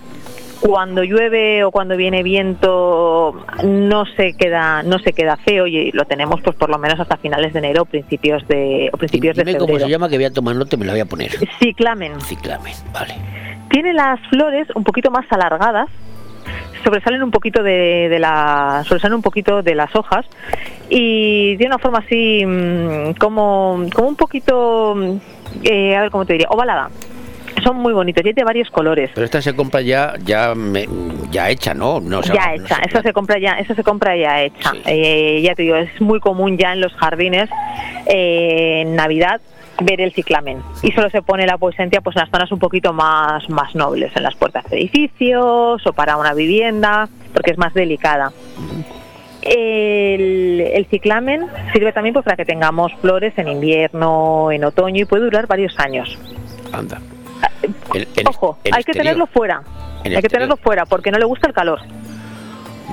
Cuando 0.61 1.03
llueve 1.03 1.64
o 1.64 1.72
cuando 1.72 1.95
viene 1.95 2.22
viento 2.22 3.34
no 3.64 4.06
se 4.18 4.34
queda 4.34 4.84
no 4.84 4.99
se 4.99 5.14
queda 5.14 5.38
feo 5.38 5.68
y 5.68 5.91
lo 5.91 6.06
tenemos 6.06 6.41
pues 6.41 6.56
por 6.56 6.69
lo 6.69 6.77
menos 6.77 6.99
hasta 6.99 7.18
finales 7.18 7.53
de 7.53 7.60
enero 7.60 7.86
principios 7.86 8.45
de 8.48 8.90
o 8.91 8.98
principios 8.98 9.38
de 9.38 9.45
febrero. 9.45 9.65
cómo 9.65 9.80
se 9.80 9.90
llama, 9.90 10.10
que 10.10 10.18
voy 10.18 10.26
a 10.26 10.34
tomar 10.34 10.56
nota 10.56 10.76
me 10.76 10.86
la 10.86 10.94
voy 10.94 11.02
a 11.02 11.06
poner. 11.06 11.31
Ciclamen. 11.60 12.19
Ciclamen, 12.22 12.73
vale. 12.94 13.15
Tiene 13.69 13.94
las 13.94 14.19
flores 14.30 14.68
un 14.76 14.84
poquito 14.84 15.11
más 15.11 15.26
alargadas, 15.30 15.88
sobresalen 16.84 17.23
un 17.23 17.31
poquito 17.31 17.64
de, 17.64 18.10
de 18.10 18.19
la 18.19 18.84
sobresalen 18.86 19.15
un 19.15 19.22
poquito 19.22 19.61
de 19.61 19.76
las 19.76 19.95
hojas 19.95 20.26
y 20.90 21.56
tiene 21.57 21.76
una 21.76 21.80
forma 21.80 21.99
así 21.99 22.45
mm, 22.45 23.14
como 23.19 23.86
como 23.94 24.07
un 24.10 24.15
poquito 24.15 24.95
eh, 25.64 25.95
a 25.95 26.02
ver 26.02 26.11
cómo 26.11 26.26
te 26.26 26.34
diría 26.34 26.48
ovalada. 26.49 26.90
Son 27.64 27.77
muy 27.77 27.94
bonitos, 27.94 28.26
y 28.26 28.34
de 28.34 28.44
varios 28.44 28.69
colores. 28.69 29.10
Pero 29.14 29.26
esta 29.26 29.41
se 29.41 29.56
compra 29.56 29.81
ya 29.81 30.14
ya 30.23 30.53
me- 30.56 30.88
ya 31.31 31.49
hecha, 31.49 31.73
¿no? 31.73 31.99
no 31.99 32.22
ya 32.22 32.34
no 32.56 32.64
hecha, 32.64 32.76
se- 32.76 32.86
esa 32.90 33.02
se 33.02 33.14
compra 33.14 33.40
ya, 33.40 33.53
esa 33.60 33.76
se 33.76 33.84
compra 33.84 34.15
ya 34.15 34.41
hecha. 34.44 34.72
Eh, 34.86 35.41
ya 35.44 35.56
te 35.56 35.64
digo, 35.64 35.76
es 35.76 35.99
muy 36.02 36.19
común 36.19 36.57
ya 36.57 36.73
en 36.73 36.81
los 36.81 36.94
jardines 36.94 37.49
eh, 38.06 38.81
en 38.81 38.95
Navidad 38.95 39.41
ver 39.81 40.02
el 40.02 40.11
ciclamen 40.14 40.61
y 40.84 40.91
solo 40.91 41.10
se 41.10 41.22
pone 41.22 41.45
la 41.48 41.57
poesentia 41.57 42.02
pues 42.02 42.15
en 42.18 42.22
las 42.23 42.30
zonas 42.30 42.52
un 42.52 42.60
poquito 42.60 42.91
más 42.91 43.49
más 43.49 43.73
nobles, 43.76 44.11
en 44.15 44.23
las 44.23 44.36
puertas 44.36 44.65
de 44.69 44.77
edificios 44.77 45.86
o 45.88 45.94
para 45.94 46.18
una 46.18 46.34
vivienda, 46.34 47.07
porque 47.34 47.52
es 47.52 47.57
más 47.57 47.73
delicada. 47.73 48.31
El, 49.41 50.60
el 50.73 50.86
ciclamen 50.88 51.48
sirve 51.72 51.94
también 51.94 52.14
pues, 52.14 52.26
para 52.26 52.36
que 52.36 52.44
tengamos 52.45 52.91
flores 53.02 53.34
en 53.38 53.48
invierno, 53.48 54.52
en 54.52 54.65
otoño 54.65 55.03
y 55.03 55.06
puede 55.06 55.23
durar 55.23 55.48
varios 55.48 55.80
años. 55.80 56.18
Anda. 56.73 56.99
El- 57.94 58.07
el- 58.16 58.28
Ojo, 58.28 58.57
el 58.64 58.74
hay 58.76 58.84
que 58.84 58.94
tenerlo 58.94 59.28
fuera. 59.28 59.61
Hay 60.03 60.22
que 60.22 60.30
tenerlo 60.30 60.57
fuera 60.57 60.86
porque 60.86 61.11
no 61.11 61.18
le 61.18 61.26
gusta 61.26 61.48
el 61.48 61.53
calor. 61.53 61.80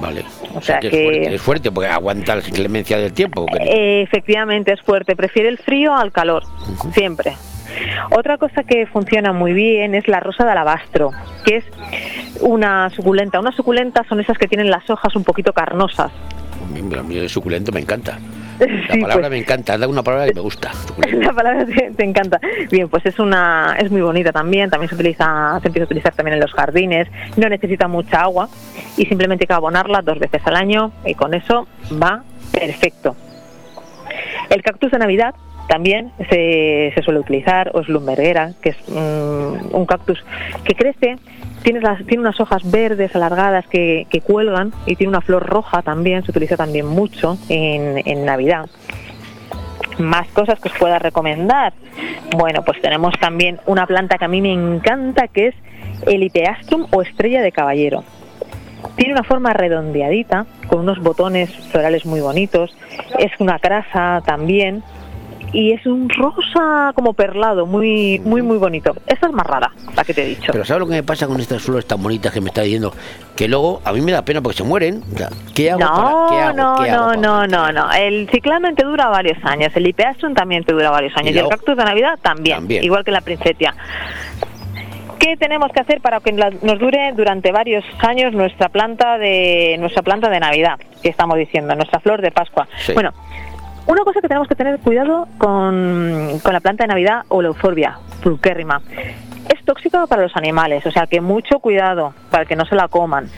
Vale. 0.00 0.24
O 0.54 0.60
sea 0.60 0.78
que, 0.78 0.90
que- 0.90 0.96
Es, 0.98 1.14
fuerte, 1.14 1.34
es 1.36 1.42
fuerte 1.42 1.70
porque 1.72 1.88
aguanta 1.88 2.36
la 2.36 2.46
inclemencia 2.46 2.98
del 2.98 3.12
tiempo. 3.12 3.46
Eh, 3.60 4.02
efectivamente 4.02 4.72
es 4.72 4.80
fuerte, 4.82 5.16
prefiere 5.16 5.48
el 5.48 5.58
frío 5.58 5.94
al 5.94 6.12
calor, 6.12 6.42
siempre. 6.92 7.34
Otra 8.10 8.38
cosa 8.38 8.62
que 8.64 8.86
funciona 8.86 9.32
muy 9.32 9.52
bien 9.52 9.94
es 9.94 10.06
la 10.08 10.20
rosa 10.20 10.44
de 10.44 10.52
alabastro, 10.52 11.10
que 11.44 11.56
es 11.56 11.64
una 12.40 12.90
suculenta. 12.90 13.40
Una 13.40 13.52
suculenta 13.52 14.04
son 14.08 14.20
esas 14.20 14.38
que 14.38 14.46
tienen 14.48 14.70
las 14.70 14.88
hojas 14.90 15.14
un 15.16 15.24
poquito 15.24 15.52
carnosas. 15.52 16.10
A 16.98 17.02
mí 17.02 17.16
el 17.16 17.28
suculento 17.28 17.72
me 17.72 17.80
encanta. 17.80 18.18
La 18.58 18.94
Sí, 18.94 19.00
palabra 19.00 19.14
pues. 19.28 19.30
me 19.30 19.38
encanta, 19.38 19.76
dado 19.78 19.90
una 19.90 20.02
palabra 20.02 20.26
que 20.26 20.34
me 20.34 20.40
gusta. 20.40 20.72
La 21.12 21.32
palabra 21.32 21.66
te, 21.66 21.90
te 21.90 22.04
encanta. 22.04 22.40
Bien, 22.70 22.88
pues 22.88 23.04
es 23.06 23.18
una 23.18 23.76
es 23.78 23.90
muy 23.90 24.00
bonita 24.00 24.32
también. 24.32 24.70
También 24.70 24.88
se 24.88 24.94
utiliza 24.94 25.58
se 25.60 25.68
empieza 25.68 25.84
a 25.84 25.86
utilizar 25.86 26.14
también 26.14 26.34
en 26.34 26.40
los 26.40 26.52
jardines. 26.52 27.08
No 27.36 27.48
necesita 27.48 27.88
mucha 27.88 28.22
agua 28.22 28.48
y 28.96 29.04
simplemente 29.06 29.44
hay 29.44 29.46
que 29.48 29.52
abonarla 29.54 30.02
dos 30.02 30.18
veces 30.18 30.40
al 30.46 30.56
año 30.56 30.92
y 31.04 31.14
con 31.14 31.34
eso 31.34 31.66
va 32.02 32.22
perfecto. 32.52 33.16
El 34.50 34.62
cactus 34.62 34.90
de 34.92 34.98
Navidad 34.98 35.34
también 35.68 36.12
se, 36.30 36.92
se 36.94 37.02
suele 37.02 37.18
utilizar, 37.18 37.72
o 37.74 37.82
slumberguera, 37.82 38.52
que 38.62 38.68
es 38.70 38.76
mm, 38.88 39.74
un 39.74 39.84
cactus 39.84 40.24
que 40.64 40.74
crece, 40.74 41.16
tiene, 41.66 41.80
tiene 42.06 42.20
unas 42.20 42.38
hojas 42.38 42.70
verdes 42.70 43.16
alargadas 43.16 43.66
que, 43.66 44.06
que 44.08 44.20
cuelgan 44.20 44.72
y 44.86 44.94
tiene 44.94 45.08
una 45.08 45.20
flor 45.20 45.44
roja 45.44 45.82
también, 45.82 46.22
se 46.24 46.30
utiliza 46.30 46.56
también 46.56 46.86
mucho 46.86 47.36
en, 47.48 48.00
en 48.06 48.24
Navidad. 48.24 48.68
Más 49.98 50.28
cosas 50.28 50.60
que 50.60 50.68
os 50.68 50.78
pueda 50.78 51.00
recomendar. 51.00 51.72
Bueno, 52.36 52.62
pues 52.64 52.80
tenemos 52.80 53.14
también 53.18 53.58
una 53.66 53.84
planta 53.84 54.16
que 54.16 54.26
a 54.26 54.28
mí 54.28 54.40
me 54.40 54.52
encanta, 54.52 55.26
que 55.26 55.48
es 55.48 55.54
el 56.06 56.22
Ipeastrum 56.22 56.86
o 56.92 57.02
estrella 57.02 57.42
de 57.42 57.50
caballero. 57.50 58.04
Tiene 58.94 59.14
una 59.14 59.24
forma 59.24 59.52
redondeadita, 59.52 60.46
con 60.68 60.80
unos 60.80 61.00
botones 61.00 61.50
florales 61.72 62.06
muy 62.06 62.20
bonitos. 62.20 62.76
Es 63.18 63.32
una 63.40 63.58
crasa 63.58 64.22
también. 64.24 64.84
Y 65.52 65.72
es 65.72 65.86
un 65.86 66.08
rosa 66.10 66.92
como 66.94 67.14
perlado, 67.14 67.64
muy, 67.66 68.18
muy, 68.24 68.42
muy 68.42 68.58
bonito. 68.58 68.94
Esta 69.06 69.26
es 69.28 69.32
más 69.32 69.46
rara, 69.46 69.70
la 69.94 70.04
que 70.04 70.12
te 70.12 70.22
he 70.24 70.26
dicho. 70.26 70.52
Pero 70.52 70.64
¿sabes 70.64 70.80
lo 70.80 70.86
que 70.86 70.94
me 70.94 71.02
pasa 71.02 71.26
con 71.26 71.40
estas 71.40 71.62
flores 71.62 71.86
tan 71.86 72.02
bonitas 72.02 72.32
que 72.32 72.40
me 72.40 72.48
está 72.48 72.62
diciendo? 72.62 72.92
Que 73.36 73.48
luego 73.48 73.80
a 73.84 73.92
mí 73.92 74.00
me 74.02 74.12
da 74.12 74.22
pena 74.22 74.42
porque 74.42 74.58
se 74.58 74.64
mueren. 74.64 75.02
O 75.14 75.16
sea, 75.16 75.28
¿Qué 75.54 75.70
hago 75.70 75.80
No, 75.80 75.86
para 75.94 76.28
qué 76.28 76.42
hago? 76.42 76.56
no, 76.56 76.82
¿Qué 76.84 76.90
hago 76.90 77.04
no, 77.14 77.20
para- 77.20 77.46
no, 77.46 77.46
no, 77.46 77.72
no. 77.72 77.92
El 77.92 78.28
ciclamen 78.30 78.74
te 78.74 78.84
dura 78.84 79.06
varios 79.08 79.38
años, 79.44 79.70
el 79.76 79.86
Ipeastrum 79.86 80.34
también 80.34 80.64
te 80.64 80.72
dura 80.72 80.90
varios 80.90 81.16
años 81.16 81.34
Y 81.34 81.38
el 81.38 81.48
cactus 81.48 81.76
de 81.76 81.84
Navidad 81.84 82.18
también, 82.20 82.56
También. 82.58 82.84
igual 82.84 83.04
que 83.04 83.12
la 83.12 83.20
princetia. 83.22 83.74
¿Qué 85.18 85.36
tenemos 85.38 85.72
que 85.72 85.80
hacer 85.80 86.00
para 86.02 86.20
que 86.20 86.32
nos 86.32 86.78
dure 86.78 87.12
durante 87.16 87.50
varios 87.50 87.84
años 88.00 88.32
nuestra 88.34 88.68
planta 88.68 89.16
de 89.16 89.76
nuestra 89.80 90.02
planta 90.02 90.28
de 90.28 90.38
Navidad, 90.38 90.78
que 91.02 91.08
estamos 91.08 91.38
diciendo, 91.38 91.74
nuestra 91.74 92.00
flor 92.00 92.20
de 92.20 92.30
Pascua? 92.30 92.68
Sí. 92.78 92.92
Bueno, 92.92 93.12
una 93.86 94.02
cosa 94.02 94.20
que 94.20 94.28
tenemos 94.28 94.48
que 94.48 94.54
tener 94.54 94.78
cuidado 94.80 95.28
con, 95.38 96.40
con 96.42 96.52
la 96.52 96.60
planta 96.60 96.84
de 96.84 96.88
Navidad 96.88 97.24
o 97.28 97.42
la 97.42 97.48
euphorbia 97.48 97.98
pulquérrima. 98.22 98.82
Es 99.48 99.64
tóxica 99.64 100.06
para 100.06 100.22
los 100.22 100.36
animales, 100.36 100.84
o 100.86 100.90
sea 100.90 101.06
que 101.06 101.20
mucho 101.20 101.60
cuidado 101.60 102.14
para 102.30 102.44
que 102.44 102.56
no 102.56 102.64
se 102.66 102.74
la 102.74 102.88
coman. 102.88 103.28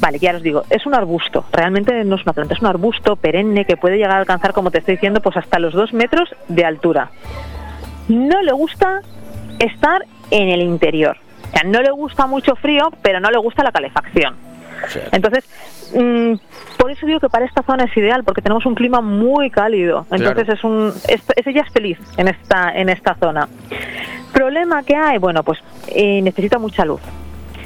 Vale, 0.00 0.18
ya 0.18 0.34
os 0.34 0.42
digo, 0.42 0.64
es 0.70 0.86
un 0.86 0.94
arbusto, 0.94 1.44
realmente 1.52 2.04
no 2.04 2.16
es 2.16 2.22
una 2.22 2.32
planta, 2.32 2.54
es 2.54 2.60
un 2.60 2.68
arbusto 2.68 3.16
perenne 3.16 3.64
que 3.64 3.76
puede 3.76 3.96
llegar 3.96 4.16
a 4.16 4.20
alcanzar, 4.20 4.52
como 4.52 4.70
te 4.70 4.78
estoy 4.78 4.94
diciendo, 4.94 5.20
pues 5.20 5.36
hasta 5.36 5.58
los 5.58 5.74
dos 5.74 5.92
metros 5.92 6.34
de 6.48 6.64
altura. 6.64 7.10
No 8.08 8.40
le 8.40 8.52
gusta 8.52 9.02
estar 9.58 10.04
en 10.30 10.48
el 10.48 10.62
interior. 10.62 11.18
O 11.48 11.50
sea, 11.50 11.68
no 11.68 11.82
le 11.82 11.90
gusta 11.90 12.26
mucho 12.26 12.54
frío, 12.56 12.90
pero 13.02 13.20
no 13.20 13.30
le 13.30 13.38
gusta 13.38 13.62
la 13.62 13.72
calefacción. 13.72 14.36
Entonces, 15.12 15.44
mm, 15.94 16.34
por 16.78 16.90
eso 16.90 17.06
digo 17.06 17.20
que 17.20 17.28
para 17.28 17.44
esta 17.44 17.62
zona 17.62 17.84
es 17.84 17.96
ideal, 17.96 18.24
porque 18.24 18.42
tenemos 18.42 18.64
un 18.66 18.74
clima 18.74 19.00
muy 19.00 19.50
cálido. 19.50 20.06
Entonces 20.10 20.44
Claro. 20.44 20.52
es 20.54 20.64
un, 20.64 20.92
es, 21.08 21.20
es- 21.36 21.46
ella 21.46 21.62
es 21.62 21.70
feliz 21.72 21.98
en 22.16 22.28
esta, 22.28 22.72
en 22.74 22.88
esta 22.88 23.14
zona. 23.14 23.48
Problema 24.32 24.82
que 24.82 24.94
hay, 24.96 25.18
bueno, 25.18 25.42
pues 25.42 25.58
eh, 25.88 26.20
necesita 26.22 26.58
mucha 26.58 26.84
luz. 26.84 27.00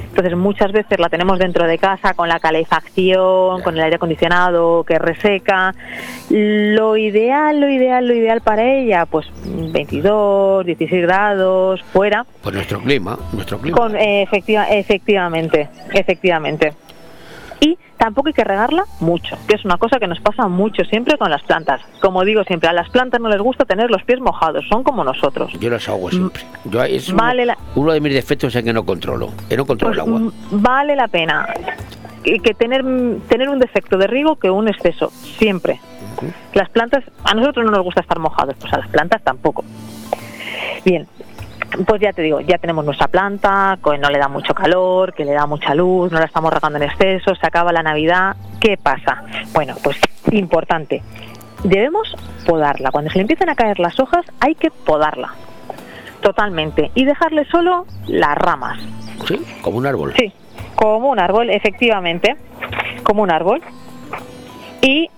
Entonces 0.09 0.37
muchas 0.37 0.71
veces 0.71 0.99
la 0.99 1.09
tenemos 1.09 1.39
dentro 1.39 1.65
de 1.65 1.79
casa 1.79 2.13
con 2.13 2.29
la 2.29 2.39
calefacción, 2.39 3.63
con 3.63 3.75
el 3.75 3.81
aire 3.83 3.95
acondicionado 3.95 4.83
que 4.83 4.99
reseca. 4.99 5.73
Lo 6.29 6.95
ideal, 6.97 7.59
lo 7.59 7.67
ideal, 7.67 8.07
lo 8.07 8.13
ideal 8.13 8.41
para 8.41 8.63
ella, 8.63 9.07
pues 9.07 9.25
22, 9.43 10.67
16 10.67 11.01
grados, 11.01 11.81
fuera. 11.91 12.27
Pues 12.43 12.53
nuestro 12.53 12.79
clima, 12.79 13.17
nuestro 13.33 13.57
clima. 13.57 13.75
Con, 13.75 13.95
eh, 13.95 14.21
efectiva- 14.21 14.69
efectivamente, 14.69 15.67
efectivamente. 15.93 16.73
Tampoco 18.03 18.27
hay 18.27 18.33
que 18.33 18.43
regarla 18.43 18.83
mucho, 18.99 19.37
que 19.47 19.55
es 19.55 19.63
una 19.63 19.77
cosa 19.77 19.97
que 19.97 20.07
nos 20.07 20.19
pasa 20.19 20.49
mucho 20.49 20.83
siempre 20.83 21.17
con 21.17 21.31
las 21.31 21.41
plantas. 21.43 21.79
Como 22.01 22.25
digo 22.25 22.43
siempre, 22.43 22.67
a 22.67 22.73
las 22.73 22.89
plantas 22.89 23.21
no 23.21 23.29
les 23.29 23.39
gusta 23.39 23.63
tener 23.63 23.89
los 23.89 24.03
pies 24.03 24.19
mojados, 24.19 24.65
son 24.67 24.83
como 24.83 25.05
nosotros. 25.05 25.53
Yo 25.57 25.69
las 25.69 25.87
hago 25.87 26.09
siempre. 26.09 26.43
Yo, 26.65 26.83
es 26.83 27.07
uno- 27.07 27.23
Vale 27.23 27.45
la- 27.45 27.57
uno, 27.75 27.93
de 27.93 28.01
mis 28.01 28.13
defectos 28.13 28.53
es 28.53 28.61
que 28.61 28.73
no 28.73 28.83
controlo. 28.85 29.29
Que 29.47 29.55
no 29.55 29.65
controlo 29.65 29.93
el 29.93 29.99
agua. 30.01 30.19
Mm, 30.19 30.31
Vale 30.51 30.97
la 30.97 31.07
pena 31.07 31.47
que 32.25 32.53
tener, 32.53 32.83
tener 33.29 33.47
un 33.47 33.59
defecto 33.59 33.97
de 33.97 34.07
riego 34.07 34.35
que 34.35 34.49
un 34.49 34.67
exceso, 34.67 35.09
siempre. 35.37 35.79
Las 36.53 36.69
plantas, 36.71 37.05
a 37.23 37.33
nosotros 37.33 37.63
no 37.65 37.71
nos 37.71 37.83
gusta 37.83 38.01
estar 38.01 38.19
mojados, 38.19 38.55
pues 38.59 38.73
a 38.73 38.79
las 38.79 38.89
plantas 38.89 39.23
tampoco. 39.23 39.63
Bien, 40.83 41.07
pues 41.85 42.01
ya 42.01 42.13
te 42.13 42.21
digo, 42.21 42.39
ya 42.41 42.57
tenemos 42.57 42.85
nuestra 42.85 43.07
planta, 43.07 43.77
que 43.83 43.97
no 43.97 44.09
le 44.09 44.19
da 44.19 44.27
mucho 44.27 44.53
calor, 44.53 45.13
que 45.13 45.25
le 45.25 45.33
da 45.33 45.45
mucha 45.45 45.73
luz, 45.73 46.11
no 46.11 46.19
la 46.19 46.25
estamos 46.25 46.53
regando 46.53 46.77
en 46.77 46.83
exceso, 46.83 47.35
se 47.35 47.47
acaba 47.47 47.71
la 47.71 47.83
Navidad. 47.83 48.35
¿Qué 48.59 48.77
pasa? 48.77 49.23
Bueno, 49.53 49.75
pues 49.83 49.97
importante, 50.31 51.01
debemos 51.63 52.15
podarla. 52.45 52.91
Cuando 52.91 53.09
se 53.09 53.17
le 53.17 53.21
empiezan 53.21 53.49
a 53.49 53.55
caer 53.55 53.79
las 53.79 53.99
hojas, 53.99 54.25
hay 54.39 54.55
que 54.55 54.69
podarla. 54.69 55.33
Totalmente. 56.21 56.91
Y 56.95 57.05
dejarle 57.05 57.45
solo 57.45 57.85
las 58.07 58.37
ramas. 58.37 58.79
Sí, 59.27 59.39
como 59.61 59.77
un 59.77 59.85
árbol. 59.85 60.13
Sí, 60.17 60.31
como 60.75 61.09
un 61.09 61.19
árbol, 61.19 61.49
efectivamente, 61.49 62.35
como 63.03 63.23
un 63.23 63.31
árbol. 63.31 63.61
Y 64.81 65.09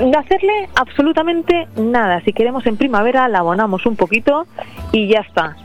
no 0.00 0.18
hacerle 0.18 0.68
absolutamente 0.74 1.68
nada. 1.76 2.20
Si 2.20 2.32
queremos 2.32 2.66
en 2.66 2.76
primavera, 2.76 3.28
la 3.28 3.40
abonamos 3.40 3.86
un 3.86 3.96
poquito 3.96 4.46
y 4.90 5.08
ya 5.08 5.20
está. 5.20 5.56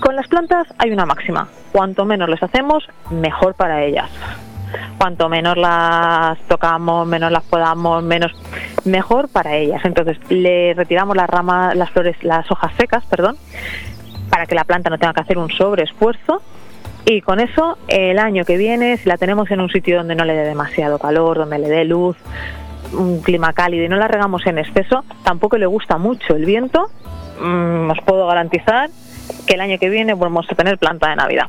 Con 0.00 0.16
las 0.16 0.26
plantas 0.28 0.66
hay 0.78 0.90
una 0.90 1.06
máxima. 1.06 1.48
Cuanto 1.72 2.04
menos 2.04 2.28
les 2.28 2.42
hacemos, 2.42 2.88
mejor 3.10 3.54
para 3.54 3.84
ellas. 3.84 4.10
Cuanto 4.98 5.28
menos 5.28 5.56
las 5.56 6.38
tocamos, 6.48 7.06
menos 7.06 7.32
las 7.32 7.44
podamos, 7.44 8.02
menos, 8.02 8.32
mejor 8.84 9.28
para 9.28 9.56
ellas. 9.56 9.80
Entonces 9.84 10.18
le 10.28 10.74
retiramos 10.74 11.16
las 11.16 11.28
ramas, 11.28 11.76
las 11.76 11.90
flores, 11.90 12.22
las 12.22 12.50
hojas 12.50 12.72
secas, 12.76 13.04
perdón, 13.06 13.36
para 14.28 14.46
que 14.46 14.54
la 14.54 14.64
planta 14.64 14.90
no 14.90 14.98
tenga 14.98 15.14
que 15.14 15.20
hacer 15.20 15.38
un 15.38 15.50
sobreesfuerzo. 15.50 16.42
Y 17.06 17.22
con 17.22 17.40
eso, 17.40 17.78
el 17.88 18.18
año 18.18 18.44
que 18.44 18.56
viene, 18.56 18.96
si 18.98 19.08
la 19.08 19.16
tenemos 19.16 19.50
en 19.50 19.60
un 19.60 19.70
sitio 19.70 19.98
donde 19.98 20.14
no 20.14 20.24
le 20.24 20.34
dé 20.34 20.44
demasiado 20.44 20.98
calor, 20.98 21.38
donde 21.38 21.58
le 21.58 21.68
dé 21.68 21.84
luz, 21.84 22.16
un 22.92 23.20
clima 23.22 23.52
cálido 23.52 23.84
y 23.84 23.88
no 23.88 23.96
la 23.96 24.08
regamos 24.08 24.46
en 24.46 24.58
exceso, 24.58 25.04
tampoco 25.24 25.56
le 25.58 25.66
gusta 25.66 25.98
mucho 25.98 26.34
el 26.34 26.44
viento, 26.44 26.90
mm, 27.42 27.90
os 27.90 27.98
puedo 28.04 28.26
garantizar 28.26 28.90
que 29.46 29.54
el 29.54 29.60
año 29.60 29.78
que 29.78 29.88
viene 29.88 30.14
vamos 30.14 30.46
a 30.50 30.54
tener 30.54 30.78
planta 30.78 31.10
de 31.10 31.16
Navidad. 31.16 31.46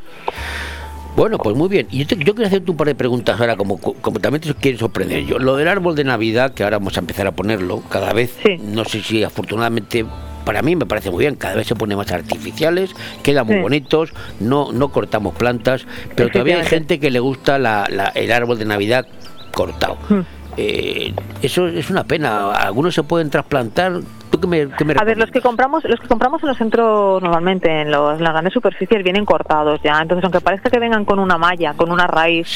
Bueno, 1.16 1.38
pues 1.40 1.58
muy 1.58 1.68
bien. 1.68 1.88
Y 1.92 2.00
yo, 2.00 2.08
te- 2.08 2.24
yo 2.24 2.34
quiero 2.34 2.48
hacerte 2.48 2.72
un 2.72 2.78
par 2.78 2.88
de 2.88 2.96
preguntas 2.96 3.38
ahora, 3.40 3.58
como, 3.58 3.78
como 3.80 4.20
también 4.22 4.42
te 4.42 4.54
quiero 4.54 4.78
sorprender 4.78 5.26
yo. 5.26 5.40
Lo 5.40 5.58
del 5.58 5.68
árbol 5.68 5.94
de 5.96 6.06
Navidad, 6.06 6.54
que 6.54 6.64
ahora 6.64 6.78
vamos 6.78 6.96
a 6.96 7.02
empezar 7.02 7.28
a 7.28 7.32
ponerlo 7.34 7.82
cada 7.90 8.14
vez, 8.14 8.34
no 8.64 8.86
sé 8.86 9.02
si 9.02 9.22
afortunadamente 9.24 10.06
para 10.46 10.62
mí 10.62 10.76
me 10.76 10.86
parece 10.86 11.12
muy 11.12 11.20
bien, 11.20 11.36
cada 11.36 11.56
vez 11.56 11.68
se 11.68 11.76
pone 11.76 11.96
más 11.98 12.12
artificiales, 12.12 12.96
quedan 13.24 13.46
muy 13.46 13.58
Sí. 13.58 13.62
bonitos, 13.62 14.14
no, 14.40 14.72
no 14.72 14.90
cortamos 14.90 15.36
plantas, 15.36 15.86
pero 16.16 16.30
todavía 16.30 16.58
hay 16.60 16.66
gente 16.66 17.00
que 17.00 17.12
le 17.12 17.20
gusta 17.20 17.60
la- 17.60 17.86
la- 17.90 18.08
el 18.16 18.32
árbol 18.32 18.58
de 18.58 18.66
Navidad 18.66 19.06
cortado. 19.54 19.98
Hmm. 20.10 20.22
Eh, 20.58 21.14
eso 21.42 21.68
es 21.68 21.90
una 21.90 22.04
pena. 22.04 22.52
Algunos 22.52 22.94
se 22.94 23.04
pueden 23.04 23.30
trasplantar. 23.30 23.94
¿Tú 24.30 24.40
qué 24.40 24.48
me, 24.48 24.70
qué 24.78 24.86
me 24.86 24.94
A 24.98 25.04
ver, 25.04 25.18
los 25.18 25.30
que 25.30 25.42
compramos, 25.42 25.84
los 25.84 26.00
que 26.00 26.08
compramos 26.08 26.42
en 26.44 26.50
los 26.50 26.58
centros 26.58 27.22
normalmente, 27.22 27.82
en, 27.82 27.92
los, 27.92 28.18
en 28.18 28.24
las 28.24 28.32
grandes 28.34 28.54
superficies, 28.54 29.04
vienen 29.04 29.26
cortados 29.26 29.82
ya. 29.84 30.00
Entonces, 30.02 30.24
aunque 30.24 30.40
parezca 30.42 30.70
que 30.70 30.80
vengan 30.80 31.04
con 31.06 31.20
una 31.20 31.38
malla, 31.38 31.74
con 31.74 31.92
una 31.92 32.08
raíz, 32.08 32.48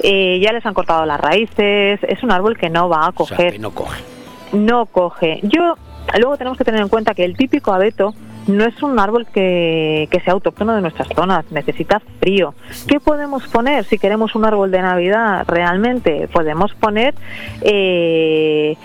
eh, 0.00 0.40
ya 0.42 0.52
les 0.52 0.64
han 0.66 0.74
cortado 0.74 1.06
las 1.06 1.20
raíces. 1.20 2.00
Es 2.02 2.22
un 2.22 2.32
árbol 2.32 2.56
que 2.58 2.68
no 2.70 2.88
va 2.88 3.06
a 3.06 3.12
O 3.16 3.26
sea, 3.26 3.36
coger. 3.36 3.52
que 3.54 3.58
no 3.58 3.70
coge. 3.70 4.02
no 4.52 4.86
coge. 4.86 5.40
Yo 5.42 5.76
luego 6.18 6.36
tenemos 6.36 6.58
que 6.58 6.64
tener 6.64 6.80
en 6.82 6.88
cuenta 6.88 7.14
que 7.14 7.24
el 7.24 7.36
típico 7.36 7.72
abeto 7.72 8.14
no 8.46 8.64
es 8.64 8.82
un 8.82 8.98
árbol 8.98 9.26
que, 9.32 10.08
que 10.10 10.20
sea 10.20 10.32
autóctono 10.32 10.74
de 10.74 10.80
nuestras 10.80 11.08
zonas, 11.14 11.44
necesita 11.50 12.00
frío. 12.20 12.54
¿Qué 12.88 12.98
podemos 13.00 13.46
poner 13.48 13.84
si 13.84 13.98
queremos 13.98 14.34
un 14.34 14.44
árbol 14.44 14.70
de 14.70 14.82
Navidad 14.82 15.44
realmente? 15.46 16.28
Podemos 16.32 16.74
poner 16.74 17.14
eh, 17.60 18.76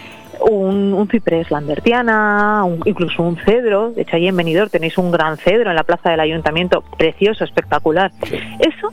un, 0.49 0.93
un 0.93 1.07
ciprés 1.09 1.49
lambertiana, 1.49 2.63
un- 2.63 2.81
incluso 2.85 3.23
un 3.23 3.37
cedro. 3.37 3.91
De 3.91 4.03
hecho, 4.03 4.15
ahí 4.15 4.27
en 4.27 4.35
Benidorm 4.37 4.69
tenéis 4.69 4.97
un 4.97 5.11
gran 5.11 5.37
cedro 5.37 5.69
en 5.69 5.75
la 5.75 5.83
plaza 5.83 6.09
del 6.11 6.19
ayuntamiento, 6.19 6.83
precioso, 6.97 7.43
espectacular. 7.43 8.11
Eso 8.59 8.91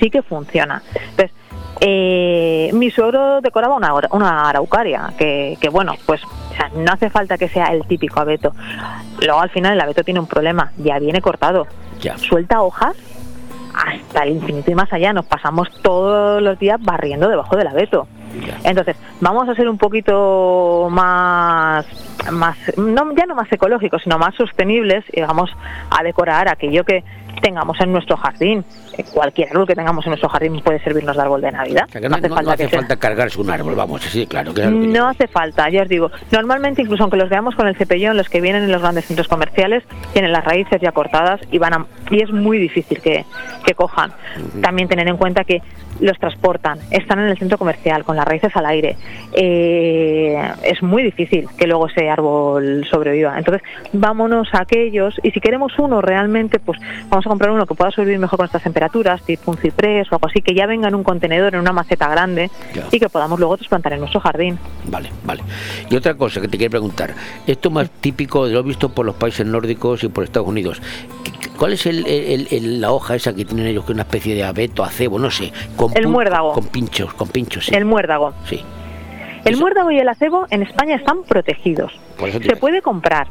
sí 0.00 0.10
que 0.10 0.22
funciona. 0.22 0.82
Entonces, 1.10 1.30
eh, 1.80 2.70
mi 2.72 2.90
suegro 2.90 3.42
decoraba 3.42 3.76
una, 3.76 3.92
una 4.12 4.48
araucaria, 4.48 5.12
que, 5.18 5.58
que 5.60 5.68
bueno, 5.68 5.92
pues 6.06 6.22
o 6.56 6.58
sea, 6.58 6.70
no 6.74 6.92
hace 6.92 7.10
falta 7.10 7.36
que 7.36 7.48
sea 7.48 7.66
el 7.66 7.86
típico 7.86 8.18
abeto. 8.20 8.52
Luego 9.20 9.40
al 9.40 9.50
final 9.50 9.74
el 9.74 9.80
abeto 9.80 10.02
tiene 10.02 10.20
un 10.20 10.26
problema, 10.26 10.72
ya 10.78 10.98
viene 10.98 11.20
cortado. 11.20 11.66
Ya. 12.00 12.16
Suelta 12.16 12.62
hojas 12.62 12.96
hasta 13.74 14.22
el 14.22 14.36
infinito 14.36 14.70
y 14.70 14.74
más 14.74 14.90
allá. 14.92 15.12
Nos 15.12 15.26
pasamos 15.26 15.68
todos 15.82 16.42
los 16.42 16.58
días 16.58 16.80
barriendo 16.80 17.28
debajo 17.28 17.56
del 17.56 17.66
abeto. 17.66 18.08
Entonces, 18.64 18.96
vamos 19.20 19.48
a 19.48 19.54
ser 19.54 19.68
un 19.68 19.78
poquito 19.78 20.88
más, 20.90 21.86
más 22.30 22.56
no, 22.76 23.14
ya 23.14 23.26
no 23.26 23.34
más 23.34 23.50
ecológicos, 23.50 24.02
sino 24.02 24.18
más 24.18 24.34
sostenibles 24.34 25.04
y 25.12 25.20
vamos 25.22 25.50
a 25.90 26.02
decorar 26.02 26.48
aquello 26.48 26.84
que 26.84 27.02
tengamos 27.46 27.78
en 27.80 27.92
nuestro 27.92 28.16
jardín. 28.16 28.64
Eh, 28.98 29.04
Cualquier 29.12 29.50
árbol 29.50 29.66
que 29.68 29.74
tengamos 29.76 30.04
en 30.06 30.10
nuestro 30.10 30.28
jardín 30.28 30.60
puede 30.64 30.80
servirnos 30.80 31.14
de 31.16 31.22
árbol 31.22 31.40
de 31.40 31.52
Navidad. 31.52 31.84
O 31.88 31.92
sea, 31.92 32.00
que 32.00 32.08
no, 32.08 32.16
no- 32.18 32.42
no 32.42 32.50
hace 32.50 32.68
falta 32.68 32.96
cargarse 32.96 33.40
un 33.40 33.50
árbol, 33.50 33.74
vamos, 33.76 34.04
así 34.04 34.20
de 34.20 34.26
claro. 34.26 34.52
Que- 34.52 34.66
No 34.66 35.08
hace 35.08 35.28
falta, 35.28 35.68
ya 35.70 35.82
os 35.82 35.88
digo. 35.88 36.10
Normalmente, 36.32 36.82
incluso 36.82 37.04
aunque 37.04 37.16
los 37.16 37.28
veamos 37.28 37.54
con 37.54 37.68
el 37.68 37.76
cepellón, 37.76 38.16
los 38.16 38.28
que 38.28 38.40
vienen 38.40 38.64
en 38.64 38.72
los 38.72 38.82
grandes 38.82 39.04
centros 39.06 39.28
comerciales 39.28 39.84
tienen 40.12 40.32
las 40.32 40.44
raíces 40.44 40.80
ya 40.80 40.90
cortadas 40.92 41.40
y 41.52 41.58
van 41.58 41.74
a, 41.74 41.86
y 42.10 42.20
es 42.22 42.30
muy 42.32 42.58
difícil 42.58 43.00
que, 43.00 43.24
que 43.64 43.74
cojan. 43.74 44.12
También 44.60 44.88
tener 44.88 45.06
en 45.08 45.16
cuenta 45.16 45.44
que 45.44 45.62
los 46.00 46.18
transportan, 46.18 46.78
están 46.90 47.20
en 47.20 47.26
el 47.28 47.38
centro 47.38 47.56
comercial 47.56 48.04
con 48.04 48.16
las 48.16 48.26
raíces 48.26 48.54
al 48.56 48.66
aire. 48.66 48.96
Eh, 49.32 50.36
es 50.62 50.82
muy 50.82 51.02
difícil 51.02 51.48
que 51.56 51.66
luego 51.66 51.86
ese 51.88 52.10
árbol 52.10 52.84
sobreviva. 52.90 53.36
Entonces, 53.38 53.62
vámonos 53.92 54.48
a 54.52 54.62
aquellos 54.62 55.14
y 55.22 55.30
si 55.30 55.40
queremos 55.40 55.72
uno 55.78 56.00
realmente, 56.02 56.58
pues 56.58 56.78
vamos 57.08 57.24
a 57.26 57.28
comprar 57.36 57.50
uno 57.52 57.66
que 57.66 57.74
pueda 57.74 57.90
sobrevivir 57.90 58.18
mejor 58.18 58.38
con 58.38 58.46
estas 58.46 58.62
temperaturas, 58.62 59.20
tipo 59.22 59.50
un 59.50 59.58
ciprés 59.58 60.10
o 60.10 60.14
algo 60.14 60.28
así, 60.28 60.40
que 60.40 60.54
ya 60.54 60.66
venga 60.66 60.88
en 60.88 60.94
un 60.94 61.04
contenedor, 61.04 61.54
en 61.54 61.60
una 61.60 61.72
maceta 61.72 62.08
grande 62.08 62.50
y 62.90 62.98
que 62.98 63.08
podamos 63.10 63.38
luego 63.38 63.56
trasplantar 63.58 63.92
en 63.92 64.00
nuestro 64.00 64.20
jardín. 64.20 64.58
Vale, 64.86 65.10
vale. 65.24 65.42
Y 65.90 65.96
otra 65.96 66.14
cosa 66.14 66.40
que 66.40 66.48
te 66.48 66.56
quiero 66.56 66.70
preguntar. 66.70 67.14
Esto 67.46 67.70
más 67.70 67.90
típico, 68.00 68.46
lo 68.46 68.60
he 68.60 68.62
visto 68.62 68.88
por 68.88 69.04
los 69.04 69.16
países 69.16 69.46
nórdicos 69.46 70.02
y 70.02 70.08
por 70.08 70.24
Estados 70.24 70.48
Unidos. 70.48 70.80
¿Qué- 71.22 71.32
qué- 71.32 71.48
¿Cuál 71.50 71.74
es 71.74 71.84
el, 71.84 72.06
el- 72.06 72.48
el- 72.50 72.80
la 72.80 72.90
hoja 72.92 73.14
esa 73.16 73.34
que 73.34 73.44
tienen 73.44 73.66
ellos, 73.66 73.84
que 73.84 73.92
es 73.92 73.94
una 73.96 74.02
especie 74.04 74.34
de 74.34 74.44
abeto, 74.44 74.82
acebo, 74.82 75.18
no 75.18 75.30
sé? 75.30 75.52
Con 75.76 75.94
El 75.94 76.06
muérdago. 76.08 76.52
Con 76.54 76.64
pinchos, 76.68 77.12
con 77.12 77.28
pinchos, 77.28 77.66
sí. 77.66 77.74
El 77.74 77.84
muérdago. 77.84 78.32
Sí. 78.48 78.64
El 79.44 79.58
muérdago 79.58 79.90
y 79.90 79.98
el 79.98 80.08
acebo 80.08 80.46
en 80.50 80.62
España 80.62 80.96
están 80.96 81.22
protegidos. 81.22 81.92
Eso 82.24 82.40
Se 82.40 82.56
puede 82.56 82.80
comprar 82.82 83.28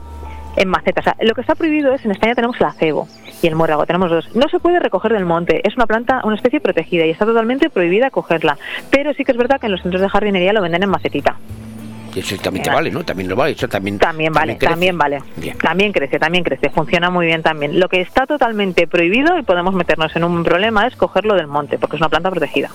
en 0.56 0.69
macetas. 0.69 1.02
O 1.02 1.03
sea, 1.03 1.18
lo 1.19 1.36
que 1.36 1.41
está 1.41 1.56
prohibido 1.56 1.94
es, 1.94 2.06
en 2.06 2.11
España 2.11 2.34
tenemos 2.36 2.56
el 2.61 2.65
acebo 2.68 3.07
y 3.41 3.48
el 3.48 3.56
muérdago, 3.56 3.86
tenemos 3.86 4.10
dos. 4.10 4.36
No 4.36 4.48
se 4.49 4.60
puede 4.60 4.80
recoger 4.80 5.14
del 5.14 5.26
monte, 5.26 5.62
es 5.68 5.76
una 5.76 5.86
planta, 5.86 6.22
una 6.24 6.36
especie 6.36 6.60
protegida 6.60 7.06
y 7.06 7.12
está 7.12 7.26
totalmente 7.26 7.70
prohibida 7.70 8.10
cogerla. 8.10 8.57
Pero 8.90 9.14
sí 9.14 9.24
que 9.24 9.32
es 9.32 9.38
verdad 9.38 9.60
que 9.60 9.68
en 9.68 9.72
los 9.72 9.82
centros 9.82 10.02
de 10.02 10.10
jardinería 10.10 10.53
lo 10.53 10.62
venden 10.62 10.84
en 10.84 10.90
macetita. 10.90 11.38
Eso 12.16 12.38
también 12.38 12.64
te 12.64 12.70
vale, 12.70 12.91
¿no? 12.91 13.03
También 13.03 13.28
lo 13.28 13.36
vale. 13.36 13.52
Eso 13.52 13.68
también, 13.68 13.99
También 13.99 14.32
vale, 14.32 14.56
también 14.56 14.98
vale. 14.98 15.20
También 15.62 15.91
crece, 15.91 16.18
también 16.18 16.44
crece, 16.45 16.70
funciona 16.70 17.10
muy 17.10 17.26
bien 17.26 17.44
también. 17.44 17.78
Lo 17.80 17.90
que 17.90 17.99
está 17.99 18.26
totalmente 18.26 18.88
prohibido 18.88 19.38
y 19.38 19.44
podemos 19.44 19.74
meternos 19.74 20.16
en 20.16 20.24
un 20.24 20.44
problema 20.44 20.88
es 20.88 20.95
cogerlo 20.95 21.36
del 21.36 21.48
monte, 21.48 21.78
porque 21.78 21.98
es 21.98 22.02
una 22.02 22.10
planta 22.10 22.32
protegida. 22.32 22.70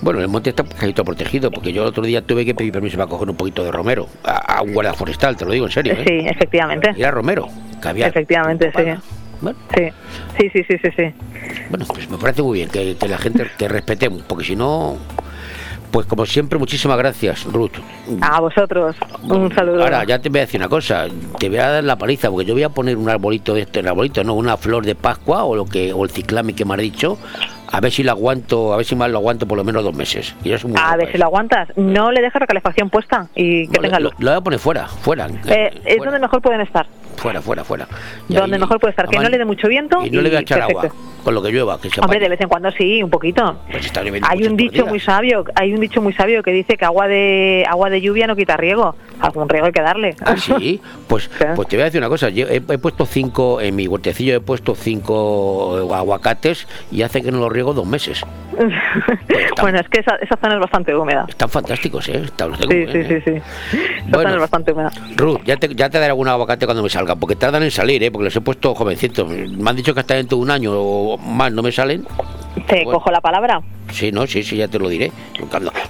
Bueno, 0.00 0.20
el 0.20 0.28
monte 0.28 0.50
está 0.50 0.64
casi 0.64 0.92
todo 0.94 1.04
protegido, 1.04 1.50
porque 1.50 1.72
yo 1.72 1.82
el 1.82 1.88
otro 1.88 2.02
día 2.02 2.22
tuve 2.22 2.44
que 2.44 2.54
pedir 2.54 2.72
permiso 2.72 2.96
para 2.96 3.08
coger 3.08 3.28
un 3.30 3.36
poquito 3.36 3.62
de 3.62 3.70
romero 3.70 4.08
a, 4.24 4.56
a 4.56 4.62
un 4.62 4.72
guardia 4.72 4.94
forestal, 4.94 5.36
te 5.36 5.44
lo 5.44 5.52
digo 5.52 5.66
en 5.66 5.72
serio. 5.72 5.92
¿eh? 5.92 6.04
Sí, 6.04 6.26
efectivamente. 6.26 6.92
Y 6.96 7.02
era 7.02 7.10
romero, 7.10 7.48
que 7.80 7.88
había. 7.88 8.06
Efectivamente, 8.08 8.72
sí. 8.74 8.82
Sí, 9.74 9.88
sí, 10.38 10.50
sí, 10.52 10.64
sí, 10.68 10.78
sí. 10.82 10.90
sí. 10.96 11.14
Bueno, 11.70 11.84
pues 11.86 12.08
me 12.08 12.18
parece 12.18 12.42
muy 12.42 12.58
bien 12.58 12.70
que, 12.70 12.96
que 12.96 13.08
la 13.08 13.18
gente 13.18 13.46
te 13.56 13.68
respetemos, 13.68 14.22
porque 14.22 14.44
si 14.44 14.56
no, 14.56 14.96
pues 15.92 16.06
como 16.06 16.24
siempre, 16.24 16.58
muchísimas 16.58 16.96
gracias, 16.96 17.44
Ruth. 17.44 17.72
A 18.22 18.40
vosotros, 18.40 18.96
un 19.22 19.54
saludo. 19.54 19.82
Ahora, 19.82 20.04
ya 20.04 20.18
te 20.18 20.30
voy 20.30 20.38
a 20.38 20.42
decir 20.42 20.58
una 20.58 20.68
cosa, 20.68 21.06
te 21.38 21.48
voy 21.48 21.58
a 21.58 21.68
dar 21.68 21.84
la 21.84 21.96
paliza, 21.96 22.30
porque 22.30 22.46
yo 22.46 22.54
voy 22.54 22.62
a 22.62 22.70
poner 22.70 22.96
un 22.96 23.08
arbolito 23.10 23.52
de 23.52 23.62
este, 23.62 23.80
un 23.80 23.88
arbolito, 23.88 24.24
no, 24.24 24.34
una 24.34 24.56
flor 24.56 24.86
de 24.86 24.94
Pascua 24.94 25.44
o 25.44 25.54
lo 25.54 25.66
que, 25.66 25.92
o 25.92 26.04
el 26.04 26.10
ciclame 26.10 26.54
que 26.54 26.64
me 26.64 26.74
has 26.74 26.80
dicho, 26.80 27.18
a 27.70 27.80
ver 27.80 27.92
si 27.92 28.02
lo 28.02 28.12
aguanto, 28.12 28.72
a 28.72 28.78
ver 28.78 28.86
si 28.86 28.96
más 28.96 29.10
lo 29.10 29.18
aguanto 29.18 29.46
por 29.46 29.58
lo 29.58 29.64
menos 29.64 29.84
dos 29.84 29.94
meses. 29.94 30.34
Y 30.42 30.52
eso 30.52 30.66
es 30.66 30.72
muy 30.72 30.80
A 30.82 30.96
ver 30.96 31.12
si 31.12 31.18
lo 31.18 31.26
aguantas. 31.26 31.68
No 31.76 32.10
le 32.10 32.22
dejes 32.22 32.40
la 32.40 32.46
calefacción 32.46 32.88
puesta 32.88 33.28
y 33.34 33.68
que 33.68 33.78
tenga 33.78 33.98
lo, 34.00 34.10
luz. 34.10 34.14
lo 34.18 34.30
voy 34.30 34.38
a 34.38 34.40
poner 34.40 34.58
fuera, 34.58 34.86
fuera, 34.86 35.28
Eh, 35.46 35.80
es 35.84 35.98
donde 35.98 36.18
mejor 36.18 36.40
pueden 36.40 36.62
estar. 36.62 36.86
Fuera, 37.16 37.40
fuera, 37.42 37.64
fuera. 37.64 37.86
Y 38.28 38.34
Donde 38.34 38.56
ahí- 38.56 38.60
mejor 38.60 38.78
puede 38.80 38.90
estar. 38.90 39.08
Que 39.08 39.18
no 39.18 39.28
le 39.28 39.38
dé 39.38 39.44
mucho 39.44 39.68
viento. 39.68 40.04
Y 40.04 40.10
no 40.10 40.20
le 40.22 40.28
voy 40.28 40.38
a 40.38 40.40
echar 40.40 40.58
perfecto. 40.58 40.80
agua, 40.88 40.94
con 41.24 41.34
lo 41.34 41.42
que 41.42 41.50
llueva, 41.50 41.80
que 41.80 41.88
se 41.90 42.00
Hombre, 42.00 42.18
de 42.18 42.28
vez 42.28 42.40
en 42.40 42.48
cuando 42.48 42.70
sí, 42.72 43.02
un 43.02 43.10
poquito. 43.10 43.56
Pues 43.70 43.86
está 43.86 44.02
Hay 44.28 44.44
un 44.46 44.56
dicho 44.56 44.86
muy 44.86 45.00
sabio, 45.00 45.44
hay 45.54 45.72
un 45.72 45.80
dicho 45.80 46.00
muy 46.02 46.12
sabio 46.12 46.42
que 46.42 46.52
dice 46.52 46.76
que 46.76 46.84
agua 46.84 47.06
de 47.08 47.64
agua 47.68 47.90
de 47.90 48.00
lluvia 48.00 48.26
no 48.26 48.34
quita 48.36 48.56
riego. 48.56 48.94
Algún 49.20 49.48
riego 49.48 49.66
hay 49.66 49.72
que 49.72 49.82
darle. 49.82 50.16
Ah, 50.24 50.36
sí, 50.36 50.80
pues, 51.06 51.28
pues 51.56 51.68
te 51.68 51.76
voy 51.76 51.82
a 51.82 51.84
decir 51.86 52.00
una 52.00 52.08
cosa, 52.08 52.28
yo 52.28 52.46
he, 52.48 52.56
he 52.56 52.78
puesto 52.78 53.06
cinco, 53.06 53.60
en 53.60 53.76
mi 53.76 53.86
huertecillo 53.86 54.34
he 54.34 54.40
puesto 54.40 54.74
cinco 54.74 55.78
eh, 55.90 55.94
aguacates 55.94 56.66
y 56.90 57.02
hace 57.02 57.22
que 57.22 57.30
no 57.30 57.38
los 57.38 57.52
riego 57.52 57.72
dos 57.72 57.86
meses. 57.86 58.22
bueno, 59.60 59.78
es 59.80 59.88
que 59.88 60.00
esa, 60.00 60.16
esa 60.16 60.36
zona 60.36 60.54
es 60.54 60.60
bastante 60.60 60.94
húmeda. 60.94 61.24
Están 61.28 61.48
fantásticos, 61.48 62.08
¿eh? 62.08 62.22
Están- 62.24 62.52
tengo 62.52 62.72
Sí, 62.72 62.86
sí, 62.92 63.04
sí, 63.04 63.14
¿eh? 63.14 63.22
sí. 63.24 63.78
Bueno. 64.08 64.22
zona 64.22 64.34
es 64.34 64.40
bastante 64.40 64.72
húmeda. 64.72 64.90
Ruth, 65.16 65.40
ya 65.44 65.56
te, 65.56 65.68
ya 65.74 65.88
te 65.88 65.98
daré 65.98 66.10
algún 66.10 66.28
aguacate 66.28 66.66
cuando 66.66 66.82
me 66.82 66.90
porque 67.18 67.36
tardan 67.36 67.62
en 67.62 67.70
salir, 67.70 68.02
¿eh? 68.02 68.10
Porque 68.10 68.24
los 68.24 68.36
he 68.36 68.40
puesto 68.40 68.74
jovencitos. 68.74 69.28
Me 69.28 69.70
han 69.70 69.76
dicho 69.76 69.94
que 69.94 70.00
hasta 70.00 70.14
dentro 70.14 70.38
de 70.38 70.42
un 70.42 70.50
año 70.50 70.72
o 70.74 71.18
más 71.18 71.52
no 71.52 71.62
me 71.62 71.72
salen. 71.72 72.06
Te 72.66 72.84
Bueno. 72.84 72.92
cojo 72.98 73.10
la 73.10 73.20
palabra. 73.20 73.60
Sí, 73.90 74.10
no, 74.10 74.26
sí, 74.26 74.42
sí, 74.42 74.56
ya 74.56 74.68
te 74.68 74.78
lo 74.78 74.88
diré. 74.88 75.12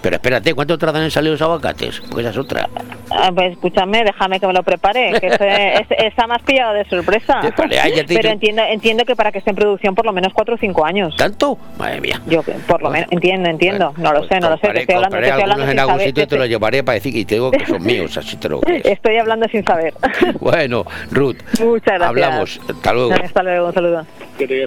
Pero 0.00 0.16
espérate, 0.16 0.54
¿cuánto 0.54 0.76
tardan 0.76 1.04
en 1.04 1.10
salir 1.10 1.30
los 1.30 1.42
aguacates? 1.42 2.00
Porque 2.00 2.22
esa 2.22 2.30
es 2.30 2.38
otra. 2.38 2.68
Ah, 3.10 3.30
pues 3.32 3.52
escúchame, 3.52 4.02
déjame 4.02 4.40
que 4.40 4.46
me 4.46 4.52
lo 4.52 4.62
prepare, 4.64 5.20
que 5.20 5.26
ese- 5.28 5.74
es- 5.74 5.86
me 6.26 6.34
has 6.34 6.42
pillado 6.42 6.74
de 6.74 6.84
sorpresa. 6.86 7.40
Vale, 7.56 7.78
ah, 7.78 7.84
te 7.84 8.04
Pero 8.04 8.06
dicho- 8.06 8.28
entiendo, 8.28 8.62
entiendo 8.68 9.04
que 9.04 9.14
para 9.14 9.30
que 9.30 9.38
esté 9.38 9.50
en 9.50 9.56
producción 9.56 9.94
por 9.94 10.04
lo 10.04 10.12
menos 10.12 10.32
4 10.32 10.54
o 10.54 10.58
5 10.58 10.84
años. 10.84 11.14
¿Tanto? 11.16 11.58
Madre 11.78 12.00
mía. 12.00 12.20
Yo, 12.26 12.42
que 12.42 12.52
por 12.52 12.82
lo 12.82 12.90
menos, 12.90 13.06
entiendo, 13.12 13.48
entiendo. 13.48 13.92
No 13.98 14.12
lo 14.12 14.26
sé, 14.26 14.40
no 14.40 14.50
lo 14.50 14.56
sé. 14.56 14.68
Te 14.68 14.80
estoy 14.80 14.96
hablando, 14.96 15.18
te 15.18 15.24
estoy 15.26 15.42
hablando 15.42 15.64
en 15.64 15.70
sin 15.70 15.78
algún 15.78 15.94
saber. 15.94 16.06
sitio 16.08 16.22
y 16.24 16.26
te 16.26 16.36
los 16.38 16.48
llevaré 16.48 16.82
para 16.82 16.94
decir 16.94 17.16
y 17.16 17.24
te 17.24 17.34
digo 17.36 17.50
que 17.52 17.66
son 17.66 17.82
míos, 17.84 18.16
así 18.16 18.36
te 18.36 18.48
lo 18.48 18.60
Estoy 18.66 19.16
hablando 19.18 19.46
sin 19.48 19.64
saber. 19.64 19.94
Bueno, 20.40 20.84
Ruth, 21.10 21.36
Muchas 21.60 21.84
gracias. 21.84 22.08
hablamos. 22.08 22.60
Hasta 22.68 22.92
luego. 22.92 23.12
Hasta 23.12 23.42
luego, 23.44 23.66
un 23.68 23.74
saludo. 23.74 24.06
¿Qué 24.38 24.48
te 24.48 24.66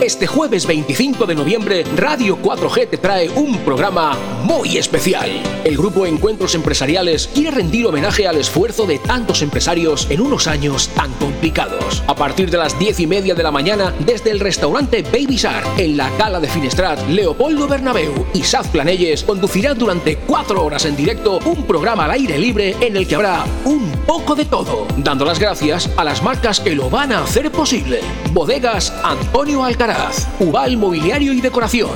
Este 0.00 0.26
jueves 0.26 0.66
25 0.66 1.24
de 1.24 1.34
noviembre, 1.34 1.84
Radio 1.96 2.36
4G 2.36 2.90
te 2.90 2.98
trae 2.98 3.30
un 3.30 3.58
programa 3.58 4.16
muy 4.42 4.76
especial. 4.76 5.30
El 5.64 5.78
grupo 5.78 6.04
Encuentros 6.04 6.54
Empresariales 6.54 7.28
quiere 7.28 7.52
rendir 7.52 7.86
homenaje 7.86 8.28
al 8.28 8.36
esfuerzo 8.36 8.86
de 8.86 8.98
tantos 8.98 9.40
empresarios 9.40 10.06
en 10.10 10.20
unos 10.20 10.46
años 10.46 10.88
tan 10.88 11.10
complicados. 11.14 12.02
A 12.06 12.14
partir 12.14 12.50
de 12.50 12.58
las 12.58 12.78
10 12.78 13.00
y 13.00 13.06
media 13.06 13.34
de 13.34 13.42
la 13.42 13.50
mañana, 13.50 13.94
desde 14.00 14.30
el 14.30 14.40
restaurante 14.40 15.02
Baby 15.02 15.36
Shark, 15.36 15.78
en 15.78 15.96
la 15.96 16.10
Cala 16.18 16.40
de 16.40 16.48
Finestrat, 16.48 17.00
Leopoldo 17.08 17.66
Bernabeu 17.66 18.26
y 18.34 18.42
Saz 18.42 18.68
Planelles 18.68 19.22
conducirán 19.22 19.78
durante 19.78 20.16
cuatro 20.16 20.64
horas 20.64 20.84
en 20.84 20.96
directo 20.96 21.38
un 21.46 21.64
programa 21.64 22.04
al 22.04 22.10
aire 22.10 22.36
libre 22.36 22.76
en 22.80 22.96
el 22.96 23.06
que 23.06 23.14
habrá 23.14 23.44
un 23.64 23.90
poco 24.06 24.34
de 24.34 24.44
todo, 24.44 24.86
dando 24.98 25.24
las 25.24 25.38
gracias 25.38 25.88
a 25.96 26.04
las 26.04 26.22
marcas 26.22 26.60
que 26.60 26.74
lo 26.74 26.90
van 26.90 27.12
a 27.12 27.22
hacer 27.22 27.50
posible. 27.50 28.00
Bodegas 28.32 28.92
Antonio 29.02 29.64
Alcaraz, 29.84 30.26
Ubal 30.40 30.78
Mobiliario 30.78 31.34
y 31.34 31.42
Decoración, 31.42 31.90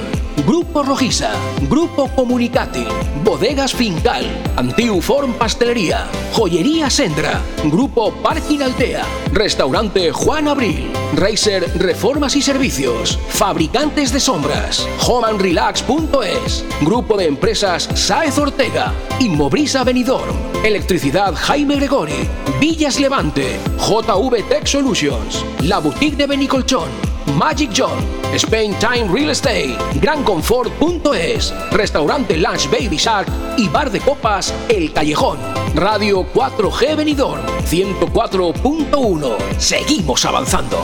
Grupo 0.47 0.83
Rojiza, 0.83 1.31
Grupo 1.71 2.09
Comunicati, 2.15 2.85
Bodegas 3.25 3.73
Fincal, 3.73 4.27
Antiuform 4.57 5.33
Pastelería, 5.33 6.07
Joyería 6.35 6.91
Sendra, 6.91 7.41
Grupo 7.65 8.13
Parking 8.23 8.61
Altea, 8.61 9.05
Restaurante 9.33 10.13
Juan 10.13 10.49
Abril, 10.49 10.93
Racer 11.15 11.67
Reformas 11.79 12.37
y 12.37 12.43
Servicios, 12.43 13.19
Fabricantes 13.31 14.13
de 14.13 14.21
Sombras, 14.21 14.87
homeandrelax.es, 15.07 16.67
Grupo 16.83 17.17
de 17.17 17.27
Empresas 17.27 17.89
Saez 17.95 18.37
Ortega, 18.37 18.93
Inmobrisa 19.19 19.83
Benidorm, 19.83 20.37
Electricidad 20.63 21.35
Jaime 21.35 21.77
Gregori, 21.77 22.29
Villas 22.61 23.01
Levante, 23.01 23.59
JV 23.79 24.47
Tech 24.47 24.67
Solutions, 24.67 25.43
La 25.63 25.79
Boutique 25.79 26.19
de 26.19 26.27
Benicolchón, 26.27 27.09
Magic 27.37 27.71
John, 27.73 27.99
Spain 28.35 28.75
Time 28.79 29.09
Real 29.13 29.31
Estate, 29.31 29.77
GranConfort.es, 30.01 31.55
Restaurante 31.71 32.37
Lunch 32.37 32.71
Baby 32.71 32.97
Shark 32.97 33.29
y 33.57 33.69
Bar 33.69 33.91
de 33.91 34.01
Copas 34.01 34.55
El 34.69 34.93
Callejón. 34.93 35.39
Radio 35.75 36.27
4G 36.33 36.97
Benidorm 36.97 37.43
104.1. 37.65 39.37
Seguimos 39.59 40.25
avanzando. 40.25 40.79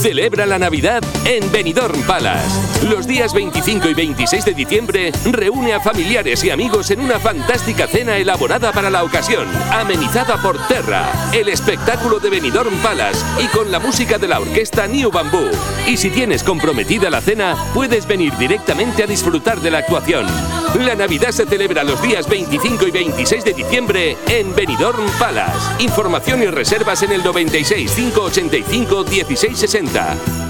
Celebra 0.00 0.46
la 0.46 0.58
Navidad 0.58 1.02
en 1.26 1.52
Benidorm 1.52 2.00
Palace. 2.04 2.88
Los 2.88 3.06
días 3.06 3.34
25 3.34 3.90
y 3.90 3.92
26 3.92 4.46
de 4.46 4.54
diciembre 4.54 5.12
reúne 5.30 5.74
a 5.74 5.80
familiares 5.80 6.42
y 6.42 6.48
amigos 6.48 6.90
en 6.90 7.00
una 7.00 7.20
fantástica 7.20 7.86
cena 7.86 8.16
elaborada 8.16 8.72
para 8.72 8.88
la 8.88 9.04
ocasión, 9.04 9.46
amenizada 9.70 10.40
por 10.40 10.56
Terra, 10.68 11.04
el 11.34 11.50
espectáculo 11.50 12.18
de 12.18 12.30
Benidorm 12.30 12.74
Palace 12.78 13.22
y 13.44 13.46
con 13.48 13.70
la 13.70 13.78
música 13.78 14.16
de 14.16 14.28
la 14.28 14.40
orquesta 14.40 14.86
New 14.86 15.10
Bamboo. 15.10 15.50
Y 15.86 15.98
si 15.98 16.08
tienes 16.08 16.42
comprometida 16.42 17.10
la 17.10 17.20
cena, 17.20 17.54
puedes 17.74 18.06
venir 18.06 18.34
directamente 18.38 19.02
a 19.02 19.06
disfrutar 19.06 19.60
de 19.60 19.70
la 19.70 19.78
actuación. 19.78 20.26
La 20.78 20.94
Navidad 20.94 21.32
se 21.32 21.44
celebra 21.44 21.84
los 21.84 22.00
días 22.00 22.26
25 22.26 22.86
y 22.86 22.90
26 22.90 23.44
de 23.44 23.52
diciembre 23.52 24.16
en 24.28 24.54
Benidorm 24.54 25.04
Palace. 25.18 25.84
Información 25.84 26.42
y 26.42 26.46
reservas 26.46 27.02
en 27.02 27.12
el 27.12 27.22
96 27.22 27.92
585 27.92 29.04
1660. 29.04 29.89
Presenta 29.90 30.49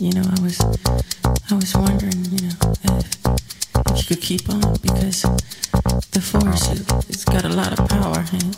You 0.00 0.12
know, 0.12 0.22
I 0.22 0.40
was, 0.40 0.58
I 1.50 1.54
was 1.54 1.74
wondering, 1.74 2.24
you 2.32 2.48
know, 2.48 2.56
if, 2.84 3.20
if 3.92 3.98
you 3.98 4.04
could 4.08 4.22
keep 4.22 4.48
on 4.48 4.60
because 4.80 5.20
the 6.12 6.22
force 6.22 6.72
it, 6.72 6.90
it's 7.10 7.26
got 7.26 7.44
a 7.44 7.50
lot 7.50 7.78
of 7.78 7.86
power 7.86 8.24
and 8.32 8.56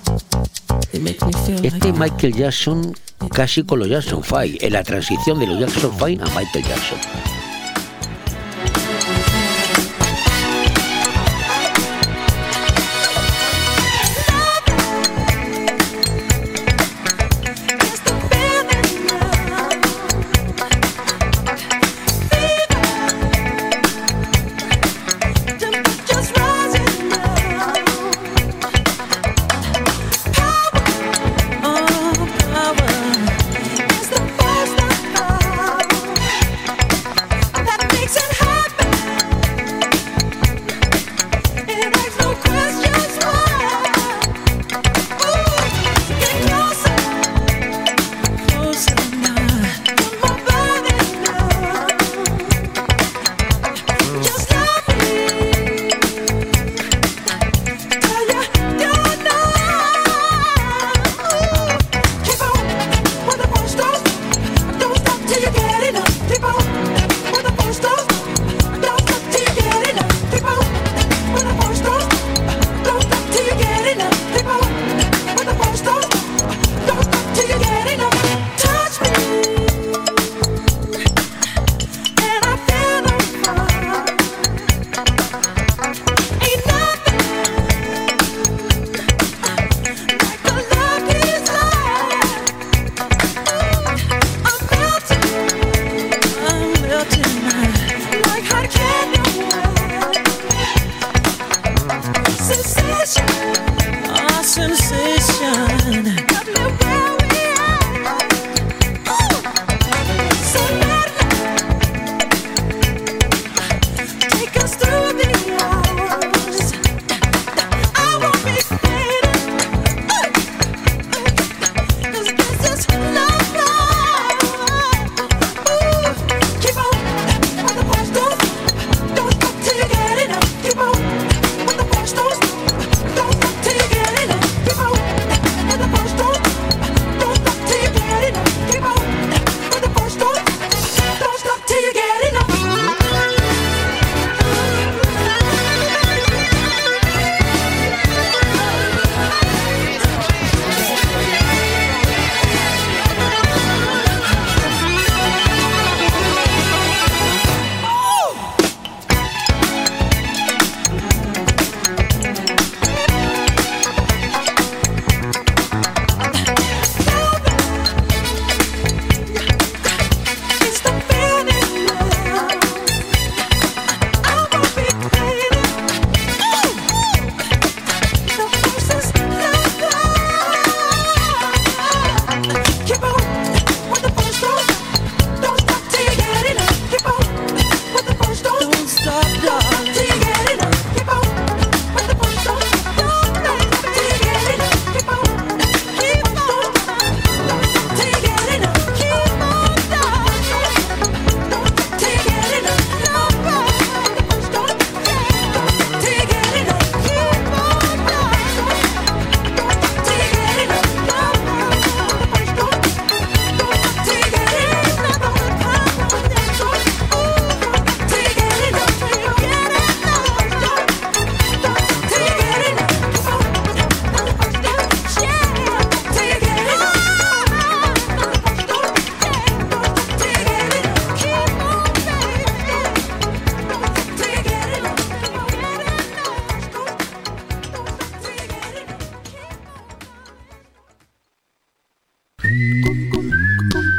it 0.95 1.03
makes 1.03 1.21
me 1.25 1.33
feel 1.45 1.59
like 1.59 1.75
Este 1.75 1.93
Michael 1.99 2.33
Jackson 2.33 2.95
casi 3.35 3.65
con 3.65 3.81
los 3.81 3.89
Jackson 3.89 4.23
5, 4.23 4.59
en 4.61 4.73
la 4.73 4.85
transición 4.85 5.41
de 5.41 5.49
los 5.49 5.59
Jackson 5.59 5.91
5 5.99 6.23
a 6.23 6.31
Michael 6.33 6.65
Jackson. 6.65 7.52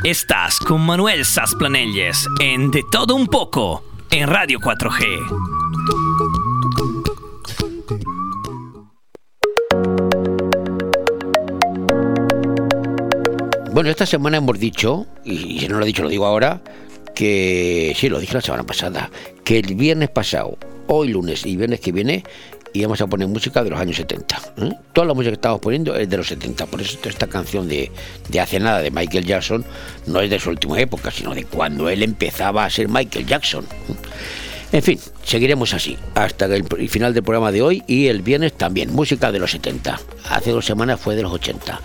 Estás 0.03 0.59
con 0.59 0.81
Manuel 0.81 1.23
Sasplanelles 1.23 2.27
en 2.41 2.71
De 2.71 2.84
Todo 2.91 3.15
Un 3.15 3.25
Poco 3.27 3.85
en 4.11 4.27
Radio 4.27 4.59
4G. 4.59 5.01
Bueno, 13.71 13.89
esta 13.89 14.05
semana 14.05 14.35
hemos 14.35 14.59
dicho, 14.59 15.05
y 15.23 15.59
si 15.59 15.69
no 15.69 15.77
lo 15.77 15.85
he 15.85 15.88
dicho 15.88 16.03
lo 16.03 16.09
digo 16.09 16.25
ahora, 16.25 16.61
que 17.15 17.93
sí, 17.95 18.09
lo 18.09 18.19
dije 18.19 18.34
la 18.34 18.41
semana 18.41 18.65
pasada, 18.65 19.09
que 19.45 19.59
el 19.59 19.73
viernes 19.75 20.09
pasado, 20.09 20.57
hoy 20.88 21.13
lunes 21.13 21.45
y 21.45 21.55
viernes 21.55 21.80
que 21.80 21.93
viene, 21.93 22.25
íbamos 22.73 22.99
a 23.01 23.07
poner 23.07 23.27
música 23.27 23.63
de 23.63 23.69
los 23.69 23.79
años 23.79 23.95
70. 23.97 24.41
¿eh? 24.57 24.71
Toda 24.93 25.07
la 25.07 25.13
música 25.13 25.31
que 25.31 25.35
estamos 25.35 25.61
poniendo 25.61 25.95
es 25.95 26.09
de 26.09 26.17
los 26.17 26.27
70, 26.27 26.65
por 26.65 26.81
eso 26.81 26.97
esta 27.05 27.27
canción 27.27 27.67
de, 27.67 27.91
de 28.29 28.39
hace 28.39 28.59
nada 28.59 28.79
de 28.79 28.91
Michael 28.91 29.25
Jackson 29.25 29.65
no 30.07 30.19
es 30.19 30.29
de 30.29 30.39
su 30.39 30.49
última 30.49 30.79
época, 30.79 31.11
sino 31.11 31.33
de 31.33 31.45
cuando 31.45 31.89
él 31.89 32.03
empezaba 32.03 32.65
a 32.65 32.69
ser 32.69 32.89
Michael 32.89 33.25
Jackson. 33.25 33.65
En 34.71 34.81
fin, 34.81 34.99
seguiremos 35.23 35.73
así 35.75 35.97
hasta 36.15 36.45
el 36.45 36.89
final 36.89 37.13
del 37.13 37.21
programa 37.21 37.51
de 37.51 37.61
hoy 37.61 37.83
y 37.85 38.07
el 38.07 38.23
viernes 38.23 38.53
también, 38.53 38.91
música 38.91 39.31
de 39.31 39.37
los 39.37 39.51
70. 39.51 39.99
Hace 40.29 40.49
dos 40.49 40.65
semanas 40.65 40.99
fue 40.99 41.15
de 41.15 41.21
los 41.21 41.31
80. 41.31 41.79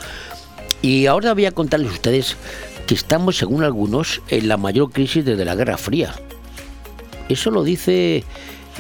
Y 0.81 1.05
ahora 1.05 1.35
voy 1.35 1.45
a 1.45 1.51
contarles 1.51 1.91
a 1.91 1.95
ustedes 1.95 2.37
que 2.87 2.95
estamos, 2.95 3.37
según 3.37 3.63
algunos, 3.63 4.23
en 4.29 4.49
la 4.49 4.57
mayor 4.57 4.91
crisis 4.91 5.23
desde 5.23 5.45
la 5.45 5.55
Guerra 5.55 5.77
Fría. 5.77 6.15
Eso 7.29 7.51
lo 7.51 7.63
dice, 7.63 8.25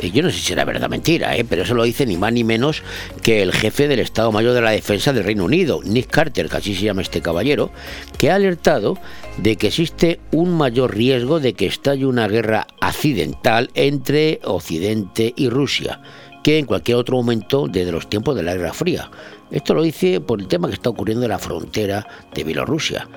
yo 0.02 0.22
no 0.22 0.30
sé 0.30 0.38
si 0.38 0.44
será 0.44 0.64
verdad 0.64 0.84
o 0.84 0.88
mentira, 0.88 1.36
eh, 1.36 1.44
pero 1.48 1.62
eso 1.62 1.74
lo 1.74 1.84
dice 1.84 2.06
ni 2.06 2.16
más 2.16 2.32
ni 2.32 2.44
menos 2.44 2.82
que 3.22 3.42
el 3.42 3.52
jefe 3.52 3.88
del 3.88 4.00
Estado 4.00 4.32
Mayor 4.32 4.54
de 4.54 4.60
la 4.60 4.70
Defensa 4.70 5.12
del 5.12 5.24
Reino 5.24 5.44
Unido, 5.44 5.80
Nick 5.84 6.08
Carter, 6.08 6.48
que 6.48 6.56
así 6.56 6.74
se 6.74 6.82
llama 6.82 7.02
este 7.02 7.20
caballero, 7.20 7.70
que 8.18 8.30
ha 8.30 8.36
alertado 8.36 8.98
de 9.38 9.56
que 9.56 9.68
existe 9.68 10.20
un 10.32 10.56
mayor 10.56 10.94
riesgo 10.94 11.40
de 11.40 11.54
que 11.54 11.66
estalle 11.66 12.06
una 12.06 12.28
guerra 12.28 12.66
accidental 12.80 13.70
entre 13.74 14.40
Occidente 14.44 15.32
y 15.36 15.48
Rusia 15.48 16.00
que 16.42 16.58
en 16.58 16.66
cualquier 16.66 16.96
otro 16.96 17.16
momento 17.16 17.66
desde 17.68 17.92
los 17.92 18.08
tiempos 18.08 18.36
de 18.36 18.42
la 18.42 18.54
Guerra 18.54 18.72
Fría. 18.72 19.10
Esto 19.50 19.74
lo 19.74 19.82
dice 19.82 20.20
por 20.20 20.40
el 20.40 20.48
tema 20.48 20.68
que 20.68 20.74
está 20.74 20.90
ocurriendo 20.90 21.24
en 21.24 21.30
la 21.30 21.38
frontera 21.38 22.06
de 22.34 22.44
Bielorrusia. 22.44 23.08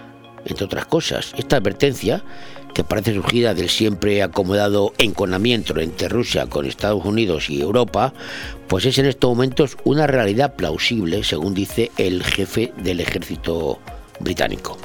Entre 0.45 0.66
otras 0.66 0.86
cosas, 0.86 1.34
esta 1.38 1.58
advertencia, 1.58 2.24
que 2.73 2.84
parece 2.84 3.14
surgida 3.14 3.53
del 3.53 3.69
siempre 3.69 4.22
acomodado 4.23 4.93
enconamiento 4.98 5.77
entre 5.80 6.10
Rusia 6.10 6.48
con 6.48 6.65
Estados 6.65 7.06
Unidos 7.06 7.49
y 7.49 7.61
Europa, 7.61 8.14
pues 8.68 8.85
es 8.85 8.98
en 8.98 9.06
estos 9.06 9.30
momentos 9.30 9.77
una 9.84 10.07
realidad 10.07 10.56
plausible, 10.56 11.23
según 11.23 11.53
dice 11.53 11.91
el 11.98 12.23
jefe 12.23 12.72
del 12.77 12.99
ejército 12.99 13.80
británico. 14.19 14.77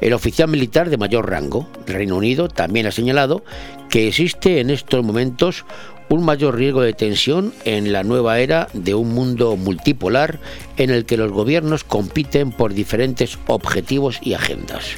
El 0.00 0.12
oficial 0.12 0.48
militar 0.48 0.88
de 0.88 0.96
mayor 0.96 1.28
rango 1.28 1.68
Reino 1.86 2.16
Unido 2.16 2.48
también 2.48 2.86
ha 2.86 2.92
señalado 2.92 3.44
que 3.90 4.08
existe 4.08 4.60
en 4.60 4.70
estos 4.70 5.04
momentos 5.04 5.64
un 6.08 6.24
mayor 6.24 6.56
riesgo 6.56 6.82
de 6.82 6.92
tensión 6.92 7.52
en 7.64 7.92
la 7.92 8.04
nueva 8.04 8.38
era 8.38 8.68
de 8.72 8.94
un 8.94 9.12
mundo 9.14 9.56
multipolar 9.56 10.38
en 10.76 10.90
el 10.90 11.06
que 11.06 11.16
los 11.16 11.32
gobiernos 11.32 11.82
compiten 11.82 12.52
por 12.52 12.72
diferentes 12.72 13.38
objetivos 13.46 14.18
y 14.22 14.34
agendas. 14.34 14.96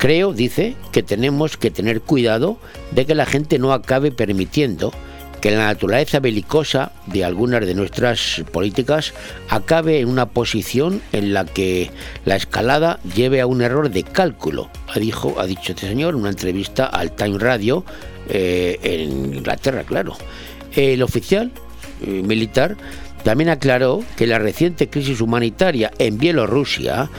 Creo, 0.00 0.32
dice, 0.32 0.76
que 0.92 1.02
tenemos 1.02 1.58
que 1.58 1.70
tener 1.70 2.00
cuidado 2.00 2.56
de 2.90 3.04
que 3.04 3.14
la 3.14 3.26
gente 3.26 3.58
no 3.58 3.74
acabe 3.74 4.10
permitiendo 4.10 4.94
que 5.42 5.50
la 5.50 5.66
naturaleza 5.66 6.20
belicosa 6.20 6.92
de 7.04 7.22
algunas 7.22 7.66
de 7.66 7.74
nuestras 7.74 8.42
políticas 8.50 9.12
acabe 9.50 10.00
en 10.00 10.08
una 10.08 10.30
posición 10.30 11.02
en 11.12 11.34
la 11.34 11.44
que 11.44 11.90
la 12.24 12.36
escalada 12.36 12.98
lleve 13.14 13.42
a 13.42 13.46
un 13.46 13.60
error 13.60 13.90
de 13.90 14.02
cálculo, 14.02 14.70
dijo, 14.96 15.38
ha 15.38 15.44
dicho 15.44 15.72
este 15.72 15.86
señor 15.86 16.14
en 16.14 16.20
una 16.20 16.30
entrevista 16.30 16.86
al 16.86 17.12
Time 17.12 17.38
Radio 17.38 17.84
eh, 18.30 18.78
en 18.82 19.34
Inglaterra, 19.34 19.84
claro. 19.84 20.16
El 20.74 21.02
oficial 21.02 21.52
eh, 22.06 22.22
militar 22.24 22.78
también 23.22 23.50
aclaró 23.50 24.02
que 24.16 24.26
la 24.26 24.38
reciente 24.38 24.88
crisis 24.88 25.20
humanitaria 25.20 25.90
en 25.98 26.16
Bielorrusia 26.16 27.10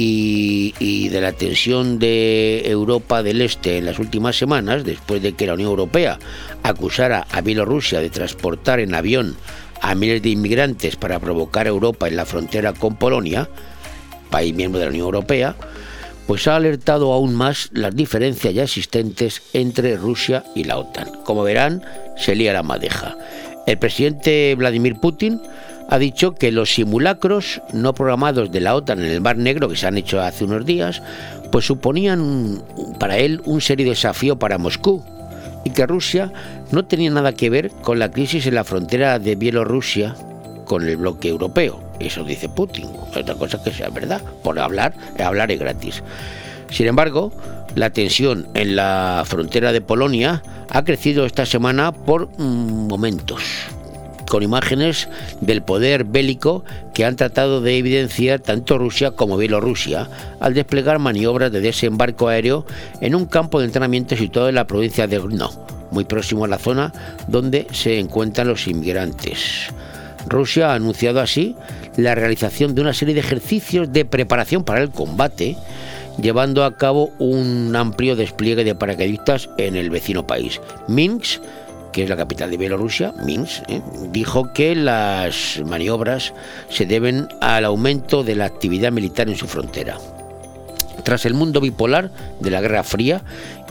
y, 0.00 0.74
y 0.78 1.08
de 1.08 1.20
la 1.20 1.32
tensión 1.32 1.98
de 1.98 2.62
Europa 2.70 3.24
del 3.24 3.40
Este 3.40 3.78
en 3.78 3.86
las 3.86 3.98
últimas 3.98 4.38
semanas, 4.38 4.84
después 4.84 5.20
de 5.20 5.32
que 5.32 5.44
la 5.44 5.54
Unión 5.54 5.70
Europea 5.70 6.20
acusara 6.62 7.26
a 7.32 7.40
Bielorrusia 7.40 7.98
de 7.98 8.08
transportar 8.08 8.78
en 8.78 8.94
avión 8.94 9.34
a 9.80 9.96
miles 9.96 10.22
de 10.22 10.28
inmigrantes 10.28 10.94
para 10.94 11.18
provocar 11.18 11.66
a 11.66 11.70
Europa 11.70 12.06
en 12.06 12.14
la 12.14 12.26
frontera 12.26 12.74
con 12.74 12.94
Polonia, 12.94 13.48
país 14.30 14.54
miembro 14.54 14.78
de 14.78 14.86
la 14.86 14.90
Unión 14.90 15.06
Europea, 15.06 15.56
pues 16.28 16.46
ha 16.46 16.54
alertado 16.54 17.12
aún 17.12 17.34
más 17.34 17.68
las 17.72 17.96
diferencias 17.96 18.54
ya 18.54 18.62
existentes 18.62 19.42
entre 19.52 19.96
Rusia 19.96 20.44
y 20.54 20.62
la 20.62 20.78
OTAN. 20.78 21.10
Como 21.24 21.42
verán, 21.42 21.82
se 22.16 22.36
lía 22.36 22.52
la 22.52 22.62
madeja. 22.62 23.16
El 23.66 23.78
presidente 23.78 24.54
Vladimir 24.54 24.94
Putin 25.00 25.40
ha 25.88 25.98
dicho 25.98 26.34
que 26.34 26.52
los 26.52 26.74
simulacros 26.74 27.62
no 27.72 27.94
programados 27.94 28.52
de 28.52 28.60
la 28.60 28.74
OTAN 28.74 29.00
en 29.00 29.10
el 29.10 29.20
Mar 29.22 29.38
Negro 29.38 29.68
que 29.68 29.76
se 29.76 29.86
han 29.86 29.96
hecho 29.96 30.20
hace 30.20 30.44
unos 30.44 30.66
días, 30.66 31.02
pues 31.50 31.64
suponían 31.64 32.62
para 33.00 33.16
él 33.16 33.40
un 33.46 33.60
serio 33.60 33.88
desafío 33.88 34.38
para 34.38 34.58
Moscú 34.58 35.02
y 35.64 35.70
que 35.70 35.86
Rusia 35.86 36.30
no 36.70 36.84
tenía 36.84 37.10
nada 37.10 37.32
que 37.32 37.50
ver 37.50 37.70
con 37.82 37.98
la 37.98 38.10
crisis 38.10 38.46
en 38.46 38.54
la 38.54 38.64
frontera 38.64 39.18
de 39.18 39.34
Bielorrusia 39.34 40.14
con 40.66 40.86
el 40.86 40.98
bloque 40.98 41.28
europeo. 41.28 41.80
Eso 41.98 42.22
dice 42.22 42.48
Putin. 42.48 42.86
Otra 43.16 43.34
cosa 43.34 43.62
que 43.62 43.72
sea 43.72 43.88
verdad. 43.88 44.22
Por 44.42 44.58
hablar, 44.58 44.94
hablar 45.18 45.50
es 45.50 45.58
gratis. 45.58 46.02
Sin 46.70 46.86
embargo, 46.86 47.32
la 47.74 47.90
tensión 47.90 48.46
en 48.54 48.76
la 48.76 49.24
frontera 49.26 49.72
de 49.72 49.80
Polonia 49.80 50.42
ha 50.68 50.84
crecido 50.84 51.24
esta 51.24 51.46
semana 51.46 51.92
por 51.92 52.28
mm, 52.38 52.88
momentos, 52.88 53.42
con 54.28 54.42
imágenes 54.42 55.08
del 55.40 55.62
poder 55.62 56.04
bélico 56.04 56.64
que 56.94 57.04
han 57.04 57.16
tratado 57.16 57.60
de 57.60 57.78
evidenciar 57.78 58.40
tanto 58.40 58.78
Rusia 58.78 59.12
como 59.12 59.36
Bielorrusia 59.36 60.08
al 60.40 60.54
desplegar 60.54 60.98
maniobras 60.98 61.50
de 61.50 61.60
desembarco 61.60 62.28
aéreo 62.28 62.66
en 63.00 63.14
un 63.14 63.26
campo 63.26 63.58
de 63.58 63.66
entrenamiento 63.66 64.16
situado 64.16 64.48
en 64.48 64.54
la 64.54 64.66
provincia 64.66 65.06
de 65.06 65.18
Grodno, 65.18 65.50
muy 65.90 66.04
próximo 66.04 66.44
a 66.44 66.48
la 66.48 66.58
zona 66.58 66.92
donde 67.26 67.66
se 67.72 67.98
encuentran 67.98 68.48
los 68.48 68.68
inmigrantes. 68.68 69.72
Rusia 70.26 70.70
ha 70.70 70.74
anunciado 70.74 71.20
así 71.20 71.56
la 71.96 72.14
realización 72.14 72.74
de 72.74 72.82
una 72.82 72.92
serie 72.92 73.14
de 73.14 73.20
ejercicios 73.20 73.92
de 73.92 74.04
preparación 74.04 74.64
para 74.64 74.82
el 74.82 74.90
combate, 74.90 75.56
llevando 76.20 76.64
a 76.64 76.76
cabo 76.76 77.10
un 77.18 77.74
amplio 77.74 78.16
despliegue 78.16 78.64
de 78.64 78.74
paracaidistas 78.74 79.48
en 79.56 79.76
el 79.76 79.90
vecino 79.90 80.26
país. 80.26 80.60
Minsk, 80.86 81.40
que 81.92 82.04
es 82.04 82.08
la 82.08 82.16
capital 82.16 82.50
de 82.50 82.56
Bielorrusia, 82.56 83.12
Minsk, 83.24 83.62
¿eh? 83.68 83.82
dijo 84.10 84.52
que 84.52 84.74
las 84.74 85.60
maniobras 85.64 86.34
se 86.68 86.86
deben 86.86 87.28
al 87.40 87.64
aumento 87.64 88.24
de 88.24 88.36
la 88.36 88.46
actividad 88.46 88.92
militar 88.92 89.28
en 89.28 89.36
su 89.36 89.46
frontera. 89.46 89.98
Tras 91.04 91.24
el 91.24 91.34
mundo 91.34 91.60
bipolar 91.60 92.10
de 92.40 92.50
la 92.50 92.60
Guerra 92.60 92.82
Fría 92.82 93.22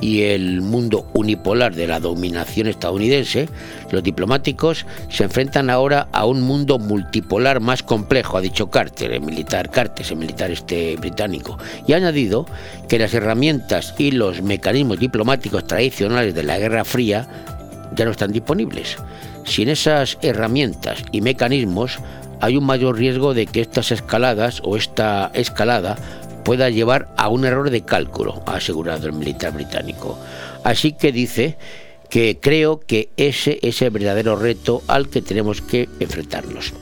y 0.02 0.24
el 0.24 0.62
mundo 0.62 1.06
unipolar 1.14 1.76
de 1.76 1.86
la 1.86 2.00
dominación 2.00 2.68
estadounidense, 2.68 3.50
los 3.92 4.02
diplomáticos 4.02 4.86
se 5.10 5.26
enfrentan 5.26 5.70
ahora 5.70 6.08
a 6.14 6.26
un 6.26 6.42
mundo 6.42 6.80
multipolar 6.80 7.60
más 7.60 7.84
complejo, 7.84 8.38
ha 8.38 8.42
dicho 8.42 8.72
Carter, 8.72 9.12
el 9.12 9.22
militar 9.22 9.70
Carter, 9.70 10.06
el 10.10 10.18
militar 10.18 10.52
este 10.52 10.96
británico, 10.96 11.58
y 11.86 11.94
ha 11.94 11.98
añadido 11.98 12.46
que 12.88 12.98
las 12.98 13.14
herramientas 13.14 13.94
y 13.98 14.12
los 14.12 14.42
mecanismos 14.42 15.00
diplomáticos 15.00 15.68
tradicionales 15.68 16.34
de 16.34 16.44
la 16.44 16.58
Guerra 16.58 16.86
Fría 16.86 17.28
ya 17.96 18.06
no 18.06 18.12
están 18.12 18.32
disponibles. 18.32 18.98
Sin 19.46 19.70
esas 19.70 20.18
herramientas 20.22 21.04
y 21.12 21.22
mecanismos 21.22 22.00
hay 22.42 22.58
un 22.58 22.66
mayor 22.66 22.98
riesgo 22.98 23.34
de 23.34 23.46
que 23.48 23.62
estas 23.62 23.92
escaladas 23.92 24.62
o 24.64 24.78
esta 24.78 25.32
escalada 25.34 25.96
pueda 26.44 26.70
llevar 26.70 27.10
a 27.18 27.30
un 27.30 27.46
error 27.46 27.70
de 27.70 27.82
cálculo, 27.82 28.42
ha 28.46 28.56
asegurado 28.56 29.08
el 29.08 29.14
militar 29.14 29.54
británico. 29.54 30.18
Así 30.64 30.94
que 30.94 31.12
dice 31.12 31.58
que 32.10 32.40
creo 32.42 32.80
que 32.80 33.10
ese 33.18 33.60
es 33.62 33.82
el 33.82 33.90
verdadero 33.90 34.36
reto 34.36 34.82
al 34.88 35.10
que 35.10 35.22
tenemos 35.22 35.62
que 35.62 35.90
enfrentarnos. 36.00 36.74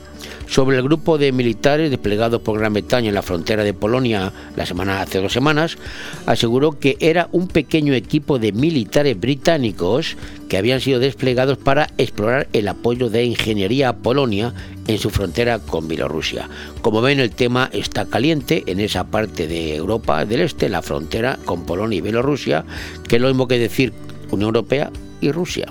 Sobre 0.48 0.76
el 0.76 0.84
grupo 0.84 1.18
de 1.18 1.32
militares 1.32 1.90
desplegados 1.90 2.40
por 2.40 2.58
Gran 2.58 2.72
Bretaña 2.72 3.08
en 3.08 3.14
la 3.14 3.22
frontera 3.22 3.64
de 3.64 3.74
Polonia 3.74 4.32
la 4.54 4.64
semana 4.64 5.02
hace 5.02 5.20
dos 5.20 5.32
semanas, 5.32 5.76
aseguró 6.24 6.78
que 6.78 6.96
era 7.00 7.28
un 7.32 7.48
pequeño 7.48 7.92
equipo 7.94 8.38
de 8.38 8.52
militares 8.52 9.18
británicos 9.18 10.16
que 10.48 10.56
habían 10.56 10.80
sido 10.80 11.00
desplegados 11.00 11.58
para 11.58 11.90
explorar 11.98 12.46
el 12.52 12.68
apoyo 12.68 13.10
de 13.10 13.24
ingeniería 13.24 13.88
a 13.88 13.96
Polonia 13.96 14.54
en 14.86 14.98
su 14.98 15.10
frontera 15.10 15.58
con 15.58 15.88
Bielorrusia. 15.88 16.48
Como 16.80 17.02
ven, 17.02 17.18
el 17.18 17.32
tema 17.32 17.68
está 17.72 18.06
caliente 18.06 18.62
en 18.66 18.78
esa 18.78 19.04
parte 19.04 19.48
de 19.48 19.74
Europa 19.74 20.24
del 20.24 20.42
Este, 20.42 20.68
la 20.68 20.80
frontera 20.80 21.38
con 21.44 21.66
Polonia 21.66 21.98
y 21.98 22.02
Bielorrusia, 22.02 22.64
que 23.08 23.16
es 23.16 23.22
lo 23.22 23.28
mismo 23.28 23.48
que 23.48 23.58
decir 23.58 23.92
Unión 24.30 24.48
Europea 24.48 24.90
y 25.20 25.32
Rusia. 25.32 25.66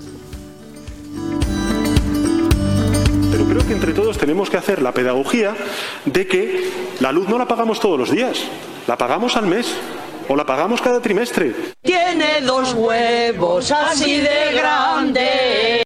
Que 3.65 3.73
entre 3.73 3.93
todos 3.93 4.17
tenemos 4.17 4.49
que 4.49 4.57
hacer 4.57 4.81
la 4.81 4.93
pedagogía 4.93 5.55
de 6.05 6.27
que 6.27 6.69
la 6.99 7.11
luz 7.11 7.27
no 7.27 7.37
la 7.37 7.47
pagamos 7.47 7.79
todos 7.79 7.97
los 7.97 8.11
días, 8.11 8.43
la 8.87 8.97
pagamos 8.97 9.35
al 9.35 9.47
mes 9.47 9.75
o 10.27 10.35
la 10.35 10.45
pagamos 10.45 10.81
cada 10.81 11.01
trimestre. 11.01 11.53
Tiene 11.81 12.41
dos 12.41 12.73
huevos 12.73 13.71
así 13.71 14.19
de 14.21 14.53
grandes. 14.53 15.85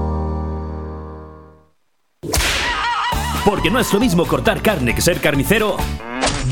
Porque 3.45 3.69
no 3.71 3.79
es 3.79 3.91
lo 3.93 3.99
mismo 3.99 4.27
cortar 4.27 4.61
carne 4.61 4.93
que 4.93 5.01
ser 5.01 5.19
carnicero. 5.19 5.77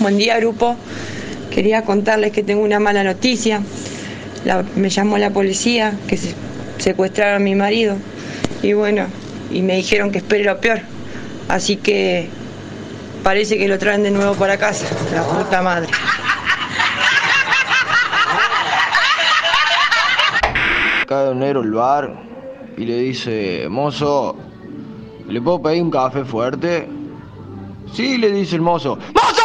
Buen 0.00 0.16
día, 0.18 0.38
grupo. 0.38 0.76
Quería 1.50 1.84
contarles 1.84 2.32
que 2.32 2.42
tengo 2.42 2.62
una 2.62 2.78
mala 2.80 3.04
noticia. 3.04 3.60
Me 4.76 4.88
llamó 4.88 5.18
la 5.18 5.30
policía 5.30 5.94
que 6.08 6.16
se- 6.16 6.34
secuestraron 6.78 7.36
a 7.36 7.38
mi 7.38 7.54
marido. 7.54 7.96
Y 8.62 8.72
bueno, 8.72 9.06
y 9.50 9.62
me 9.62 9.76
dijeron 9.76 10.10
que 10.10 10.18
espere 10.18 10.44
lo 10.44 10.60
peor. 10.60 10.80
Así 11.48 11.76
que 11.76 12.28
parece 13.22 13.58
que 13.58 13.68
lo 13.68 13.78
traen 13.78 14.02
de 14.02 14.10
nuevo 14.10 14.34
para 14.34 14.56
casa. 14.58 14.86
La 15.14 15.22
puta 15.22 15.60
madre. 15.62 15.88
Un 21.10 21.40
negro 21.40 21.60
al 21.62 21.70
bar 21.72 22.22
y 22.76 22.84
le 22.84 22.98
dice, 22.98 23.66
mozo, 23.68 24.36
¿le 25.28 25.40
puedo 25.40 25.60
pedir 25.60 25.82
un 25.82 25.90
café 25.90 26.24
fuerte? 26.24 26.88
Sí, 27.92 28.16
le 28.16 28.30
dice 28.30 28.54
el 28.56 28.62
mozo. 28.62 28.96
¡Mozo! 29.12 29.39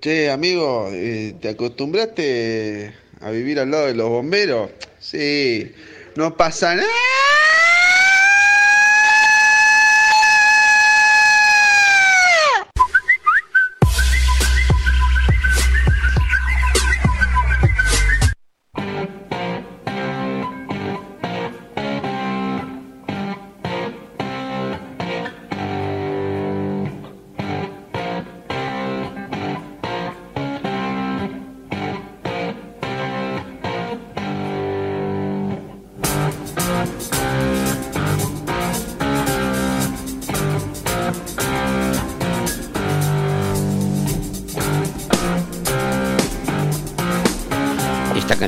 Che, 0.00 0.30
amigo, 0.30 0.88
eh, 0.90 1.34
¿te 1.42 1.50
acostumbraste 1.50 2.94
a 3.20 3.30
vivir 3.30 3.60
al 3.60 3.70
lado 3.70 3.86
de 3.86 3.94
los 3.94 4.08
bomberos? 4.08 4.70
Sí, 4.98 5.74
no 6.16 6.38
pasa 6.38 6.74
nada. 6.74 7.19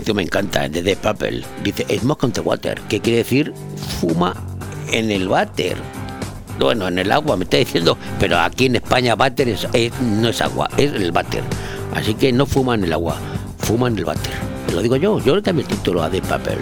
Canción 0.03 0.17
me 0.17 0.23
encanta, 0.25 0.69
de 0.69 0.83
The 0.83 0.97
Purple. 0.97 1.45
Dice 1.63 1.87
Smoke 2.01 2.25
on 2.27 2.33
the 2.33 2.41
Water, 2.41 2.81
que 2.89 2.99
quiere 3.01 3.19
decir 3.19 3.53
fuma 4.01 4.35
en 4.91 5.13
el 5.13 5.29
váter. 5.29 5.77
Bueno, 6.59 6.89
en 6.89 6.99
el 6.99 7.13
agua 7.13 7.37
me 7.37 7.45
está 7.45 7.59
diciendo, 7.59 7.97
pero 8.19 8.37
aquí 8.41 8.67
en 8.67 8.77
España 8.77 9.15
váter 9.15 9.49
es- 9.49 9.69
es- 9.73 9.93
no 10.01 10.29
es 10.29 10.41
agua, 10.43 10.69
es 10.77 10.93
el 10.93 11.13
váter. 11.13 11.45
Así 11.95 12.15
que 12.15 12.33
no 12.33 12.47
fuma 12.47 12.75
en 12.75 12.83
el 12.85 12.93
agua, 12.93 13.17
fuma 13.59 13.87
en 13.87 13.97
el 13.99 14.05
váter. 14.05 14.33
Lo 14.73 14.83
digo 14.83 14.97
yo, 14.97 15.21
yo 15.21 15.37
le 15.37 15.43
cambié 15.43 15.63
el 15.63 15.69
título 15.69 16.03
a 16.03 16.11
The 16.11 16.21
Purple. 16.21 16.59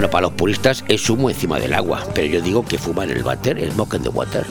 Bueno, 0.00 0.12
para 0.12 0.22
los 0.28 0.32
puristas 0.32 0.82
es 0.88 1.10
humo 1.10 1.28
encima 1.28 1.60
del 1.60 1.74
agua, 1.74 2.02
pero 2.14 2.26
yo 2.26 2.40
digo 2.40 2.64
que 2.64 2.78
fuma 2.78 3.04
en 3.04 3.10
el 3.10 3.22
váter, 3.22 3.58
es 3.58 3.74
smoke 3.74 3.96
in 3.96 4.02
the 4.02 4.08
water. 4.08 4.46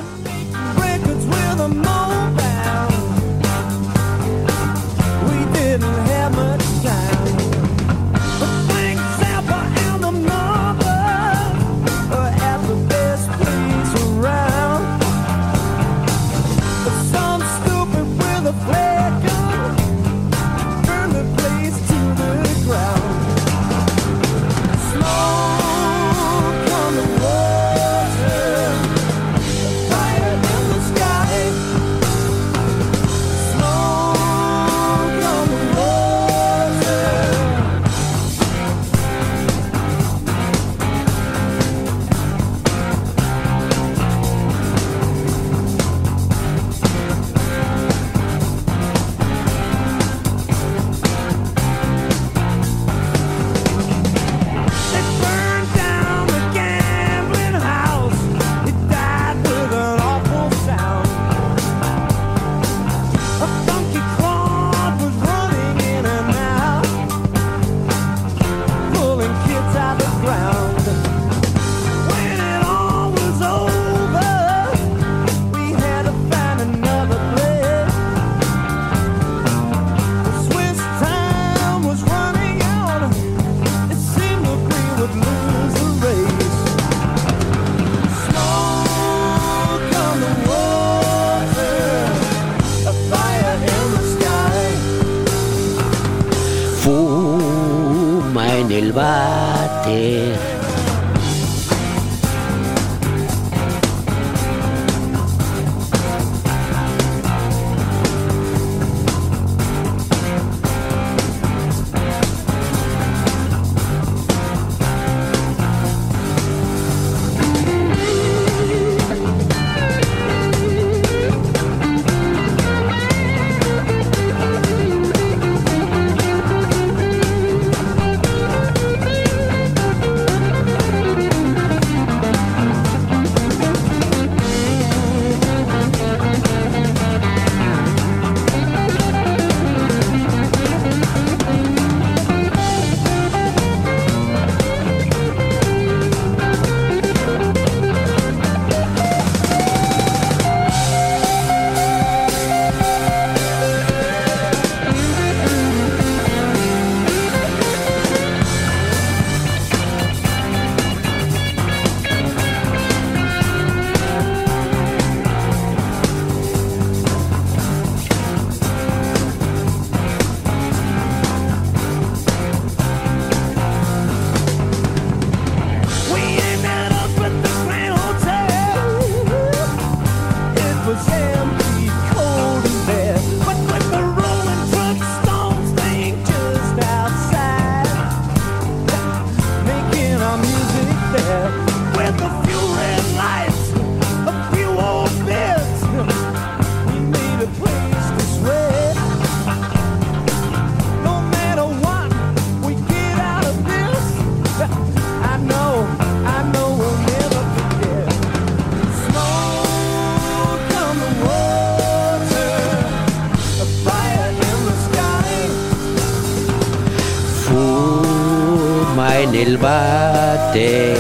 El 219.42 219.58
váter. 219.58 220.98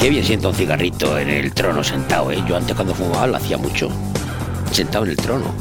Qué 0.00 0.08
bien 0.08 0.24
siento 0.24 0.48
un 0.48 0.54
cigarrito 0.54 1.18
en 1.18 1.28
el 1.28 1.52
trono 1.52 1.84
sentado, 1.84 2.32
¿eh? 2.32 2.42
Yo 2.48 2.56
antes 2.56 2.74
cuando 2.74 2.94
fumaba 2.94 3.26
lo 3.26 3.36
hacía 3.36 3.58
mucho. 3.58 3.90
Sentado 4.72 5.04
en 5.04 5.10
el 5.10 5.16
trono. 5.16 5.52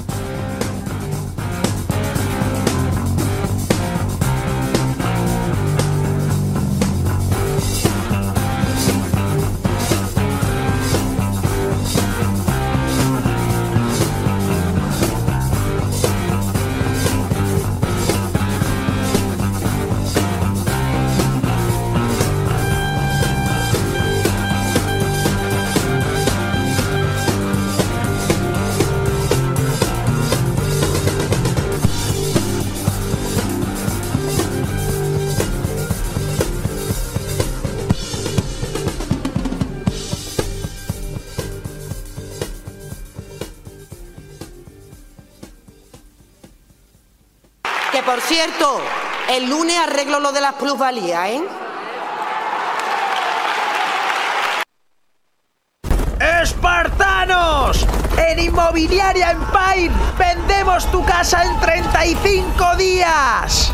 El 49.30 49.48
lunes 49.48 49.78
arreglo 49.78 50.20
lo 50.20 50.32
de 50.32 50.42
las 50.42 50.54
plusvalías, 50.56 51.30
¿eh? 51.30 51.44
¡Espartanos! 56.42 57.86
En 58.18 58.40
Inmobiliaria 58.40 59.32
Empire 59.32 59.92
vendemos 60.18 60.90
tu 60.92 61.06
casa 61.06 61.44
en 61.44 61.60
35 61.60 62.76
días. 62.76 63.74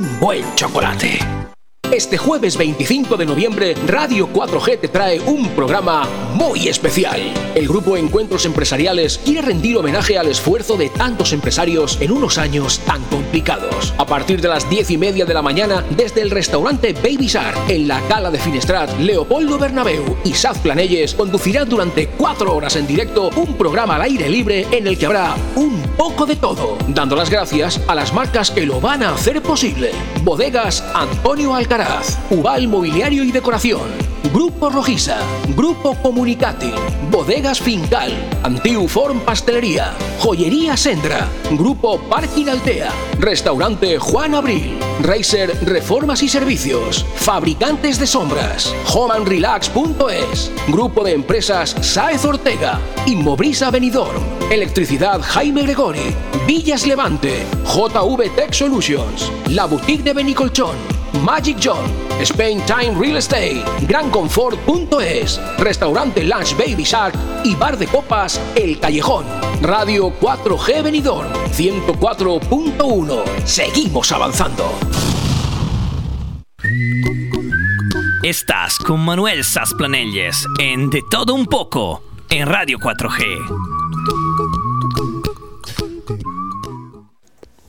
buen 0.19 0.43
chocolate. 0.55 1.40
Este 1.91 2.17
jueves 2.17 2.55
25 2.55 3.17
de 3.17 3.25
noviembre, 3.25 3.75
Radio 3.85 4.29
4G 4.31 4.79
te 4.79 4.87
trae 4.87 5.19
un 5.19 5.49
programa 5.49 6.07
muy 6.33 6.69
especial. 6.69 7.19
El 7.53 7.67
grupo 7.67 7.97
Encuentros 7.97 8.45
Empresariales 8.45 9.17
quiere 9.17 9.41
rendir 9.41 9.75
homenaje 9.75 10.17
al 10.17 10.27
esfuerzo 10.27 10.77
de 10.77 10.87
tantos 10.89 11.33
empresarios 11.33 11.97
en 11.99 12.13
unos 12.13 12.37
años 12.37 12.79
tan 12.85 13.03
complicados. 13.03 13.93
A 13.97 14.05
partir 14.05 14.39
de 14.39 14.47
las 14.47 14.69
10 14.69 14.91
y 14.91 14.97
media 14.97 15.25
de 15.25 15.33
la 15.33 15.41
mañana, 15.41 15.83
desde 15.89 16.21
el 16.21 16.31
restaurante 16.31 16.93
Baby 16.93 17.27
Shark, 17.27 17.69
en 17.69 17.89
la 17.89 17.99
Cala 18.07 18.31
de 18.31 18.39
Finestrat, 18.39 18.97
Leopoldo 18.97 19.59
Bernabeu 19.59 20.17
y 20.23 20.33
Saz 20.33 20.59
Planelles 20.59 21.13
conducirán 21.13 21.67
durante 21.67 22.07
cuatro 22.07 22.55
horas 22.55 22.77
en 22.77 22.87
directo 22.87 23.29
un 23.35 23.57
programa 23.57 23.95
al 23.95 24.03
aire 24.03 24.29
libre 24.29 24.65
en 24.71 24.87
el 24.87 24.97
que 24.97 25.07
habrá 25.07 25.35
un 25.57 25.81
poco 25.97 26.25
de 26.25 26.37
todo, 26.37 26.77
dando 26.87 27.17
las 27.17 27.29
gracias 27.29 27.81
a 27.87 27.95
las 27.95 28.13
marcas 28.13 28.49
que 28.49 28.65
lo 28.65 28.79
van 28.79 29.03
a 29.03 29.13
hacer 29.13 29.41
posible. 29.41 29.91
Bodegas 30.23 30.83
Antonio 30.93 31.53
Alcaraz, 31.53 31.80
Ubal 32.29 32.67
Mobiliario 32.67 33.23
y 33.23 33.31
Decoración, 33.31 33.81
Grupo 34.31 34.69
Rojiza, 34.69 35.17
Grupo 35.55 35.95
Comunicati, 35.95 36.71
Bodegas 37.09 37.59
Fincal, 37.59 38.11
Antiuform 38.43 39.19
Pastelería, 39.21 39.93
Joyería 40.19 40.77
Sendra, 40.77 41.27
Grupo 41.51 41.99
Parking 42.01 42.47
Altea, 42.49 42.91
Restaurante 43.17 43.97
Juan 43.97 44.35
Abril, 44.35 44.77
Racer 45.01 45.57
Reformas 45.63 46.21
y 46.21 46.29
Servicios. 46.29 47.03
Fabricantes 47.15 47.97
de 47.97 48.05
sombras. 48.05 48.75
homeandrelax.es. 48.93 50.51
Grupo 50.67 51.03
de 51.03 51.13
empresas 51.13 51.75
Saez 51.81 52.23
Ortega. 52.25 52.79
Inmobrisa 53.07 53.71
Benidorm. 53.71 54.21
Electricidad 54.51 55.19
Jaime 55.21 55.63
Gregori. 55.63 56.15
Villas 56.45 56.85
Levante. 56.85 57.43
JV 57.65 58.29
Tech 58.35 58.53
Solutions. 58.53 59.31
La 59.49 59.65
Boutique 59.65 60.03
de 60.03 60.13
Benicolchón. 60.13 60.90
Magic 61.23 61.57
John, 61.61 61.85
Spain 62.21 62.61
Time 62.65 62.95
Real 62.99 63.17
Estate, 63.17 63.63
GranConfort.es, 63.87 65.39
Restaurante 65.57 66.23
Lunch 66.23 66.55
Baby 66.57 66.83
Shark 66.83 67.13
y 67.43 67.55
Bar 67.55 67.77
de 67.77 67.87
Copas 67.87 68.39
El 68.55 68.79
Callejón. 68.79 69.25
Radio 69.61 70.13
4G 70.19 70.83
Benidorm 70.83 71.31
104.1. 71.51 73.23
Seguimos 73.45 74.11
avanzando. 74.11 74.71
Estás 78.23 78.77
con 78.77 78.99
Manuel 78.99 79.43
Sasplanelles 79.43 80.47
en 80.59 80.89
De 80.89 81.01
Todo 81.09 81.33
Un 81.33 81.45
Poco 81.45 82.03
en 82.29 82.47
Radio 82.47 82.77
4G. 82.77 83.70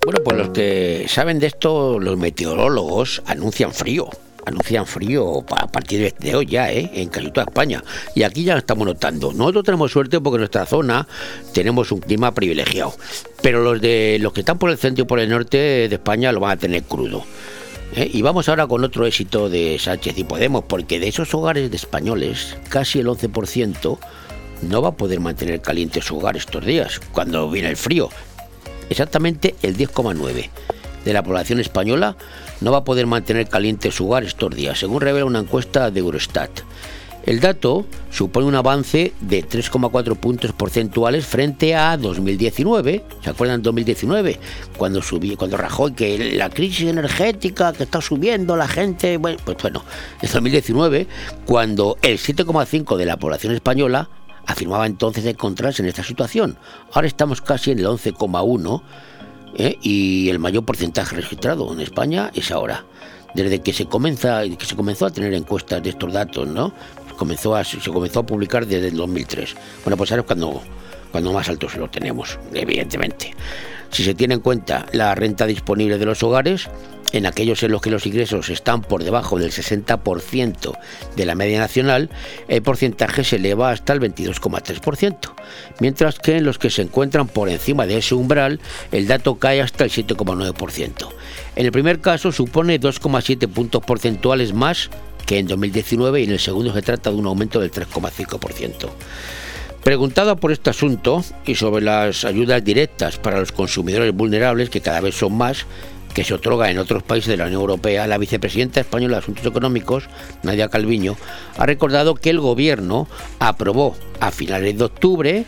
Bueno, 0.04 0.18
pues 0.24 0.36
los 0.36 0.48
que 0.48 1.06
saben 1.08 1.38
de 1.38 1.46
esto, 1.46 2.00
los 2.00 2.16
meteorólogos 2.16 3.22
anuncian 3.24 3.72
frío. 3.72 4.08
Anuncian 4.44 4.84
frío 4.84 5.44
a 5.56 5.68
partir 5.68 6.12
de 6.18 6.34
hoy 6.34 6.46
ya, 6.46 6.72
¿eh? 6.72 6.90
en 6.94 7.08
casi 7.08 7.30
toda 7.30 7.44
España. 7.44 7.84
Y 8.16 8.24
aquí 8.24 8.42
ya 8.42 8.54
lo 8.54 8.58
estamos 8.58 8.84
notando. 8.84 9.32
Nosotros 9.32 9.62
tenemos 9.62 9.92
suerte 9.92 10.20
porque 10.20 10.36
en 10.36 10.40
nuestra 10.40 10.66
zona 10.66 11.06
tenemos 11.54 11.92
un 11.92 12.00
clima 12.00 12.34
privilegiado. 12.34 12.96
Pero 13.42 13.62
los 13.62 13.80
de 13.80 14.18
los 14.20 14.32
que 14.32 14.40
están 14.40 14.58
por 14.58 14.70
el 14.70 14.78
centro 14.78 15.04
y 15.04 15.06
por 15.06 15.20
el 15.20 15.28
norte 15.28 15.56
de 15.88 15.94
España 15.94 16.32
lo 16.32 16.40
van 16.40 16.50
a 16.50 16.56
tener 16.56 16.82
crudo. 16.82 17.24
¿eh? 17.94 18.10
Y 18.12 18.22
vamos 18.22 18.48
ahora 18.48 18.66
con 18.66 18.82
otro 18.82 19.06
éxito 19.06 19.48
de 19.48 19.78
Sánchez 19.78 20.18
y 20.18 20.24
Podemos, 20.24 20.64
porque 20.64 20.98
de 20.98 21.06
esos 21.06 21.32
hogares 21.32 21.70
de 21.70 21.76
españoles, 21.76 22.56
casi 22.68 22.98
el 22.98 23.06
11% 23.06 23.98
no 24.62 24.82
va 24.82 24.88
a 24.88 24.96
poder 24.96 25.20
mantener 25.20 25.60
caliente 25.60 26.02
su 26.02 26.18
hogar 26.18 26.36
estos 26.36 26.66
días, 26.66 27.00
cuando 27.12 27.48
viene 27.48 27.68
el 27.68 27.76
frío. 27.76 28.10
Exactamente 28.90 29.54
el 29.62 29.76
10,9% 29.76 30.50
de 31.04 31.12
la 31.12 31.22
población 31.22 31.60
española 31.60 32.16
no 32.60 32.72
va 32.72 32.78
a 32.78 32.84
poder 32.84 33.06
mantener 33.06 33.48
caliente 33.48 33.90
su 33.90 34.06
hogar 34.06 34.24
estos 34.24 34.54
días, 34.54 34.78
según 34.78 35.00
revela 35.00 35.24
una 35.24 35.40
encuesta 35.40 35.90
de 35.90 36.00
Eurostat. 36.00 36.50
El 37.24 37.38
dato 37.38 37.86
supone 38.10 38.46
un 38.46 38.56
avance 38.56 39.12
de 39.20 39.46
3,4 39.46 40.16
puntos 40.16 40.52
porcentuales 40.52 41.24
frente 41.24 41.74
a 41.76 41.96
2019. 41.96 43.04
¿Se 43.22 43.30
acuerdan 43.30 43.62
2019? 43.62 44.40
Cuando 44.76 45.00
subió, 45.02 45.36
cuando 45.36 45.56
Rajoy 45.56 45.92
que 45.92 46.32
la 46.34 46.50
crisis 46.50 46.88
energética 46.88 47.72
que 47.72 47.84
está 47.84 48.00
subiendo 48.00 48.56
la 48.56 48.66
gente, 48.66 49.20
pues 49.20 49.36
bueno, 49.62 49.84
en 50.20 50.32
2019 50.32 51.06
cuando 51.44 51.96
el 52.02 52.18
7,5 52.18 52.96
de 52.96 53.06
la 53.06 53.16
población 53.16 53.54
española 53.54 54.08
afirmaba 54.46 54.86
entonces 54.86 55.24
encontrarse 55.26 55.82
en 55.82 55.88
esta 55.88 56.02
situación. 56.02 56.56
Ahora 56.92 57.06
estamos 57.06 57.40
casi 57.40 57.70
en 57.70 57.78
el 57.78 57.86
11,1 57.86 58.82
¿eh? 59.56 59.78
y 59.82 60.28
el 60.28 60.38
mayor 60.38 60.64
porcentaje 60.64 61.16
registrado 61.16 61.72
en 61.72 61.80
España 61.80 62.30
es 62.34 62.50
ahora. 62.50 62.84
Desde 63.34 63.60
que 63.60 63.72
se 63.72 63.86
comienza, 63.86 64.42
que 64.42 64.66
se 64.66 64.76
comenzó 64.76 65.06
a 65.06 65.10
tener 65.10 65.32
encuestas 65.32 65.82
de 65.82 65.90
estos 65.90 66.12
datos, 66.12 66.46
¿no? 66.46 66.72
Comenzó 67.16 67.56
a, 67.56 67.64
se 67.64 67.78
comenzó 67.90 68.20
a 68.20 68.26
publicar 68.26 68.66
desde 68.66 68.88
el 68.88 68.96
2003. 68.96 69.54
Bueno, 69.84 69.96
pues 69.96 70.10
ahora 70.10 70.20
es 70.20 70.26
cuando, 70.26 70.60
cuando 71.10 71.32
más 71.32 71.48
altos 71.48 71.74
lo 71.76 71.88
tenemos, 71.88 72.38
evidentemente. 72.52 73.34
Si 73.90 74.04
se 74.04 74.14
tiene 74.14 74.34
en 74.34 74.40
cuenta 74.40 74.86
la 74.92 75.14
renta 75.14 75.46
disponible 75.46 75.98
de 75.98 76.04
los 76.04 76.22
hogares, 76.22 76.68
en 77.12 77.26
aquellos 77.26 77.62
en 77.62 77.72
los 77.72 77.82
que 77.82 77.90
los 77.90 78.06
ingresos 78.06 78.48
están 78.48 78.82
por 78.82 79.04
debajo 79.04 79.38
del 79.38 79.50
60% 79.50 80.78
de 81.16 81.26
la 81.26 81.34
media 81.34 81.60
nacional, 81.60 82.10
el 82.48 82.62
porcentaje 82.62 83.24
se 83.24 83.36
eleva 83.36 83.70
hasta 83.70 83.92
el 83.92 84.00
22,3%, 84.00 85.34
mientras 85.80 86.18
que 86.18 86.38
en 86.38 86.44
los 86.44 86.58
que 86.58 86.70
se 86.70 86.82
encuentran 86.82 87.28
por 87.28 87.48
encima 87.48 87.86
de 87.86 87.98
ese 87.98 88.14
umbral, 88.14 88.60
el 88.90 89.06
dato 89.06 89.36
cae 89.36 89.60
hasta 89.60 89.84
el 89.84 89.90
7,9%. 89.90 91.08
En 91.56 91.66
el 91.66 91.72
primer 91.72 92.00
caso 92.00 92.32
supone 92.32 92.80
2,7 92.80 93.46
puntos 93.48 93.84
porcentuales 93.84 94.52
más 94.52 94.90
que 95.26 95.38
en 95.38 95.46
2019 95.46 96.20
y 96.20 96.24
en 96.24 96.32
el 96.32 96.40
segundo 96.40 96.72
se 96.72 96.82
trata 96.82 97.10
de 97.10 97.16
un 97.16 97.26
aumento 97.26 97.60
del 97.60 97.70
3,5%. 97.70 98.88
Preguntado 99.82 100.36
por 100.36 100.52
este 100.52 100.70
asunto 100.70 101.24
y 101.44 101.56
sobre 101.56 101.82
las 101.82 102.24
ayudas 102.24 102.62
directas 102.62 103.18
para 103.18 103.40
los 103.40 103.50
consumidores 103.50 104.14
vulnerables, 104.14 104.70
que 104.70 104.80
cada 104.80 105.00
vez 105.00 105.16
son 105.16 105.36
más, 105.36 105.66
que 106.14 106.24
se 106.24 106.34
otorga 106.34 106.70
en 106.70 106.78
otros 106.78 107.02
países 107.02 107.28
de 107.28 107.36
la 107.36 107.44
Unión 107.44 107.60
Europea, 107.60 108.06
la 108.06 108.18
vicepresidenta 108.18 108.80
española 108.80 109.16
de 109.16 109.22
Asuntos 109.22 109.46
Económicos, 109.46 110.08
Nadia 110.42 110.68
Calviño, 110.68 111.16
ha 111.56 111.66
recordado 111.66 112.14
que 112.14 112.30
el 112.30 112.40
Gobierno 112.40 113.08
aprobó 113.38 113.96
a 114.20 114.30
finales 114.30 114.76
de 114.78 114.84
octubre 114.84 115.44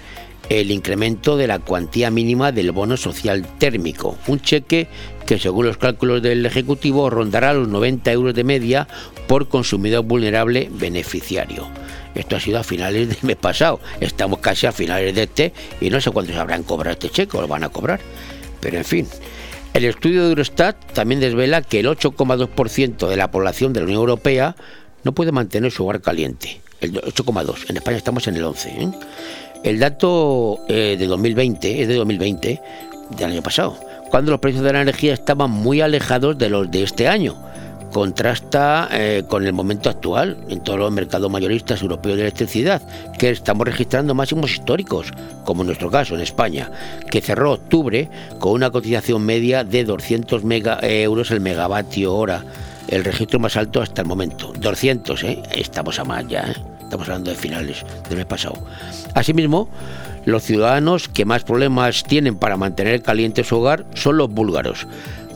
el 0.49 0.71
incremento 0.71 1.37
de 1.37 1.47
la 1.47 1.59
cuantía 1.59 2.11
mínima 2.11 2.53
del 2.53 2.73
bono 2.73 2.97
social 2.97 3.47
térmico, 3.59 4.19
un 4.27 4.41
cheque 4.41 4.89
que 5.27 5.39
según 5.39 5.67
los 5.67 5.79
cálculos 5.79 6.23
del 6.23 6.45
Ejecutivo 6.45 7.09
rondará 7.09 7.55
los 7.55 7.69
90 7.69 8.13
euros 8.13 8.35
de 8.35 8.45
media 8.45 8.87
por 9.27 9.49
consumidor 9.49 10.05
vulnerable 10.05 10.69
beneficiario. 10.71 11.67
Esto 12.15 12.37
ha 12.37 12.41
sido 12.41 12.59
a 12.59 12.65
finales 12.65 13.09
del 13.09 13.19
mes 13.23 13.37
pasado, 13.37 13.81
estamos 14.01 14.41
casi 14.41 14.67
a 14.67 14.73
finales 14.73 15.15
de 15.15 15.23
este 15.23 15.53
y 15.81 15.91
no 15.91 16.01
sé 16.01 16.11
cuándo 16.11 16.33
se 16.33 16.39
habrán 16.39 16.63
cobrado 16.63 16.93
este 16.93 17.11
cheque 17.11 17.37
o 17.37 17.41
lo 17.41 17.49
van 17.49 17.65
a 17.65 17.71
cobrar. 17.71 18.01
Pero 18.61 18.79
en 18.79 18.85
fin, 18.85 19.09
el 19.75 19.85
estudio 19.85 20.23
de 20.23 20.29
Eurostat 20.31 20.77
también 20.93 21.21
desvela 21.21 21.61
que 21.61 21.81
el 21.81 21.87
8,2% 21.87 23.09
de 23.09 23.17
la 23.17 23.31
población 23.33 23.73
de 23.73 23.81
la 23.81 23.87
Unión 23.87 23.99
Europea 23.99 24.55
no 25.03 25.13
puede 25.13 25.33
mantener 25.33 25.73
su 25.73 25.85
hogar 25.85 26.01
caliente. 26.01 26.61
El 26.81 26.95
8,2. 26.95 27.69
En 27.69 27.77
España 27.77 27.97
estamos 27.97 28.27
en 28.29 28.37
el 28.37 28.45
11. 28.45 28.69
¿eh? 28.69 28.91
El 29.65 29.81
dato 29.81 30.61
eh, 30.69 30.97
de 30.97 31.07
2020 31.07 31.83
es 31.83 31.89
de 31.89 31.95
2020, 31.97 32.61
del 33.17 33.31
año 33.31 33.43
pasado, 33.43 33.77
cuando 34.11 34.31
los 34.31 34.41
precios 34.41 34.63
de 34.63 34.73
la 34.73 34.83
energía 34.83 35.13
estaban 35.13 35.51
muy 35.51 35.81
alejados 35.81 36.39
de 36.39 36.51
los 36.51 36.71
de 36.71 36.85
este 36.85 37.09
año. 37.09 37.37
Contrasta 37.95 38.89
eh, 38.91 39.23
con 39.29 39.47
el 39.47 39.53
momento 39.53 39.89
actual 39.89 40.37
en 40.49 40.65
todos 40.65 40.81
los 40.81 40.91
mercados 40.91 41.31
mayoristas 41.31 41.81
europeos 41.81 42.17
de 42.17 42.23
electricidad, 42.23 42.83
que 43.17 43.31
estamos 43.31 43.65
registrando 43.69 44.17
máximos 44.17 44.51
históricos, 44.51 45.13
como 45.45 45.63
en 45.63 45.69
nuestro 45.69 45.93
caso 45.93 46.17
en 46.17 46.21
España, 46.21 46.73
que 47.09 47.21
cerró 47.21 47.53
octubre 47.53 48.11
con 48.41 48.51
una 48.51 48.73
cotización 48.73 49.25
media 49.25 49.63
de 49.63 49.85
200 49.85 50.43
mega- 50.43 50.81
eh, 50.83 51.05
euros 51.05 51.31
el 51.31 51.41
megavatio 51.41 52.13
hora, 52.17 52.45
el 52.89 53.05
registro 53.05 53.39
más 53.39 53.57
alto 53.57 53.81
hasta 53.81 54.03
el 54.03 54.09
momento. 54.09 54.53
200, 54.59 55.23
¿eh? 55.23 55.43
Estamos 55.55 56.01
a 56.01 56.05
más 56.05 56.27
ya, 56.27 56.41
¿eh? 56.51 56.55
Estamos 56.83 57.07
hablando 57.09 57.31
de 57.31 57.37
finales 57.37 57.87
del 58.09 58.17
mes 58.19 58.27
pasado. 58.27 58.57
Asimismo, 59.15 59.69
los 60.25 60.43
ciudadanos 60.43 61.09
que 61.09 61.25
más 61.25 61.45
problemas 61.45 62.03
tienen 62.03 62.35
para 62.35 62.57
mantener 62.57 63.03
caliente 63.03 63.45
su 63.45 63.57
hogar 63.57 63.85
son 63.95 64.17
los 64.17 64.29
búlgaros, 64.31 64.87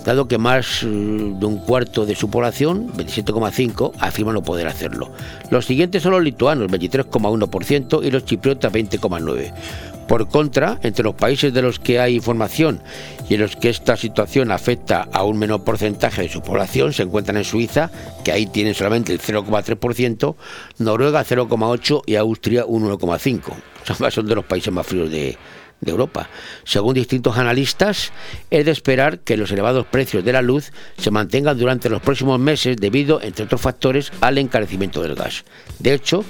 dado 0.04 0.26
que 0.28 0.38
más 0.38 0.82
eh, 0.82 0.86
de 0.86 1.46
un 1.46 1.58
cuarto 1.58 2.06
de 2.06 2.14
su 2.14 2.30
población, 2.30 2.92
27,5, 2.94 3.92
afirman 3.98 4.34
no 4.34 4.42
poder 4.42 4.66
hacerlo. 4.68 5.10
Los 5.50 5.66
siguientes 5.66 6.02
son 6.02 6.12
los 6.12 6.22
lituanos, 6.22 6.68
23,1%, 6.70 8.04
y 8.04 8.10
los 8.10 8.24
chipriotas, 8.24 8.72
20,9%. 8.72 9.52
Por 10.08 10.26
contra, 10.28 10.78
entre 10.84 11.04
los 11.04 11.14
países 11.14 11.52
de 11.52 11.60
los 11.60 11.78
que 11.78 12.00
hay 12.00 12.14
información 12.14 12.80
y 13.28 13.34
en 13.34 13.42
los 13.42 13.56
que 13.56 13.68
esta 13.68 13.94
situación 13.94 14.50
afecta 14.50 15.06
a 15.12 15.22
un 15.24 15.38
menor 15.38 15.64
porcentaje 15.64 16.22
de 16.22 16.30
su 16.30 16.40
población 16.40 16.94
se 16.94 17.02
encuentran 17.02 17.36
en 17.36 17.44
Suiza, 17.44 17.90
que 18.24 18.32
ahí 18.32 18.46
tienen 18.46 18.72
solamente 18.72 19.12
el 19.12 19.20
0,3%, 19.20 20.34
Noruega 20.78 21.22
0,8% 21.26 22.04
y 22.06 22.14
Austria 22.16 22.64
un 22.64 22.84
1,5%. 22.88 23.52
Son- 23.84 24.10
Son 24.10 24.26
de 24.26 24.34
los 24.34 24.46
países 24.46 24.72
más 24.72 24.86
fríos 24.86 25.10
de, 25.10 25.36
de 25.80 25.90
Europa. 25.90 26.28
Según 26.64 26.94
distintos 26.94 27.38
analistas, 27.38 28.12
es 28.50 28.64
de 28.64 28.70
esperar 28.70 29.20
que 29.20 29.36
los 29.36 29.50
elevados 29.50 29.86
precios 29.86 30.24
de 30.24 30.32
la 30.32 30.42
luz 30.42 30.72
se 30.96 31.10
mantengan 31.10 31.58
durante 31.58 31.88
los 31.88 32.02
próximos 32.02 32.38
meses 32.40 32.76
debido, 32.76 33.20
entre 33.22 33.44
otros 33.44 33.60
factores, 33.60 34.12
al 34.20 34.38
encarecimiento 34.38 35.02
del 35.02 35.14
gas. 35.14 35.44
De 35.78 35.94
hecho, 35.94 36.24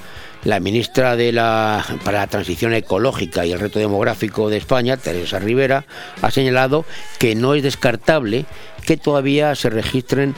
la 0.45 0.61
ministra 0.61 1.17
de 1.17 1.33
la, 1.33 1.85
para 2.05 2.19
la 2.19 2.27
Transición 2.27 2.73
Ecológica 2.73 3.45
y 3.45 3.53
el 3.53 3.61
Reto 3.61 3.79
Demográfico 3.79 4.51
de 4.51 4.59
España, 4.59 4.97
Teresa 4.97 5.39
Rivera, 5.39 5.85
ha 6.23 6.31
señalado 6.31 6.85
que 7.19 7.35
no 7.35 7.55
es 7.55 7.63
descartable 7.63 8.45
que 8.87 8.97
todavía 8.97 9.55
se 9.55 9.71
registren 9.71 10.35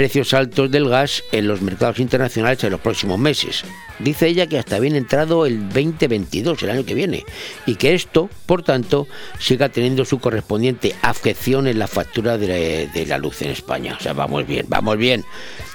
precios 0.00 0.32
altos 0.32 0.70
del 0.70 0.88
gas 0.88 1.22
en 1.30 1.46
los 1.46 1.60
mercados 1.60 1.98
internacionales 1.98 2.64
en 2.64 2.70
los 2.70 2.80
próximos 2.80 3.18
meses. 3.18 3.64
Dice 3.98 4.28
ella 4.28 4.46
que 4.46 4.58
hasta 4.58 4.78
bien 4.78 4.96
entrado 4.96 5.44
el 5.44 5.68
2022, 5.68 6.62
el 6.62 6.70
año 6.70 6.86
que 6.86 6.94
viene, 6.94 7.26
y 7.66 7.74
que 7.74 7.92
esto, 7.92 8.30
por 8.46 8.62
tanto, 8.62 9.06
siga 9.38 9.68
teniendo 9.68 10.06
su 10.06 10.18
correspondiente 10.18 10.94
afección 11.02 11.66
en 11.66 11.78
la 11.78 11.86
factura 11.86 12.38
de, 12.38 12.88
la 13.06 13.18
luz 13.18 13.42
en 13.42 13.50
España. 13.50 13.94
O 14.00 14.02
sea, 14.02 14.14
vamos 14.14 14.46
bien, 14.46 14.64
vamos 14.70 14.96
bien. 14.96 15.22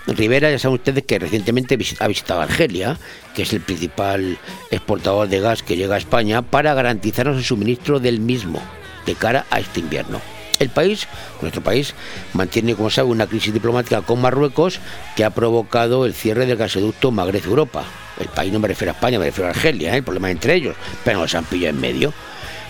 Rivera, 0.07 0.49
ya 0.49 0.57
saben 0.57 0.79
ustedes 0.79 1.03
que 1.03 1.19
recientemente 1.19 1.77
ha 1.99 2.07
visitado 2.07 2.41
Argelia, 2.41 2.97
que 3.35 3.43
es 3.43 3.53
el 3.53 3.61
principal 3.61 4.39
exportador 4.71 5.27
de 5.27 5.39
gas 5.39 5.61
que 5.61 5.77
llega 5.77 5.93
a 5.93 5.99
España, 5.99 6.41
para 6.41 6.73
garantizarnos 6.73 7.37
el 7.37 7.43
suministro 7.43 7.99
del 7.99 8.19
mismo 8.19 8.59
de 9.05 9.13
cara 9.13 9.45
a 9.51 9.59
este 9.59 9.81
invierno. 9.81 10.19
El 10.59 10.69
país, 10.69 11.07
nuestro 11.41 11.61
país, 11.61 11.93
mantiene, 12.33 12.75
como 12.75 12.89
sabe, 12.89 13.09
una 13.09 13.27
crisis 13.27 13.53
diplomática 13.53 14.01
con 14.01 14.21
Marruecos 14.21 14.79
que 15.15 15.25
ha 15.25 15.29
provocado 15.29 16.05
el 16.05 16.13
cierre 16.13 16.45
del 16.45 16.57
gasoducto 16.57 17.11
Magreb-Europa. 17.11 17.83
El 18.19 18.27
país 18.27 18.53
no 18.53 18.59
me 18.59 18.69
refiero 18.69 18.91
a 18.91 18.95
España, 18.95 19.19
me 19.19 19.25
refiero 19.25 19.47
a 19.47 19.51
Argelia, 19.51 19.93
¿eh? 19.93 19.97
el 19.97 20.03
problema 20.03 20.31
entre 20.31 20.55
ellos, 20.55 20.75
pero 21.03 21.19
nos 21.19 21.35
han 21.35 21.43
pillado 21.43 21.75
en 21.75 21.81
medio. 21.81 22.13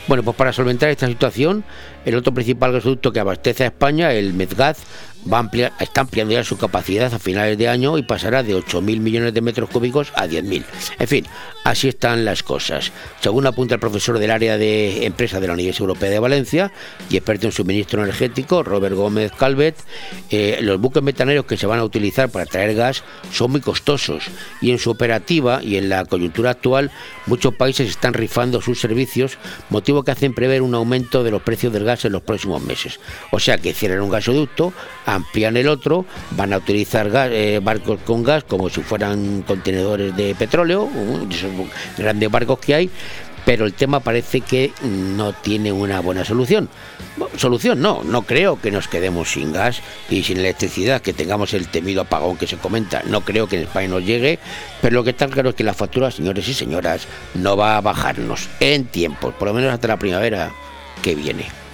Bueno, 0.08 0.24
pues 0.24 0.36
para 0.36 0.54
solventar 0.54 0.90
esta 0.90 1.08
situación, 1.08 1.64
el 2.06 2.16
otro 2.16 2.34
principal 2.34 2.72
gasoducto 2.72 3.12
que 3.12 3.20
abastece 3.20 3.64
a 3.64 3.68
España, 3.68 4.14
el 4.14 4.34
Medgaz, 4.34 4.78
va 5.32 5.38
a 5.38 5.40
ampliar, 5.42 5.74
está 5.80 6.02
ampliando 6.02 6.34
ya 6.34 6.44
su 6.44 6.58
capacidad 6.58 7.14
a 7.14 7.20
finales 7.20 7.58
de 7.58 7.68
año 7.68 7.98
y 7.98 8.04
pasará 8.04 8.44
de 8.44 8.56
8.000 8.56 9.00
millones 9.00 9.34
de 9.34 9.42
metros 9.42 9.70
cúbicos 9.70 10.12
a 10.16 10.28
10.000. 10.28 10.64
En 11.00 11.08
fin, 11.08 11.26
así 11.64 11.88
están 11.88 12.26
las 12.26 12.44
cosas. 12.44 12.92
Según 13.22 13.48
apunta 13.48 13.76
el 13.76 13.80
profesor 13.80 14.20
del 14.20 14.32
área 14.32 14.58
de 14.58 15.06
empresa 15.06 15.40
de 15.40 15.48
la 15.48 15.54
Universidad 15.54 15.90
Europea 15.90 16.10
de 16.10 16.20
Valencia 16.20 16.72
y 17.10 17.18
experto 17.18 17.48
en 17.48 17.54
suministro 17.54 18.04
energético, 18.04 18.64
Robert 18.64 18.96
Gómez 18.96 19.32
Calvet, 19.32 19.76
eh, 20.30 20.60
los 20.62 20.80
buques 20.80 21.02
metaneros 21.02 21.46
que 21.46 21.58
se 21.58 21.66
van 21.66 21.80
a 21.80 21.84
utilizar 21.84 22.30
para 22.30 22.46
traer 22.46 22.76
gas 22.76 23.04
son 23.32 23.52
muy 23.52 23.62
costosos 23.62 24.26
y 24.62 24.72
en 24.72 24.80
su 24.80 24.92
operativa 24.92 25.64
y 25.64 25.78
en 25.78 25.90
la 25.90 26.06
coyuntura 26.06 26.52
actual 26.52 26.92
muchos 27.26 27.56
países 27.56 27.90
están 27.90 28.14
rifando 28.14 28.62
sus 28.62 28.80
servicios, 28.80 29.38
motivo 29.70 30.04
que 30.04 30.12
hacen 30.12 30.34
prever 30.34 30.62
un 30.62 30.76
aumento 30.76 31.24
de 31.24 31.32
los 31.32 31.42
precios 31.42 31.74
del 31.74 31.84
gas 31.84 31.95
en 32.04 32.12
los 32.12 32.24
próximos 32.24 32.62
meses. 32.62 33.00
O 33.32 33.40
sea 33.40 33.58
que 33.58 33.74
cierran 33.74 34.02
un 34.02 34.10
gasoducto, 34.10 34.74
amplían 35.06 35.56
el 35.56 35.70
otro, 35.70 36.06
van 36.32 36.52
a 36.52 36.58
utilizar 36.58 37.10
eh, 37.14 37.60
barcos 37.64 38.00
con 38.06 38.24
gas 38.24 38.44
como 38.44 38.70
si 38.70 38.82
fueran 38.82 39.44
contenedores 39.44 40.16
de 40.16 40.36
petróleo, 40.36 40.90
grandes 41.98 42.30
barcos 42.30 42.60
que 42.60 42.76
hay, 42.76 42.90
pero 43.46 43.66
el 43.66 43.74
tema 43.74 44.00
parece 44.00 44.42
que 44.42 44.74
no 44.82 45.32
tiene 45.34 45.72
una 45.72 46.02
buena 46.02 46.26
solución. 46.26 46.68
Solución 47.38 47.80
no, 47.80 48.04
no 48.04 48.24
creo 48.24 48.60
que 48.60 48.72
nos 48.72 48.88
quedemos 48.88 49.32
sin 49.32 49.54
gas 49.54 49.82
y 50.10 50.24
sin 50.24 50.40
electricidad, 50.40 51.02
que 51.02 51.14
tengamos 51.14 51.54
el 51.54 51.68
temido 51.68 52.02
apagón 52.02 52.38
que 52.38 52.48
se 52.48 52.58
comenta. 52.58 53.04
No 53.06 53.22
creo 53.22 53.48
que 53.48 53.58
en 53.58 53.64
España 53.64 53.88
nos 53.88 54.04
llegue, 54.04 54.40
pero 54.82 54.96
lo 54.96 55.04
que 55.04 55.12
está 55.12 55.28
claro 55.28 55.50
es 55.50 55.56
que 55.56 55.64
la 55.64 55.74
factura, 55.74 56.12
señores 56.12 56.48
y 56.50 56.54
señoras, 56.54 57.08
no 57.36 57.56
va 57.56 57.78
a 57.78 57.82
bajarnos 57.82 58.50
en 58.60 58.86
tiempos, 58.86 59.34
por 59.36 59.48
lo 59.48 59.54
menos 59.54 59.72
hasta 59.72 59.88
la 59.88 60.00
primavera 60.00 60.52
que 61.02 61.14
viene. 61.14 61.65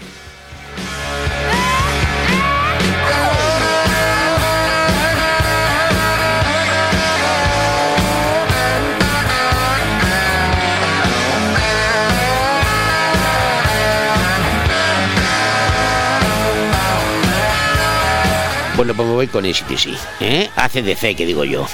Bueno, 18.81 18.95
pues 18.95 19.07
me 19.07 19.13
voy 19.13 19.27
con 19.27 19.45
ACDC, 19.45 19.95
¿eh? 20.21 20.49
ACDC, 20.55 21.15
que 21.15 21.27
digo 21.27 21.45
yo. 21.45 21.67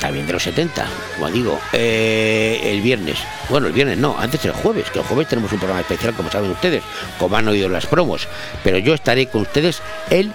También 0.00 0.26
de 0.26 0.32
los 0.32 0.42
70, 0.42 0.86
como 1.14 1.30
digo. 1.30 1.60
Eh, 1.72 2.60
el 2.64 2.80
viernes. 2.80 3.18
Bueno, 3.48 3.66
el 3.66 3.72
viernes 3.72 3.98
no, 3.98 4.16
antes 4.18 4.44
el 4.46 4.52
jueves, 4.52 4.90
que 4.90 4.98
el 4.98 5.04
jueves 5.04 5.28
tenemos 5.28 5.52
un 5.52 5.58
programa 5.58 5.80
especial, 5.80 6.14
como 6.14 6.30
saben 6.30 6.50
ustedes, 6.50 6.82
como 7.18 7.36
han 7.36 7.46
oído 7.48 7.68
las 7.68 7.86
promos. 7.86 8.26
Pero 8.64 8.78
yo 8.78 8.94
estaré 8.94 9.26
con 9.26 9.42
ustedes 9.42 9.82
el 10.08 10.32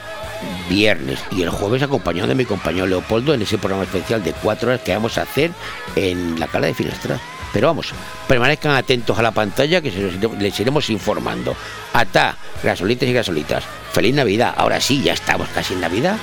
viernes 0.70 1.20
y 1.32 1.42
el 1.42 1.50
jueves 1.50 1.82
acompañado 1.82 2.28
de 2.28 2.36
mi 2.36 2.46
compañero 2.46 2.88
Leopoldo 2.88 3.34
en 3.34 3.42
ese 3.42 3.58
programa 3.58 3.84
especial 3.84 4.24
de 4.24 4.34
cuatro 4.34 4.70
horas 4.70 4.82
que 4.82 4.94
vamos 4.94 5.18
a 5.18 5.24
hacer 5.24 5.52
en 5.96 6.40
la 6.40 6.48
cala 6.48 6.68
de 6.68 6.74
Finestrat. 6.74 7.20
Pero 7.54 7.68
vamos, 7.68 7.94
permanezcan 8.28 8.76
atentos 8.76 9.18
a 9.18 9.22
la 9.22 9.32
pantalla 9.32 9.82
que 9.82 9.90
les 10.40 10.60
iremos 10.60 10.90
informando. 10.90 11.56
Ata, 11.94 12.36
gasolitas 12.62 13.08
y 13.08 13.14
gasolitas. 13.14 13.64
Feliz 13.94 14.14
Navidad. 14.14 14.54
Ahora 14.58 14.82
sí, 14.82 15.02
ya 15.02 15.14
estamos 15.14 15.48
casi 15.50 15.74
en 15.74 15.80
Navidad. 15.80 16.18